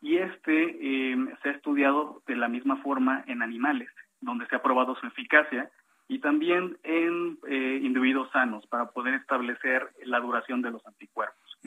y 0.00 0.16
este 0.18 1.12
em, 1.12 1.34
se 1.42 1.48
ha 1.48 1.52
estudiado 1.52 2.22
de 2.26 2.36
la 2.36 2.48
misma 2.48 2.76
forma 2.78 3.24
en 3.26 3.42
animales, 3.42 3.88
donde 4.20 4.46
se 4.46 4.56
ha 4.56 4.62
probado 4.62 4.94
su 4.96 5.06
eficacia, 5.06 5.70
y 6.08 6.20
también 6.20 6.78
en 6.84 7.38
eh, 7.48 7.80
individuos 7.82 8.30
sanos 8.30 8.66
para 8.68 8.86
poder 8.90 9.14
establecer 9.14 9.90
la 10.04 10.20
duración 10.20 10.62
de 10.62 10.70
los 10.70 10.86
anticuerpos. 10.86 11.58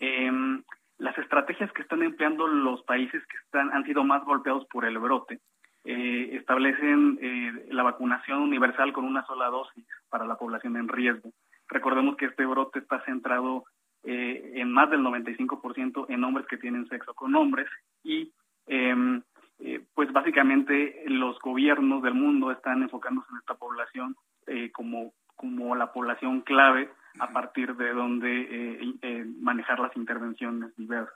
Em, 0.00 0.62
las 0.98 1.18
estrategias 1.18 1.70
que 1.72 1.82
están 1.82 2.02
empleando 2.02 2.46
los 2.46 2.82
países 2.84 3.22
que 3.26 3.36
están, 3.44 3.70
han 3.72 3.84
sido 3.84 4.04
más 4.04 4.24
golpeados 4.24 4.66
por 4.66 4.84
el 4.84 4.98
brote 4.98 5.40
eh, 5.84 6.36
establecen 6.36 7.18
eh, 7.20 7.66
la 7.70 7.82
vacunación 7.82 8.38
universal 8.40 8.92
con 8.92 9.04
una 9.04 9.26
sola 9.26 9.48
dosis 9.48 9.84
para 10.08 10.24
la 10.24 10.36
población 10.36 10.76
en 10.76 10.88
riesgo. 10.88 11.32
Recordemos 11.68 12.16
que 12.16 12.26
este 12.26 12.46
brote 12.46 12.78
está 12.78 13.04
centrado 13.04 13.64
eh, 14.04 14.54
en 14.56 14.72
más 14.72 14.90
del 14.90 15.00
95% 15.00 16.06
en 16.08 16.24
hombres 16.24 16.46
que 16.48 16.56
tienen 16.56 16.88
sexo 16.88 17.14
con 17.14 17.36
hombres 17.36 17.68
y 18.02 18.32
em, 18.66 19.22
eh, 19.60 19.80
pues 19.94 20.12
básicamente 20.12 21.04
los 21.06 21.38
gobiernos 21.38 22.02
del 22.02 22.14
mundo 22.14 22.50
están 22.50 22.82
enfocándose 22.82 23.28
en 23.30 23.38
esta 23.38 23.54
población 23.54 24.16
eh, 24.48 24.72
como, 24.72 25.12
como 25.36 25.76
la 25.76 25.92
población 25.92 26.40
clave 26.40 26.90
a 27.20 27.30
partir 27.32 27.76
de 27.76 27.92
donde 27.92 29.28
manejar 29.38 29.78
las 29.78 29.94
intervenciones 29.96 30.74
diversas. 30.76 31.14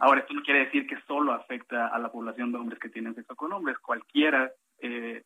Ahora, 0.00 0.20
esto 0.20 0.32
no 0.32 0.42
quiere 0.42 0.66
decir 0.66 0.86
que 0.86 1.00
solo 1.06 1.32
afecta 1.32 1.88
a 1.88 1.98
la 1.98 2.12
población 2.12 2.52
de 2.52 2.58
hombres 2.58 2.78
que 2.78 2.88
tienen 2.88 3.14
sexo 3.14 3.34
con 3.34 3.52
hombres. 3.52 3.76
Cualquiera 3.78 4.52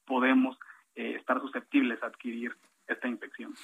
podemos 0.06 0.58
estar 0.94 1.38
susceptibles 1.40 2.02
a 2.02 2.06
adquirir 2.06 2.56
esta 2.92 3.08
infección. 3.08 3.54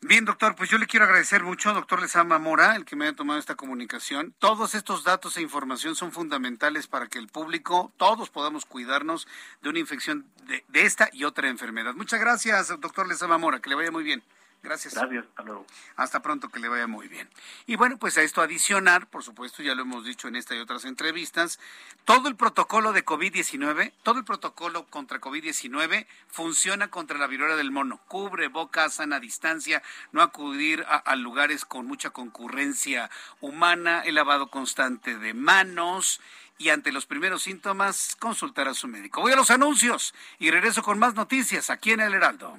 Bien, 0.00 0.24
doctor, 0.24 0.56
pues 0.56 0.68
yo 0.68 0.78
le 0.78 0.86
quiero 0.86 1.04
agradecer 1.04 1.44
mucho, 1.44 1.72
doctor 1.72 2.00
Lezama 2.00 2.38
Mora, 2.38 2.74
el 2.74 2.84
que 2.84 2.96
me 2.96 3.04
haya 3.04 3.14
tomado 3.14 3.38
esta 3.38 3.54
comunicación. 3.54 4.34
Todos 4.38 4.74
estos 4.74 5.04
datos 5.04 5.36
e 5.36 5.42
información 5.42 5.94
son 5.94 6.10
fundamentales 6.10 6.88
para 6.88 7.06
que 7.06 7.18
el 7.18 7.28
público, 7.28 7.92
todos 7.96 8.30
podamos 8.30 8.64
cuidarnos 8.64 9.28
de 9.62 9.68
una 9.68 9.78
infección 9.78 10.26
de, 10.46 10.64
de 10.68 10.82
esta 10.82 11.08
y 11.12 11.24
otra 11.24 11.48
enfermedad. 11.48 11.94
Muchas 11.94 12.20
gracias, 12.20 12.68
doctor 12.80 13.06
Lezama 13.06 13.38
Mora, 13.38 13.60
que 13.60 13.70
le 13.70 13.76
vaya 13.76 13.90
muy 13.92 14.02
bien. 14.02 14.24
Gracias. 14.62 14.94
Gracias, 14.94 15.24
hasta 15.26 15.42
luego. 15.42 15.66
Hasta 15.96 16.22
pronto, 16.22 16.48
que 16.48 16.60
le 16.60 16.68
vaya 16.68 16.86
muy 16.86 17.08
bien. 17.08 17.28
Y 17.66 17.74
bueno, 17.74 17.98
pues 17.98 18.16
a 18.16 18.22
esto 18.22 18.42
adicionar, 18.42 19.08
por 19.08 19.24
supuesto, 19.24 19.60
ya 19.60 19.74
lo 19.74 19.82
hemos 19.82 20.04
dicho 20.04 20.28
en 20.28 20.36
esta 20.36 20.54
y 20.54 20.60
otras 20.60 20.84
entrevistas, 20.84 21.58
todo 22.04 22.28
el 22.28 22.36
protocolo 22.36 22.92
de 22.92 23.04
COVID-19, 23.04 23.92
todo 24.04 24.20
el 24.20 24.24
protocolo 24.24 24.86
contra 24.86 25.20
COVID-19 25.20 26.06
funciona 26.28 26.88
contra 26.88 27.18
la 27.18 27.26
viruela 27.26 27.56
del 27.56 27.72
mono. 27.72 28.00
Cubre 28.06 28.46
boca, 28.46 28.88
sana 28.88 29.18
distancia, 29.18 29.82
no 30.12 30.22
acudir 30.22 30.86
a, 30.88 31.16
lugares 31.16 31.64
con 31.64 31.86
mucha 31.86 32.10
concurrencia 32.10 33.10
humana, 33.40 34.02
el 34.04 34.14
lavado 34.14 34.48
constante 34.48 35.18
de 35.18 35.34
manos 35.34 36.20
y 36.58 36.68
ante 36.68 36.92
los 36.92 37.06
primeros 37.06 37.42
síntomas 37.42 38.16
consultar 38.20 38.68
a 38.68 38.74
su 38.74 38.86
médico. 38.86 39.22
Voy 39.22 39.32
a 39.32 39.36
los 39.36 39.50
anuncios 39.50 40.14
y 40.38 40.52
regreso 40.52 40.84
con 40.84 41.00
más 41.00 41.14
noticias 41.14 41.68
aquí 41.68 41.90
en 41.90 42.00
El 42.00 42.14
Heraldo. 42.14 42.58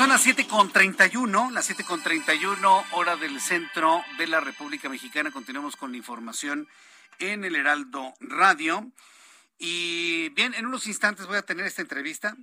Son 0.00 0.08
las 0.08 0.26
7.31, 0.26 1.50
las 1.50 1.68
7.31 1.68 2.86
hora 2.92 3.16
del 3.16 3.38
centro 3.38 4.02
de 4.16 4.26
la 4.28 4.40
República 4.40 4.88
Mexicana. 4.88 5.30
Continuamos 5.30 5.76
con 5.76 5.90
la 5.90 5.98
información 5.98 6.66
en 7.18 7.44
el 7.44 7.54
Heraldo 7.54 8.14
Radio. 8.18 8.90
Y 9.58 10.30
bien, 10.30 10.54
en 10.54 10.64
unos 10.64 10.86
instantes 10.86 11.26
voy 11.26 11.36
a 11.36 11.42
tener 11.42 11.66
esta 11.66 11.82
entrevista 11.82 12.34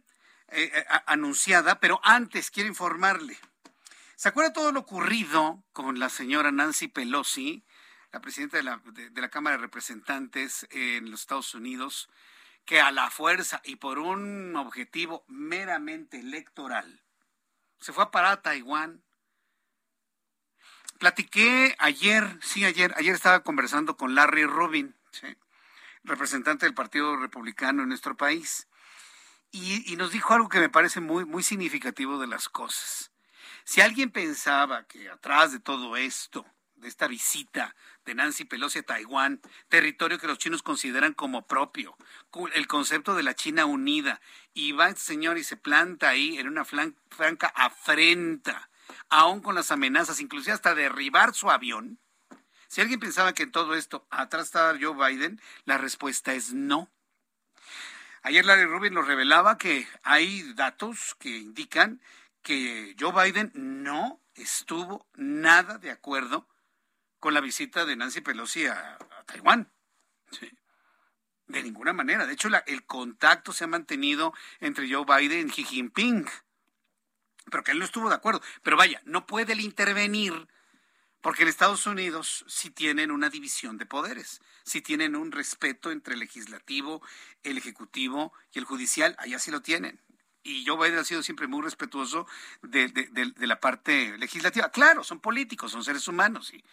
eh, 0.49 0.71
eh, 0.71 0.85
anunciada, 1.07 1.79
pero 1.79 1.99
antes 2.03 2.51
quiero 2.51 2.69
informarle. 2.69 3.39
¿Se 4.15 4.29
acuerda 4.29 4.53
todo 4.53 4.71
lo 4.71 4.81
ocurrido 4.81 5.63
con 5.73 5.97
la 5.97 6.09
señora 6.09 6.51
Nancy 6.51 6.89
Pelosi, 6.89 7.63
la 8.11 8.21
presidenta 8.21 8.57
de 8.57 8.63
la, 8.63 8.83
de 8.85 9.19
la 9.19 9.29
Cámara 9.29 9.55
de 9.55 9.63
Representantes 9.63 10.67
en 10.69 11.09
los 11.09 11.21
Estados 11.21 11.55
Unidos, 11.55 12.07
que 12.65 12.81
a 12.81 12.91
la 12.91 13.09
fuerza 13.09 13.61
y 13.63 13.77
por 13.77 13.97
un 13.97 14.55
objetivo 14.55 15.25
meramente 15.27 16.19
electoral, 16.19 17.01
se 17.79 17.93
fue 17.93 18.03
a 18.03 18.11
parar 18.11 18.33
a 18.33 18.41
Taiwán. 18.41 19.03
Platiqué 20.99 21.75
ayer, 21.79 22.39
sí, 22.41 22.65
ayer, 22.65 22.93
ayer 22.97 23.13
estaba 23.13 23.43
conversando 23.43 23.97
con 23.97 24.15
Larry 24.15 24.45
Rubin, 24.45 24.95
representante 26.03 26.65
del 26.65 26.73
Partido 26.73 27.15
Republicano 27.17 27.83
en 27.83 27.89
nuestro 27.89 28.17
país, 28.17 28.67
y, 29.51 29.91
y, 29.91 29.95
nos 29.95 30.11
dijo 30.11 30.33
algo 30.33 30.49
que 30.49 30.59
me 30.59 30.69
parece 30.69 30.99
muy, 30.99 31.23
muy 31.23 31.41
significativo 31.41 32.19
de 32.19 32.27
las 32.27 32.49
cosas. 32.49 33.11
Si 33.63 33.79
alguien 33.79 34.11
pensaba 34.11 34.85
que 34.85 35.09
atrás 35.09 35.51
de 35.51 35.59
todo 35.59 35.95
esto, 35.95 36.45
de 36.75 36.87
esta 36.87 37.07
visita 37.07 37.75
de 38.07 38.15
Nancy 38.15 38.45
Pelosi 38.45 38.79
a 38.79 38.83
Taiwán, 38.83 39.41
territorio 39.67 40.17
que 40.17 40.27
los 40.27 40.37
chinos 40.37 40.63
consideran 40.63 41.13
como 41.13 41.45
propio, 41.45 41.97
el 42.53 42.65
concepto 42.65 43.15
de 43.15 43.23
la 43.23 43.35
China 43.35 43.65
unida, 43.65 44.21
y 44.53 44.71
va 44.71 44.87
el 44.87 44.95
señor 44.95 45.37
y 45.37 45.43
se 45.43 45.57
planta 45.57 46.09
ahí 46.09 46.39
en 46.39 46.47
una 46.47 46.65
franca 46.65 47.47
afrenta, 47.53 48.69
aún 49.09 49.41
con 49.41 49.55
las 49.55 49.71
amenazas, 49.71 50.21
inclusive 50.21 50.53
hasta 50.53 50.73
derribar 50.73 51.33
su 51.33 51.51
avión. 51.51 51.99
Si 52.69 52.81
alguien 52.81 52.99
pensaba 52.99 53.33
que 53.33 53.43
en 53.43 53.51
todo 53.51 53.75
esto 53.75 54.07
atrás 54.09 54.45
estaba 54.45 54.77
Joe 54.79 54.95
Biden, 54.95 55.41
la 55.65 55.77
respuesta 55.77 56.33
es 56.33 56.53
no. 56.53 56.89
Ayer 58.23 58.45
Larry 58.45 58.65
Rubin 58.65 58.93
nos 58.93 59.07
revelaba 59.07 59.57
que 59.57 59.85
hay 60.03 60.53
datos 60.53 61.15
que 61.19 61.37
indican 61.37 62.01
que 62.41 62.95
Joe 62.97 63.11
Biden 63.11 63.51
no 63.53 64.21
estuvo 64.35 65.05
nada 65.15 65.77
de 65.77 65.91
acuerdo 65.91 66.47
con 67.19 67.33
la 67.33 67.41
visita 67.41 67.85
de 67.85 67.95
Nancy 67.95 68.21
Pelosi 68.21 68.65
a, 68.67 68.97
Taiwán. 69.25 69.71
De 71.47 71.63
ninguna 71.63 71.93
manera. 71.93 72.25
De 72.25 72.33
hecho, 72.33 72.49
el 72.65 72.85
contacto 72.85 73.53
se 73.53 73.63
ha 73.63 73.67
mantenido 73.67 74.33
entre 74.59 74.91
Joe 74.91 75.05
Biden 75.05 75.47
y 75.47 75.51
Xi 75.51 75.63
Jinping. 75.63 76.27
Pero 77.49 77.63
que 77.63 77.71
él 77.71 77.79
no 77.79 77.85
estuvo 77.85 78.09
de 78.09 78.15
acuerdo. 78.15 78.41
Pero 78.63 78.75
vaya, 78.75 79.01
no 79.05 79.25
puede 79.25 79.53
él 79.53 79.61
intervenir 79.61 80.47
porque 81.21 81.43
en 81.43 81.49
Estados 81.49 81.87
Unidos 81.87 82.45
sí 82.47 82.69
tienen 82.69 83.11
una 83.11 83.29
división 83.29 83.77
de 83.77 83.85
poderes, 83.85 84.39
sí 84.63 84.81
tienen 84.81 85.15
un 85.15 85.31
respeto 85.31 85.91
entre 85.91 86.13
el 86.13 86.19
legislativo, 86.19 87.01
el 87.43 87.57
ejecutivo 87.57 88.33
y 88.53 88.59
el 88.59 88.65
judicial, 88.65 89.15
allá 89.19 89.39
sí 89.39 89.51
lo 89.51 89.61
tienen 89.61 89.99
y 90.47 90.65
Joe 90.65 90.77
Biden 90.77 90.99
ha 90.99 91.03
sido 91.03 91.21
siempre 91.21 91.47
muy 91.47 91.61
respetuoso 91.61 92.25
de, 92.61 93.33
la 93.39 93.59
parte 93.59 94.17
legislativa. 94.17 94.71
Claro, 94.71 95.03
son 95.03 95.19
políticos, 95.19 95.73
son 95.73 95.83
seres 95.83 96.07
humanos 96.07 96.53
y, 96.53 96.63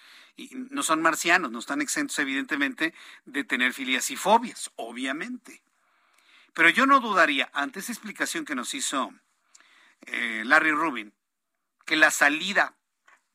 no 0.71 0.83
son 0.83 1.03
marcianos, 1.03 1.51
no 1.51 1.59
están 1.59 1.83
exentos 1.83 2.19
evidentemente 2.21 2.95
de 3.25 3.45
tener 3.45 3.73
filias 3.73 4.11
y 4.11 4.17
fobias, 4.17 4.71
obviamente. 4.77 5.63
Pero 6.55 6.69
yo 6.69 6.87
no 6.87 7.01
dudaría, 7.01 7.51
ante 7.53 7.81
esa 7.81 7.93
explicación 7.93 8.45
que 8.45 8.55
nos 8.55 8.75
hizo 8.75 9.13
eh, 10.07 10.43
Larry 10.45 10.71
Rubin, 10.71 11.13
que 11.85 11.97
la 11.97 12.13
salida, 12.13 12.77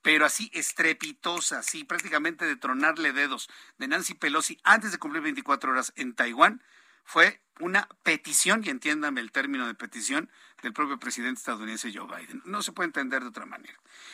pero 0.02 0.26
así 0.26 0.50
estrepitosa, 0.54 1.60
así 1.60 1.84
prácticamente 1.84 2.46
de 2.46 2.56
tronarle 2.56 3.12
dedos 3.12 3.50
de 3.78 3.90
Nancy 3.90 4.14
Pelosi 4.14 4.58
antes 4.64 4.94
de 4.94 5.00
cumplir 5.00 5.22
24 5.24 5.72
horas 5.72 5.92
en 5.98 6.16
Taiwán, 6.16 6.64
fue 7.10 7.42
una 7.60 7.90
petición, 8.04 8.62
y 8.64 8.70
entiéndame 8.70 9.20
el 9.20 9.32
término 9.32 9.66
de 9.66 9.74
petición, 9.74 10.30
del 10.62 10.74
propio 10.74 11.00
presidente 11.00 11.40
estadounidense 11.40 11.92
Joe 11.92 12.06
Biden. 12.06 12.44
No 12.46 12.62
se 12.62 12.72
puede 12.72 12.86
entender 12.86 13.24
de 13.24 13.30
otra 13.30 13.48
manera. 13.48 13.74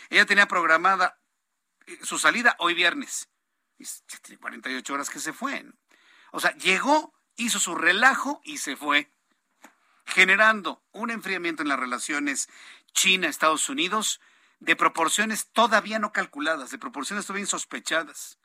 Ella 0.09 0.25
tenía 0.25 0.47
programada 0.47 1.19
eh, 1.87 1.99
su 2.03 2.17
salida 2.17 2.55
hoy 2.57 2.73
viernes. 2.73 3.27
Y 3.77 3.83
tiene 4.21 4.39
48 4.39 4.93
horas 4.93 5.09
que 5.09 5.19
se 5.19 5.33
fue. 5.33 5.65
O 6.31 6.39
sea, 6.39 6.55
llegó, 6.55 7.13
hizo 7.35 7.59
su 7.59 7.75
relajo 7.75 8.39
y 8.45 8.59
se 8.59 8.77
fue, 8.77 9.11
generando 10.05 10.81
un 10.93 11.11
enfriamiento 11.11 11.63
en 11.63 11.67
las 11.67 11.79
relaciones 11.79 12.47
China-Estados 12.93 13.67
Unidos 13.67 14.21
de 14.61 14.77
proporciones 14.77 15.47
todavía 15.51 15.99
no 15.99 16.13
calculadas, 16.13 16.71
de 16.71 16.77
proporciones 16.77 17.25
todavía 17.25 17.43
insospechadas. 17.43 18.39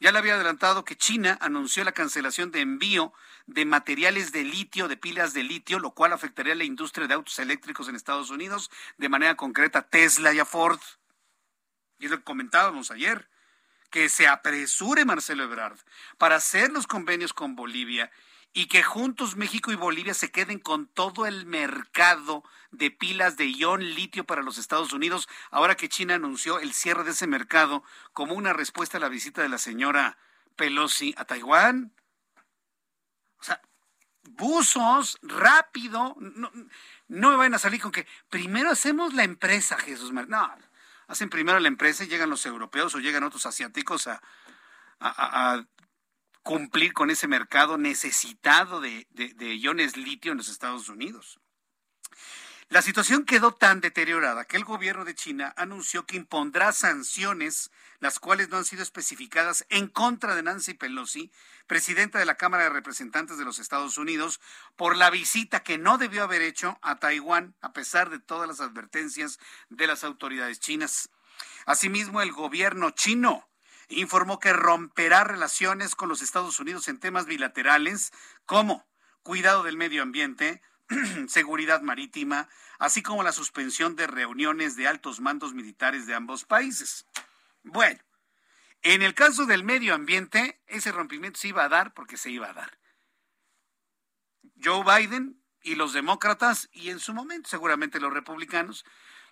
Ya 0.00 0.12
le 0.12 0.18
había 0.18 0.34
adelantado 0.34 0.84
que 0.84 0.96
China 0.96 1.38
anunció 1.40 1.84
la 1.84 1.92
cancelación 1.92 2.50
de 2.50 2.60
envío 2.60 3.12
de 3.46 3.64
materiales 3.64 4.32
de 4.32 4.44
litio, 4.44 4.88
de 4.88 4.96
pilas 4.96 5.32
de 5.32 5.42
litio, 5.42 5.78
lo 5.78 5.92
cual 5.92 6.12
afectaría 6.12 6.52
a 6.52 6.56
la 6.56 6.64
industria 6.64 7.06
de 7.06 7.14
autos 7.14 7.38
eléctricos 7.38 7.88
en 7.88 7.96
Estados 7.96 8.30
Unidos, 8.30 8.70
de 8.98 9.08
manera 9.08 9.36
concreta 9.36 9.82
Tesla 9.82 10.32
y 10.32 10.38
a 10.38 10.44
Ford. 10.44 10.80
Y 11.98 12.06
es 12.06 12.10
lo 12.10 12.18
que 12.18 12.24
comentábamos 12.24 12.90
ayer, 12.90 13.28
que 13.90 14.08
se 14.08 14.26
apresure 14.26 15.04
Marcelo 15.04 15.44
Ebrard 15.44 15.78
para 16.18 16.36
hacer 16.36 16.70
los 16.70 16.86
convenios 16.86 17.32
con 17.32 17.56
Bolivia 17.56 18.10
y 18.56 18.68
que 18.68 18.82
juntos 18.82 19.36
México 19.36 19.70
y 19.70 19.74
Bolivia 19.74 20.14
se 20.14 20.30
queden 20.30 20.58
con 20.58 20.86
todo 20.86 21.26
el 21.26 21.44
mercado 21.44 22.42
de 22.70 22.90
pilas 22.90 23.36
de 23.36 23.52
ion 23.52 23.84
litio 23.94 24.24
para 24.24 24.40
los 24.40 24.56
Estados 24.56 24.94
Unidos, 24.94 25.28
ahora 25.50 25.74
que 25.74 25.90
China 25.90 26.14
anunció 26.14 26.58
el 26.58 26.72
cierre 26.72 27.04
de 27.04 27.10
ese 27.10 27.26
mercado 27.26 27.84
como 28.14 28.32
una 28.32 28.54
respuesta 28.54 28.96
a 28.96 29.00
la 29.00 29.10
visita 29.10 29.42
de 29.42 29.50
la 29.50 29.58
señora 29.58 30.16
Pelosi 30.56 31.14
a 31.18 31.26
Taiwán. 31.26 31.92
O 33.40 33.44
sea, 33.44 33.60
buzos, 34.22 35.18
rápido, 35.20 36.16
no, 36.18 36.50
no 37.08 37.30
me 37.32 37.36
van 37.36 37.52
a 37.52 37.58
salir 37.58 37.82
con 37.82 37.92
que 37.92 38.06
primero 38.30 38.70
hacemos 38.70 39.12
la 39.12 39.24
empresa, 39.24 39.76
Jesús. 39.76 40.12
No, 40.12 40.50
hacen 41.08 41.28
primero 41.28 41.60
la 41.60 41.68
empresa 41.68 42.04
y 42.04 42.08
llegan 42.08 42.30
los 42.30 42.46
europeos 42.46 42.94
o 42.94 43.00
llegan 43.00 43.22
otros 43.22 43.44
asiáticos 43.44 44.06
a 44.06 44.22
cumplir 46.46 46.92
con 46.92 47.10
ese 47.10 47.26
mercado 47.26 47.76
necesitado 47.76 48.80
de, 48.80 49.04
iones 49.56 49.96
litio 49.96 50.30
en 50.30 50.38
los 50.38 50.48
Estados 50.48 50.88
Unidos. 50.88 51.40
La 52.68 52.82
situación 52.82 53.24
quedó 53.24 53.52
tan 53.52 53.80
deteriorada 53.80 54.44
que 54.44 54.56
el 54.56 54.64
gobierno 54.64 55.04
de 55.04 55.16
China 55.16 55.52
anunció 55.56 56.06
que 56.06 56.16
impondrá 56.16 56.72
sanciones, 56.72 57.72
las 57.98 58.20
cuales 58.20 58.48
no 58.48 58.58
han 58.58 58.64
sido 58.64 58.84
especificadas, 58.84 59.66
en 59.70 59.88
contra 59.88 60.36
de 60.36 60.44
Nancy 60.44 60.74
Pelosi, 60.74 61.32
presidenta 61.66 62.20
de 62.20 62.26
la 62.26 62.36
Cámara 62.36 62.62
de 62.62 62.70
Representantes 62.70 63.38
de 63.38 63.44
los 63.44 63.58
Estados 63.58 63.98
Unidos, 63.98 64.40
por 64.76 64.96
la 64.96 65.10
visita 65.10 65.64
que 65.64 65.78
no 65.78 65.98
debió 65.98 66.22
haber 66.22 66.42
hecho 66.42 66.78
a 66.80 67.00
Taiwán, 67.00 67.56
a 67.60 67.72
pesar 67.72 68.08
de 68.08 68.20
todas 68.20 68.46
las 68.46 68.60
advertencias 68.60 69.40
de 69.68 69.88
las 69.88 70.04
autoridades 70.04 70.60
chinas. 70.60 71.10
Asimismo, 71.66 72.22
el 72.22 72.30
gobierno 72.30 72.90
chino 72.90 73.48
informó 73.88 74.38
que 74.38 74.52
romperá 74.52 75.24
relaciones 75.24 75.94
con 75.94 76.08
los 76.08 76.22
Estados 76.22 76.58
Unidos 76.60 76.88
en 76.88 76.98
temas 76.98 77.26
bilaterales 77.26 78.12
como 78.44 78.86
cuidado 79.22 79.62
del 79.62 79.76
medio 79.76 80.02
ambiente, 80.02 80.62
seguridad 81.28 81.82
marítima, 81.82 82.48
así 82.78 83.02
como 83.02 83.22
la 83.22 83.32
suspensión 83.32 83.96
de 83.96 84.06
reuniones 84.06 84.76
de 84.76 84.88
altos 84.88 85.20
mandos 85.20 85.54
militares 85.54 86.06
de 86.06 86.14
ambos 86.14 86.44
países. 86.44 87.06
Bueno, 87.62 88.00
en 88.82 89.02
el 89.02 89.14
caso 89.14 89.46
del 89.46 89.64
medio 89.64 89.94
ambiente, 89.94 90.60
ese 90.66 90.92
rompimiento 90.92 91.40
se 91.40 91.48
iba 91.48 91.64
a 91.64 91.68
dar 91.68 91.92
porque 91.94 92.16
se 92.16 92.30
iba 92.30 92.48
a 92.48 92.52
dar. 92.52 92.78
Joe 94.62 94.84
Biden 94.84 95.42
y 95.62 95.74
los 95.74 95.92
demócratas 95.92 96.68
y 96.72 96.90
en 96.90 97.00
su 97.00 97.12
momento 97.12 97.48
seguramente 97.48 98.00
los 98.00 98.12
republicanos. 98.12 98.84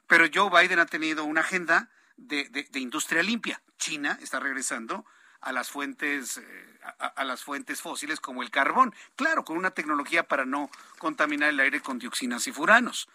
Pero 0.06 0.26
Joe 0.32 0.50
Biden 0.50 0.80
ha 0.80 0.86
tenido 0.86 1.24
una 1.24 1.42
agenda 1.42 1.90
de, 2.16 2.48
de, 2.48 2.80
industria 2.80 3.22
limpia. 3.22 3.60
China 3.78 4.18
está 4.22 4.40
regresando 4.40 5.04
a 5.40 5.52
las 5.52 5.70
fuentes 5.70 6.38
eh, 6.38 6.74
a, 6.98 7.24
las 7.24 7.42
fuentes 7.42 7.80
fósiles 7.80 8.20
como 8.20 8.42
el 8.42 8.50
carbón, 8.50 8.94
claro, 9.16 9.44
con 9.44 9.56
una 9.56 9.70
tecnología 9.70 10.26
para 10.28 10.44
no 10.44 10.70
contaminar 10.98 11.50
el 11.50 11.60
aire 11.60 11.80
con 11.80 11.98
dioxinas 11.98 12.46
y 12.46 12.52
furanos. 12.52 13.08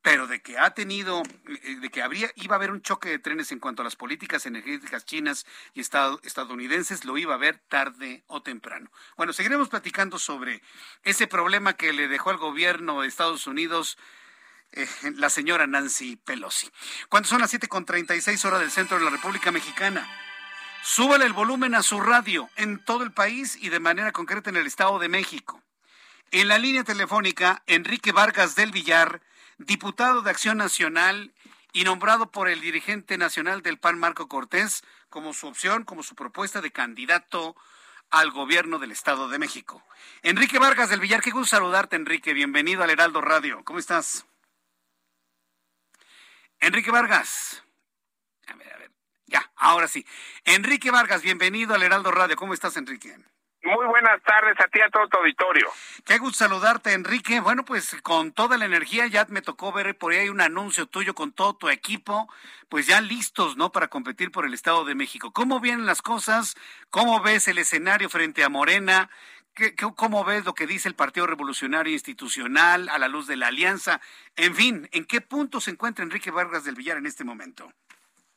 Pero 0.00 0.26
de 0.28 0.40
que 0.40 0.58
ha 0.58 0.70
tenido, 0.70 1.22
eh, 1.46 1.76
de 1.80 1.90
que 1.90 2.02
habría, 2.02 2.30
iba 2.36 2.54
a 2.54 2.58
haber 2.58 2.70
un 2.70 2.82
choque 2.82 3.08
de 3.08 3.18
trenes 3.18 3.50
en 3.50 3.58
cuanto 3.58 3.82
a 3.82 3.84
las 3.84 3.96
políticas 3.96 4.46
energéticas 4.46 5.04
chinas 5.04 5.44
y 5.74 5.80
estadounidenses, 5.80 7.04
lo 7.04 7.18
iba 7.18 7.34
a 7.34 7.38
ver 7.38 7.58
tarde 7.68 8.22
o 8.28 8.42
temprano. 8.42 8.90
Bueno, 9.16 9.32
seguiremos 9.32 9.68
platicando 9.68 10.18
sobre 10.18 10.62
ese 11.02 11.26
problema 11.26 11.74
que 11.74 11.92
le 11.92 12.06
dejó 12.08 12.30
al 12.30 12.36
gobierno 12.36 13.02
de 13.02 13.08
Estados 13.08 13.46
Unidos 13.46 13.98
eh, 14.72 14.88
la 15.16 15.30
señora 15.30 15.66
Nancy 15.66 16.16
Pelosi. 16.16 16.70
Cuando 17.08 17.28
son 17.28 17.40
las 17.40 17.52
7.36 17.52 18.44
horas 18.44 18.60
del 18.60 18.70
centro 18.70 18.98
de 18.98 19.04
la 19.04 19.10
República 19.10 19.50
Mexicana. 19.50 20.08
Súbale 20.82 21.26
el 21.26 21.32
volumen 21.32 21.74
a 21.74 21.82
su 21.82 22.00
radio 22.00 22.48
en 22.56 22.82
todo 22.84 23.02
el 23.02 23.12
país 23.12 23.56
y 23.60 23.68
de 23.68 23.80
manera 23.80 24.12
concreta 24.12 24.50
en 24.50 24.56
el 24.56 24.66
Estado 24.66 24.98
de 24.98 25.08
México. 25.08 25.62
En 26.30 26.48
la 26.48 26.58
línea 26.58 26.84
telefónica, 26.84 27.62
Enrique 27.66 28.12
Vargas 28.12 28.54
del 28.54 28.70
Villar, 28.70 29.22
diputado 29.58 30.22
de 30.22 30.30
Acción 30.30 30.58
Nacional 30.58 31.32
y 31.72 31.84
nombrado 31.84 32.30
por 32.30 32.48
el 32.48 32.60
dirigente 32.60 33.18
nacional 33.18 33.62
del 33.62 33.78
PAN, 33.78 33.98
Marco 33.98 34.28
Cortés, 34.28 34.82
como 35.10 35.34
su 35.34 35.48
opción, 35.48 35.84
como 35.84 36.02
su 36.02 36.14
propuesta 36.14 36.60
de 36.60 36.70
candidato 36.70 37.56
al 38.10 38.30
gobierno 38.30 38.78
del 38.78 38.92
Estado 38.92 39.28
de 39.28 39.38
México. 39.38 39.82
Enrique 40.22 40.58
Vargas 40.58 40.90
del 40.90 41.00
Villar, 41.00 41.22
qué 41.22 41.30
gusto 41.30 41.56
saludarte, 41.56 41.96
Enrique. 41.96 42.32
Bienvenido 42.32 42.82
al 42.82 42.90
Heraldo 42.90 43.20
Radio. 43.20 43.62
¿Cómo 43.64 43.78
estás? 43.78 44.27
Enrique 46.60 46.90
Vargas. 46.90 47.62
A 48.48 48.54
ver, 48.54 48.72
a 48.72 48.78
ver. 48.78 48.90
Ya, 49.26 49.50
ahora 49.56 49.88
sí. 49.88 50.04
Enrique 50.44 50.90
Vargas, 50.90 51.22
bienvenido 51.22 51.74
al 51.74 51.82
Heraldo 51.82 52.10
Radio. 52.10 52.36
¿Cómo 52.36 52.54
estás, 52.54 52.76
Enrique? 52.76 53.16
Muy 53.62 53.86
buenas 53.86 54.22
tardes 54.22 54.58
a 54.60 54.68
ti, 54.68 54.80
a 54.80 54.88
todo 54.88 55.08
tu 55.08 55.18
auditorio. 55.18 55.68
Qué 56.04 56.18
gusto 56.18 56.38
saludarte, 56.38 56.92
Enrique. 56.92 57.40
Bueno, 57.40 57.64
pues 57.64 57.96
con 58.02 58.32
toda 58.32 58.56
la 58.56 58.64
energía 58.64 59.06
ya 59.08 59.26
me 59.28 59.42
tocó 59.42 59.72
ver 59.72 59.98
por 59.98 60.12
ahí 60.12 60.28
un 60.28 60.40
anuncio 60.40 60.86
tuyo 60.86 61.14
con 61.14 61.32
todo 61.32 61.54
tu 61.56 61.68
equipo, 61.68 62.32
pues 62.68 62.86
ya 62.86 63.00
listos, 63.00 63.56
¿no? 63.56 63.70
Para 63.70 63.88
competir 63.88 64.30
por 64.30 64.46
el 64.46 64.54
Estado 64.54 64.84
de 64.84 64.94
México. 64.94 65.32
¿Cómo 65.32 65.60
vienen 65.60 65.86
las 65.86 66.02
cosas? 66.02 66.56
¿Cómo 66.90 67.20
ves 67.20 67.48
el 67.48 67.58
escenario 67.58 68.08
frente 68.08 68.44
a 68.44 68.48
Morena? 68.48 69.10
¿Qué, 69.58 69.74
cómo 69.96 70.24
ves 70.24 70.44
lo 70.44 70.54
que 70.54 70.68
dice 70.68 70.88
el 70.88 70.94
Partido 70.94 71.26
Revolucionario 71.26 71.92
Institucional 71.92 72.88
a 72.88 72.96
la 72.96 73.08
luz 73.08 73.26
de 73.26 73.36
la 73.36 73.48
alianza? 73.48 74.00
En 74.36 74.54
fin, 74.54 74.88
¿en 74.92 75.04
qué 75.04 75.20
punto 75.20 75.60
se 75.60 75.72
encuentra 75.72 76.04
Enrique 76.04 76.30
Vargas 76.30 76.64
del 76.64 76.76
Villar 76.76 76.96
en 76.96 77.06
este 77.06 77.24
momento? 77.24 77.68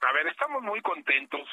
A 0.02 0.12
ver, 0.14 0.26
estamos 0.26 0.64
muy 0.64 0.82
contentos 0.82 1.48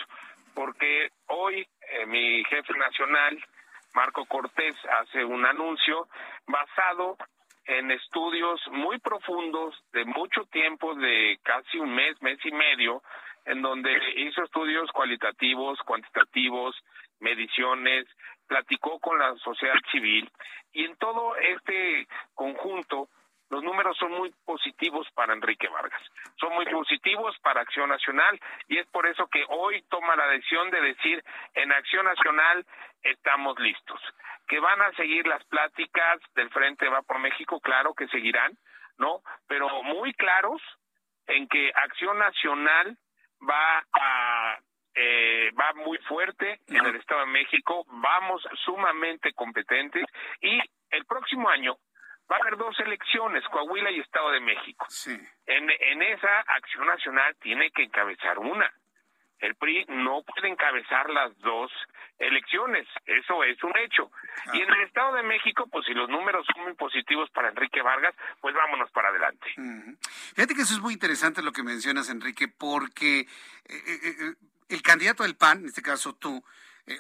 porque 0.55 1.11
hoy 1.27 1.69
eh, 1.83 2.07
mi 2.07 2.43
jefe 2.45 2.73
nacional, 2.79 3.45
Marco 3.93 4.25
Cortés, 4.25 4.75
hace 5.03 5.23
un 5.23 5.45
anuncio 5.45 6.09
basado 6.47 7.19
en 7.67 7.91
estudios 7.91 8.59
muy 8.73 8.99
profundos 9.01 9.75
de 9.93 10.07
mucho 10.07 10.45
tiempo, 10.45 10.95
de 10.95 11.39
casi 11.43 11.79
un 11.79 11.95
mes, 11.95 12.17
mes 12.23 12.39
y 12.43 12.53
medio, 12.53 13.03
en 13.45 13.61
donde 13.61 13.93
hizo 14.17 14.43
estudios 14.45 14.91
cualitativos, 14.93 15.79
cuantitativos, 15.81 16.75
mediciones, 17.21 18.07
platicó 18.49 18.99
con 18.99 19.19
la 19.19 19.37
sociedad 19.37 19.77
civil 19.93 20.31
y 20.73 20.85
en 20.85 20.97
todo 20.97 21.37
este 21.37 22.09
conjunto 22.35 23.09
los 23.51 23.63
números 23.63 23.97
son 23.97 24.13
muy 24.13 24.31
positivos 24.45 25.09
para 25.15 25.33
Enrique 25.33 25.69
Vargas, 25.69 26.03
son 26.39 26.53
muy 26.55 26.67
positivos 26.67 27.39
para 27.39 27.63
Acción 27.63 27.89
Nacional 27.89 28.39
y 28.69 28.79
es 28.79 28.87
por 28.89 29.07
eso 29.07 29.27
que 29.29 29.45
hoy 29.49 29.83
toma 29.89 30.17
la 30.17 30.27
decisión 30.29 30.71
de 30.71 30.81
decir 30.81 31.25
en 31.55 31.73
Acción 31.73 32.05
Nacional 32.05 32.67
estamos 33.03 33.59
listos. 33.59 34.01
Que 34.47 34.61
van 34.61 34.81
a 34.81 34.93
seguir 34.93 35.27
las 35.27 35.45
pláticas 35.45 36.21
del 36.35 36.51
Frente 36.51 36.89
Va 36.89 37.03
por 37.03 37.19
México, 37.19 37.61
claro 37.61 37.95
que 37.95 38.09
seguirán, 38.09 38.57
¿no? 38.97 39.23
Pero 39.47 39.69
muy 39.83 40.13
claros 40.15 40.61
en 41.27 41.47
que 41.49 41.71
Acción 41.75 42.19
Nacional 42.19 42.97
va 43.49 43.85
a 43.93 44.59
eh, 45.01 45.53
va 45.59 45.73
muy 45.75 45.97
fuerte 45.99 46.61
en 46.67 46.85
el 46.85 46.97
Estado 46.97 47.21
de 47.21 47.27
México, 47.27 47.85
vamos 47.87 48.43
sumamente 48.65 49.33
competentes 49.33 50.05
y 50.41 50.61
el 50.91 51.05
próximo 51.05 51.49
año 51.49 51.77
va 52.31 52.37
a 52.37 52.41
haber 52.41 52.57
dos 52.57 52.79
elecciones, 52.81 53.45
Coahuila 53.45 53.93
y 53.93 54.01
Estado 54.01 54.33
de 54.33 54.41
México. 54.41 54.87
En, 55.47 55.71
en 55.71 56.03
esa 56.03 56.41
acción 56.41 56.87
nacional 56.87 57.37
tiene 57.41 57.71
que 57.71 57.85
encabezar 57.85 58.39
una. 58.39 58.73
El 59.39 59.55
PRI 59.55 59.85
no 59.89 60.23
puede 60.23 60.49
encabezar 60.49 61.09
las 61.11 61.39
dos 61.39 61.71
elecciones, 62.19 62.89
eso 63.07 63.45
es 63.45 63.63
un 63.63 63.73
hecho. 63.79 64.11
Y 64.53 64.61
en 64.61 64.69
el 64.69 64.83
Estado 64.83 65.15
de 65.15 65.23
México, 65.23 65.69
pues 65.71 65.87
si 65.87 65.95
los 65.95 66.09
números 66.09 66.45
son 66.53 66.65
muy 66.65 66.75
positivos 66.75 67.31
para 67.31 67.51
Enrique 67.51 67.81
Vargas, 67.81 68.17
pues 68.41 68.53
vámonos 68.55 68.91
para 68.91 69.11
adelante. 69.11 69.47
Fíjate 70.35 70.55
que 70.55 70.63
eso 70.63 70.75
es 70.75 70.81
muy 70.81 70.93
interesante 70.93 71.43
lo 71.43 71.53
que 71.53 71.63
mencionas, 71.63 72.11
Enrique, 72.11 72.49
porque 72.49 73.21
eh, 73.21 73.27
eh, 73.69 74.17
eh, 74.21 74.35
el 74.69 74.83
candidato 74.83 75.23
del 75.23 75.37
PAN, 75.37 75.61
en 75.61 75.67
este 75.67 75.83
caso 75.83 76.15
tú, 76.15 76.45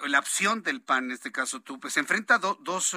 la 0.06 0.18
opción 0.18 0.62
del 0.62 0.82
PAN, 0.82 1.06
en 1.06 1.10
este 1.12 1.32
caso 1.32 1.60
tú, 1.60 1.80
pues 1.80 1.94
se 1.94 2.00
enfrenta 2.00 2.36
a 2.36 2.38
dos 2.38 2.96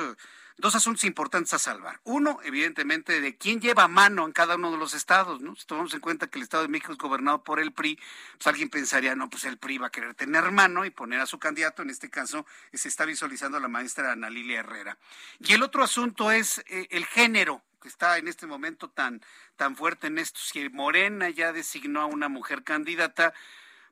dos 0.61 0.75
asuntos 0.75 1.03
importantes 1.03 1.53
a 1.53 1.59
salvar. 1.59 1.99
Uno, 2.03 2.39
evidentemente, 2.43 3.19
de 3.19 3.35
quién 3.35 3.59
lleva 3.59 3.87
mano 3.87 4.25
en 4.25 4.31
cada 4.31 4.55
uno 4.55 4.71
de 4.71 4.77
los 4.77 4.93
estados, 4.93 5.41
¿no? 5.41 5.55
Si 5.55 5.65
tomamos 5.65 5.93
en 5.93 5.99
cuenta 5.99 6.27
que 6.27 6.37
el 6.37 6.43
Estado 6.43 6.63
de 6.63 6.69
México 6.69 6.91
es 6.91 6.97
gobernado 6.97 7.43
por 7.43 7.59
el 7.59 7.73
PRI, 7.73 7.99
pues 8.37 8.47
alguien 8.47 8.69
pensaría, 8.69 9.15
no, 9.15 9.29
pues 9.29 9.43
el 9.45 9.57
PRI 9.57 9.79
va 9.79 9.87
a 9.87 9.91
querer 9.91 10.13
tener 10.13 10.49
mano 10.51 10.85
y 10.85 10.91
poner 10.91 11.19
a 11.19 11.25
su 11.25 11.39
candidato, 11.39 11.81
en 11.81 11.89
este 11.89 12.09
caso 12.09 12.45
se 12.73 12.87
está 12.87 13.05
visualizando 13.05 13.59
la 13.59 13.67
maestra 13.67 14.11
Ana 14.11 14.29
Lilia 14.29 14.59
Herrera. 14.59 14.97
Y 15.39 15.53
el 15.53 15.63
otro 15.63 15.83
asunto 15.83 16.31
es 16.31 16.59
eh, 16.67 16.87
el 16.91 17.05
género 17.05 17.63
que 17.81 17.87
está 17.87 18.19
en 18.19 18.27
este 18.27 18.45
momento 18.45 18.89
tan, 18.89 19.21
tan 19.55 19.75
fuerte 19.75 20.07
en 20.07 20.19
esto. 20.19 20.39
Si 20.39 20.69
Morena 20.69 21.29
ya 21.31 21.51
designó 21.51 22.01
a 22.01 22.05
una 22.05 22.29
mujer 22.29 22.63
candidata, 22.63 23.33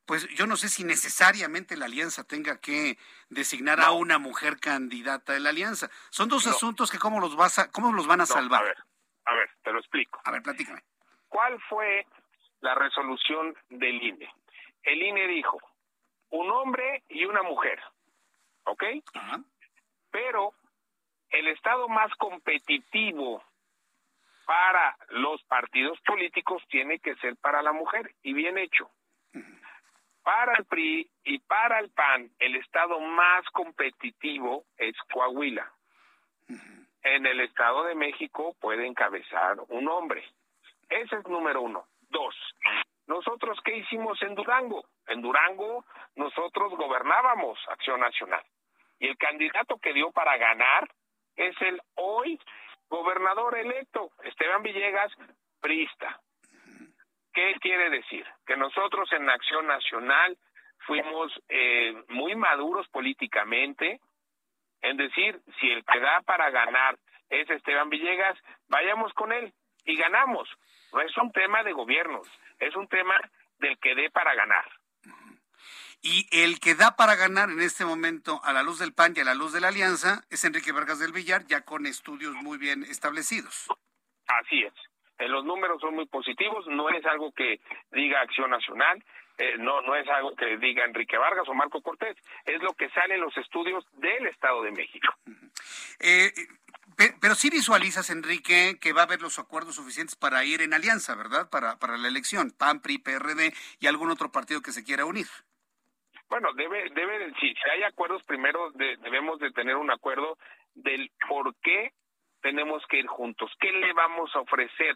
pues 0.10 0.28
yo 0.30 0.48
no 0.48 0.58
sé 0.58 0.70
si 0.70 0.84
necesariamente 0.84 1.78
la 1.78 1.86
alianza 1.86 2.24
tenga 2.24 2.60
que 2.60 2.98
designar 3.30 3.80
a 3.80 3.92
una 3.92 4.18
mujer 4.18 4.60
candidata 4.60 5.34
de 5.34 5.40
la 5.40 5.50
alianza. 5.50 5.88
Son 6.10 6.28
dos 6.28 6.48
asuntos 6.48 6.90
que 6.90 6.98
cómo 6.98 7.20
los 7.20 7.36
vas 7.36 7.60
a, 7.60 7.70
cómo 7.70 7.94
los 7.94 8.08
van 8.08 8.20
a 8.22 8.26
salvar. 8.26 8.64
A 8.64 8.66
ver, 8.66 8.78
a 9.26 9.34
ver, 9.36 9.50
te 9.62 9.72
lo 9.72 9.78
explico. 9.78 10.20
A 10.26 10.32
ver, 10.32 10.42
platícame. 10.42 10.82
¿Cuál 11.28 11.62
fue 11.70 12.08
la 12.62 12.74
resolución 12.74 13.56
del 13.70 14.02
INE? 14.02 14.34
El 14.82 15.00
INE 15.00 15.28
dijo 15.28 15.60
un 16.32 16.50
hombre 16.50 17.04
y 17.08 17.26
una 17.26 17.44
mujer, 17.44 17.80
¿ok? 18.64 18.84
Pero 20.10 20.56
el 21.30 21.50
estado 21.50 21.88
más 21.88 22.12
competitivo 22.16 23.44
para 24.48 24.98
los 25.10 25.44
partidos 25.44 26.00
políticos 26.02 26.64
tiene 26.68 26.98
que 26.98 27.14
ser 27.18 27.38
para 27.38 27.62
la 27.62 27.74
mujer 27.74 28.16
y 28.24 28.34
bien 28.34 28.58
hecho 28.58 28.90
para 30.24 30.54
el 30.56 30.66
PRI 30.66 31.10
y 31.24 31.40
para 31.40 31.80
el 31.80 31.90
PAN, 31.92 32.30
el 32.40 32.56
estado 32.56 33.00
más 33.00 33.46
competitivo 33.52 34.66
es 34.78 34.96
Coahuila. 35.12 35.72
En 37.04 37.26
el 37.26 37.40
Estado 37.42 37.86
de 37.86 37.96
México 37.96 38.56
puede 38.60 38.86
encabezar 38.86 39.58
un 39.70 39.88
hombre. 39.88 40.24
Ese 40.90 41.16
es 41.16 41.28
número 41.28 41.62
uno. 41.62 41.86
Dos, 42.10 42.36
nosotros 43.10 43.58
qué 43.64 43.78
hicimos 43.78 44.22
en 44.22 44.36
Durango? 44.36 44.86
En 45.08 45.22
Durango 45.22 45.84
nosotros 46.16 46.74
gobernábamos 46.76 47.58
Acción 47.70 48.00
Nacional. 48.00 48.44
Y 49.00 49.08
el 49.08 49.18
candidato 49.18 49.78
que 49.78 49.94
dio 49.94 50.12
para 50.12 50.38
ganar 50.38 50.88
es 51.36 51.56
el 51.62 51.82
hoy 51.96 52.40
gobernador 52.88 53.58
electo, 53.58 54.12
Esteban 54.24 54.62
Villegas, 54.62 55.12
Prista. 55.60 56.20
¿Qué 57.34 57.56
quiere 57.62 57.90
decir? 57.90 58.26
Que 58.46 58.58
nosotros 58.58 59.12
en 59.14 59.30
Acción 59.30 59.68
Nacional 59.68 60.38
fuimos 60.86 61.32
eh, 61.48 61.94
muy 62.10 62.36
maduros 62.36 62.88
políticamente, 62.90 64.00
en 64.82 64.98
decir, 64.98 65.40
si 65.60 65.70
el 65.70 65.84
que 65.84 66.00
da 66.00 66.22
para 66.22 66.50
ganar 66.50 66.98
es 67.30 67.50
Esteban 67.50 67.90
Villegas, 67.90 68.38
vayamos 68.68 69.14
con 69.14 69.32
él 69.32 69.54
y 69.86 69.96
ganamos. 69.96 70.50
No 70.94 71.02
es 71.02 71.16
un 71.18 71.32
tema 71.32 71.64
de 71.64 71.74
gobiernos, 71.74 72.28
es 72.60 72.76
un 72.76 72.88
tema 72.88 73.20
del 73.60 73.78
que 73.80 73.94
dé 73.94 74.10
para 74.10 74.34
ganar. 74.34 74.66
Y 76.02 76.28
el 76.32 76.60
que 76.62 76.76
da 76.76 76.96
para 76.96 77.16
ganar 77.16 77.50
en 77.50 77.60
este 77.60 77.84
momento 77.84 78.40
a 78.46 78.54
la 78.54 78.64
luz 78.64 78.80
del 78.80 78.94
PAN 78.94 79.14
y 79.16 79.20
a 79.20 79.26
la 79.26 79.34
luz 79.34 79.52
de 79.52 79.60
la 79.60 79.68
Alianza 79.68 80.24
es 80.30 80.46
Enrique 80.46 80.72
Vargas 80.72 81.00
del 81.00 81.12
Villar, 81.12 81.46
ya 81.46 81.62
con 81.62 81.86
estudios 81.86 82.34
muy 82.36 82.58
bien 82.58 82.84
establecidos. 82.84 83.68
Así 84.28 84.64
es. 84.64 84.74
Eh, 85.20 85.28
los 85.28 85.44
números 85.44 85.82
son 85.82 85.96
muy 85.96 86.06
positivos, 86.08 86.66
no 86.68 86.90
es 86.90 87.06
algo 87.06 87.32
que 87.34 87.60
diga 87.92 88.22
Acción 88.22 88.50
Nacional, 88.50 89.04
eh, 89.38 89.58
no, 89.58 89.82
no 89.82 89.96
es 89.96 90.08
algo 90.08 90.34
que 90.36 90.58
diga 90.58 90.86
Enrique 90.86 91.18
Vargas 91.18 91.48
o 91.48 91.54
Marco 91.54 91.82
Cortés, 91.82 92.16
es 92.46 92.62
lo 92.62 92.74
que 92.74 92.90
sale 92.90 93.16
en 93.16 93.22
los 93.22 93.36
estudios 93.38 93.86
del 93.94 94.28
Estado 94.28 94.64
de 94.64 94.72
México. 94.72 95.14
Eh, 96.00 96.32
Pero, 97.22 97.36
sí 97.36 97.50
visualizas, 97.50 98.10
Enrique, 98.10 98.78
que 98.82 98.94
va 98.94 99.02
a 99.02 99.06
haber 99.06 99.22
los 99.22 99.40
acuerdos 99.40 99.76
suficientes 99.76 100.16
para 100.16 100.44
ir 100.44 100.62
en 100.62 100.74
alianza, 100.74 101.16
¿verdad? 101.16 101.50
Para, 101.50 101.78
para 101.80 101.98
la 101.98 102.08
elección, 102.08 102.52
PAN, 102.52 102.82
PRI, 102.82 103.00
PRD 103.00 103.54
y 103.80 103.88
algún 103.88 104.12
otro 104.12 104.32
partido 104.32 104.62
que 104.62 104.72
se 104.72 104.84
quiera 104.84 105.06
unir. 105.06 105.28
Bueno, 106.30 106.54
debe, 106.54 106.90
debe, 106.92 107.34
si, 107.40 107.54
hay 107.74 107.84
acuerdos, 107.84 108.24
primero 108.24 108.72
debemos 108.72 109.40
de 109.40 109.52
tener 109.52 109.76
un 109.76 109.92
acuerdo 109.92 110.38
del 110.76 111.12
por 111.28 111.56
qué 111.62 111.92
tenemos 112.42 112.86
que 112.88 113.00
ir 113.00 113.08
juntos, 113.08 113.52
qué 113.60 113.72
le 113.72 113.94
vamos 113.94 114.34
a 114.36 114.40
ofrecer 114.40 114.96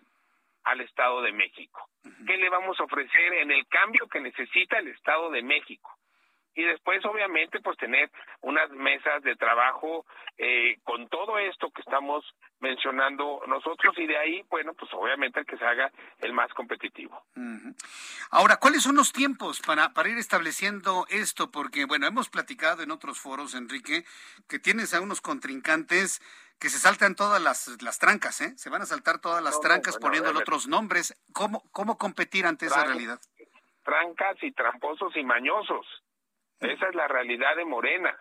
al 0.64 0.82
Estado 0.82 1.22
de 1.22 1.32
México, 1.32 1.90
qué 2.26 2.38
le 2.38 2.50
vamos 2.50 2.80
a 2.80 2.84
ofrecer 2.84 3.34
en 3.34 3.52
el 3.52 3.68
cambio 3.68 4.08
que 4.08 4.20
necesita 4.20 4.80
el 4.80 4.90
Estado 4.90 5.30
de 5.32 5.44
México 5.44 5.98
y 6.56 6.64
después 6.64 7.04
obviamente 7.06 7.60
pues 7.62 7.78
tener 7.78 8.12
unas 8.42 8.70
mesas 8.72 9.24
de 9.24 9.36
trabajo 9.36 10.06
eh, 10.38 10.78
con 10.84 11.08
todo 11.10 11.38
esto 11.40 11.72
que 11.72 11.82
estamos 11.82 12.24
mencionando 12.60 13.42
nosotros 13.48 13.96
y 13.98 14.08
de 14.08 14.18
ahí 14.18 14.44
bueno 14.50 14.74
pues 14.74 14.92
obviamente 14.94 15.40
el 15.40 15.46
que 15.46 15.58
se 15.58 15.66
haga 15.66 15.92
el 16.20 16.34
más 16.34 16.54
competitivo. 16.54 17.26
Ahora, 18.30 18.58
¿cuáles 18.58 18.84
son 18.84 18.96
los 18.96 19.12
tiempos 19.12 19.62
para, 19.62 19.94
para 19.94 20.10
ir 20.10 20.18
estableciendo 20.18 21.06
esto? 21.10 21.52
Porque 21.52 21.86
bueno, 21.86 22.08
hemos 22.08 22.30
platicado 22.30 22.84
en 22.84 22.92
otros 22.92 23.20
foros, 23.20 23.56
Enrique, 23.56 24.06
que 24.48 24.60
tienes 24.60 24.94
a 24.94 25.02
unos 25.02 25.22
contrincantes 25.22 26.22
que 26.60 26.70
se 26.70 26.80
saltan 26.80 27.16
todas 27.16 27.42
las, 27.42 27.82
las 27.82 28.00
trancas, 28.00 28.42
¿eh? 28.42 28.54
Se 28.58 28.70
van 28.70 28.82
a 28.82 28.86
saltar 28.86 29.20
todas 29.20 29.44
las 29.44 29.60
trancas 29.60 29.98
poniéndole 29.98 30.40
otros 30.40 30.68
nombres. 30.68 31.14
¿Cómo, 31.34 31.64
¿Cómo 31.72 31.98
competir 31.98 32.46
ante 32.46 32.68
esa 32.68 32.86
realidad? 32.86 33.20
Trancas 33.84 34.42
y 34.42 34.52
tramposos 34.54 35.16
y 35.18 35.24
mañosos. 35.24 35.86
Esa 36.60 36.88
es 36.88 36.96
la 36.96 37.08
realidad 37.08 37.56
de 37.58 37.66
Morena. 37.66 38.18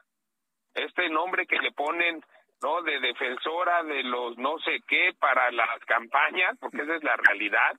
Este 0.75 1.09
nombre 1.09 1.47
que 1.47 1.59
le 1.59 1.71
ponen, 1.73 2.25
¿no? 2.61 2.83
De 2.83 2.99
defensora 2.99 3.85
de 3.85 4.03
los 4.03 4.37
no 4.39 4.59
sé 4.59 4.81
qué 4.89 5.13
para 5.19 5.51
las 5.53 5.79
campañas, 5.87 6.57
porque 6.59 6.83
esa 6.83 6.97
es 6.97 7.05
la 7.05 7.17
realidad, 7.17 7.79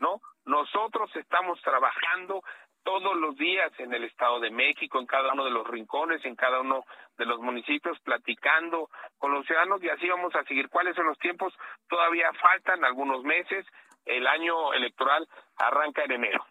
¿no? 0.00 0.20
Nosotros 0.44 1.10
estamos 1.16 1.60
trabajando 1.62 2.44
todos 2.84 3.16
los 3.16 3.36
días 3.36 3.72
en 3.78 3.92
el 3.92 4.04
Estado 4.04 4.38
de 4.40 4.50
México, 4.50 5.00
en 5.00 5.06
cada 5.06 5.32
uno 5.32 5.44
de 5.44 5.50
los 5.50 5.66
rincones, 5.66 6.24
en 6.24 6.36
cada 6.36 6.60
uno 6.60 6.84
de 7.18 7.24
los 7.24 7.40
municipios, 7.40 7.98
platicando 8.00 8.90
con 9.18 9.32
los 9.32 9.44
ciudadanos 9.46 9.82
y 9.82 9.88
así 9.88 10.08
vamos 10.08 10.34
a 10.34 10.44
seguir. 10.44 10.68
¿Cuáles 10.68 10.94
son 10.94 11.06
los 11.06 11.18
tiempos? 11.18 11.52
Todavía 11.88 12.30
faltan 12.40 12.84
algunos 12.84 13.24
meses. 13.24 13.66
El 14.04 14.26
año 14.26 14.72
electoral 14.74 15.26
arranca 15.56 16.04
en 16.04 16.12
enero. 16.12 16.44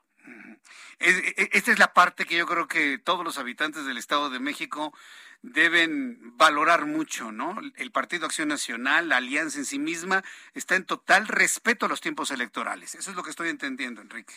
E, 1.00 1.50
esta 1.52 1.72
es 1.72 1.80
la 1.80 1.94
parte 1.94 2.26
que 2.26 2.38
yo 2.38 2.46
creo 2.48 2.68
que 2.68 2.98
todos 2.98 3.24
los 3.24 3.38
habitantes 3.38 3.86
del 3.86 3.98
Estado 3.98 4.30
de 4.30 4.40
México 4.40 4.94
deben 5.42 6.38
valorar 6.38 6.86
mucho, 6.86 7.32
¿no? 7.32 7.56
El 7.76 7.92
Partido 7.92 8.26
Acción 8.26 8.48
Nacional, 8.48 9.10
la 9.10 9.18
alianza 9.18 9.60
en 9.60 9.66
sí 9.66 9.78
misma, 9.78 10.24
está 10.54 10.76
en 10.76 10.86
total 10.86 11.28
respeto 11.28 11.86
a 11.86 11.90
los 11.90 12.02
tiempos 12.02 12.32
electorales. 12.32 12.96
Eso 12.96 13.12
es 13.12 13.16
lo 13.16 13.24
que 13.24 13.30
estoy 13.30 13.50
entendiendo, 13.50 14.02
Enrique. 14.02 14.34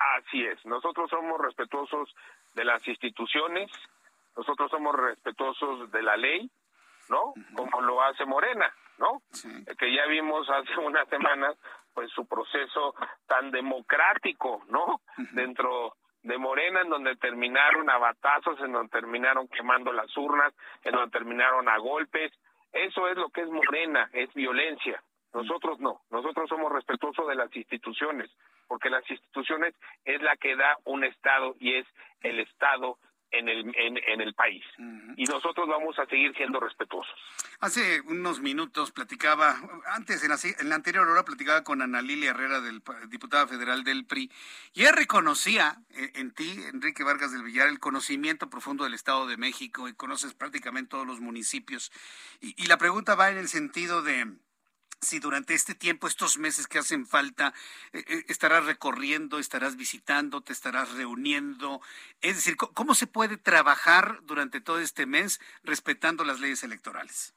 Así 0.00 0.44
es. 0.46 0.64
Nosotros 0.64 1.10
somos 1.10 1.38
respetuosos 1.38 2.14
de 2.54 2.64
las 2.64 2.86
instituciones, 2.88 3.70
nosotros 4.34 4.70
somos 4.70 4.96
respetuosos 4.96 5.92
de 5.92 6.02
la 6.02 6.16
ley, 6.16 6.50
¿no? 7.10 7.34
Como 7.54 7.82
lo 7.82 8.02
hace 8.02 8.24
Morena, 8.24 8.72
¿no? 8.98 9.20
Que 9.78 9.94
ya 9.94 10.06
vimos 10.06 10.48
hace 10.48 10.74
unas 10.80 11.06
semanas 11.08 11.54
pues 11.92 12.10
su 12.12 12.26
proceso 12.26 12.94
tan 13.26 13.50
democrático, 13.50 14.64
¿no? 14.68 15.02
Dentro 15.32 15.96
de 16.22 16.38
Morena, 16.38 16.80
en 16.80 16.88
donde 16.88 17.16
terminaron 17.16 17.90
a 17.90 17.98
batazos, 17.98 18.58
en 18.60 18.72
donde 18.72 18.90
terminaron 18.90 19.48
quemando 19.48 19.92
las 19.92 20.16
urnas, 20.16 20.54
en 20.82 20.92
donde 20.92 21.10
terminaron 21.10 21.68
a 21.68 21.76
golpes. 21.76 22.32
Eso 22.72 23.06
es 23.08 23.16
lo 23.16 23.28
que 23.28 23.42
es 23.42 23.48
Morena, 23.48 24.08
es 24.12 24.32
violencia. 24.32 25.02
Nosotros 25.32 25.78
no, 25.78 26.02
nosotros 26.10 26.48
somos 26.48 26.72
respetuosos 26.72 27.28
de 27.28 27.36
las 27.36 27.54
instituciones, 27.54 28.30
porque 28.66 28.90
las 28.90 29.08
instituciones 29.08 29.74
es 30.04 30.20
la 30.22 30.36
que 30.36 30.56
da 30.56 30.76
un 30.84 31.04
Estado 31.04 31.54
y 31.60 31.74
es 31.74 31.86
el 32.22 32.40
Estado 32.40 32.98
en 33.32 33.48
el, 33.48 33.72
en, 33.76 34.20
el 34.20 34.34
país. 34.34 34.64
Y 35.16 35.24
nosotros 35.24 35.68
vamos 35.68 35.98
a 35.98 36.06
seguir 36.06 36.34
siendo 36.34 36.58
respetuosos. 36.58 37.14
Hace 37.60 38.00
unos 38.02 38.40
minutos 38.40 38.90
platicaba, 38.90 39.56
antes 39.86 40.24
en 40.24 40.30
la, 40.30 40.38
en 40.58 40.68
la 40.68 40.74
anterior 40.74 41.08
hora 41.08 41.24
platicaba 41.24 41.62
con 41.62 41.80
Ana 41.82 42.02
Lilia 42.02 42.30
Herrera, 42.30 42.60
del, 42.60 42.82
diputada 43.08 43.46
federal 43.46 43.84
del 43.84 44.04
PRI, 44.04 44.30
y 44.72 44.82
ella 44.82 44.92
reconocía 44.92 45.76
eh, 45.90 46.12
en, 46.16 46.32
ti, 46.32 46.60
Enrique 46.72 47.04
Vargas 47.04 47.32
del 47.32 47.42
Villar, 47.42 47.68
el 47.68 47.78
conocimiento 47.78 48.50
profundo 48.50 48.84
del 48.84 48.94
Estado 48.94 49.26
de 49.26 49.36
México 49.36 49.88
y 49.88 49.94
conoces 49.94 50.34
prácticamente 50.34 50.90
todos 50.90 51.06
los 51.06 51.20
municipios. 51.20 51.92
y 52.40 52.66
la 52.66 52.78
pregunta 52.78 53.14
va 53.14 53.30
en 53.30 53.38
el 53.38 53.48
sentido 53.48 54.02
de 54.02 54.26
si 55.00 55.18
durante 55.18 55.54
este 55.54 55.74
tiempo, 55.74 56.06
estos 56.06 56.38
meses 56.38 56.66
que 56.66 56.78
hacen 56.78 57.06
falta, 57.06 57.54
eh, 57.92 58.04
eh, 58.06 58.24
estarás 58.28 58.66
recorriendo, 58.66 59.38
estarás 59.38 59.76
visitando, 59.76 60.42
te 60.42 60.52
estarás 60.52 60.94
reuniendo. 60.94 61.80
Es 62.20 62.36
decir, 62.36 62.56
¿cómo 62.56 62.94
se 62.94 63.06
puede 63.06 63.36
trabajar 63.38 64.18
durante 64.22 64.60
todo 64.60 64.78
este 64.78 65.06
mes 65.06 65.40
respetando 65.64 66.24
las 66.24 66.40
leyes 66.40 66.62
electorales? 66.64 67.34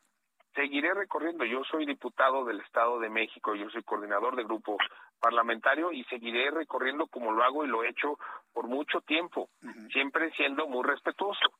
Seguiré 0.56 0.94
recorriendo. 0.94 1.45
Yo 1.45 1.64
soy 1.64 1.85
diputado 1.85 2.45
del 2.45 2.60
Estado 2.60 2.99
de 2.99 3.10
México, 3.10 3.56
yo 3.56 3.69
soy 3.69 3.81
coordinador 3.84 4.35
de 4.35 4.44
grupo 4.44 4.77
parlamentario 5.19 5.91
y 5.91 6.03
seguiré 6.06 6.52
recorriendo 6.52 7.07
como 7.07 7.31
lo 7.31 7.44
hago 7.44 7.64
y 7.64 7.69
lo 7.69 7.84
he 7.84 7.90
hecho 7.90 8.19
por 8.52 8.68
mucho 8.68 9.02
tiempo, 9.02 9.49
siempre 9.91 10.31
siendo 10.35 10.68
muy 10.68 10.84
respetuoso 10.84 11.53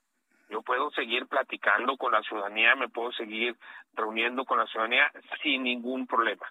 yo 0.54 0.62
puedo 0.62 0.92
seguir 0.92 1.26
platicando 1.26 1.98
con 1.98 2.12
la 2.12 2.22
ciudadanía, 2.22 2.76
me 2.76 2.88
puedo 2.88 3.12
seguir 3.14 3.56
reuniendo 3.96 4.46
con 4.46 4.60
la 4.60 4.68
ciudadanía 4.68 5.12
sin 5.42 5.64
ningún 5.64 6.06
problema. 6.06 6.46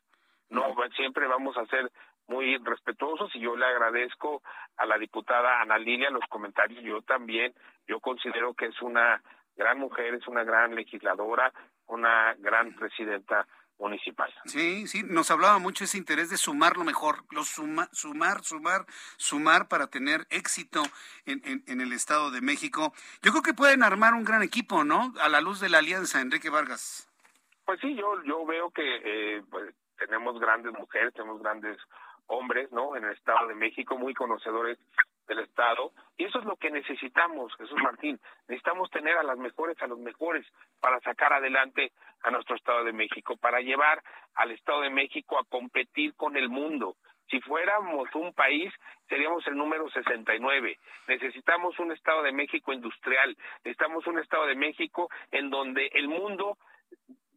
No, 0.51 0.75
siempre 0.97 1.29
vamos 1.29 1.57
a 1.57 1.67
ser 1.67 1.89
muy 2.27 2.57
respetuosos 2.59 3.33
y 3.37 3.39
yo 3.39 3.55
le 3.55 3.65
agradezco 3.65 4.43
a 4.77 4.87
la 4.87 4.99
diputada 4.99 5.61
Ana 5.61 5.79
Lilia 5.79 6.11
los 6.11 6.27
comentarios. 6.29 6.83
Yo 6.83 7.03
también, 7.03 7.55
yo 7.87 8.01
considero 8.01 8.55
que 8.55 8.67
es 8.67 8.83
una 8.83 9.23
gran 9.55 9.79
mujer, 9.79 10.15
es 10.15 10.27
una 10.27 10.43
gran 10.43 10.75
legisladora, 10.75 11.53
una 11.87 12.35
gran 12.39 12.75
presidenta 12.75 13.47
municipal. 13.83 14.33
Sí, 14.47 14.87
sí, 14.87 15.03
nos 15.03 15.31
hablaba 15.31 15.59
mucho 15.59 15.85
ese 15.85 15.99
interés 15.99 16.31
de 16.31 16.37
sumar 16.37 16.77
lo 16.77 16.85
mejor, 16.85 17.25
lo 17.31 17.43
suma, 17.43 17.89
sumar, 17.93 18.45
sumar, 18.45 18.87
sumar 19.17 19.69
para 19.69 19.89
tener 19.89 20.27
éxito 20.31 20.83
en, 21.27 21.63
en, 21.67 21.81
el 21.81 21.93
Estado 21.93 22.31
de 22.31 22.41
México. 22.41 22.93
Yo 23.23 23.33
creo 23.33 23.43
que 23.43 23.55
pueden 23.55 23.83
armar 23.83 24.15
un 24.15 24.25
gran 24.25 24.43
equipo, 24.43 24.85
¿no? 24.85 25.13
A 25.21 25.29
la 25.29 25.41
luz 25.41 25.61
de 25.61 25.69
la 25.69 25.79
alianza, 25.79 26.21
Enrique 26.21 26.49
Vargas. 26.49 27.09
Pues 27.65 27.81
sí, 27.81 27.95
yo, 27.97 28.23
yo 28.25 28.47
veo 28.47 28.71
que 28.71 28.83
eh, 29.05 29.43
pues, 29.51 29.75
tenemos 29.99 30.39
grandes 30.39 30.73
mujeres, 30.73 31.13
tenemos 31.15 31.43
grandes 31.43 31.77
hombres, 32.27 32.71
¿no? 32.71 32.97
En 32.97 33.05
el 33.05 33.13
Estado 33.13 33.49
de 33.49 33.55
México, 33.55 33.99
muy 33.99 34.15
conocedores 34.15 34.79
del 35.27 35.41
Estado. 35.41 35.93
Y 36.17 36.25
eso 36.25 36.39
es 36.39 36.45
lo 36.45 36.57
que 36.57 36.71
necesitamos, 36.71 37.55
Jesús 37.57 37.81
Martín. 37.83 38.21
Necesitamos 38.49 38.91
tener 38.91 39.17
a 39.17 39.23
las 39.23 39.39
mejores, 39.39 39.81
a 39.83 39.87
los 39.87 39.99
mejores, 39.99 40.47
para 40.81 41.01
sacar 41.01 41.33
adelante 41.33 41.93
a 42.23 42.31
nuestro 42.31 42.57
Estado 42.57 42.85
de 42.85 42.93
México, 42.93 43.37
para 43.37 43.61
llevar 43.61 44.03
al 44.35 44.51
Estado 44.51 44.83
de 44.83 44.91
México 44.91 45.39
a 45.39 45.45
competir 45.45 46.15
con 46.15 46.37
el 46.37 46.49
mundo. 46.49 46.97
Si 47.31 47.41
fuéramos 47.41 48.15
un 48.15 48.35
país, 48.35 48.73
seríamos 49.09 49.47
el 49.47 49.57
número 49.57 49.89
69. 49.91 50.79
Necesitamos 51.09 51.79
un 51.79 51.93
Estado 51.93 52.23
de 52.23 52.33
México 52.33 52.73
industrial, 52.73 53.37
necesitamos 53.65 54.07
un 54.07 54.19
Estado 54.19 54.47
de 54.47 54.55
México 54.55 55.09
en 55.31 55.49
donde 55.49 55.87
el 55.95 56.09
mundo 56.09 56.59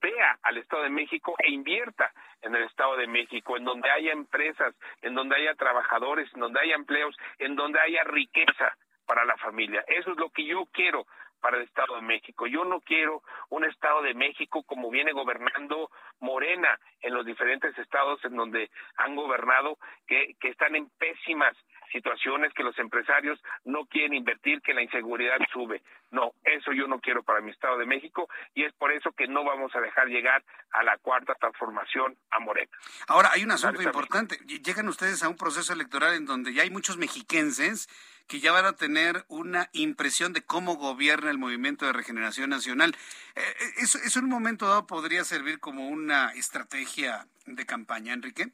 vea 0.06 0.38
al 0.44 0.58
Estado 0.58 0.84
de 0.84 0.90
México 0.90 1.34
e 1.40 1.52
invierta 1.52 2.12
en 2.42 2.54
el 2.54 2.64
Estado 2.64 2.96
de 2.98 3.08
México, 3.08 3.58
en 3.58 3.66
donde 3.66 3.90
haya 3.90 4.12
empresas, 4.12 4.76
en 5.02 5.16
donde 5.16 5.36
haya 5.36 5.56
trabajadores, 5.56 6.32
en 6.36 6.42
donde 6.42 6.60
haya 6.60 6.76
empleos, 6.76 7.16
en 7.40 7.56
donde 7.56 7.80
haya 7.80 8.04
riqueza 8.04 8.78
para 9.08 9.26
la 9.26 9.36
familia. 9.38 9.84
Eso 9.88 10.12
es 10.12 10.18
lo 10.18 10.30
que 10.30 10.46
yo 10.46 10.66
quiero 10.72 11.06
para 11.42 11.58
el 11.58 11.64
Estado 11.64 11.96
de 11.96 12.02
México. 12.02 12.46
Yo 12.46 12.66
no 12.66 12.82
quiero 12.82 13.24
un 13.50 13.66
Estado 13.66 14.04
de 14.04 14.14
México 14.14 14.64
como 14.64 14.92
viene 14.92 15.12
gobernando 15.12 15.90
Morena 16.20 16.80
en 17.02 17.14
los 17.14 17.26
diferentes 17.26 17.76
estados 17.78 18.24
en 18.26 18.36
donde 18.36 18.70
han 18.98 19.16
gobernado, 19.16 19.78
que, 20.08 20.36
que 20.40 20.50
están 20.50 20.76
en 20.76 20.90
pésimas 21.00 21.56
situaciones 21.92 22.54
que 22.54 22.64
los 22.64 22.78
empresarios 22.80 23.40
no 23.64 23.86
quieren 23.86 24.14
invertir, 24.14 24.62
que 24.62 24.74
la 24.74 24.82
inseguridad 24.82 25.38
sube. 25.52 25.82
No, 26.12 26.34
eso 26.44 26.72
yo 26.72 26.88
no 26.88 27.00
quiero 27.00 27.24
para 27.24 27.42
mi 27.42 27.52
Estado 27.52 27.78
de 27.78 27.86
México 27.86 28.30
y 28.54 28.64
es 28.64 28.74
por 28.74 28.92
eso 28.92 29.12
que 29.12 29.28
no 29.28 29.44
vamos 29.44 29.76
a 29.76 29.82
dejar 29.82 30.08
llegar 30.08 30.44
a 30.72 30.84
la 30.84 30.98
cuarta 30.98 31.36
transformación 31.36 32.18
a 32.32 32.40
Morena. 32.40 32.72
Ahora, 33.08 33.32
hay 33.34 33.44
un 33.44 33.52
asunto 33.52 33.82
importante. 33.82 34.38
Llegan 34.46 34.88
ustedes 34.88 35.24
a 35.24 35.30
un 35.30 35.36
proceso 35.36 35.74
electoral 35.74 36.14
en 36.14 36.26
donde 36.26 36.54
ya 36.54 36.64
hay 36.64 36.70
muchos 36.70 36.98
mexiquenses 36.98 37.90
que 38.28 38.40
ya 38.40 38.52
van 38.52 38.66
a 38.66 38.74
tener 38.74 39.26
una 39.28 39.70
impresión 39.74 40.34
de 40.34 40.42
cómo 40.42 40.76
gobierna 40.76 41.30
el 41.30 41.38
Movimiento 41.38 41.86
de 41.86 41.94
Regeneración 41.94 42.50
Nacional. 42.50 42.96
Eh, 43.36 43.42
eh, 43.42 43.66
¿Eso, 43.78 44.00
¿Eso 44.00 44.20
en 44.20 44.26
un 44.26 44.32
momento 44.32 44.68
dado 44.68 44.88
podría 44.88 45.24
servir 45.24 45.60
como 45.60 45.88
una 45.90 46.32
estrategia 46.34 47.28
de 47.46 47.66
campaña, 47.66 48.14
Enrique? 48.14 48.52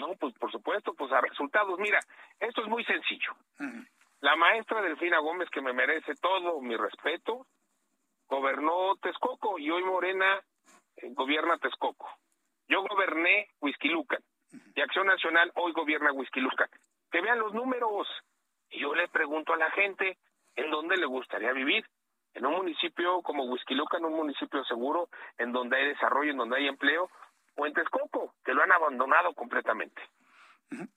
No, 0.00 0.14
pues 0.14 0.34
por 0.38 0.50
supuesto, 0.50 0.94
pues 0.94 1.12
a 1.12 1.20
resultados. 1.20 1.78
Mira, 1.78 2.00
esto 2.40 2.62
es 2.62 2.68
muy 2.68 2.82
sencillo. 2.84 3.34
La 4.20 4.34
maestra 4.34 4.80
Delfina 4.80 5.18
Gómez, 5.18 5.50
que 5.50 5.60
me 5.60 5.74
merece 5.74 6.14
todo 6.14 6.58
mi 6.62 6.74
respeto, 6.74 7.46
gobernó 8.26 8.96
Texcoco 9.02 9.58
y 9.58 9.70
hoy 9.70 9.84
Morena 9.84 10.40
gobierna 11.12 11.58
Texcoco. 11.58 12.08
Yo 12.66 12.82
goberné 12.82 13.48
Huizquilucan 13.60 14.20
y 14.74 14.80
Acción 14.80 15.06
Nacional 15.06 15.52
hoy 15.56 15.72
gobierna 15.72 16.12
Huizquilucan. 16.12 16.68
Que 17.10 17.20
vean 17.20 17.38
los 17.38 17.52
números. 17.52 18.08
Y 18.70 18.80
yo 18.80 18.94
le 18.94 19.08
pregunto 19.08 19.52
a 19.52 19.58
la 19.58 19.70
gente 19.72 20.16
en 20.56 20.70
dónde 20.70 20.96
le 20.96 21.06
gustaría 21.06 21.52
vivir. 21.52 21.84
En 22.32 22.46
un 22.46 22.54
municipio 22.54 23.20
como 23.22 23.44
Huizquilucan, 23.44 24.04
un 24.04 24.14
municipio 24.14 24.64
seguro, 24.64 25.08
en 25.36 25.52
donde 25.52 25.76
hay 25.76 25.88
desarrollo, 25.88 26.30
en 26.30 26.38
donde 26.38 26.56
hay 26.58 26.68
empleo, 26.68 27.10
o 27.60 27.66
en 27.66 27.74
Texcoco, 27.74 28.34
que 28.42 28.54
lo 28.54 28.62
han 28.62 28.72
abandonado 28.72 29.34
completamente. 29.34 30.00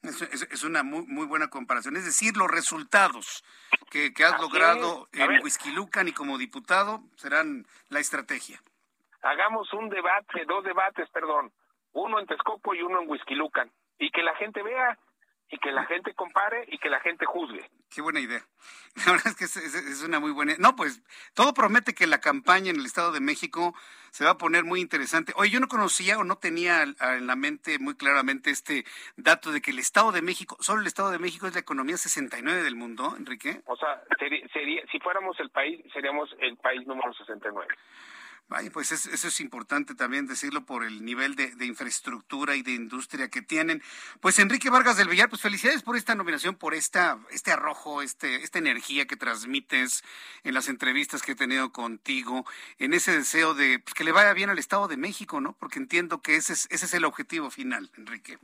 Es, 0.04 0.64
una 0.64 0.84
muy, 0.84 1.06
muy 1.08 1.26
buena 1.26 1.50
comparación. 1.50 1.98
Es 1.98 2.06
decir, 2.06 2.38
los 2.38 2.50
resultados 2.50 3.44
que, 3.90 4.14
has 4.24 4.40
logrado 4.40 5.08
en 5.12 5.44
Huizquilucan 5.44 6.08
y 6.08 6.14
como 6.14 6.38
diputado 6.38 7.02
serán 7.16 7.66
la 7.90 8.00
estrategia. 8.00 8.62
Hagamos 9.24 9.74
un 9.74 9.90
debate, 9.90 10.46
dos 10.48 10.64
debates, 10.64 11.10
perdón, 11.10 11.52
uno 11.94 12.20
en 12.20 12.28
Texcoco 12.28 12.74
y 12.76 12.82
uno 12.82 13.02
en 13.02 13.10
Huizquilucan, 13.10 13.72
y 13.98 14.10
que 14.12 14.22
la 14.22 14.36
gente 14.36 14.62
vea 14.64 14.98
y 15.54 15.60
que 15.60 15.72
la 15.72 15.86
gente 15.86 16.16
compare 16.16 16.66
y 16.68 16.80
que 16.80 16.90
la 16.90 17.00
gente 17.00 17.26
juzgue. 17.26 17.70
Qué 17.94 18.02
buena 18.02 18.20
idea. 18.20 18.44
La 19.06 19.12
verdad 19.12 19.28
es 19.28 19.36
que 19.36 19.46
es, 19.46 20.04
una 20.04 20.20
muy 20.20 20.32
buena. 20.32 20.56
No, 20.58 20.76
pues 20.76 21.04
todo 21.36 21.54
promete 21.54 21.94
que 21.94 22.08
la 22.08 22.20
campaña 22.20 22.72
en 22.72 22.78
el 22.78 22.86
Estado 22.88 23.12
de 23.12 23.20
México 23.20 23.76
se 24.10 24.26
va 24.26 24.32
a 24.32 24.38
poner 24.40 24.64
muy 24.64 24.82
interesante. 24.82 25.32
Oye, 25.36 25.52
yo 25.52 25.60
no 25.60 25.68
conocía 25.68 26.18
o 26.18 26.24
no 26.24 26.38
tenía 26.38 26.82
en 26.82 27.28
la 27.28 27.36
mente 27.36 27.78
muy 27.78 27.96
claramente 27.96 28.50
este 28.50 28.84
dato 29.16 29.52
de 29.52 29.62
que 29.62 29.70
el 29.70 29.78
Estado 29.78 30.12
de 30.12 30.24
México, 30.24 30.58
solo 30.60 30.82
el 30.82 30.88
Estado 30.88 31.12
de 31.12 31.20
México 31.20 31.46
es 31.46 31.54
la 31.54 31.60
economía 31.60 31.98
69 31.98 32.64
del 32.64 32.76
mundo, 32.76 33.14
Enrique. 33.16 33.62
O 33.66 33.76
sea, 33.76 34.02
sería, 34.18 34.84
si 34.92 35.00
fuéramos 35.00 35.40
el 35.40 35.52
país, 35.52 35.86
seríamos 35.94 36.36
el 36.40 36.58
país 36.58 36.86
número 36.88 37.14
69. 37.14 37.68
Vaya, 38.50 38.70
pues 38.72 38.92
eso 38.92 39.28
es 39.28 39.40
importante 39.40 39.96
también 39.96 40.28
decirlo 40.28 40.66
por 40.66 40.84
el 40.84 41.04
nivel 41.04 41.36
de, 41.36 41.66
infraestructura 41.66 42.56
y 42.56 42.62
de 42.62 42.74
industria 42.74 43.30
que 43.30 43.42
tienen. 43.42 43.82
Pues 44.20 44.38
Enrique 44.38 44.70
Vargas 44.70 44.98
del 44.98 45.08
Villar, 45.08 45.30
pues 45.30 45.42
felicidades 45.42 45.82
por 45.82 45.96
esta 45.96 46.14
nominación, 46.14 46.56
por 46.56 46.74
esta, 46.74 47.20
este 47.32 47.52
arrojo, 47.52 48.02
este, 48.02 48.44
esta 48.44 48.60
energía 48.60 49.08
que 49.08 49.16
transmites 49.16 50.04
en 50.44 50.54
las 50.54 50.68
entrevistas 50.68 51.22
que 51.22 51.32
he 51.32 51.36
tenido 51.36 51.72
contigo, 51.72 52.46
en 52.78 52.94
ese 52.94 53.18
deseo 53.18 53.54
de 53.54 53.80
pues, 53.80 53.94
que 53.94 54.04
le 54.04 54.12
vaya 54.12 54.34
bien 54.34 54.50
al 54.50 54.60
Estado 54.60 54.88
de 54.88 54.98
México, 54.98 55.42
¿no? 55.42 55.54
Porque 55.58 55.80
entiendo 55.80 56.22
que 56.22 56.36
ese 56.36 56.54
es, 56.54 56.68
ese 56.70 56.86
es 56.86 56.94
el 56.94 57.06
objetivo 57.06 57.50
final, 57.50 57.92
Enrique. 57.98 58.38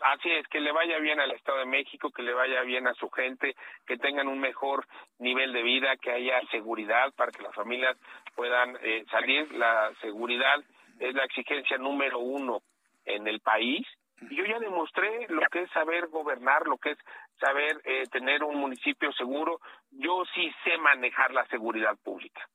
Así 0.00 0.30
es, 0.30 0.46
que 0.48 0.60
le 0.60 0.72
vaya 0.72 0.98
bien 0.98 1.20
al 1.20 1.30
Estado 1.32 1.58
de 1.58 1.66
México, 1.66 2.10
que 2.10 2.22
le 2.22 2.34
vaya 2.34 2.60
bien 2.62 2.86
a 2.86 2.94
su 2.94 3.08
gente, 3.10 3.56
que 3.86 3.96
tengan 3.96 4.28
un 4.28 4.38
mejor 4.38 4.86
nivel 5.18 5.52
de 5.52 5.62
vida, 5.62 5.96
que 5.96 6.12
haya 6.12 6.40
seguridad 6.50 7.12
para 7.14 7.32
que 7.32 7.42
las 7.42 7.54
familias 7.54 7.96
puedan 8.34 8.76
eh, 8.82 9.04
salir. 9.10 9.50
La 9.52 9.90
seguridad 10.02 10.62
es 10.98 11.14
la 11.14 11.24
exigencia 11.24 11.78
número 11.78 12.18
uno 12.18 12.60
en 13.04 13.26
el 13.26 13.40
país. 13.40 13.86
Y 14.30 14.36
yo 14.36 14.44
ya 14.44 14.58
demostré 14.58 15.26
lo 15.28 15.42
que 15.50 15.62
es 15.62 15.70
saber 15.70 16.08
gobernar, 16.08 16.66
lo 16.66 16.76
que 16.76 16.90
es 16.90 16.98
saber 17.38 17.80
eh, 17.84 18.04
tener 18.10 18.44
un 18.44 18.56
municipio 18.56 19.12
seguro. 19.12 19.60
Yo 19.90 20.24
sí 20.34 20.52
sé 20.64 20.76
manejar 20.78 21.32
la 21.32 21.46
seguridad 21.46 21.96
pública. 22.02 22.46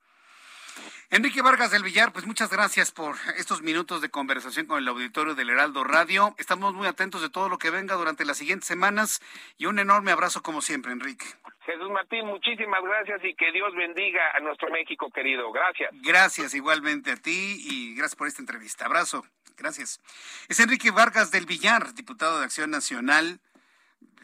Enrique 1.09 1.41
Vargas 1.41 1.71
del 1.71 1.83
Villar, 1.83 2.13
pues 2.13 2.25
muchas 2.25 2.49
gracias 2.49 2.91
por 2.91 3.15
estos 3.37 3.61
minutos 3.61 4.01
de 4.01 4.09
conversación 4.09 4.65
con 4.65 4.77
el 4.77 4.87
auditorio 4.87 5.35
del 5.35 5.49
Heraldo 5.49 5.83
Radio. 5.83 6.35
Estamos 6.37 6.73
muy 6.73 6.87
atentos 6.87 7.21
de 7.21 7.29
todo 7.29 7.49
lo 7.49 7.57
que 7.57 7.69
venga 7.69 7.95
durante 7.95 8.23
las 8.25 8.37
siguientes 8.37 8.67
semanas 8.67 9.21
y 9.57 9.65
un 9.65 9.79
enorme 9.79 10.11
abrazo 10.11 10.41
como 10.41 10.61
siempre, 10.61 10.91
Enrique. 10.91 11.25
Jesús 11.65 11.89
Martín, 11.91 12.25
muchísimas 12.25 12.81
gracias 12.83 13.21
y 13.23 13.35
que 13.35 13.51
Dios 13.51 13.73
bendiga 13.75 14.21
a 14.35 14.39
nuestro 14.39 14.69
México 14.69 15.09
querido. 15.11 15.51
Gracias. 15.51 15.91
Gracias 16.01 16.53
igualmente 16.53 17.11
a 17.11 17.17
ti 17.17 17.57
y 17.59 17.95
gracias 17.95 18.15
por 18.15 18.27
esta 18.27 18.41
entrevista. 18.41 18.85
Abrazo. 18.85 19.25
Gracias. 19.57 20.01
Es 20.49 20.59
Enrique 20.59 20.91
Vargas 20.91 21.29
del 21.29 21.45
Villar, 21.45 21.93
diputado 21.93 22.39
de 22.39 22.45
Acción 22.45 22.71
Nacional 22.71 23.39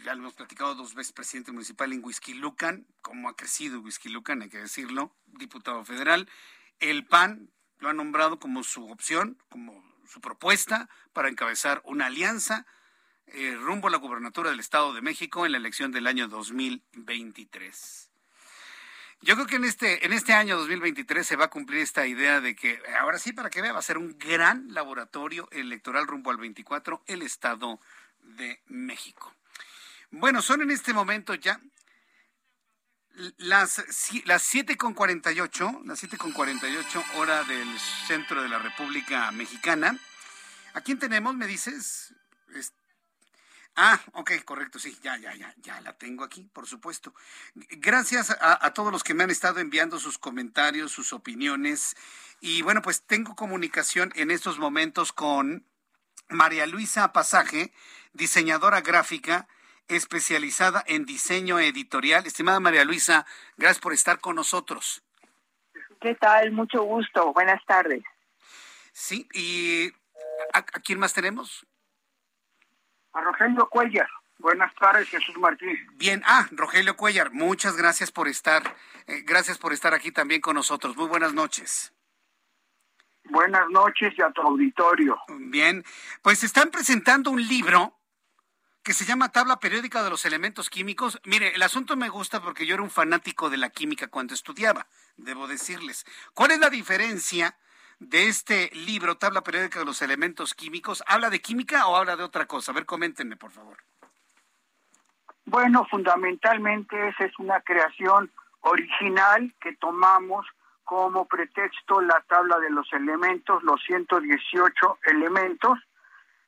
ya 0.03 0.13
lo 0.13 0.21
hemos 0.21 0.33
platicado 0.33 0.75
dos 0.75 0.93
veces, 0.93 1.13
presidente 1.13 1.51
municipal 1.51 1.91
en 1.91 2.01
Lucan, 2.39 2.85
cómo 3.01 3.29
ha 3.29 3.35
crecido 3.35 3.83
Lucan, 4.05 4.41
hay 4.41 4.49
que 4.49 4.59
decirlo, 4.59 5.15
diputado 5.25 5.83
federal. 5.83 6.29
El 6.79 7.05
PAN 7.05 7.49
lo 7.79 7.89
ha 7.89 7.93
nombrado 7.93 8.39
como 8.39 8.63
su 8.63 8.89
opción, 8.89 9.37
como 9.49 9.83
su 10.07 10.21
propuesta 10.21 10.89
para 11.13 11.29
encabezar 11.29 11.81
una 11.83 12.05
alianza 12.07 12.65
eh, 13.27 13.55
rumbo 13.59 13.87
a 13.87 13.91
la 13.91 13.97
gubernatura 13.97 14.49
del 14.49 14.59
Estado 14.59 14.93
de 14.93 15.01
México 15.01 15.45
en 15.45 15.51
la 15.51 15.57
elección 15.57 15.91
del 15.91 16.07
año 16.07 16.27
2023. 16.27 18.09
Yo 19.21 19.33
creo 19.35 19.47
que 19.47 19.55
en 19.55 19.65
este, 19.65 20.05
en 20.05 20.13
este 20.13 20.33
año 20.33 20.57
2023 20.57 21.25
se 21.25 21.35
va 21.35 21.45
a 21.45 21.49
cumplir 21.49 21.81
esta 21.81 22.05
idea 22.05 22.39
de 22.39 22.55
que, 22.55 22.79
ahora 22.99 23.17
sí, 23.17 23.33
para 23.33 23.49
que 23.49 23.61
vea, 23.61 23.73
va 23.73 23.79
a 23.79 23.81
ser 23.81 23.97
un 23.97 24.17
gran 24.17 24.73
laboratorio 24.73 25.49
electoral 25.51 26.07
rumbo 26.07 26.29
al 26.29 26.37
24 26.37 27.03
el 27.07 27.23
Estado 27.23 27.79
de 28.21 28.61
México. 28.67 29.36
Bueno, 30.11 30.41
son 30.41 30.61
en 30.61 30.71
este 30.71 30.93
momento 30.93 31.33
ya 31.35 31.59
las, 33.37 33.83
las 34.25 34.41
7 34.43 34.77
con 34.77 34.93
48, 34.93 35.81
las 35.85 35.99
7 35.99 36.17
con 36.17 36.31
48 36.31 37.03
hora 37.15 37.43
del 37.43 37.67
centro 38.07 38.41
de 38.41 38.49
la 38.49 38.59
República 38.59 39.31
Mexicana. 39.31 39.99
¿A 40.73 40.81
quién 40.81 40.97
tenemos, 40.97 41.35
me 41.35 41.47
dices? 41.47 42.13
Ah, 43.75 43.99
ok, 44.13 44.31
correcto, 44.45 44.79
sí, 44.79 44.97
ya, 45.03 45.17
ya, 45.17 45.35
ya, 45.35 45.53
ya 45.57 45.81
la 45.81 45.93
tengo 45.97 46.23
aquí, 46.23 46.49
por 46.53 46.65
supuesto. 46.67 47.13
Gracias 47.53 48.31
a, 48.31 48.65
a, 48.65 48.73
todos 48.73 48.91
los 48.91 49.03
que 49.03 49.13
me 49.13 49.23
han 49.23 49.29
estado 49.29 49.59
enviando 49.59 49.99
sus 49.99 50.17
comentarios, 50.17 50.91
sus 50.91 51.13
opiniones. 51.13 51.95
Y 52.39 52.61
bueno, 52.63 52.81
pues 52.81 53.03
tengo 53.03 53.35
comunicación 53.35 54.11
en 54.15 54.31
estos 54.31 54.57
momentos 54.57 55.11
con 55.11 55.67
María 56.29 56.65
Luisa 56.65 57.11
Pasaje, 57.13 57.73
diseñadora 58.13 58.81
gráfica 58.81 59.47
especializada 59.87 60.83
en 60.87 61.05
diseño 61.05 61.59
editorial. 61.59 62.25
Estimada 62.25 62.59
María 62.59 62.85
Luisa, 62.85 63.25
gracias 63.57 63.79
por 63.79 63.93
estar 63.93 64.19
con 64.19 64.35
nosotros. 64.35 65.03
¿Qué 66.01 66.15
tal? 66.15 66.51
Mucho 66.51 66.83
gusto. 66.83 67.33
Buenas 67.33 67.63
tardes. 67.65 68.03
Sí, 68.91 69.27
¿y 69.33 69.91
a, 70.53 70.63
quién 70.63 70.99
más 70.99 71.13
tenemos? 71.13 71.65
A 73.13 73.21
Rogelio 73.21 73.67
Cuellar. 73.69 74.09
Buenas 74.39 74.73
tardes, 74.75 75.09
Jesús 75.09 75.35
Martín. 75.37 75.75
Bien, 75.93 76.21
ah, 76.25 76.47
Rogelio 76.51 76.95
Cuellar, 76.95 77.31
muchas 77.31 77.75
gracias 77.75 78.11
por 78.11 78.27
estar, 78.27 78.75
eh, 79.07 79.23
gracias 79.25 79.57
por 79.57 79.73
estar 79.73 79.95
aquí 79.95 80.11
también 80.11 80.41
con 80.41 80.55
nosotros. 80.55 80.95
Muy 80.95 81.07
buenas 81.07 81.33
noches. 81.33 81.91
Buenas 83.29 83.67
noches 83.69 84.13
y 84.17 84.21
a 84.21 84.29
tu 84.31 84.41
auditorio. 84.41 85.19
Bien, 85.27 85.83
pues 86.21 86.43
están 86.43 86.69
presentando 86.69 87.31
un 87.31 87.45
libro 87.45 87.96
que 88.87 88.93
se 88.93 89.03
llama 89.03 89.33
Tabla 89.33 89.59
Periódica 89.59 90.01
de 90.01 90.09
los 90.09 90.23
Elementos 90.23 90.69
Químicos. 90.69 91.19
Mire, 91.25 91.53
el 91.53 91.61
asunto 91.61 91.97
me 91.97 92.07
gusta 92.07 92.39
porque 92.39 92.65
yo 92.65 92.75
era 92.75 92.83
un 92.83 92.89
fanático 92.89 93.49
de 93.49 93.57
la 93.57 93.69
química 93.69 94.07
cuando 94.07 94.33
estudiaba, 94.33 94.87
debo 95.17 95.45
decirles. 95.45 96.05
¿Cuál 96.33 96.51
es 96.51 96.59
la 96.59 96.69
diferencia 96.69 97.57
de 97.99 98.29
este 98.29 98.69
libro, 98.73 99.17
Tabla 99.17 99.41
Periódica 99.41 99.79
de 99.79 99.85
los 99.85 100.01
Elementos 100.01 100.53
Químicos? 100.53 101.03
¿Habla 101.05 101.29
de 101.29 101.41
química 101.41 101.85
o 101.87 101.97
habla 101.97 102.15
de 102.15 102.23
otra 102.23 102.45
cosa? 102.45 102.71
A 102.71 102.75
ver, 102.75 102.85
coméntenme, 102.85 103.35
por 103.35 103.51
favor. 103.51 103.75
Bueno, 105.43 105.85
fundamentalmente 105.91 107.09
esa 107.09 107.25
es 107.25 107.37
una 107.39 107.59
creación 107.59 108.31
original 108.61 109.53
que 109.59 109.75
tomamos 109.75 110.47
como 110.85 111.25
pretexto 111.25 111.99
la 111.99 112.23
tabla 112.29 112.57
de 112.59 112.69
los 112.69 112.87
elementos, 112.93 113.61
los 113.63 113.83
118 113.83 114.99
elementos, 115.07 115.77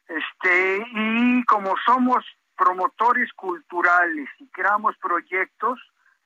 este, 0.10 0.86
y 0.94 1.46
como 1.46 1.76
somos 1.86 2.26
promotores 2.58 3.32
culturales 3.34 4.28
y 4.40 4.48
creamos 4.48 4.98
proyectos 4.98 5.80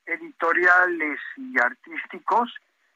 editoriales 0.06 1.20
y 1.38 1.60
artísticos, 1.60 2.52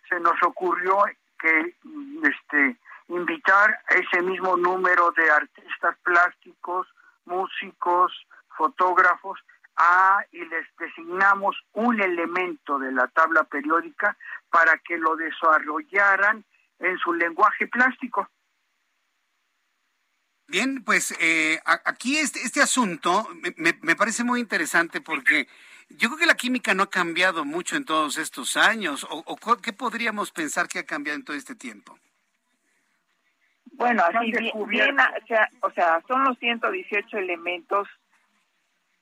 se 0.10 0.20
nos 0.20 0.42
ocurrió 0.44 1.04
que 1.38 1.76
este 2.24 2.78
invitar 3.10 3.80
a 3.90 3.94
ese 3.94 4.22
mismo 4.22 4.58
número 4.58 5.12
de 5.12 5.30
artistas 5.30 5.96
plásticos, 6.04 6.88
músicos, 7.26 8.12
fotógrafos 8.58 9.40
a 9.78 10.26
y 10.32 10.44
les 10.46 10.66
designamos 10.80 11.56
un 11.74 12.02
elemento 12.02 12.80
de 12.80 12.92
la 12.92 13.08
tabla 13.10 13.44
periódica 13.44 14.18
para 14.50 14.78
que 14.80 14.98
lo 14.98 15.16
desarrollaran 15.16 16.44
en 16.80 16.98
su 16.98 17.14
lenguaje 17.14 17.68
plástico. 17.68 18.28
Bien, 20.48 20.82
pues 20.84 21.14
eh, 21.20 21.60
aquí 21.66 22.18
este, 22.18 22.40
este 22.40 22.62
asunto 22.62 23.28
me, 23.58 23.74
me, 23.82 23.96
parece 23.98 24.24
muy 24.24 24.40
interesante 24.40 25.02
porque 25.02 25.48
yo 25.90 26.08
creo 26.08 26.20
que 26.20 26.26
la 26.26 26.36
química 26.36 26.74
no 26.74 26.84
ha 26.84 26.90
cambiado 26.90 27.44
mucho 27.44 27.76
en 27.76 27.84
todos 27.84 28.18
estos 28.18 28.56
años. 28.56 29.06
¿O, 29.10 29.36
qué 29.62 29.74
podríamos 29.74 30.32
pensar 30.32 30.70
que 30.70 30.80
ha 30.80 30.86
cambiado 30.86 31.18
en 31.18 31.26
todo 31.26 31.36
este 31.36 31.56
tiempo? 31.56 31.98
Bueno, 33.74 34.04
así 34.04 34.32
bien, 34.68 34.98
o, 35.00 35.28
sea, 35.28 35.50
o 35.62 35.72
sea, 35.72 36.02
son 36.08 36.24
los 36.24 36.38
118 36.40 37.18
elementos. 37.18 37.88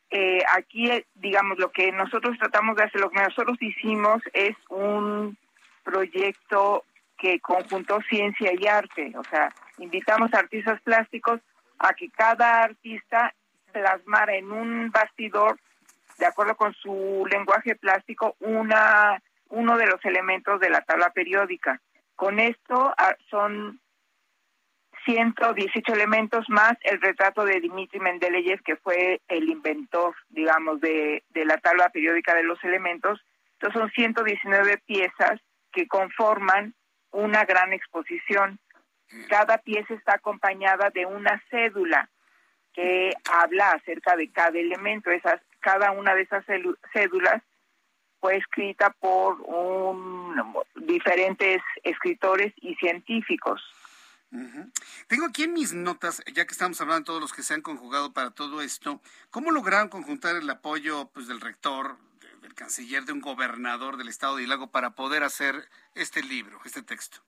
Eh, 0.09 0.43
aquí, 0.53 0.89
digamos, 1.13 1.59
lo 1.59 1.71
que 1.71 1.91
nosotros 1.91 2.37
tratamos 2.39 2.75
de 2.75 2.83
hacer, 2.83 3.01
lo 3.01 3.09
que 3.09 3.21
nosotros 3.21 3.57
hicimos 3.61 4.21
es 4.33 4.55
un 4.69 5.37
proyecto 5.83 6.83
que 7.17 7.39
conjuntó 7.39 8.01
ciencia 8.09 8.51
y 8.59 8.67
arte. 8.67 9.13
O 9.15 9.23
sea, 9.25 9.53
invitamos 9.77 10.33
a 10.33 10.39
artistas 10.39 10.81
plásticos 10.81 11.41
a 11.79 11.93
que 11.93 12.09
cada 12.09 12.63
artista 12.63 13.33
plasmara 13.71 14.35
en 14.35 14.51
un 14.51 14.91
bastidor, 14.91 15.59
de 16.17 16.25
acuerdo 16.25 16.55
con 16.55 16.73
su 16.73 17.25
lenguaje 17.29 17.75
plástico, 17.75 18.35
una 18.39 19.21
uno 19.49 19.77
de 19.77 19.85
los 19.85 20.03
elementos 20.05 20.59
de 20.59 20.69
la 20.69 20.81
tabla 20.81 21.11
periódica. 21.11 21.81
Con 22.15 22.39
esto 22.39 22.93
ah, 22.97 23.15
son 23.29 23.79
118 25.05 25.93
elementos 25.93 26.49
más 26.49 26.73
el 26.81 26.99
retrato 27.01 27.45
de 27.45 27.59
Dimitri 27.59 27.99
Mendeleev, 27.99 28.61
que 28.63 28.75
fue 28.77 29.21
el 29.27 29.49
inventor, 29.49 30.15
digamos, 30.29 30.81
de, 30.81 31.23
de 31.29 31.45
la 31.45 31.57
tabla 31.57 31.89
periódica 31.89 32.33
de 32.33 32.43
los 32.43 32.63
elementos. 32.63 33.23
Entonces 33.53 33.79
son 33.79 33.91
119 33.91 34.79
piezas 34.79 35.39
que 35.71 35.87
conforman 35.87 36.73
una 37.11 37.45
gran 37.45 37.71
exposición. 37.73 38.59
Cada 39.29 39.57
pieza 39.59 39.93
está 39.93 40.15
acompañada 40.15 40.89
de 40.89 41.05
una 41.05 41.41
cédula 41.49 42.09
que 42.73 43.13
habla 43.31 43.71
acerca 43.71 44.15
de 44.15 44.31
cada 44.31 44.57
elemento. 44.59 45.11
Esas, 45.11 45.41
cada 45.59 45.91
una 45.91 46.13
de 46.13 46.23
esas 46.23 46.45
cédulas 46.93 47.41
fue 48.19 48.37
escrita 48.37 48.89
por 48.99 49.39
un, 49.41 50.55
diferentes 50.75 51.61
escritores 51.83 52.53
y 52.57 52.75
científicos. 52.75 53.61
Tengo 55.07 55.27
aquí 55.27 55.43
en 55.43 55.53
mis 55.53 55.73
notas, 55.73 56.21
ya 56.33 56.45
que 56.45 56.51
estamos 56.51 56.81
hablando 56.81 56.99
de 56.99 57.05
todos 57.05 57.21
los 57.21 57.33
que 57.33 57.43
se 57.43 57.53
han 57.53 57.61
conjugado 57.61 58.11
para 58.11 58.31
todo 58.31 58.61
esto, 58.61 59.01
¿cómo 59.29 59.51
lograron 59.51 59.87
conjuntar 59.87 60.35
el 60.35 60.49
apoyo 60.49 61.09
pues, 61.13 61.27
del 61.27 61.39
rector, 61.39 61.97
del 62.41 62.53
canciller, 62.53 63.05
de 63.05 63.13
un 63.13 63.21
gobernador 63.21 63.95
del 63.95 64.09
estado 64.09 64.35
de 64.35 64.43
Hidalgo 64.43 64.71
para 64.71 64.91
poder 64.91 65.23
hacer 65.23 65.69
este 65.93 66.21
libro, 66.21 66.59
este 66.65 66.81
texto? 66.81 67.19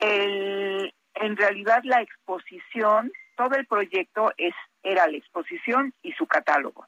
El, 0.00 0.92
en 1.14 1.36
realidad 1.36 1.82
la 1.84 2.00
exposición, 2.00 3.12
todo 3.36 3.54
el 3.54 3.66
proyecto 3.66 4.32
es 4.36 4.54
era 4.82 5.06
la 5.06 5.16
exposición 5.16 5.92
y 6.02 6.12
su 6.12 6.26
catálogo. 6.26 6.86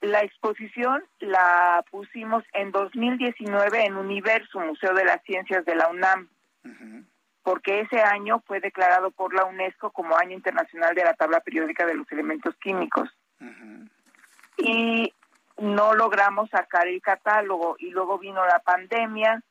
La 0.00 0.22
exposición 0.22 1.02
la 1.18 1.84
pusimos 1.90 2.44
en 2.52 2.70
2019 2.70 3.84
en 3.84 3.96
Universo, 3.96 4.60
Museo 4.60 4.94
de 4.94 5.04
las 5.04 5.20
Ciencias 5.24 5.64
de 5.64 5.74
la 5.74 5.88
UNAM 5.88 6.28
porque 7.48 7.80
ese 7.80 8.02
año 8.02 8.42
fue 8.46 8.60
declarado 8.60 9.10
por 9.10 9.32
la 9.32 9.46
UNESCO 9.46 9.90
como 9.90 10.18
Año 10.18 10.34
Internacional 10.34 10.94
de 10.94 11.02
la 11.02 11.14
Tabla 11.14 11.40
Periódica 11.40 11.86
de 11.86 11.94
los 11.94 12.12
Elementos 12.12 12.54
Químicos. 12.56 13.08
Y 14.58 15.14
no 15.56 15.94
logramos 15.94 16.50
sacar 16.50 16.88
el 16.88 17.00
catálogo 17.00 17.76
y 17.78 17.88
luego 17.88 18.18
vino 18.18 18.44
la 18.46 18.58
pandemia 18.58 19.42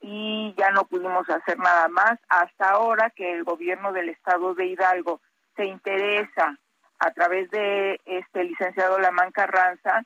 y 0.00 0.54
ya 0.56 0.70
no 0.70 0.84
pudimos 0.86 1.28
hacer 1.28 1.58
nada 1.58 1.88
más 1.88 2.18
hasta 2.28 2.70
ahora 2.70 3.10
que 3.10 3.32
el 3.32 3.44
gobierno 3.44 3.92
del 3.92 4.08
estado 4.08 4.54
de 4.54 4.66
Hidalgo 4.66 5.20
se 5.56 5.66
interesa 5.66 6.58
a 6.98 7.10
través 7.12 7.50
de 7.50 8.00
este 8.04 8.44
licenciado 8.44 8.98
Lamán 8.98 9.32
Carranza, 9.32 10.04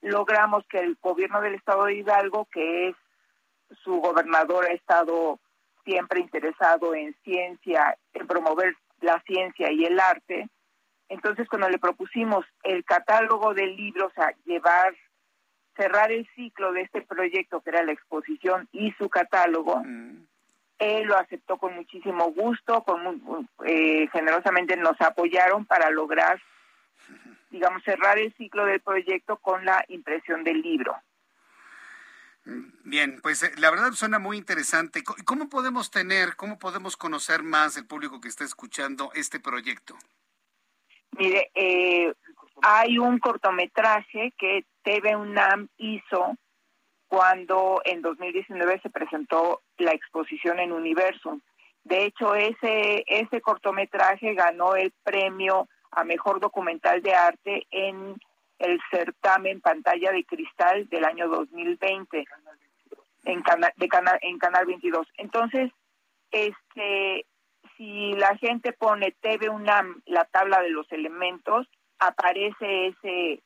logramos 0.00 0.66
que 0.68 0.80
el 0.80 0.98
gobierno 1.00 1.40
del 1.40 1.54
estado 1.54 1.84
de 1.84 1.94
Hidalgo, 1.94 2.46
que 2.52 2.88
es 2.88 2.96
su 3.82 4.00
gobernador, 4.00 4.66
ha 4.66 4.72
estado 4.72 5.38
siempre 5.84 6.20
interesado 6.20 6.94
en 6.94 7.14
ciencia, 7.22 7.96
en 8.12 8.26
promover 8.26 8.76
la 9.00 9.20
ciencia 9.22 9.70
y 9.72 9.84
el 9.84 9.98
arte. 9.98 10.48
Entonces, 11.08 11.48
cuando 11.48 11.68
le 11.68 11.78
propusimos 11.78 12.44
el 12.64 12.84
catálogo 12.84 13.54
del 13.54 13.76
libro, 13.76 14.06
o 14.06 14.12
sea, 14.12 14.34
llevar, 14.44 14.94
cerrar 15.76 16.12
el 16.12 16.28
ciclo 16.34 16.72
de 16.72 16.82
este 16.82 17.02
proyecto, 17.02 17.60
que 17.60 17.70
era 17.70 17.82
la 17.82 17.92
exposición 17.92 18.68
y 18.72 18.92
su 18.92 19.08
catálogo, 19.08 19.82
él 20.78 21.06
lo 21.06 21.16
aceptó 21.16 21.58
con 21.58 21.74
muchísimo 21.74 22.32
gusto, 22.32 22.82
con, 22.82 23.48
eh, 23.64 24.08
generosamente 24.12 24.76
nos 24.76 25.00
apoyaron 25.00 25.64
para 25.64 25.90
lograr, 25.90 26.40
digamos, 27.50 27.82
cerrar 27.84 28.18
el 28.18 28.34
ciclo 28.34 28.66
del 28.66 28.80
proyecto 28.80 29.36
con 29.36 29.64
la 29.64 29.84
impresión 29.88 30.44
del 30.44 30.60
libro. 30.60 30.96
Bien, 32.44 33.20
pues 33.22 33.44
eh, 33.44 33.52
la 33.58 33.70
verdad 33.70 33.92
suena 33.92 34.18
muy 34.18 34.36
interesante. 34.36 35.04
¿Cómo 35.24 35.48
podemos 35.48 35.90
tener, 35.92 36.34
cómo 36.34 36.58
podemos 36.58 36.96
conocer 36.96 37.44
más 37.44 37.76
el 37.76 37.86
público 37.86 38.20
que 38.20 38.28
está 38.28 38.44
escuchando 38.44 39.12
este 39.14 39.38
proyecto? 39.38 39.96
Mire, 41.12 41.50
eh, 41.54 42.12
hay 42.62 42.98
un 42.98 43.18
cortometraje 43.18 44.32
que 44.36 44.64
TV 44.82 45.16
UNAM 45.16 45.68
hizo 45.76 46.36
cuando 47.08 47.82
en 47.84 48.00
2019 48.00 48.80
se 48.82 48.90
presentó 48.90 49.60
la 49.78 49.92
exposición 49.92 50.58
en 50.58 50.72
Universum. 50.72 51.40
De 51.84 52.04
hecho, 52.04 52.34
ese, 52.34 53.04
ese 53.06 53.40
cortometraje 53.40 54.34
ganó 54.34 54.76
el 54.76 54.92
premio 55.02 55.68
a 55.90 56.04
mejor 56.04 56.40
documental 56.40 57.02
de 57.02 57.14
arte 57.14 57.66
en 57.70 58.16
el 58.58 58.80
certamen 58.90 59.60
Pantalla 59.60 60.12
de 60.12 60.24
Cristal 60.24 60.88
del 60.88 61.04
año 61.04 61.28
2020 61.28 62.24
en 63.24 63.42
Canal, 63.42 63.72
de 63.76 63.88
en 64.22 64.38
Canal 64.38 64.66
22. 64.66 65.06
Entonces, 65.18 65.70
este, 66.30 67.26
si 67.76 68.12
la 68.14 68.36
gente 68.36 68.72
pone 68.72 69.14
TV 69.20 69.48
UNAM, 69.48 70.02
la 70.06 70.24
tabla 70.24 70.60
de 70.62 70.70
los 70.70 70.90
elementos, 70.92 71.68
aparece 71.98 72.86
ese, 72.86 73.42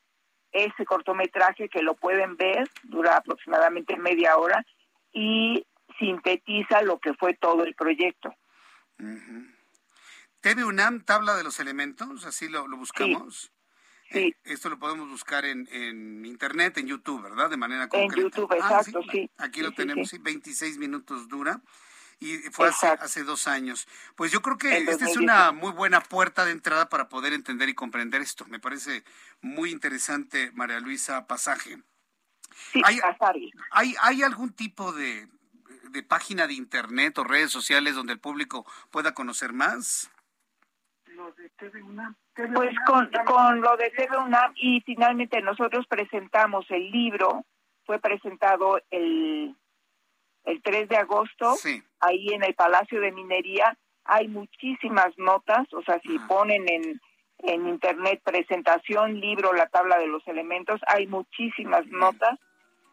ese 0.51 0.85
cortometraje 0.85 1.69
que 1.69 1.81
lo 1.81 1.95
pueden 1.95 2.37
ver, 2.37 2.69
dura 2.83 3.17
aproximadamente 3.17 3.97
media 3.97 4.37
hora 4.37 4.65
y 5.13 5.65
sintetiza 5.99 6.81
lo 6.81 6.99
que 6.99 7.13
fue 7.13 7.33
todo 7.33 7.63
el 7.63 7.75
proyecto. 7.75 8.33
TV 10.41 10.63
UNAM, 10.63 11.03
tabla 11.03 11.35
de 11.35 11.43
los 11.43 11.59
elementos, 11.59 12.25
así 12.25 12.47
lo, 12.47 12.67
lo 12.67 12.77
buscamos. 12.77 13.51
Sí. 14.09 14.33
esto 14.45 14.69
lo 14.69 14.79
podemos 14.79 15.09
buscar 15.09 15.43
en, 15.43 15.67
en, 15.69 16.25
internet, 16.25 16.77
en 16.77 16.87
YouTube, 16.87 17.23
¿verdad? 17.23 17.49
De 17.49 17.57
manera 17.57 17.89
concreta. 17.89 18.15
En 18.15 18.23
YouTube, 18.23 18.49
ah, 18.53 18.77
exacto, 18.79 19.01
sí. 19.11 19.29
Aquí 19.37 19.61
lo 19.61 19.73
tenemos, 19.73 20.07
sí, 20.07 20.17
26 20.17 20.77
minutos 20.77 21.27
dura. 21.27 21.61
Y 22.19 22.37
fue 22.51 22.69
hace, 22.69 22.87
hace, 22.87 23.23
dos 23.23 23.47
años. 23.47 23.87
Pues 24.15 24.31
yo 24.31 24.41
creo 24.41 24.57
que 24.57 24.75
esta 24.77 25.05
es 25.05 25.17
una 25.17 25.51
muy 25.51 25.71
buena 25.71 26.01
puerta 26.01 26.45
de 26.45 26.51
entrada 26.51 26.89
para 26.89 27.09
poder 27.09 27.33
entender 27.33 27.69
y 27.69 27.75
comprender 27.75 28.21
esto. 28.21 28.45
Me 28.45 28.59
parece 28.59 29.03
muy 29.41 29.69
interesante, 29.69 30.51
María 30.53 30.79
Luisa 30.79 31.27
Pasaje. 31.27 31.77
Sí, 32.71 32.81
¿Hay, 32.83 32.99
¿hay, 33.71 33.95
¿Hay 34.01 34.23
algún 34.23 34.51
tipo 34.51 34.91
de, 34.93 35.27
de 35.89 36.03
página 36.03 36.47
de 36.47 36.53
internet 36.53 37.17
o 37.17 37.23
redes 37.23 37.51
sociales 37.51 37.95
donde 37.95 38.13
el 38.13 38.19
público 38.19 38.65
pueda 38.91 39.13
conocer 39.13 39.53
más? 39.53 40.09
Los 41.05 41.35
de 41.35 41.49
TV 41.51 41.83
pues 42.53 42.75
con, 42.85 43.09
con 43.25 43.61
lo 43.61 43.75
de 43.77 43.89
TV 43.89 44.15
UNAM 44.17 44.53
y 44.55 44.81
finalmente 44.81 45.41
nosotros 45.41 45.87
presentamos 45.87 46.69
el 46.69 46.91
libro, 46.91 47.43
fue 47.85 47.99
presentado 47.99 48.79
el, 48.91 49.55
el 50.47 50.61
3 50.61 50.89
de 50.89 50.97
agosto, 50.97 51.55
ahí 51.99 52.29
en 52.29 52.43
el 52.43 52.55
Palacio 52.55 52.99
de 53.01 53.11
Minería. 53.11 53.77
Hay 54.05 54.29
muchísimas 54.29 55.09
notas, 55.17 55.71
o 55.73 55.83
sea, 55.83 55.99
si 55.99 56.17
ponen 56.19 56.63
en, 56.69 57.01
en 57.39 57.67
internet 57.67 58.21
presentación, 58.23 59.19
libro, 59.19 59.51
la 59.53 59.67
tabla 59.67 59.99
de 59.99 60.07
los 60.07 60.25
elementos, 60.27 60.79
hay 60.87 61.05
muchísimas 61.07 61.85
notas 61.87 62.39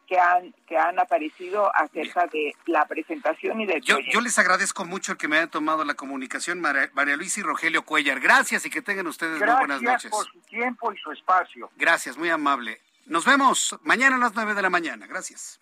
que 0.05 0.19
han, 0.19 0.53
que 0.67 0.77
han 0.77 0.99
aparecido 0.99 1.73
acerca 1.73 2.27
de 2.27 2.53
la 2.65 2.85
presentación 2.85 3.61
y 3.61 3.65
del 3.65 3.81
yo, 3.81 3.97
yo 3.99 4.19
les 4.19 4.37
agradezco 4.37 4.83
mucho 4.83 5.13
el 5.13 5.17
que 5.17 5.29
me 5.29 5.37
haya 5.37 5.47
tomado 5.47 5.83
la 5.85 5.95
comunicación, 5.95 6.59
María, 6.59 7.15
Luisa 7.15 7.39
y 7.39 7.43
Rogelio 7.43 7.83
Cuellar. 7.83 8.19
Gracias 8.19 8.65
y 8.65 8.69
que 8.69 8.81
tengan 8.81 9.07
ustedes 9.07 9.39
muy 9.39 9.55
buenas 9.55 9.81
noches. 9.81 10.11
Gracias 10.11 10.11
por 10.11 10.25
su 10.25 10.41
tiempo 10.41 10.91
y 10.91 10.97
su 10.97 11.11
espacio. 11.11 11.71
Gracias, 11.77 12.17
muy 12.17 12.29
amable. 12.29 12.81
Nos 13.05 13.25
vemos 13.25 13.79
mañana 13.83 14.17
a 14.17 14.19
las 14.19 14.35
9 14.35 14.53
de 14.53 14.61
la 14.61 14.69
mañana. 14.69 15.07
Gracias. 15.07 15.61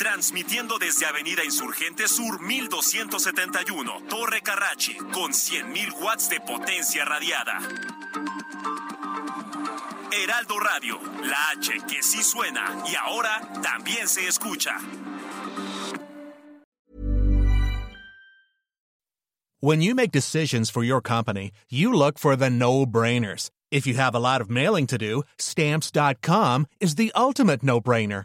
Transmitiendo 0.00 0.78
desde 0.78 1.04
Avenida 1.04 1.44
Insurgente 1.44 2.08
Sur 2.08 2.40
1271, 2.40 4.04
Torre 4.08 4.40
Carrachi, 4.40 4.94
con 5.12 5.32
100.000 5.32 5.92
watts 6.00 6.30
de 6.30 6.40
potencia 6.40 7.04
radiada. 7.04 7.58
Heraldo 10.10 10.58
Radio, 10.58 10.98
la 11.22 11.50
H 11.50 11.82
que 11.86 12.02
sí 12.02 12.22
suena 12.22 12.82
y 12.90 12.96
ahora 12.96 13.42
también 13.62 14.08
se 14.08 14.26
escucha. 14.26 14.78
When 19.60 19.82
you 19.82 19.94
make 19.94 20.12
decisions 20.12 20.70
for 20.70 20.82
your 20.82 21.02
company, 21.02 21.50
you 21.68 21.92
look 21.92 22.18
for 22.18 22.36
the 22.36 22.48
no 22.48 22.86
brainers. 22.86 23.50
If 23.70 23.86
you 23.86 23.96
have 23.98 24.14
a 24.14 24.18
lot 24.18 24.40
of 24.40 24.48
mailing 24.48 24.86
to 24.86 24.96
do, 24.96 25.24
stamps.com 25.36 26.68
is 26.80 26.94
the 26.94 27.12
ultimate 27.14 27.62
no 27.62 27.82
brainer. 27.82 28.24